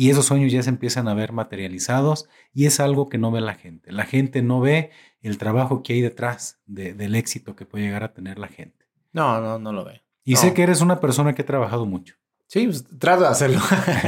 Y 0.00 0.08
esos 0.08 0.24
sueños 0.24 0.50
ya 0.50 0.62
se 0.62 0.70
empiezan 0.70 1.08
a 1.08 1.14
ver 1.14 1.32
materializados 1.32 2.26
y 2.54 2.64
es 2.64 2.80
algo 2.80 3.10
que 3.10 3.18
no 3.18 3.30
ve 3.30 3.42
la 3.42 3.52
gente. 3.52 3.92
La 3.92 4.06
gente 4.06 4.40
no 4.40 4.58
ve 4.58 4.92
el 5.20 5.36
trabajo 5.36 5.82
que 5.82 5.92
hay 5.92 6.00
detrás 6.00 6.58
del 6.64 7.14
éxito 7.14 7.54
que 7.54 7.66
puede 7.66 7.84
llegar 7.84 8.02
a 8.02 8.14
tener 8.14 8.38
la 8.38 8.48
gente. 8.48 8.86
No, 9.12 9.42
no, 9.42 9.58
no 9.58 9.74
lo 9.74 9.84
ve. 9.84 10.02
Y 10.24 10.36
sé 10.36 10.54
que 10.54 10.62
eres 10.62 10.80
una 10.80 11.00
persona 11.00 11.34
que 11.34 11.42
ha 11.42 11.44
trabajado 11.44 11.84
mucho. 11.84 12.14
Sí, 12.46 12.64
pues, 12.64 12.86
trato 12.98 13.24
de 13.24 13.28
hacerlo. 13.28 13.60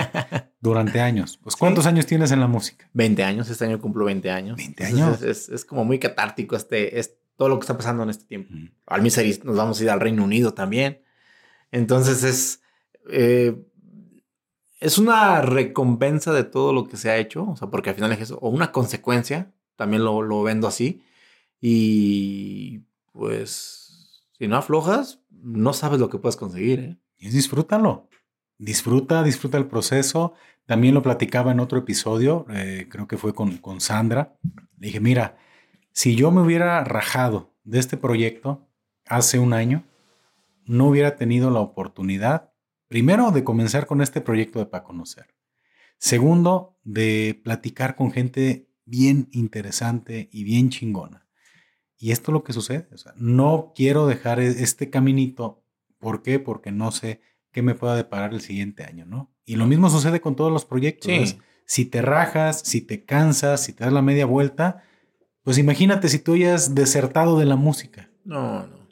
Durante 0.62 0.98
años. 0.98 1.38
Pues, 1.42 1.56
¿cuántos 1.56 1.84
años 1.84 2.06
tienes 2.06 2.32
en 2.32 2.40
la 2.40 2.46
música? 2.46 2.88
20 2.94 3.22
años. 3.22 3.50
Este 3.50 3.66
año 3.66 3.78
cumplo 3.78 4.06
20 4.06 4.30
años. 4.30 4.56
20 4.56 4.84
años. 4.86 5.20
Es, 5.20 5.62
como 5.66 5.84
muy 5.84 5.98
catártico 5.98 6.56
este, 6.56 7.00
este, 7.00 7.18
todo 7.36 7.50
lo 7.50 7.58
que 7.58 7.64
está 7.64 7.76
pasando 7.76 8.02
en 8.02 8.08
este 8.08 8.24
tiempo. 8.24 8.54
Al 8.86 9.02
Misery 9.02 9.42
nos 9.44 9.56
vamos 9.56 9.78
a 9.78 9.84
ir 9.84 9.90
al 9.90 10.00
Reino 10.00 10.24
Unido 10.24 10.54
también. 10.54 11.02
Entonces 11.70 12.24
es, 12.24 12.62
eh, 13.10 13.62
es 14.82 14.98
una 14.98 15.40
recompensa 15.42 16.32
de 16.32 16.44
todo 16.44 16.72
lo 16.72 16.88
que 16.88 16.96
se 16.96 17.10
ha 17.10 17.16
hecho, 17.16 17.48
o 17.48 17.56
sea, 17.56 17.68
porque 17.68 17.90
al 17.90 17.94
final 17.94 18.12
es 18.12 18.20
eso, 18.20 18.38
o 18.40 18.48
una 18.50 18.72
consecuencia, 18.72 19.52
también 19.76 20.04
lo, 20.04 20.22
lo 20.22 20.42
vendo 20.42 20.66
así. 20.66 21.02
Y 21.60 22.80
pues, 23.12 24.22
si 24.36 24.48
no 24.48 24.56
aflojas, 24.56 25.20
no 25.30 25.72
sabes 25.72 26.00
lo 26.00 26.10
que 26.10 26.18
puedes 26.18 26.36
conseguir. 26.36 26.80
¿eh? 26.80 26.98
Y 27.18 27.30
disfrútalo. 27.30 28.08
Disfruta, 28.58 29.22
disfruta 29.22 29.56
el 29.58 29.66
proceso. 29.66 30.34
También 30.66 30.94
lo 30.94 31.02
platicaba 31.02 31.52
en 31.52 31.60
otro 31.60 31.78
episodio, 31.78 32.46
eh, 32.50 32.86
creo 32.88 33.06
que 33.08 33.18
fue 33.18 33.34
con, 33.34 33.58
con 33.58 33.80
Sandra. 33.80 34.36
Le 34.78 34.86
dije, 34.88 35.00
mira, 35.00 35.36
si 35.92 36.16
yo 36.16 36.30
me 36.30 36.40
hubiera 36.40 36.82
rajado 36.84 37.52
de 37.64 37.78
este 37.78 37.96
proyecto 37.96 38.68
hace 39.06 39.38
un 39.38 39.52
año, 39.52 39.84
no 40.64 40.86
hubiera 40.86 41.16
tenido 41.16 41.50
la 41.50 41.60
oportunidad, 41.60 42.51
primero, 42.92 43.30
de 43.30 43.42
comenzar 43.42 43.86
con 43.86 44.02
este 44.02 44.20
proyecto 44.20 44.58
de 44.58 44.66
para 44.66 44.84
conocer. 44.84 45.34
Segundo, 45.96 46.76
de 46.84 47.40
platicar 47.42 47.96
con 47.96 48.12
gente 48.12 48.68
bien 48.84 49.30
interesante 49.32 50.28
y 50.30 50.44
bien 50.44 50.68
chingona. 50.68 51.26
Y 51.96 52.10
esto 52.12 52.30
es 52.30 52.34
lo 52.34 52.44
que 52.44 52.52
sucede. 52.52 52.86
no 53.16 53.72
quiero 53.74 54.06
dejar 54.06 54.40
e-, 54.40 54.62
este 54.62 54.90
caminito. 54.90 55.64
¿Por 55.98 56.22
qué? 56.22 56.38
Porque 56.38 56.70
no 56.70 56.92
sé 56.92 57.22
qué 57.50 57.62
me 57.62 57.74
pueda 57.74 57.96
deparar 57.96 58.34
el 58.34 58.42
siguiente 58.42 58.84
año, 58.84 59.06
¿no? 59.06 59.32
Y 59.46 59.56
lo 59.56 59.66
mismo 59.66 59.88
sucede 59.88 60.20
con 60.20 60.36
todos 60.36 60.52
los 60.52 60.66
proyectos. 60.66 61.38
Si 61.64 61.86
te 61.86 62.02
rajas, 62.02 62.60
si 62.60 62.82
te 62.82 63.06
cansas, 63.06 63.64
si 63.64 63.72
te 63.72 63.84
das 63.84 63.92
la 63.94 64.02
media 64.02 64.26
vuelta, 64.26 64.84
pues 65.44 65.56
imagínate 65.56 66.10
si 66.10 66.18
tú 66.18 66.34
hayas 66.34 66.74
desertado 66.74 67.38
de 67.38 67.46
la 67.46 67.56
música. 67.56 68.10
No, 68.24 68.66
no. 68.66 68.86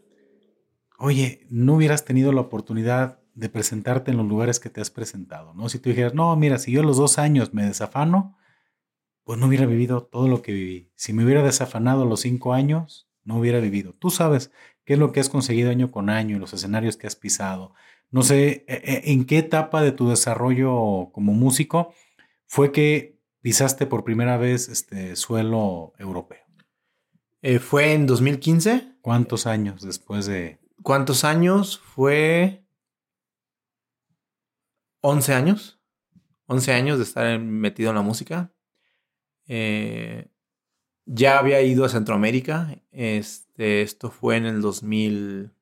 Oye, 0.99 1.47
no 1.51 1.75
hubieras 1.75 2.07
tenido 2.07 2.33
la 2.33 2.41
oportunidad 2.41 3.20
de 3.41 3.49
presentarte 3.49 4.11
en 4.11 4.19
los 4.19 4.27
lugares 4.27 4.61
que 4.61 4.69
te 4.69 4.81
has 4.81 4.91
presentado, 4.91 5.55
¿no? 5.55 5.69
Si 5.71 5.79
tú 5.79 5.89
dijeras, 5.89 6.15
no, 6.15 6.37
mira, 6.37 6.59
si 6.59 6.73
yo 6.73 6.83
a 6.83 6.85
los 6.85 6.99
dos 6.99 7.19
años 7.19 7.55
me 7.55 7.65
desafano, 7.65 8.37
pues 9.25 9.39
no 9.39 9.47
hubiera 9.47 9.65
vivido 9.65 10.03
todo 10.03 10.29
lo 10.29 10.43
que 10.43 10.53
viví. 10.53 10.93
Si 10.95 11.13
me 11.15 11.25
hubiera 11.25 11.43
desafanado 11.43 12.03
a 12.03 12.07
los 12.07 12.21
cinco 12.21 12.53
años, 12.53 13.09
no 13.25 13.39
hubiera 13.39 13.59
vivido. 13.59 13.95
Tú 13.95 14.11
sabes 14.11 14.53
qué 14.85 14.93
es 14.93 14.99
lo 14.99 15.11
que 15.11 15.21
has 15.21 15.31
conseguido 15.31 15.71
año 15.71 15.91
con 15.91 16.11
año, 16.11 16.39
los 16.39 16.53
escenarios 16.53 16.99
que 16.99 17.07
has 17.07 17.17
pisado. 17.17 17.73
No 18.11 18.23
sé, 18.23 18.65
e, 18.69 18.75
e, 18.85 19.13
en 19.13 19.25
qué 19.25 19.39
etapa 19.39 19.83
de 19.83 19.93
tu 19.93 20.09
desarrollo 20.11 21.11
como 21.13 21.33
músico 21.33 21.95
fue 22.47 22.73
que 22.73 23.19
pisaste 23.41 23.87
por 23.87 24.05
primera 24.05 24.37
vez 24.37 24.69
este 24.69 25.17
suelo 25.17 25.95
europeo? 25.99 26.45
Eh, 27.41 27.59
fue 27.59 27.95
en 27.95 28.07
2015. 28.07 28.97
¿Cuántos 29.01 29.47
años 29.47 29.83
después 29.83 30.27
de...? 30.27 30.59
¿Cuántos 30.83 31.25
años? 31.25 31.79
Fue 31.79 32.67
11 35.01 35.35
años. 35.35 35.81
11 36.47 36.73
años 36.73 36.99
de 36.99 37.05
estar 37.05 37.39
metido 37.39 37.91
en 37.91 37.97
la 37.97 38.03
música. 38.03 38.53
Eh, 39.47 40.31
ya 41.07 41.39
había 41.39 41.63
ido 41.63 41.85
a 41.85 41.89
Centroamérica. 41.89 42.83
Este, 42.91 43.83
esto 43.83 44.11
fue 44.11 44.37
en 44.37 44.47
el 44.47 44.61
2000... 44.61 45.53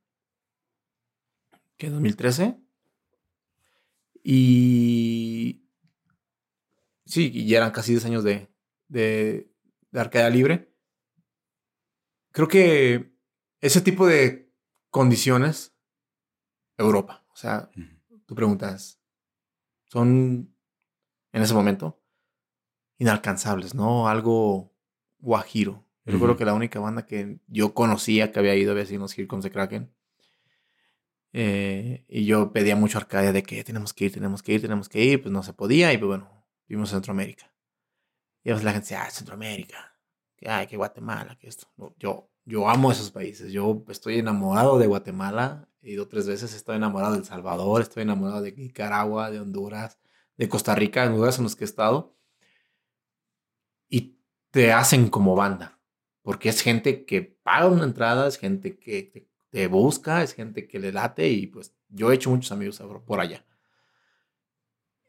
¿Qué? 1.76 1.90
2013. 1.90 2.58
Y 4.24 5.68
Sí, 7.08 7.46
ya 7.46 7.56
eran 7.56 7.70
casi 7.70 7.92
10 7.92 8.04
años 8.04 8.22
de, 8.22 8.50
de, 8.88 9.50
de 9.90 10.30
libre. 10.30 10.70
Creo 12.32 12.48
que 12.48 13.14
ese 13.62 13.80
tipo 13.80 14.06
de 14.06 14.52
condiciones, 14.90 15.74
Europa, 16.76 17.24
o 17.32 17.36
sea, 17.36 17.70
tú 18.26 18.34
preguntas, 18.34 18.97
son 19.88 20.54
en 21.32 21.42
ese 21.42 21.54
momento 21.54 22.00
inalcanzables, 22.98 23.74
¿no? 23.74 24.08
Algo 24.08 24.74
guajiro. 25.18 25.84
Yo 26.04 26.18
creo 26.18 26.36
que 26.38 26.46
la 26.46 26.54
única 26.54 26.80
banda 26.80 27.04
que 27.04 27.38
yo 27.48 27.74
conocía 27.74 28.32
que 28.32 28.38
había 28.38 28.54
ido 28.54 28.72
había 28.72 28.86
sido 28.86 29.06
Here 29.14 29.26
Comes 29.26 29.44
the 29.44 29.50
Kraken. 29.50 29.94
Eh, 31.34 32.06
y 32.08 32.24
yo 32.24 32.50
pedía 32.50 32.76
mucho 32.76 32.96
a 32.96 33.02
Arcadia 33.02 33.30
de 33.32 33.42
que 33.42 33.62
tenemos 33.62 33.92
que 33.92 34.06
ir, 34.06 34.12
tenemos 34.12 34.42
que 34.42 34.54
ir, 34.54 34.62
tenemos 34.62 34.88
que 34.88 35.04
ir. 35.04 35.20
Pues 35.20 35.30
no 35.30 35.42
se 35.42 35.52
podía 35.52 35.92
y 35.92 35.98
pues 35.98 36.08
bueno, 36.08 36.46
vimos 36.66 36.90
Centroamérica. 36.90 37.52
Y 38.42 38.48
a 38.48 38.54
veces 38.54 38.64
la 38.64 38.72
gente 38.72 38.84
decía, 38.84 39.02
ah, 39.02 39.10
Centroamérica, 39.10 39.98
que, 40.34 40.48
ay, 40.48 40.66
que 40.66 40.78
Guatemala, 40.78 41.36
que 41.36 41.48
esto. 41.48 41.68
yo, 41.98 42.30
yo 42.46 42.70
amo 42.70 42.90
esos 42.90 43.10
países. 43.10 43.52
Yo 43.52 43.84
estoy 43.88 44.18
enamorado 44.18 44.78
de 44.78 44.86
Guatemala. 44.86 45.68
He 45.88 45.92
ido 45.92 46.06
tres 46.06 46.26
veces. 46.26 46.52
Estoy 46.52 46.76
enamorado 46.76 47.14
de 47.14 47.20
El 47.20 47.24
Salvador. 47.24 47.80
Estoy 47.80 48.02
enamorado 48.02 48.42
de 48.42 48.52
Nicaragua, 48.52 49.30
de 49.30 49.40
Honduras, 49.40 49.98
de 50.36 50.46
Costa 50.46 50.74
Rica, 50.74 51.04
en 51.04 51.12
lugares 51.12 51.38
en 51.38 51.44
los 51.44 51.56
que 51.56 51.64
he 51.64 51.66
estado. 51.66 52.14
Y 53.88 54.18
te 54.50 54.70
hacen 54.70 55.08
como 55.08 55.34
banda. 55.34 55.80
Porque 56.20 56.50
es 56.50 56.60
gente 56.60 57.06
que 57.06 57.22
paga 57.22 57.68
una 57.68 57.84
entrada, 57.84 58.28
es 58.28 58.36
gente 58.36 58.78
que 58.78 59.30
te, 59.48 59.66
busca, 59.66 60.22
es 60.22 60.34
gente 60.34 60.68
que 60.68 60.78
le 60.78 60.92
late. 60.92 61.26
Y 61.30 61.46
pues 61.46 61.74
yo 61.88 62.12
he 62.12 62.16
hecho 62.16 62.28
muchos 62.28 62.52
amigos 62.52 62.82
por 63.06 63.20
allá. 63.20 63.46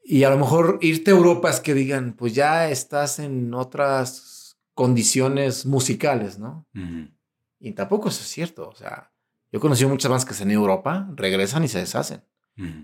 Y 0.02 0.24
a 0.24 0.30
lo 0.30 0.38
mejor 0.38 0.80
irte 0.82 1.12
a 1.12 1.16
Europa 1.16 1.50
es 1.50 1.60
que 1.60 1.74
digan, 1.74 2.14
pues 2.14 2.34
ya 2.34 2.70
estás 2.70 3.20
en 3.20 3.54
otras 3.54 4.58
condiciones 4.74 5.66
musicales, 5.66 6.40
¿no? 6.40 6.66
Y 7.60 7.74
tampoco 7.74 8.08
eso 8.08 8.22
es 8.22 8.30
cierto. 8.30 8.70
O 8.70 8.76
sea, 8.76 9.12
yo 9.52 9.58
he 9.58 9.60
conocido 9.60 9.90
muchas 9.90 10.10
bandas 10.10 10.26
que 10.26 10.44
en 10.44 10.52
Europa, 10.52 11.10
regresan 11.16 11.64
y 11.64 11.68
se 11.68 11.80
deshacen. 11.80 12.24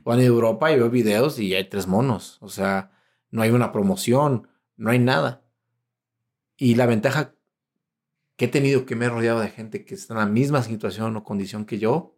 Van 0.04 0.20
a 0.20 0.24
Europa 0.24 0.72
y 0.72 0.78
veo 0.78 0.90
videos 0.90 1.38
y 1.38 1.54
hay 1.54 1.68
tres 1.68 1.86
monos. 1.86 2.38
O 2.42 2.48
sea, 2.48 2.92
no 3.30 3.42
hay 3.42 3.50
una 3.50 3.74
promoción, 3.74 4.48
no 4.78 4.90
hay 4.90 5.00
nada. 5.00 5.44
Y 6.56 6.76
la 6.76 6.86
ventaja 6.86 7.36
que 8.38 8.46
he 8.46 8.48
tenido 8.48 8.86
que 8.86 8.96
me 8.96 9.06
he 9.06 9.10
rodeado 9.10 9.42
de 9.42 9.50
gente 9.50 9.84
que 9.84 9.96
está 9.96 10.14
en 10.14 10.20
la 10.20 10.26
misma 10.26 10.64
situación 10.64 11.16
o 11.18 11.24
condición 11.24 11.66
que 11.66 11.78
yo, 11.78 12.18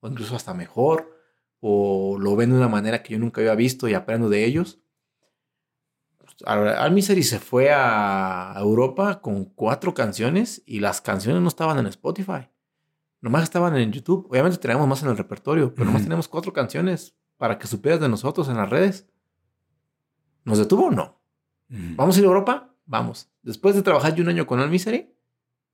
o 0.00 0.08
incluso 0.08 0.34
hasta 0.34 0.52
mejor, 0.52 1.16
o 1.60 2.18
lo 2.18 2.36
ven 2.36 2.50
de 2.50 2.56
una 2.56 2.68
manera 2.68 3.02
que 3.02 3.12
yo 3.12 3.18
nunca 3.18 3.40
había 3.40 3.54
visto 3.54 3.88
y 3.88 3.94
aprendo 3.94 4.28
de 4.28 4.44
ellos. 4.44 4.80
Al 6.44 6.92
Misery 6.92 7.22
se 7.22 7.38
fue 7.38 7.70
a 7.72 8.54
Europa 8.58 9.22
con 9.22 9.46
cuatro 9.46 9.94
canciones 9.94 10.62
y 10.66 10.80
las 10.80 11.00
canciones 11.00 11.40
no 11.40 11.48
estaban 11.48 11.78
en 11.78 11.86
Spotify. 11.86 12.48
Nomás 13.20 13.44
estaban 13.44 13.76
en 13.76 13.92
YouTube. 13.92 14.26
Obviamente 14.30 14.58
teníamos 14.58 14.86
más 14.86 15.02
en 15.02 15.08
el 15.08 15.16
repertorio, 15.16 15.74
pero 15.74 15.86
nomás 15.86 16.02
tenemos 16.02 16.28
cuatro 16.28 16.52
canciones 16.52 17.16
para 17.36 17.58
que 17.58 17.66
supieras 17.66 18.00
de 18.00 18.08
nosotros 18.08 18.48
en 18.48 18.56
las 18.56 18.70
redes. 18.70 19.06
¿Nos 20.44 20.58
detuvo 20.58 20.86
o 20.86 20.90
no? 20.90 21.20
¿Vamos 21.68 22.16
a 22.16 22.20
ir 22.20 22.24
a 22.24 22.28
Europa? 22.28 22.74
Vamos. 22.84 23.28
Después 23.42 23.74
de 23.74 23.82
trabajar 23.82 24.14
yo 24.14 24.22
un 24.22 24.28
año 24.28 24.46
con 24.46 24.60
Al 24.60 24.70
Misery, 24.70 25.12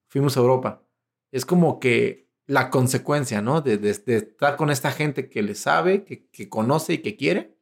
fuimos 0.09 0.37
a 0.37 0.41
Europa. 0.41 0.83
Es 1.31 1.45
como 1.45 1.79
que 1.79 2.29
la 2.47 2.71
consecuencia, 2.71 3.41
¿no? 3.43 3.61
De, 3.61 3.79
estar 3.91 4.57
con 4.57 4.71
esta 4.71 4.91
gente 4.91 5.29
que 5.29 5.43
le 5.43 5.55
sabe, 5.55 6.05
que, 6.05 6.49
conoce 6.49 6.95
y 6.95 6.99
que 6.99 7.17
quiere. 7.17 7.57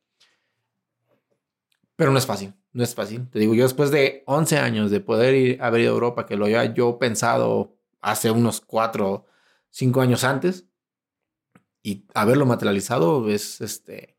Pero 1.97 2.13
no 2.13 2.19
es 2.19 2.27
fácil, 2.27 2.55
no 2.73 2.83
es 2.83 2.95
fácil. 2.95 3.29
Te 3.29 3.39
digo, 3.39 3.55
yo 3.55 3.65
después 3.65 3.91
de 3.91 4.23
11 4.27 4.59
años 4.59 4.91
de 4.91 5.01
poder 5.01 5.35
ir, 5.35 5.63
haber 5.63 5.83
ido 5.83 5.91
a 5.91 5.95
Europa, 5.95 6.27
que 6.27 6.37
lo 6.37 6.47
había 6.47 6.65
yo 6.73 6.99
pensado 6.99 7.77
hace 8.01 8.31
unos 8.31 8.61
4, 8.61 9.27
5 9.71 10.01
años 10.01 10.25
antes, 10.25 10.67
y 11.83 12.07
haberlo 12.15 12.47
materializado 12.47 13.29
es 13.29 13.61
este. 13.61 14.19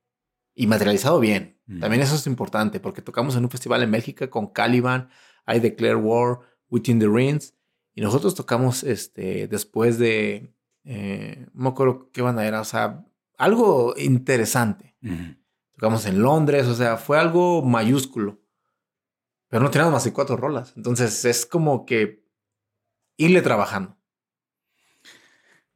Y 0.54 0.68
materializado 0.68 1.20
bien. 1.20 1.60
Mm. 1.66 1.80
También 1.80 2.04
eso 2.04 2.16
es 2.16 2.28
importante, 2.28 2.80
porque 2.80 3.02
tocamos 3.02 3.36
en 3.36 3.44
un 3.44 3.50
festival 3.50 3.84
en 3.84 3.90
México 3.90 4.30
con 4.30 4.48
Caliban, 4.48 5.10
I 5.48 5.60
Declare 5.60 5.96
War, 5.96 6.40
Within 6.70 7.00
the 7.00 7.08
Rings. 7.08 7.56
Y 7.94 8.02
nosotros 8.02 8.36
tocamos 8.36 8.84
este, 8.84 9.48
después 9.48 9.98
de, 9.98 10.56
eh, 10.84 11.48
no 11.54 11.64
me 11.64 11.70
acuerdo 11.70 12.10
qué 12.12 12.22
banda 12.22 12.46
era, 12.46 12.62
o 12.62 12.66
sea, 12.66 13.06
algo 13.38 13.94
interesante. 13.98 14.96
Tocamos 15.74 16.06
en 16.06 16.22
Londres, 16.22 16.68
o 16.68 16.76
sea, 16.76 16.98
fue 16.98 17.20
algo 17.20 17.64
mayúsculo. 17.64 18.40
Pero 19.48 19.64
no 19.64 19.72
teníamos 19.72 19.94
más 19.94 20.04
de 20.04 20.14
cuatro 20.14 20.38
rolas. 20.38 20.74
Entonces 20.78 21.26
es 21.26 21.46
como 21.46 21.86
que 21.86 22.24
irle 23.18 23.42
trabajando. 23.42 23.98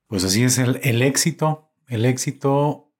Pues 0.07 0.23
así 0.23 0.43
es 0.43 0.57
el, 0.57 0.79
el 0.83 1.01
éxito. 1.01 1.71
El 1.87 2.05
éxito 2.05 2.91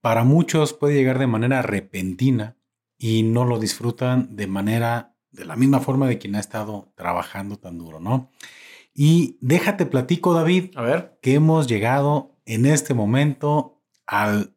para 0.00 0.24
muchos 0.24 0.72
puede 0.72 0.94
llegar 0.94 1.18
de 1.18 1.26
manera 1.26 1.62
repentina 1.62 2.56
y 2.98 3.22
no 3.22 3.44
lo 3.44 3.58
disfrutan 3.58 4.36
de 4.36 4.46
manera 4.46 5.16
de 5.30 5.44
la 5.44 5.56
misma 5.56 5.80
forma 5.80 6.06
de 6.06 6.18
quien 6.18 6.36
ha 6.36 6.40
estado 6.40 6.92
trabajando 6.94 7.56
tan 7.56 7.78
duro, 7.78 8.00
¿no? 8.00 8.30
Y 8.94 9.38
déjate 9.40 9.86
platico, 9.86 10.32
David, 10.32 10.76
a 10.76 10.82
ver, 10.82 11.18
que 11.20 11.34
hemos 11.34 11.66
llegado 11.66 12.36
en 12.46 12.66
este 12.66 12.94
momento 12.94 13.82
al 14.06 14.54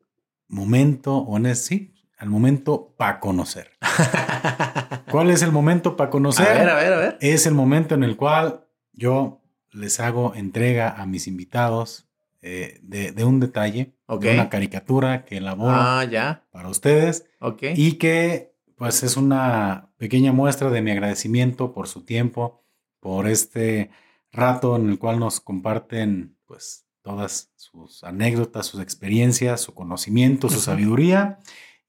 momento, 0.48 1.18
o 1.18 1.38
en 1.38 1.56
sí, 1.56 1.96
al 2.18 2.30
momento 2.30 2.94
para 2.98 3.20
conocer. 3.20 3.72
¿Cuál 5.12 5.32
es 5.32 5.42
el 5.42 5.52
momento 5.52 5.96
para 5.96 6.10
conocer? 6.10 6.48
A 6.48 6.54
ver, 6.54 6.70
a 6.70 6.76
ver, 6.76 6.94
a 6.94 6.98
ver. 6.98 7.18
Es 7.22 7.48
el 7.48 7.54
momento 7.54 7.96
en 7.96 8.04
el 8.04 8.16
cual 8.16 8.68
yo 8.94 9.42
les 9.78 10.00
hago 10.00 10.34
entrega 10.36 10.90
a 10.90 11.06
mis 11.06 11.28
invitados 11.28 12.08
eh, 12.42 12.80
de, 12.82 13.24
un 13.24 13.40
detalle, 13.40 13.96
de 14.08 14.34
una 14.34 14.50
caricatura 14.50 15.26
que 15.26 15.38
elaboro 15.38 15.76
ah, 15.76 16.06
ya. 16.06 16.46
para 16.52 16.70
ustedes. 16.70 17.26
Ok. 17.40 17.64
Y 17.76 17.94
que 17.94 18.56
pues 18.76 19.04
es 19.04 19.18
una 19.18 19.90
pequeña 19.98 20.32
muestra 20.32 20.70
de 20.70 20.82
mi 20.82 20.92
agradecimiento 20.92 21.74
por 21.74 21.88
su 21.88 22.06
tiempo, 22.06 22.64
por 23.00 23.28
este 23.28 23.90
rato 24.32 24.76
en 24.76 24.90
el 24.90 25.00
cual 25.00 25.20
nos 25.20 25.40
comparten 25.40 26.38
pues 26.46 26.86
todas 27.02 27.52
sus 27.56 28.04
anécdotas, 28.04 28.68
sus 28.68 28.82
experiencias, 28.82 29.62
su 29.62 29.74
conocimiento, 29.74 30.50
su 30.50 30.60
sabiduría 30.60 31.40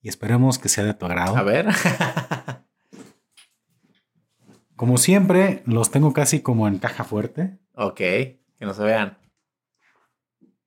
y 0.01 0.09
esperemos 0.09 0.57
que 0.57 0.69
sea 0.69 0.83
de 0.83 0.93
tu 0.93 1.05
agrado. 1.05 1.37
A 1.37 1.43
ver. 1.43 1.67
como 4.79 4.97
siempre, 4.97 5.61
los 5.65 5.91
tengo 5.91 6.13
casi 6.13 6.41
como 6.41 6.65
en 6.65 6.79
caja 6.79 7.03
fuerte. 7.03 7.59
Ok, 7.73 7.97
que 7.97 8.39
no 8.61 8.73
se 8.73 8.81
vean. 8.81 9.17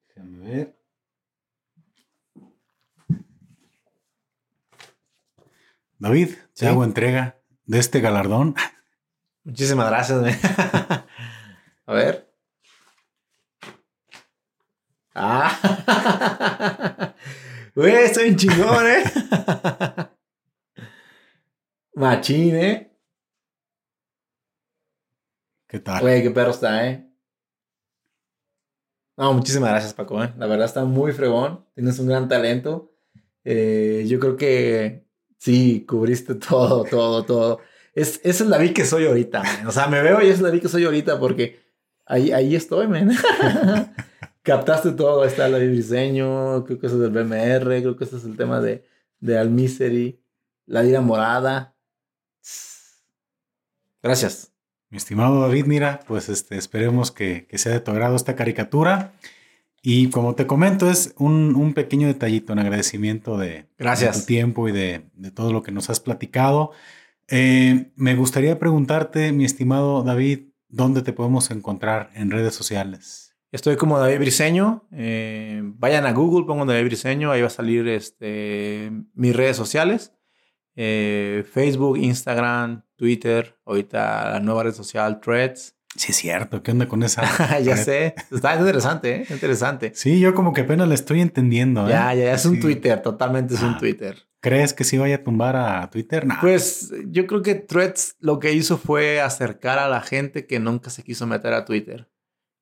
Déjame 0.09 0.51
ver. 0.51 0.79
David, 5.99 6.35
te 6.55 6.69
hago 6.69 6.85
entrega 6.85 7.39
de 7.65 7.79
este 7.79 8.03
galardón. 8.03 8.55
Muchísimas 9.45 9.89
gracias. 9.89 10.21
A 11.87 11.93
ver. 11.95 12.31
Ah. 15.15 17.15
Güey, 17.75 17.95
estoy 17.95 18.29
un 18.29 18.37
chingón, 18.37 18.87
¿eh? 18.87 19.03
Machín, 21.95 22.57
¿eh? 22.57 22.92
¿Qué 25.73 25.81
tal? 25.81 26.03
Güey, 26.03 26.23
qué 26.23 26.31
perro 26.31 26.51
está, 26.51 26.87
¿eh? 26.87 27.11
No, 29.17 29.33
muchísimas 29.33 29.71
gracias, 29.71 29.95
Paco. 29.95 30.23
¿eh? 30.23 30.31
La 30.37 30.47
verdad 30.47 30.67
está 30.67 30.85
muy 30.85 31.13
fregón. 31.13 31.65
Tienes 31.75 31.99
un 31.99 32.09
gran 32.09 32.29
talento. 32.29 32.93
Eh, 33.43 34.05
yo 34.07 34.21
creo 34.21 34.37
que 34.37 35.07
Sí, 35.39 35.87
cubriste 35.89 36.35
todo, 36.35 36.85
todo, 36.85 37.25
todo. 37.25 37.61
Es, 37.95 38.21
esa 38.23 38.45
es 38.45 38.51
la 38.51 38.59
vi 38.59 38.75
que 38.75 38.85
soy 38.85 39.07
ahorita, 39.07 39.43
O 39.67 39.73
sea, 39.73 39.87
me 39.89 40.03
veo 40.03 40.21
y 40.21 40.27
esa 40.27 40.35
es 40.35 40.41
la 40.43 40.51
vi 40.51 40.61
que 40.61 40.69
soy 40.69 40.85
ahorita 40.85 41.19
porque 41.19 41.59
ahí, 42.05 42.33
ahí 42.33 42.55
estoy, 42.55 42.87
man. 42.87 43.11
Captaste 44.43 44.93
todo, 44.93 45.25
está 45.25 45.47
el 45.47 45.73
diseño, 45.73 46.65
creo 46.67 46.79
que 46.79 46.87
eso 46.87 46.97
es 46.97 47.01
del 47.01 47.25
BMR, 47.25 47.81
creo 47.81 47.97
que 47.97 48.05
eso 48.05 48.19
es 48.19 48.25
el 48.25 48.37
tema 48.37 48.61
de, 48.61 48.85
de 49.21 49.39
Almisery, 49.39 50.23
la 50.67 50.83
vida 50.83 51.01
morada. 51.01 51.75
Gracias. 54.03 54.52
Mi 54.93 54.99
estimado 54.99 55.41
David, 55.41 55.65
mira, 55.65 56.01
pues 56.07 56.29
este, 56.29 56.59
esperemos 56.59 57.11
que, 57.11 57.47
que 57.47 57.57
sea 57.57 57.73
de 57.73 57.81
tu 57.81 57.93
agrado 57.93 58.15
esta 58.15 58.37
caricatura. 58.37 59.15
Y 59.81 60.11
como 60.11 60.35
te 60.35 60.47
comento, 60.47 60.91
es 60.91 61.15
un, 61.17 61.73
pequeño 61.75 62.09
detallito, 62.09 62.53
un 62.53 62.59
agradecimiento 62.59 63.39
de, 63.39 63.65
Gracias. 63.79 64.21
tu 64.21 64.27
tiempo 64.27 64.69
y 64.69 64.73
de, 64.73 65.03
todo 65.35 65.51
lo 65.51 65.63
que 65.63 65.73
nos 65.73 65.89
has 65.89 65.99
platicado. 65.99 66.73
Eh, 67.29 67.91
me 67.97 68.15
gustaría 68.17 68.59
preguntarte, 68.59 69.33
mi 69.33 69.47
estimado 69.47 70.03
David, 70.03 70.41
¿dónde 70.69 71.01
te 71.01 71.15
podemos 71.15 71.51
encontrar 71.51 72.11
en 72.13 72.31
redes 72.31 72.55
sociales? 72.55 73.35
Estoy 73.51 73.77
como 73.77 73.99
David 73.99 74.19
Briseño. 74.19 74.85
Eh, 74.93 75.63
vayan 75.65 76.05
a 76.05 76.13
Google, 76.13 76.45
pongo 76.47 76.67
David 76.67 76.85
Briseño, 76.85 77.33
ahí 77.33 77.41
va 77.41 77.47
a 77.47 77.51
salir 77.51 77.89
este, 77.89 78.93
mis 79.15 79.35
redes 79.35 79.57
sociales. 79.57 80.13
Eh, 80.75 81.45
Facebook, 81.51 81.99
Instagram, 81.99 82.83
Twitter, 82.97 83.59
ahorita 83.67 84.31
la 84.31 84.41
nueva 84.41 84.65
red 84.65 84.75
social 84.75 85.21
Threads. 85.21 85.77
Sí, 85.95 86.13
es 86.13 86.17
cierto. 86.17 86.63
¿Qué 86.63 86.71
onda 86.71 86.89
con 86.89 87.03
esa? 87.03 87.59
ya 87.61 87.77
sé. 87.77 88.15
Está 88.31 88.57
interesante, 88.57 89.17
¿eh? 89.17 89.27
Interesante. 89.29 89.93
Sí, 89.95 90.21
yo 90.21 90.35
como 90.35 90.53
que 90.53 90.63
apenas 90.63 90.89
le 90.89 90.95
estoy 90.95 91.21
entendiendo. 91.21 91.87
¿eh? 91.87 91.91
Ya, 91.91 92.15
ya, 92.15 92.33
es 92.33 92.47
un 92.47 92.61
Twitter. 92.61 93.03
Totalmente 93.03 93.55
es 93.55 93.63
un 93.63 93.75
ah, 93.75 93.79
Twitter. 93.79 94.27
¿Crees 94.41 94.73
que 94.73 94.85
sí 94.85 94.97
vaya 94.97 95.17
a 95.17 95.23
tumbar 95.23 95.55
a 95.55 95.89
Twitter? 95.91 96.27
Pues 96.41 96.93
yo 97.07 97.27
creo 97.27 97.43
que 97.43 97.55
Threads 97.55 98.17
lo 98.21 98.39
que 98.39 98.53
hizo 98.53 98.79
fue 98.79 99.21
acercar 99.21 99.79
a 99.79 99.89
la 99.89 100.01
gente 100.01 100.47
que 100.47 100.59
nunca 100.59 100.91
se 100.91 101.03
quiso 101.03 101.27
meter 101.27 101.53
a 101.53 101.65
Twitter. 101.65 102.09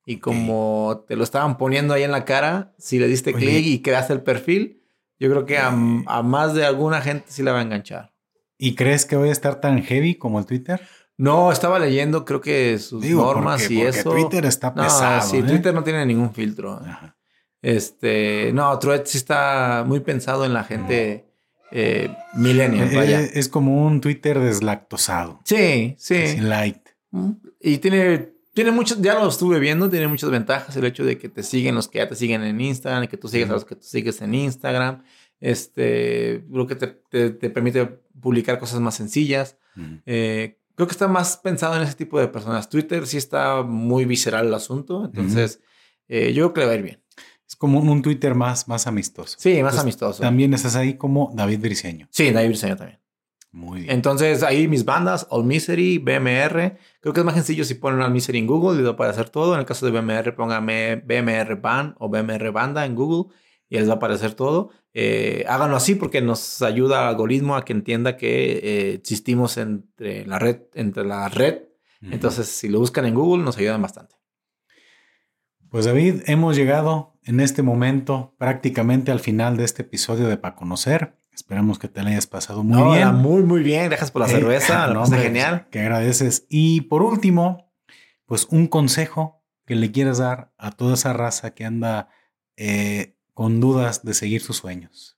Y 0.05 0.17
como 0.17 1.05
te 1.07 1.15
lo 1.15 1.23
estaban 1.23 1.57
poniendo 1.57 1.93
ahí 1.93 2.03
en 2.03 2.11
la 2.11 2.25
cara, 2.25 2.73
si 2.77 2.99
le 2.99 3.07
diste 3.07 3.33
clic 3.33 3.65
y 3.65 3.81
creaste 3.81 4.13
el 4.13 4.23
perfil, 4.23 4.80
yo 5.21 5.29
creo 5.29 5.45
que 5.45 5.59
a, 5.59 5.67
a, 5.67 6.23
más 6.23 6.55
de 6.55 6.65
alguna 6.65 6.99
gente 6.99 7.25
sí 7.27 7.43
la 7.43 7.51
va 7.51 7.59
a 7.59 7.61
enganchar. 7.61 8.11
¿Y 8.57 8.73
crees 8.73 9.05
que 9.05 9.15
voy 9.15 9.29
a 9.29 9.31
estar 9.31 9.61
tan 9.61 9.83
heavy 9.83 10.15
como 10.15 10.39
el 10.39 10.47
Twitter? 10.47 10.81
No, 11.15 11.51
estaba 11.51 11.77
leyendo, 11.77 12.25
creo 12.25 12.41
que 12.41 12.79
sus 12.79 13.05
normas 13.05 13.69
y 13.69 13.83
eso. 13.83 14.09
Twitter 14.09 14.45
está 14.45 14.73
pesado. 14.73 15.21
sí, 15.21 15.37
¿eh? 15.37 15.43
Twitter 15.43 15.75
no 15.75 15.83
tiene 15.83 16.03
ningún 16.07 16.33
filtro. 16.33 16.81
Este, 17.61 18.51
no, 18.51 18.79
Thread 18.79 19.03
sí 19.05 19.19
está 19.19 19.83
muy 19.85 19.99
pensado 19.99 20.43
en 20.43 20.55
la 20.55 20.63
gente 20.63 21.27
eh, 21.69 22.09
millennial. 22.33 22.89
Eh, 22.91 23.29
es, 23.35 23.47
como 23.47 23.85
un 23.85 24.01
Twitter 24.01 24.39
deslactosado. 24.39 25.39
Sí, 25.45 25.93
sí. 25.99 26.29
Sin 26.29 26.49
light. 26.49 26.81
Y 27.59 27.77
tiene, 27.77 28.30
tiene 28.53 28.71
muchos, 28.71 29.01
ya 29.01 29.13
lo 29.15 29.27
estuve 29.27 29.59
viendo, 29.59 29.89
tiene 29.89 30.07
muchas 30.07 30.29
ventajas 30.29 30.75
el 30.75 30.85
hecho 30.85 31.05
de 31.05 31.17
que 31.17 31.29
te 31.29 31.43
siguen 31.43 31.75
los 31.75 31.87
que 31.87 31.99
ya 31.99 32.07
te 32.07 32.15
siguen 32.15 32.43
en 32.43 32.59
Instagram, 32.59 33.07
que 33.07 33.17
tú 33.17 33.27
sigues 33.27 33.49
a 33.49 33.53
los 33.53 33.65
que 33.65 33.75
tú 33.75 33.83
sigues 33.83 34.21
en 34.21 34.33
Instagram. 34.33 35.03
Este, 35.39 36.45
creo 36.51 36.67
que 36.67 36.75
te, 36.75 37.49
permite 37.49 37.85
publicar 38.19 38.59
cosas 38.59 38.79
más 38.79 38.95
sencillas. 38.95 39.57
Eh, 40.05 40.59
creo 40.75 40.87
que 40.87 40.91
está 40.91 41.07
más 41.07 41.37
pensado 41.37 41.75
en 41.77 41.83
ese 41.83 41.95
tipo 41.95 42.19
de 42.19 42.27
personas. 42.27 42.69
Twitter 42.69 43.07
sí 43.07 43.17
está 43.17 43.63
muy 43.63 44.05
visceral 44.05 44.47
el 44.47 44.53
asunto, 44.53 45.05
entonces 45.05 45.61
eh, 46.07 46.33
yo 46.33 46.43
creo 46.43 46.53
que 46.53 46.59
le 46.61 46.65
va 46.65 46.71
a 46.73 46.75
ir 46.75 46.83
bien. 46.83 47.01
Es 47.47 47.55
como 47.55 47.79
un 47.79 48.01
Twitter 48.01 48.35
más, 48.35 48.67
más 48.67 48.87
amistoso. 48.87 49.35
Sí, 49.39 49.61
más 49.61 49.77
amistoso. 49.77 50.21
También 50.21 50.53
estás 50.53 50.75
ahí 50.75 50.93
como 50.93 51.31
David 51.33 51.59
Briseño. 51.59 52.07
Sí, 52.09 52.31
David 52.31 52.49
Briseño 52.49 52.77
también. 52.77 52.99
Muy 53.51 53.81
bien. 53.81 53.93
Entonces, 53.93 54.43
ahí 54.43 54.69
mis 54.69 54.85
bandas, 54.85 55.27
All 55.29 55.43
Misery, 55.43 55.97
BMR. 55.97 56.77
Creo 57.01 57.13
que 57.13 57.21
es 57.21 57.25
más 57.25 57.35
sencillo 57.35 57.65
si 57.65 57.73
ponen 57.73 58.01
All 58.01 58.11
Misery 58.11 58.37
en 58.37 58.47
Google 58.47 58.79
y 58.79 58.83
lo 58.83 58.95
para 58.95 59.09
hacer 59.09 59.29
todo. 59.29 59.55
En 59.55 59.59
el 59.59 59.65
caso 59.65 59.85
de 59.85 59.91
BMR, 59.91 60.35
póngame 60.35 60.97
BMR 60.97 61.55
Band 61.59 61.95
o 61.97 62.09
BMR 62.09 62.51
Banda 62.51 62.85
en 62.85 62.95
Google 62.95 63.33
y 63.69 63.77
les 63.77 63.89
va 63.89 63.93
a 63.93 63.95
aparecer 63.95 64.35
todo. 64.35 64.69
Eh, 64.93 65.43
háganlo 65.47 65.77
así 65.77 65.95
porque 65.95 66.21
nos 66.21 66.61
ayuda 66.61 67.01
al 67.01 67.07
algoritmo 67.09 67.55
a 67.55 67.65
que 67.65 67.73
entienda 67.73 68.17
que 68.17 68.51
eh, 68.51 68.93
existimos 68.93 69.57
entre 69.57 70.25
la 70.27 70.37
red. 70.37 70.61
Entre 70.75 71.03
la 71.03 71.27
red. 71.27 71.63
Entonces, 72.01 72.47
si 72.47 72.67
lo 72.67 72.79
buscan 72.79 73.05
en 73.05 73.15
Google, 73.15 73.43
nos 73.43 73.57
ayudan 73.57 73.81
bastante. 73.81 74.15
Pues 75.69 75.85
David, 75.85 76.23
hemos 76.25 76.55
llegado 76.55 77.17
en 77.23 77.39
este 77.39 77.61
momento 77.61 78.35
prácticamente 78.37 79.11
al 79.11 79.19
final 79.19 79.55
de 79.55 79.63
este 79.63 79.83
episodio 79.83 80.27
de 80.27 80.37
Pa' 80.37 80.55
Conocer. 80.55 81.15
Esperamos 81.33 81.79
que 81.79 81.87
te 81.87 82.03
la 82.03 82.09
hayas 82.09 82.27
pasado 82.27 82.63
muy 82.63 82.97
bien. 82.97 83.15
Muy, 83.15 83.43
muy 83.43 83.63
bien. 83.63 83.87
Gracias 83.87 84.11
por 84.11 84.21
la 84.21 84.27
eh, 84.27 84.31
cerveza. 84.31 84.87
no, 84.93 85.05
genial. 85.07 85.67
Que 85.71 85.79
agradeces. 85.79 86.45
Y 86.49 86.81
por 86.81 87.01
último, 87.01 87.71
pues 88.25 88.47
un 88.49 88.67
consejo 88.67 89.43
que 89.65 89.75
le 89.75 89.91
quieras 89.91 90.17
dar 90.17 90.53
a 90.57 90.71
toda 90.71 90.95
esa 90.95 91.13
raza 91.13 91.53
que 91.53 91.65
anda 91.65 92.09
con 93.33 93.59
dudas 93.59 94.03
de 94.03 94.13
seguir 94.13 94.41
sus 94.41 94.57
sueños. 94.57 95.17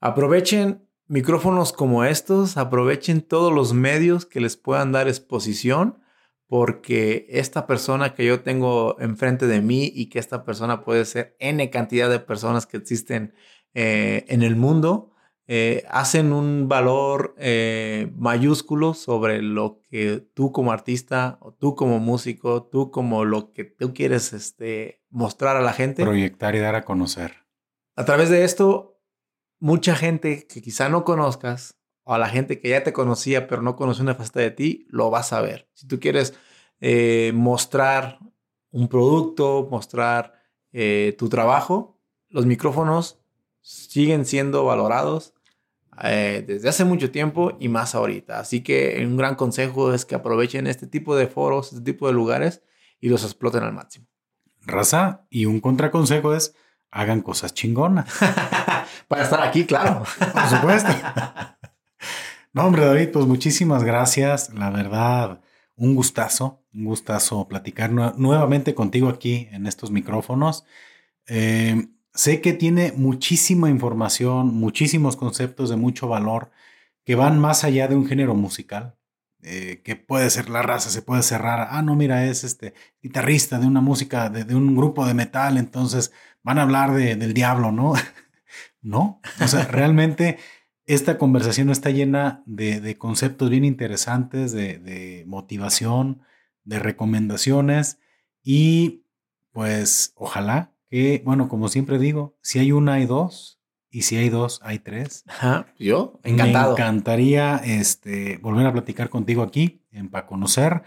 Aprovechen 0.00 0.88
micrófonos 1.06 1.72
como 1.72 2.04
estos, 2.04 2.56
aprovechen 2.56 3.20
todos 3.20 3.52
los 3.52 3.74
medios 3.74 4.24
que 4.24 4.40
les 4.40 4.56
puedan 4.56 4.92
dar 4.92 5.08
exposición, 5.08 6.02
porque 6.46 7.26
esta 7.28 7.66
persona 7.66 8.14
que 8.14 8.24
yo 8.24 8.40
tengo 8.40 8.98
enfrente 8.98 9.46
de 9.46 9.60
mí 9.60 9.92
y 9.94 10.06
que 10.06 10.18
esta 10.18 10.42
persona 10.42 10.82
puede 10.82 11.04
ser 11.04 11.36
N 11.38 11.68
cantidad 11.70 12.08
de 12.08 12.18
personas 12.18 12.66
que 12.66 12.78
existen 12.78 13.34
eh, 13.74 14.24
en 14.28 14.42
el 14.42 14.56
mundo, 14.56 15.12
eh, 15.48 15.84
hacen 15.90 16.32
un 16.32 16.68
valor 16.68 17.34
eh, 17.36 18.12
mayúsculo 18.16 18.94
sobre 18.94 19.42
lo 19.42 19.80
que 19.90 20.24
tú 20.34 20.52
como 20.52 20.72
artista 20.72 21.36
o 21.40 21.52
tú 21.52 21.74
como 21.74 21.98
músico, 21.98 22.62
tú 22.62 22.90
como 22.90 23.24
lo 23.24 23.52
que 23.52 23.64
tú 23.64 23.92
quieres 23.92 24.32
este, 24.32 25.02
mostrar 25.10 25.56
a 25.56 25.60
la 25.60 25.72
gente. 25.72 26.04
Proyectar 26.04 26.54
y 26.54 26.60
dar 26.60 26.76
a 26.76 26.84
conocer. 26.84 27.34
A 27.96 28.04
través 28.04 28.30
de 28.30 28.44
esto, 28.44 29.00
mucha 29.58 29.96
gente 29.96 30.46
que 30.46 30.62
quizá 30.62 30.88
no 30.88 31.04
conozcas 31.04 31.76
o 32.04 32.14
a 32.14 32.18
la 32.18 32.28
gente 32.28 32.60
que 32.60 32.70
ya 32.70 32.82
te 32.84 32.92
conocía 32.92 33.46
pero 33.46 33.62
no 33.62 33.76
conoce 33.76 34.00
una 34.00 34.14
faceta 34.14 34.40
de 34.40 34.52
ti, 34.52 34.86
lo 34.88 35.10
vas 35.10 35.32
a 35.32 35.42
ver. 35.42 35.68
Si 35.74 35.88
tú 35.88 35.98
quieres 35.98 36.34
eh, 36.80 37.32
mostrar 37.34 38.20
un 38.70 38.88
producto, 38.88 39.68
mostrar 39.70 40.40
tu 41.18 41.28
trabajo, 41.28 42.00
los 42.30 42.46
micrófonos 42.46 43.21
siguen 43.62 44.26
siendo 44.26 44.64
valorados 44.64 45.34
eh, 46.02 46.44
desde 46.46 46.68
hace 46.68 46.84
mucho 46.84 47.10
tiempo 47.10 47.56
y 47.60 47.68
más 47.68 47.94
ahorita. 47.94 48.38
Así 48.38 48.62
que 48.62 49.02
un 49.06 49.16
gran 49.16 49.34
consejo 49.34 49.94
es 49.94 50.04
que 50.04 50.14
aprovechen 50.14 50.66
este 50.66 50.86
tipo 50.86 51.16
de 51.16 51.26
foros, 51.26 51.72
este 51.72 51.92
tipo 51.92 52.06
de 52.06 52.12
lugares 52.12 52.62
y 53.00 53.08
los 53.08 53.24
exploten 53.24 53.62
al 53.62 53.72
máximo. 53.72 54.06
Raza, 54.62 55.26
y 55.28 55.46
un 55.46 55.60
contraconsejo 55.60 56.34
es 56.34 56.54
hagan 56.90 57.22
cosas 57.22 57.54
chingonas. 57.54 58.06
Para 59.08 59.22
estar 59.22 59.42
aquí, 59.42 59.64
claro. 59.64 60.04
Por 60.18 60.48
supuesto. 60.48 60.92
No, 62.52 62.66
hombre, 62.66 62.84
David, 62.84 63.08
pues 63.12 63.26
muchísimas 63.26 63.82
gracias. 63.82 64.52
La 64.54 64.70
verdad, 64.70 65.40
un 65.76 65.94
gustazo, 65.94 66.62
un 66.74 66.84
gustazo 66.84 67.48
platicar 67.48 67.90
nuevamente 67.90 68.74
contigo 68.74 69.08
aquí 69.08 69.48
en 69.52 69.66
estos 69.66 69.90
micrófonos. 69.90 70.64
Eh, 71.26 71.88
sé 72.14 72.40
que 72.40 72.52
tiene 72.52 72.92
muchísima 72.96 73.70
información, 73.70 74.54
muchísimos 74.54 75.16
conceptos 75.16 75.70
de 75.70 75.76
mucho 75.76 76.08
valor 76.08 76.50
que 77.04 77.14
van 77.14 77.38
más 77.38 77.64
allá 77.64 77.88
de 77.88 77.96
un 77.96 78.06
género 78.06 78.34
musical. 78.34 78.96
Eh, 79.44 79.82
que 79.84 79.96
puede 79.96 80.30
ser 80.30 80.48
la 80.48 80.62
raza, 80.62 80.88
se 80.90 81.02
puede 81.02 81.24
cerrar. 81.24 81.66
Ah, 81.72 81.82
no, 81.82 81.96
mira, 81.96 82.26
es 82.26 82.44
este 82.44 82.74
guitarrista 83.02 83.58
de 83.58 83.66
una 83.66 83.80
música, 83.80 84.30
de, 84.30 84.54
un 84.54 84.76
grupo 84.76 85.04
de 85.04 85.14
metal, 85.14 85.58
entonces 85.58 86.12
van 86.44 86.58
a 86.58 86.62
hablar 86.62 86.92
del 86.92 87.34
diablo, 87.34 87.72
¿no? 87.72 87.94
no, 88.82 89.20
o 89.40 89.48
sea, 89.48 89.64
realmente 89.70 90.38
esta 90.86 91.18
conversación 91.18 91.70
está 91.70 91.90
llena 91.90 92.44
de, 92.46 92.96
conceptos 92.98 93.50
bien 93.50 93.64
interesantes, 93.64 94.52
de 94.52 95.24
motivación, 95.26 96.22
de 96.64 96.78
recomendaciones 96.78 97.98
y 98.44 99.04
pues 99.52 100.12
ojalá 100.16 100.71
que, 100.92 101.22
bueno, 101.24 101.48
como 101.48 101.68
siempre 101.68 101.98
digo, 101.98 102.36
si 102.42 102.58
hay 102.58 102.70
una, 102.70 102.94
hay 102.94 103.06
dos. 103.06 103.58
Y 103.88 104.02
si 104.02 104.16
hay 104.16 104.28
dos, 104.28 104.60
hay 104.62 104.78
tres. 104.78 105.24
Ajá, 105.26 105.66
yo, 105.78 106.20
encantado. 106.22 106.74
Me 106.74 106.82
encantaría 106.82 107.56
este, 107.56 108.38
volver 108.38 108.66
a 108.66 108.72
platicar 108.72 109.08
contigo 109.08 109.42
aquí 109.42 109.86
en 109.90 110.10
Para 110.10 110.26
Conocer 110.26 110.82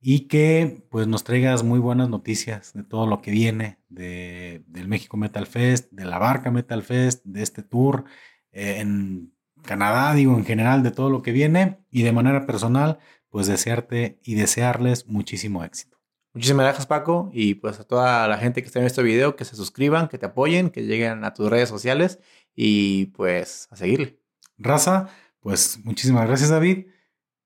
y 0.00 0.28
que 0.28 0.86
pues 0.90 1.06
nos 1.06 1.24
traigas 1.24 1.62
muy 1.62 1.78
buenas 1.78 2.08
noticias 2.08 2.72
de 2.72 2.84
todo 2.84 3.06
lo 3.06 3.20
que 3.20 3.30
viene 3.30 3.78
de, 3.88 4.62
del 4.66 4.88
México 4.88 5.16
Metal 5.16 5.46
Fest, 5.46 5.90
de 5.90 6.06
la 6.06 6.18
Barca 6.18 6.50
Metal 6.50 6.82
Fest, 6.82 7.22
de 7.24 7.42
este 7.42 7.62
tour 7.62 8.04
eh, 8.52 8.76
en 8.78 9.34
Canadá, 9.62 10.14
digo, 10.14 10.36
en 10.36 10.44
general, 10.46 10.82
de 10.82 10.90
todo 10.90 11.10
lo 11.10 11.20
que 11.22 11.32
viene 11.32 11.80
y 11.90 12.02
de 12.02 12.12
manera 12.12 12.46
personal, 12.46 12.98
pues 13.28 13.46
desearte 13.46 14.20
y 14.22 14.34
desearles 14.36 15.06
muchísimo 15.06 15.64
éxito. 15.64 15.99
Muchísimas 16.32 16.64
gracias, 16.64 16.86
Paco. 16.86 17.30
Y 17.32 17.54
pues 17.54 17.80
a 17.80 17.84
toda 17.84 18.28
la 18.28 18.38
gente 18.38 18.62
que 18.62 18.66
está 18.66 18.78
en 18.78 18.86
este 18.86 19.02
video, 19.02 19.36
que 19.36 19.44
se 19.44 19.56
suscriban, 19.56 20.08
que 20.08 20.18
te 20.18 20.26
apoyen, 20.26 20.70
que 20.70 20.84
lleguen 20.84 21.24
a 21.24 21.34
tus 21.34 21.50
redes 21.50 21.68
sociales 21.68 22.20
y 22.54 23.06
pues 23.06 23.68
a 23.70 23.76
seguirle. 23.76 24.20
Raza, 24.58 25.08
pues 25.40 25.80
muchísimas 25.84 26.26
gracias, 26.26 26.50
David. 26.50 26.86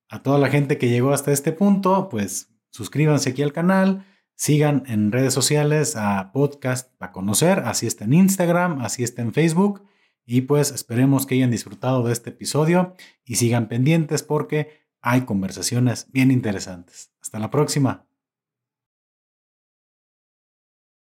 A 0.09 0.23
toda 0.23 0.39
la 0.39 0.49
gente 0.49 0.79
que 0.79 0.89
llegó 0.89 1.13
hasta 1.13 1.33
este 1.33 1.53
punto, 1.53 2.09
pues 2.09 2.51
suscríbanse 2.71 3.31
aquí 3.31 3.43
al 3.43 3.53
canal, 3.53 4.05
sigan 4.35 4.85
en 4.87 5.13
redes 5.13 5.33
sociales 5.33 5.97
a 5.97 6.31
Podcast 6.33 6.93
para 6.99 7.13
conocer, 7.13 7.61
así 7.61 7.87
está 7.87 8.05
en 8.05 8.13
Instagram, 8.13 8.81
así 8.81 9.03
está 9.03 9.23
en 9.23 9.33
Facebook. 9.33 9.83
Y 10.27 10.43
pues 10.43 10.71
esperemos 10.71 11.27
que 11.27 11.35
hayan 11.35 11.51
disfrutado 11.51 12.03
de 12.03 12.13
este 12.13 12.31
episodio 12.31 12.95
y 13.25 13.37
sigan 13.37 13.69
pendientes 13.69 14.23
porque 14.23 14.85
hay 15.01 15.23
conversaciones 15.23 16.11
bien 16.13 16.31
interesantes. 16.31 17.13
Hasta 17.21 17.39
la 17.39 17.51
próxima. 17.51 18.07